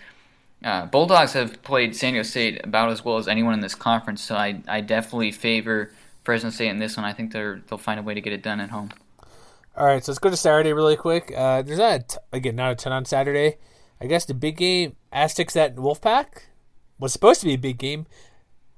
uh, 0.63 0.85
Bulldogs 0.87 1.33
have 1.33 1.61
played 1.63 1.95
San 1.95 2.13
Diego 2.13 2.23
State 2.23 2.65
about 2.65 2.89
as 2.89 3.05
well 3.05 3.17
as 3.17 3.27
anyone 3.27 3.53
in 3.53 3.61
this 3.61 3.75
conference. 3.75 4.23
So 4.23 4.35
I, 4.35 4.61
I 4.67 4.81
definitely 4.81 5.31
favor 5.31 5.91
Fresno 6.23 6.49
State 6.49 6.69
in 6.69 6.79
this 6.79 6.97
one. 6.97 7.05
I 7.05 7.13
think 7.13 7.31
they're, 7.31 7.61
they'll 7.67 7.77
find 7.77 7.99
a 7.99 8.03
way 8.03 8.13
to 8.13 8.21
get 8.21 8.33
it 8.33 8.41
done 8.41 8.59
at 8.59 8.69
home. 8.69 8.89
All 9.77 9.85
right, 9.85 10.03
so 10.03 10.11
let's 10.11 10.19
go 10.19 10.29
to 10.29 10.35
Saturday 10.35 10.73
really 10.73 10.97
quick. 10.97 11.31
Uh, 11.35 11.61
there's 11.61 11.79
not 11.79 11.93
a 11.93 11.99
t- 11.99 12.17
again 12.33 12.57
not 12.57 12.71
a 12.73 12.75
ton 12.75 12.91
on 12.91 13.05
Saturday. 13.05 13.57
I 14.01 14.07
guess 14.07 14.25
the 14.25 14.33
big 14.33 14.57
game 14.57 14.97
Aztecs 15.13 15.55
at 15.55 15.75
Wolfpack 15.75 16.43
was 16.99 17.13
supposed 17.13 17.39
to 17.41 17.47
be 17.47 17.53
a 17.53 17.57
big 17.57 17.77
game, 17.77 18.05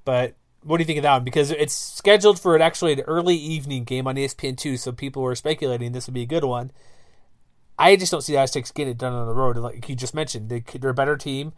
but 0.06 0.36
what 0.64 0.78
do 0.78 0.82
you 0.82 0.86
think 0.86 0.98
of 0.98 1.04
that 1.04 1.14
one? 1.14 1.24
Because 1.24 1.52
it's 1.52 1.74
scheduled 1.74 2.40
for 2.40 2.56
an 2.56 2.62
actually 2.62 2.94
an 2.94 3.02
early 3.02 3.36
evening 3.36 3.84
game 3.84 4.08
on 4.08 4.16
ESPN 4.16 4.58
two, 4.58 4.78
so 4.78 4.92
people 4.92 5.22
were 5.22 5.36
speculating 5.36 5.92
this 5.92 6.08
would 6.08 6.14
be 6.14 6.22
a 6.22 6.28
good 6.28 6.44
one. 6.44 6.72
I 7.80 7.96
just 7.96 8.12
don't 8.12 8.22
see 8.22 8.34
the 8.34 8.40
Aztecs 8.40 8.72
getting 8.72 8.92
it 8.92 8.98
done 8.98 9.14
on 9.14 9.26
the 9.26 9.34
road. 9.34 9.58
Like 9.58 9.90
you 9.90 9.96
just 9.96 10.14
mentioned, 10.14 10.50
they, 10.50 10.60
they're 10.60 10.92
a 10.92 10.94
better 10.94 11.18
team, 11.18 11.54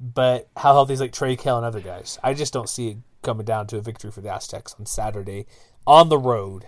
but 0.00 0.48
how 0.56 0.72
healthy 0.72 0.94
is 0.94 1.00
like 1.00 1.12
Trey 1.12 1.36
Kell 1.36 1.56
and 1.56 1.64
other 1.64 1.80
guys? 1.80 2.18
I 2.22 2.34
just 2.34 2.52
don't 2.52 2.68
see 2.68 2.88
it 2.88 2.96
coming 3.22 3.46
down 3.46 3.68
to 3.68 3.76
a 3.76 3.80
victory 3.80 4.10
for 4.10 4.20
the 4.20 4.34
Aztecs 4.34 4.74
on 4.78 4.86
Saturday 4.86 5.46
on 5.86 6.08
the 6.08 6.18
road 6.18 6.66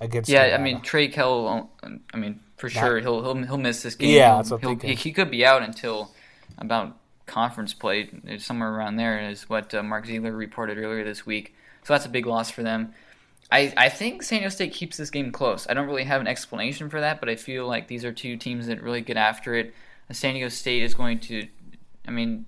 against. 0.00 0.30
Yeah, 0.30 0.56
I 0.58 0.62
mean 0.62 0.80
Trey 0.80 1.08
Kell. 1.08 1.70
I 1.82 2.16
mean 2.16 2.40
for 2.56 2.70
sure 2.70 3.00
he'll 3.00 3.22
he'll 3.22 3.44
he'll 3.44 3.58
miss 3.58 3.82
this 3.82 3.94
game. 3.94 4.10
Yeah, 4.10 4.36
that's 4.36 4.50
what 4.50 4.82
he, 4.82 4.94
he 4.94 5.12
could 5.12 5.30
be 5.30 5.44
out 5.44 5.62
until 5.62 6.12
about 6.56 6.96
conference 7.26 7.74
play, 7.74 8.10
somewhere 8.38 8.72
around 8.74 8.96
there, 8.96 9.28
is 9.28 9.48
what 9.48 9.74
uh, 9.74 9.82
Mark 9.82 10.06
Ziegler 10.06 10.32
reported 10.32 10.78
earlier 10.78 11.04
this 11.04 11.24
week. 11.24 11.54
So 11.84 11.92
that's 11.92 12.06
a 12.06 12.10
big 12.10 12.26
loss 12.26 12.50
for 12.50 12.62
them. 12.62 12.94
I, 13.52 13.72
I 13.76 13.88
think 13.88 14.22
San 14.22 14.38
Diego 14.38 14.48
State 14.48 14.72
keeps 14.72 14.96
this 14.96 15.10
game 15.10 15.30
close. 15.30 15.66
I 15.68 15.74
don't 15.74 15.86
really 15.86 16.04
have 16.04 16.20
an 16.20 16.26
explanation 16.26 16.88
for 16.88 17.00
that, 17.00 17.20
but 17.20 17.28
I 17.28 17.36
feel 17.36 17.66
like 17.66 17.88
these 17.88 18.04
are 18.04 18.12
two 18.12 18.36
teams 18.36 18.66
that 18.66 18.82
really 18.82 19.02
get 19.02 19.16
after 19.16 19.54
it. 19.54 19.74
San 20.10 20.34
Diego 20.34 20.48
State 20.48 20.82
is 20.82 20.94
going 20.94 21.20
to, 21.20 21.46
I 22.06 22.10
mean, 22.10 22.46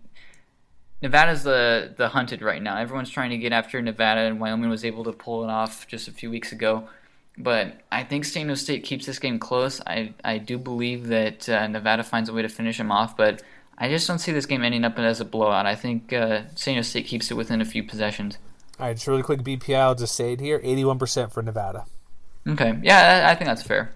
Nevada's 1.02 1.42
the 1.42 1.94
the 1.96 2.08
hunted 2.08 2.42
right 2.42 2.62
now. 2.62 2.78
Everyone's 2.78 3.10
trying 3.10 3.30
to 3.30 3.38
get 3.38 3.52
after 3.52 3.80
Nevada, 3.82 4.22
and 4.22 4.40
Wyoming 4.40 4.70
was 4.70 4.84
able 4.84 5.04
to 5.04 5.12
pull 5.12 5.44
it 5.44 5.50
off 5.50 5.86
just 5.86 6.08
a 6.08 6.12
few 6.12 6.30
weeks 6.30 6.52
ago. 6.52 6.88
But 7.38 7.80
I 7.92 8.02
think 8.02 8.24
San 8.24 8.46
Diego 8.46 8.54
State 8.54 8.82
keeps 8.82 9.04
this 9.04 9.18
game 9.18 9.38
close. 9.38 9.80
I 9.86 10.14
I 10.24 10.38
do 10.38 10.56
believe 10.58 11.08
that 11.08 11.48
uh, 11.48 11.66
Nevada 11.66 12.02
finds 12.02 12.30
a 12.30 12.32
way 12.32 12.42
to 12.42 12.48
finish 12.48 12.78
them 12.78 12.90
off, 12.90 13.16
but 13.16 13.42
I 13.78 13.88
just 13.88 14.06
don't 14.06 14.18
see 14.18 14.32
this 14.32 14.46
game 14.46 14.62
ending 14.62 14.84
up 14.84 14.98
as 14.98 15.20
a 15.20 15.24
blowout. 15.24 15.66
I 15.66 15.74
think 15.74 16.12
uh, 16.12 16.42
San 16.54 16.74
Diego 16.74 16.82
State 16.82 17.06
keeps 17.06 17.30
it 17.30 17.34
within 17.34 17.60
a 17.60 17.64
few 17.64 17.82
possessions. 17.82 18.38
All 18.78 18.86
right, 18.86 18.94
just 18.94 19.06
really 19.06 19.22
quick 19.22 19.40
BPI. 19.40 19.76
I'll 19.76 19.94
just 19.94 20.14
say 20.14 20.32
it 20.32 20.40
here: 20.40 20.60
eighty-one 20.62 20.98
percent 20.98 21.32
for 21.32 21.42
Nevada. 21.42 21.84
Okay, 22.46 22.78
yeah, 22.82 23.28
I, 23.28 23.34
think 23.34 23.48
that's 23.48 23.62
fair. 23.62 23.92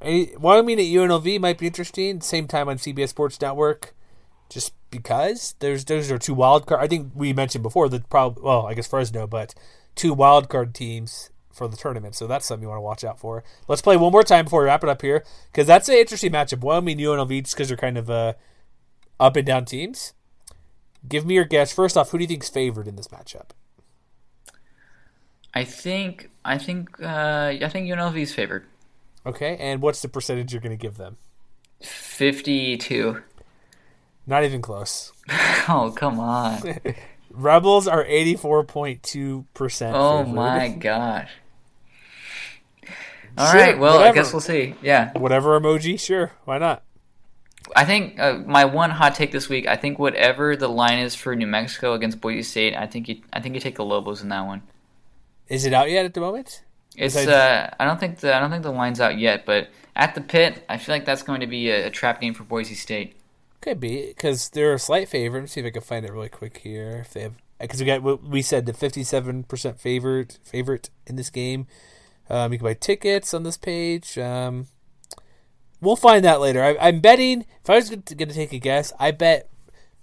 Wyoming 0.00 0.80
at 0.80 0.86
UNLV 0.86 1.40
might 1.40 1.58
be 1.58 1.68
interesting. 1.68 2.20
Same 2.20 2.48
time 2.48 2.68
on 2.68 2.76
CBS 2.76 3.10
Sports 3.10 3.40
Network, 3.40 3.94
just 4.48 4.72
because 4.90 5.54
there's 5.60 5.84
those 5.84 6.10
are 6.10 6.18
two 6.18 6.34
wild 6.34 6.66
card. 6.66 6.80
I 6.82 6.88
think 6.88 7.12
we 7.14 7.32
mentioned 7.32 7.62
before 7.62 7.88
that 7.90 8.10
probably 8.10 8.42
well, 8.42 8.66
I 8.66 8.74
guess 8.74 8.88
Fresno, 8.88 9.26
but 9.26 9.54
two 9.94 10.12
wild 10.12 10.48
card 10.48 10.74
teams 10.74 11.30
for 11.52 11.68
the 11.68 11.76
tournament. 11.76 12.14
So 12.14 12.26
that's 12.26 12.46
something 12.46 12.62
you 12.62 12.68
want 12.68 12.78
to 12.78 12.82
watch 12.82 13.04
out 13.04 13.20
for. 13.20 13.44
Let's 13.68 13.82
play 13.82 13.96
one 13.96 14.12
more 14.12 14.24
time 14.24 14.46
before 14.46 14.62
we 14.62 14.66
wrap 14.66 14.82
it 14.82 14.88
up 14.88 15.02
here 15.02 15.24
because 15.52 15.66
that's 15.66 15.88
an 15.88 15.96
interesting 15.96 16.32
matchup. 16.32 16.60
Wyoming 16.60 16.98
UNLV 16.98 17.42
just 17.44 17.54
because 17.54 17.68
they're 17.68 17.76
kind 17.76 17.98
of 17.98 18.10
uh, 18.10 18.32
up 19.22 19.36
and 19.36 19.46
down 19.46 19.64
teams. 19.64 20.12
Give 21.08 21.24
me 21.24 21.34
your 21.34 21.44
guess. 21.44 21.72
First 21.72 21.96
off, 21.96 22.10
who 22.10 22.18
do 22.18 22.24
you 22.24 22.28
think's 22.28 22.48
favored 22.48 22.86
in 22.86 22.96
this 22.96 23.08
matchup? 23.08 23.50
I 25.54 25.64
think 25.64 26.30
I 26.44 26.58
think 26.58 27.00
uh, 27.02 27.52
I 27.60 27.68
think 27.68 27.88
UNLV's 27.88 28.34
favored. 28.34 28.66
Okay, 29.24 29.56
and 29.58 29.80
what's 29.80 30.02
the 30.02 30.08
percentage 30.08 30.52
you're 30.52 30.60
going 30.62 30.76
to 30.76 30.80
give 30.80 30.96
them? 30.96 31.16
Fifty-two. 31.82 33.22
Not 34.26 34.44
even 34.44 34.60
close. 34.62 35.12
Oh 35.68 35.92
come 35.96 36.18
on! 36.18 36.80
Rebels 37.30 37.86
are 37.86 38.04
eighty 38.04 38.34
four 38.34 38.64
point 38.64 39.04
two 39.04 39.46
percent. 39.54 39.94
Oh 39.96 40.24
my 40.24 40.68
gosh! 40.70 41.30
All 43.38 43.50
Sure, 43.52 43.60
right, 43.60 43.78
well 43.78 43.98
I 44.00 44.10
guess 44.12 44.32
we'll 44.32 44.40
see. 44.40 44.74
Yeah, 44.82 45.16
Whatever 45.16 45.58
emoji, 45.60 46.00
sure, 46.00 46.32
why 46.44 46.58
not? 46.58 46.82
I 47.76 47.84
think 47.84 48.18
uh, 48.18 48.38
my 48.46 48.64
one 48.64 48.90
hot 48.90 49.14
take 49.14 49.32
this 49.32 49.48
week. 49.48 49.66
I 49.66 49.76
think 49.76 49.98
whatever 49.98 50.56
the 50.56 50.68
line 50.68 50.98
is 50.98 51.14
for 51.14 51.34
New 51.36 51.46
Mexico 51.46 51.94
against 51.94 52.20
Boise 52.20 52.42
State, 52.42 52.76
I 52.76 52.86
think 52.86 53.08
you 53.08 53.22
I 53.32 53.40
think 53.40 53.54
you 53.54 53.60
take 53.60 53.76
the 53.76 53.84
Lobos 53.84 54.22
in 54.22 54.28
that 54.28 54.46
one. 54.46 54.62
Is 55.48 55.64
it 55.66 55.72
out 55.72 55.90
yet 55.90 56.04
at 56.04 56.14
the 56.14 56.20
moment? 56.20 56.62
It's 56.96 57.14
Besides- 57.14 57.28
uh, 57.28 57.74
I 57.78 57.84
don't 57.84 57.98
think 57.98 58.18
the 58.20 58.34
I 58.34 58.40
don't 58.40 58.50
think 58.50 58.62
the 58.62 58.72
line's 58.72 59.00
out 59.00 59.18
yet, 59.18 59.46
but 59.46 59.68
at 59.96 60.14
the 60.14 60.20
pit, 60.20 60.64
I 60.68 60.78
feel 60.78 60.94
like 60.94 61.04
that's 61.04 61.22
going 61.22 61.40
to 61.40 61.46
be 61.46 61.70
a, 61.70 61.86
a 61.86 61.90
trap 61.90 62.20
game 62.20 62.34
for 62.34 62.44
Boise 62.44 62.74
State. 62.74 63.16
Could 63.60 63.80
be 63.80 64.08
because 64.08 64.50
they're 64.50 64.74
a 64.74 64.78
slight 64.78 65.08
favorite. 65.08 65.40
Let 65.40 65.42
me 65.42 65.48
see 65.48 65.60
if 65.60 65.66
I 65.66 65.70
can 65.70 65.82
find 65.82 66.04
it 66.04 66.12
really 66.12 66.28
quick 66.28 66.58
here. 66.58 66.98
If 67.06 67.12
they 67.12 67.22
have, 67.22 67.34
because 67.60 67.80
we 67.80 67.86
got 67.86 68.02
we 68.22 68.42
said 68.42 68.66
the 68.66 68.72
fifty 68.72 69.04
seven 69.04 69.44
percent 69.44 69.78
favorite 69.78 70.38
favorite 70.42 70.90
in 71.06 71.16
this 71.16 71.30
game. 71.30 71.66
Um, 72.28 72.52
you 72.52 72.58
can 72.58 72.66
buy 72.66 72.74
tickets 72.74 73.34
on 73.34 73.42
this 73.42 73.56
page. 73.56 74.16
Um, 74.18 74.66
we'll 75.82 75.96
find 75.96 76.24
that 76.24 76.40
later. 76.40 76.62
I, 76.62 76.76
I'm 76.80 77.00
betting. 77.00 77.44
If 77.62 77.68
I 77.68 77.76
was 77.76 77.90
going 77.90 78.02
to 78.02 78.34
take 78.34 78.54
a 78.54 78.58
guess, 78.58 78.94
I 78.98 79.10
bet 79.10 79.50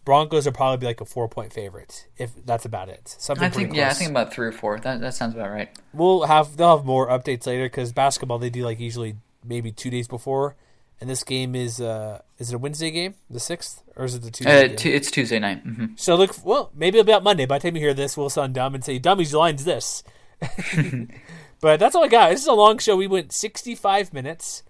Broncos 0.06 0.46
are 0.46 0.52
probably 0.52 0.78
be 0.78 0.86
like 0.86 1.02
a 1.02 1.06
four 1.06 1.28
point 1.28 1.52
favorite. 1.52 2.08
If 2.18 2.32
that's 2.46 2.66
about 2.66 2.90
it, 2.90 3.16
something 3.18 3.44
I 3.46 3.50
think 3.50 3.70
close. 3.70 3.78
yeah, 3.78 3.90
I 3.90 3.94
think 3.94 4.12
about 4.12 4.32
three 4.32 4.46
or 4.46 4.52
four. 4.52 4.80
That 4.80 5.02
that 5.02 5.16
sounds 5.16 5.34
about 5.34 5.50
right. 5.50 5.70
we'll 5.94 6.26
have 6.26 6.56
they'll 6.58 6.78
have 6.78 6.86
more 6.86 7.08
updates 7.08 7.48
later 7.48 7.66
because 7.66 7.92
basketball 7.94 8.38
they 8.38 8.52
do 8.52 8.64
like 8.64 8.80
usually 8.80 9.16
maybe 9.44 9.72
two 9.72 9.90
days 9.90 10.08
before 10.08 10.56
and 11.02 11.10
this 11.10 11.24
game 11.24 11.56
is 11.56 11.80
uh 11.80 12.22
is 12.38 12.52
it 12.52 12.56
a 12.56 12.58
Wednesday 12.58 12.92
game, 12.92 13.16
the 13.30 13.40
sixth, 13.40 13.84
or 13.96 14.06
is 14.06 14.16
it 14.16 14.22
the 14.22 14.32
Tuesday? 14.32 14.66
Uh, 14.66 14.68
game? 14.68 14.76
t- 14.76 14.94
it's 14.94 15.12
Tuesday 15.12 15.40
night. 15.40 15.62
hmm 15.62 15.88
So 15.96 16.16
look, 16.16 16.36
well, 16.46 16.72
maybe 16.76 17.00
it'll 17.00 17.08
be 17.08 17.14
out 17.14 17.24
Monday. 17.24 17.46
By 17.46 17.58
the 17.58 17.64
time 17.68 17.76
you 17.76 17.82
hear 17.82 17.94
this, 17.94 18.18
we'll 18.18 18.30
sound 18.30 18.54
dumb 18.54 18.76
and 18.76 18.84
say, 18.84 19.00
"Dummies, 19.00 19.34
line's 19.34 19.66
this." 19.66 20.04
but 21.62 21.80
that's 21.80 21.96
all 21.96 22.04
I 22.04 22.08
got. 22.08 22.32
This 22.32 22.42
is 22.42 22.48
a 22.48 22.54
long 22.54 22.78
show. 22.78 22.96
We 22.96 23.08
went 23.08 23.32
65 23.32 24.14
minutes. 24.14 24.64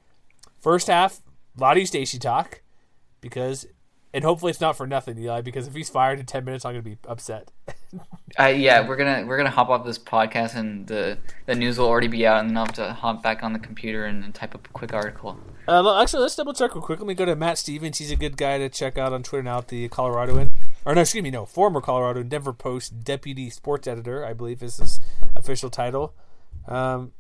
First 0.61 0.87
half, 0.87 1.21
a 1.57 1.61
lot 1.61 1.77
of 1.77 1.87
Stacy 1.87 2.19
talk, 2.19 2.61
because, 3.21 3.65
and 4.13 4.23
hopefully 4.23 4.49
it's 4.49 4.61
not 4.61 4.75
for 4.75 4.87
nothing, 4.87 5.17
Eli. 5.17 5.41
Because 5.41 5.67
if 5.67 5.73
he's 5.73 5.89
fired 5.89 6.19
in 6.19 6.25
10 6.25 6.45
minutes, 6.45 6.65
I'm 6.65 6.73
gonna 6.73 6.83
be 6.83 6.97
upset. 7.07 7.51
Uh, 8.39 8.45
yeah, 8.45 8.87
we're 8.87 8.95
gonna 8.95 9.25
we're 9.25 9.35
gonna 9.35 9.49
hop 9.49 9.69
off 9.69 9.83
this 9.83 9.97
podcast, 9.97 10.55
and 10.55 10.85
the 10.85 11.17
the 11.47 11.55
news 11.55 11.79
will 11.79 11.87
already 11.87 12.07
be 12.07 12.27
out, 12.27 12.39
and 12.39 12.51
then 12.51 12.57
I'll 12.57 12.65
have 12.65 12.75
to 12.75 12.93
hop 12.93 13.23
back 13.23 13.41
on 13.41 13.51
the 13.53 13.59
computer 13.59 14.05
and, 14.05 14.23
and 14.23 14.33
type 14.33 14.53
up 14.53 14.67
a 14.67 14.69
quick 14.69 14.93
article. 14.93 15.39
Um, 15.67 15.87
actually, 15.87 16.21
let's 16.21 16.35
double 16.35 16.53
check 16.53 16.75
real 16.75 16.83
quick. 16.83 16.99
Let 16.99 17.07
me 17.07 17.15
go 17.15 17.25
to 17.25 17.35
Matt 17.35 17.57
Stevens. 17.57 17.97
He's 17.97 18.11
a 18.11 18.15
good 18.15 18.37
guy 18.37 18.59
to 18.59 18.69
check 18.69 18.99
out 18.99 19.11
on 19.11 19.23
Twitter 19.23 19.41
now. 19.41 19.61
The 19.61 19.89
Coloradoan, 19.89 20.51
or 20.85 20.93
no, 20.93 21.01
excuse 21.01 21.23
me, 21.23 21.31
no, 21.31 21.47
former 21.47 21.81
Colorado 21.81 22.21
and 22.21 22.29
Denver 22.29 22.53
Post 22.53 23.03
deputy 23.03 23.49
sports 23.49 23.87
editor, 23.87 24.23
I 24.23 24.33
believe 24.33 24.61
is 24.61 24.77
his 24.77 24.99
official 25.35 25.71
title. 25.71 26.13
Um, 26.67 27.13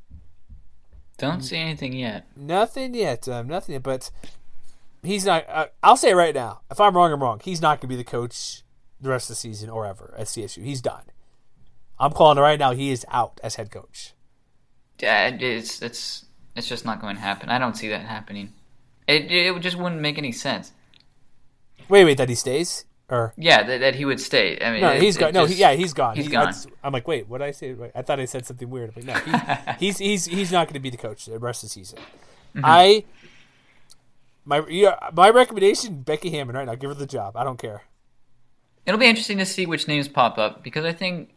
Don't 1.19 1.41
see 1.41 1.57
anything 1.57 1.93
yet. 1.93 2.25
Nothing 2.35 2.93
yet. 2.93 3.27
Um, 3.27 3.47
nothing 3.47 3.73
yet. 3.73 3.83
But 3.83 4.09
he's 5.03 5.25
not. 5.25 5.45
Uh, 5.47 5.67
I'll 5.83 5.97
say 5.97 6.11
it 6.11 6.15
right 6.15 6.33
now. 6.33 6.61
If 6.71 6.79
I'm 6.79 6.95
wrong, 6.95 7.11
I'm 7.11 7.21
wrong. 7.21 7.41
He's 7.43 7.61
not 7.61 7.79
going 7.79 7.81
to 7.81 7.87
be 7.87 7.95
the 7.95 8.03
coach 8.03 8.63
the 9.01 9.09
rest 9.09 9.29
of 9.29 9.35
the 9.35 9.39
season 9.39 9.69
or 9.69 9.85
ever 9.85 10.13
at 10.17 10.27
CSU. 10.27 10.63
He's 10.63 10.81
done. 10.81 11.03
I'm 11.99 12.11
calling 12.11 12.37
it 12.37 12.41
right 12.41 12.59
now. 12.59 12.71
He 12.71 12.89
is 12.89 13.05
out 13.09 13.39
as 13.43 13.55
head 13.55 13.71
coach. 13.71 14.13
Yeah, 14.99 15.27
it's 15.27 15.81
it's 15.81 16.25
it's 16.55 16.67
just 16.67 16.85
not 16.85 17.01
going 17.01 17.15
to 17.15 17.21
happen. 17.21 17.49
I 17.49 17.59
don't 17.59 17.75
see 17.75 17.89
that 17.89 18.01
happening. 18.01 18.53
It 19.07 19.31
it 19.31 19.59
just 19.59 19.77
wouldn't 19.77 20.01
make 20.01 20.17
any 20.17 20.31
sense. 20.31 20.71
Wait, 21.87 22.05
wait, 22.05 22.17
that 22.17 22.29
he 22.29 22.35
stays 22.35 22.85
or 23.09 23.33
Yeah, 23.37 23.63
that, 23.63 23.79
that 23.79 23.95
he 23.95 24.05
would 24.05 24.19
stay. 24.19 24.57
I 24.61 24.71
mean, 24.71 24.81
no? 24.81 24.91
it- 24.91 25.01
he's 25.01 25.17
gone. 25.17 25.33
No, 25.33 25.43
just- 25.43 25.53
he, 25.55 25.59
yeah, 25.61 25.73
he's 25.73 25.93
gone. 25.93 26.15
He's 26.15 26.25
He- 26.25 26.31
gone. 26.31 26.53
I, 26.83 26.87
am 26.87 26.93
like, 26.93 27.07
wait, 27.07 27.27
what 27.27 27.39
did 27.39 27.45
I 27.45 27.51
say? 27.51 27.75
I 27.95 28.01
thought 28.01 28.19
I 28.19 28.25
said 28.25 28.45
something 28.45 28.69
weird. 28.69 28.93
I'm 28.95 29.05
like, 29.05 29.27
no, 29.27 29.31
he, 29.37 29.73
he's 29.85 29.97
he's 29.97 30.25
he's 30.25 30.51
not 30.51 30.67
going 30.67 30.75
to 30.75 30.79
be 30.79 30.89
the 30.89 30.97
coach 30.97 31.25
the 31.25 31.39
rest 31.39 31.63
of 31.63 31.69
the 31.69 31.73
season. 31.73 31.99
Mm-hmm. 32.55 32.61
I 32.63 33.03
my 34.45 34.65
yeah, 34.67 34.95
my 35.13 35.29
recommendation: 35.29 36.01
Becky 36.01 36.29
Hammon. 36.31 36.55
Right 36.55 36.65
now, 36.65 36.75
give 36.75 36.89
her 36.89 36.95
the 36.95 37.05
job. 37.05 37.35
I 37.35 37.43
don't 37.43 37.59
care. 37.59 37.83
It'll 38.85 38.99
be 38.99 39.05
interesting 39.05 39.37
to 39.37 39.45
see 39.45 39.65
which 39.65 39.87
names 39.87 40.07
pop 40.07 40.37
up 40.37 40.63
because 40.63 40.85
I 40.85 40.93
think 40.93 41.29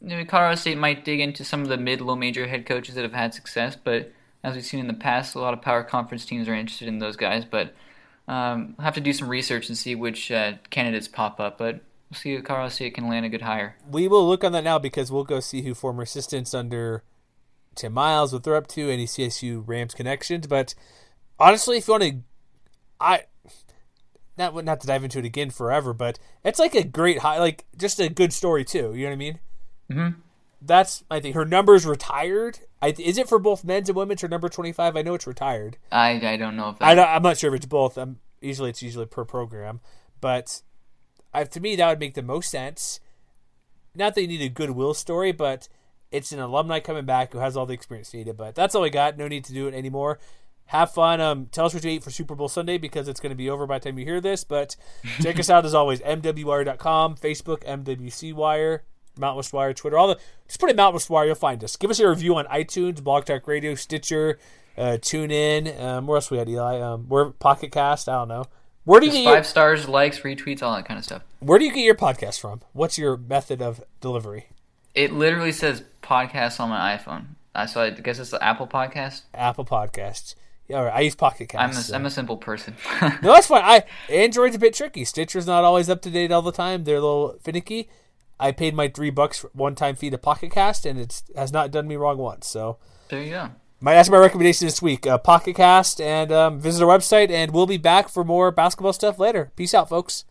you 0.00 0.08
know, 0.08 0.24
Colorado 0.24 0.56
State 0.56 0.76
might 0.76 1.04
dig 1.04 1.20
into 1.20 1.44
some 1.44 1.62
of 1.62 1.68
the 1.68 1.76
mid 1.78 2.00
low 2.00 2.16
major 2.16 2.46
head 2.46 2.66
coaches 2.66 2.94
that 2.96 3.02
have 3.02 3.14
had 3.14 3.32
success, 3.32 3.76
but 3.76 4.12
as 4.42 4.54
we've 4.54 4.64
seen 4.64 4.80
in 4.80 4.86
the 4.88 4.92
past, 4.94 5.34
a 5.34 5.40
lot 5.40 5.54
of 5.54 5.62
power 5.62 5.82
conference 5.82 6.26
teams 6.26 6.46
are 6.48 6.54
interested 6.54 6.88
in 6.88 6.98
those 6.98 7.16
guys. 7.16 7.44
But 7.46 7.74
um, 8.28 8.74
we'll 8.78 8.84
have 8.84 8.94
to 8.94 9.00
do 9.00 9.12
some 9.12 9.28
research 9.28 9.68
and 9.68 9.76
see 9.76 9.94
which 9.94 10.30
uh, 10.30 10.54
candidates 10.70 11.08
pop 11.08 11.40
up. 11.40 11.58
But 11.58 11.80
we'll 12.10 12.18
see 12.18 12.34
if 12.34 12.44
Colorado 12.44 12.68
State 12.70 12.94
can 12.94 13.08
land 13.08 13.26
a 13.26 13.28
good 13.28 13.42
hire. 13.42 13.76
we 13.90 14.08
will 14.08 14.26
look 14.28 14.44
on 14.44 14.52
that 14.52 14.64
now 14.64 14.78
because 14.78 15.10
we'll 15.12 15.24
go 15.24 15.40
see 15.40 15.62
who 15.62 15.74
former 15.74 16.02
assistants 16.02 16.54
under 16.54 17.02
Tim 17.74 17.92
Miles, 17.92 18.32
what 18.32 18.44
they're 18.44 18.56
up 18.56 18.68
to, 18.68 18.88
any 18.90 19.06
CSU 19.06 19.62
Rams 19.66 19.94
connections. 19.94 20.46
But 20.46 20.74
honestly, 21.38 21.78
if 21.78 21.88
you 21.88 21.92
want 21.92 22.02
to, 22.04 22.16
I 23.00 23.24
not 24.38 24.64
not 24.64 24.80
to 24.80 24.86
dive 24.86 25.04
into 25.04 25.18
it 25.18 25.24
again 25.24 25.50
forever, 25.50 25.92
but 25.92 26.18
it's 26.44 26.58
like 26.58 26.74
a 26.74 26.84
great 26.84 27.18
high, 27.20 27.38
like 27.38 27.64
just 27.76 28.00
a 28.00 28.08
good 28.08 28.32
story 28.32 28.64
too. 28.64 28.94
You 28.94 29.04
know 29.04 29.10
what 29.10 29.12
I 29.12 29.16
mean? 29.16 29.38
Mhm. 29.90 30.14
That's 30.66 31.04
I 31.10 31.20
think 31.20 31.34
her 31.34 31.44
number's 31.44 31.84
retired. 31.84 32.60
I, 32.80 32.94
is 32.98 33.18
it 33.18 33.28
for 33.28 33.38
both 33.38 33.64
men's 33.64 33.88
and 33.88 33.96
women's? 33.96 34.22
Her 34.22 34.28
number 34.28 34.48
twenty 34.48 34.72
five. 34.72 34.96
I 34.96 35.02
know 35.02 35.14
it's 35.14 35.26
retired. 35.26 35.76
I, 35.92 36.20
I 36.26 36.36
don't 36.36 36.56
know 36.56 36.70
if 36.70 36.76
I 36.80 36.94
don't, 36.94 37.08
I'm 37.08 37.22
not 37.22 37.38
sure 37.38 37.52
if 37.52 37.56
it's 37.56 37.66
both. 37.66 37.98
Um, 37.98 38.18
usually 38.40 38.70
it's 38.70 38.82
usually 38.82 39.06
per 39.06 39.24
program, 39.24 39.80
but 40.20 40.62
I, 41.32 41.44
to 41.44 41.60
me 41.60 41.76
that 41.76 41.88
would 41.88 42.00
make 42.00 42.14
the 42.14 42.22
most 42.22 42.50
sense. 42.50 43.00
Not 43.94 44.14
that 44.14 44.22
you 44.22 44.28
need 44.28 44.42
a 44.42 44.48
goodwill 44.48 44.94
story, 44.94 45.32
but 45.32 45.68
it's 46.10 46.32
an 46.32 46.40
alumni 46.40 46.80
coming 46.80 47.04
back 47.04 47.32
who 47.32 47.38
has 47.38 47.56
all 47.56 47.66
the 47.66 47.74
experience 47.74 48.14
needed. 48.14 48.36
But 48.36 48.54
that's 48.54 48.74
all 48.74 48.82
we 48.82 48.90
got. 48.90 49.18
No 49.18 49.28
need 49.28 49.44
to 49.44 49.52
do 49.52 49.68
it 49.68 49.74
anymore. 49.74 50.18
Have 50.66 50.92
fun. 50.92 51.20
Um, 51.20 51.46
tell 51.52 51.66
us 51.66 51.74
what 51.74 51.84
you 51.84 51.90
ate 51.90 52.02
for 52.02 52.10
Super 52.10 52.34
Bowl 52.34 52.48
Sunday 52.48 52.78
because 52.78 53.06
it's 53.06 53.20
going 53.20 53.30
to 53.30 53.36
be 53.36 53.50
over 53.50 53.66
by 53.66 53.78
the 53.78 53.84
time 53.84 53.98
you 53.98 54.04
hear 54.04 54.20
this. 54.20 54.44
But 54.44 54.76
check 55.20 55.38
us 55.38 55.50
out 55.50 55.66
as 55.66 55.74
always. 55.74 56.00
MWWire.com, 56.00 57.16
Facebook, 57.16 57.64
MWC 57.64 58.32
Wire, 58.32 58.84
Mount 59.18 59.36
West 59.36 59.52
Wire, 59.52 59.72
Twitter. 59.72 59.96
All 59.98 60.08
the 60.08 60.18
just 60.46 60.60
put 60.60 60.70
in 60.70 60.76
Mount 60.76 60.94
West 60.94 61.10
Wire, 61.10 61.26
you'll 61.26 61.34
find 61.34 61.62
us. 61.64 61.76
Give 61.76 61.90
us 61.90 61.98
a 62.00 62.08
review 62.08 62.36
on 62.36 62.46
iTunes, 62.46 63.02
Blog 63.02 63.24
Talk 63.24 63.46
Radio, 63.46 63.74
Stitcher, 63.74 64.38
uh, 64.76 64.98
Tune 65.00 65.30
In. 65.30 65.80
Um, 65.80 66.06
where 66.06 66.16
else 66.16 66.30
we 66.30 66.38
had 66.38 66.48
Eli? 66.48 66.80
Um, 66.80 67.08
we're 67.08 67.30
Pocket 67.30 67.72
Cast. 67.72 68.08
I 68.08 68.14
don't 68.14 68.28
know. 68.28 68.44
Where 68.84 69.00
do 69.00 69.06
you 69.06 69.12
get 69.12 69.22
your, 69.22 69.34
five 69.34 69.46
stars, 69.46 69.88
likes, 69.88 70.20
retweets, 70.20 70.62
all 70.62 70.74
that 70.76 70.84
kind 70.84 70.98
of 70.98 71.04
stuff. 71.04 71.22
Where 71.40 71.58
do 71.58 71.64
you 71.64 71.72
get 71.72 71.84
your 71.84 71.94
podcast 71.94 72.38
from? 72.38 72.60
What's 72.74 72.98
your 72.98 73.16
method 73.16 73.62
of 73.62 73.82
delivery? 74.02 74.48
It 74.94 75.12
literally 75.12 75.52
says 75.52 75.82
podcast 76.02 76.60
on 76.60 76.68
my 76.68 76.96
iPhone. 76.96 77.28
Uh, 77.54 77.66
so 77.66 77.80
I 77.80 77.90
guess 77.90 78.18
it's 78.18 78.30
the 78.30 78.42
Apple 78.44 78.66
Podcast. 78.66 79.22
Apple 79.32 79.64
Podcasts. 79.64 80.34
Yeah, 80.68 80.80
right. 80.80 80.94
I 80.94 81.00
use 81.00 81.14
Pocket 81.14 81.54
I'm 81.54 81.70
Cast. 81.70 81.78
a, 81.78 81.82
so- 81.90 81.94
I'm 81.94 82.06
a 82.06 82.10
simple 82.10 82.36
person. 82.36 82.74
No, 83.00 83.32
that's 83.32 83.46
fine. 83.46 83.62
I 83.64 83.84
Android's 84.10 84.56
a 84.56 84.58
bit 84.58 84.74
tricky. 84.74 85.04
Stitcher's 85.04 85.46
not 85.46 85.64
always 85.64 85.88
up 85.88 86.02
to 86.02 86.10
date 86.10 86.32
all 86.32 86.42
the 86.42 86.52
time. 86.52 86.84
They're 86.84 86.96
a 86.96 87.00
little 87.00 87.38
finicky. 87.42 87.88
I 88.38 88.52
paid 88.52 88.74
my 88.74 88.88
three 88.88 89.10
bucks 89.10 89.44
one 89.52 89.74
time 89.74 89.94
fee 89.94 90.10
to 90.10 90.18
Pocket 90.18 90.52
Cast, 90.52 90.86
and 90.86 90.98
it 90.98 91.22
has 91.36 91.52
not 91.52 91.70
done 91.70 91.86
me 91.86 91.96
wrong 91.96 92.18
once. 92.18 92.46
So 92.46 92.78
there 93.08 93.22
you 93.22 93.30
go. 93.30 93.50
my 93.80 93.94
that's 93.94 94.10
my 94.10 94.18
recommendation 94.18 94.66
this 94.66 94.82
week. 94.82 95.06
Uh, 95.06 95.18
Pocket 95.18 95.54
Cast, 95.56 96.00
and 96.00 96.32
um, 96.32 96.60
visit 96.60 96.84
our 96.84 96.98
website, 96.98 97.30
and 97.30 97.52
we'll 97.52 97.66
be 97.66 97.76
back 97.76 98.08
for 98.08 98.24
more 98.24 98.50
basketball 98.50 98.92
stuff 98.92 99.18
later. 99.18 99.52
Peace 99.56 99.74
out, 99.74 99.88
folks. 99.88 100.24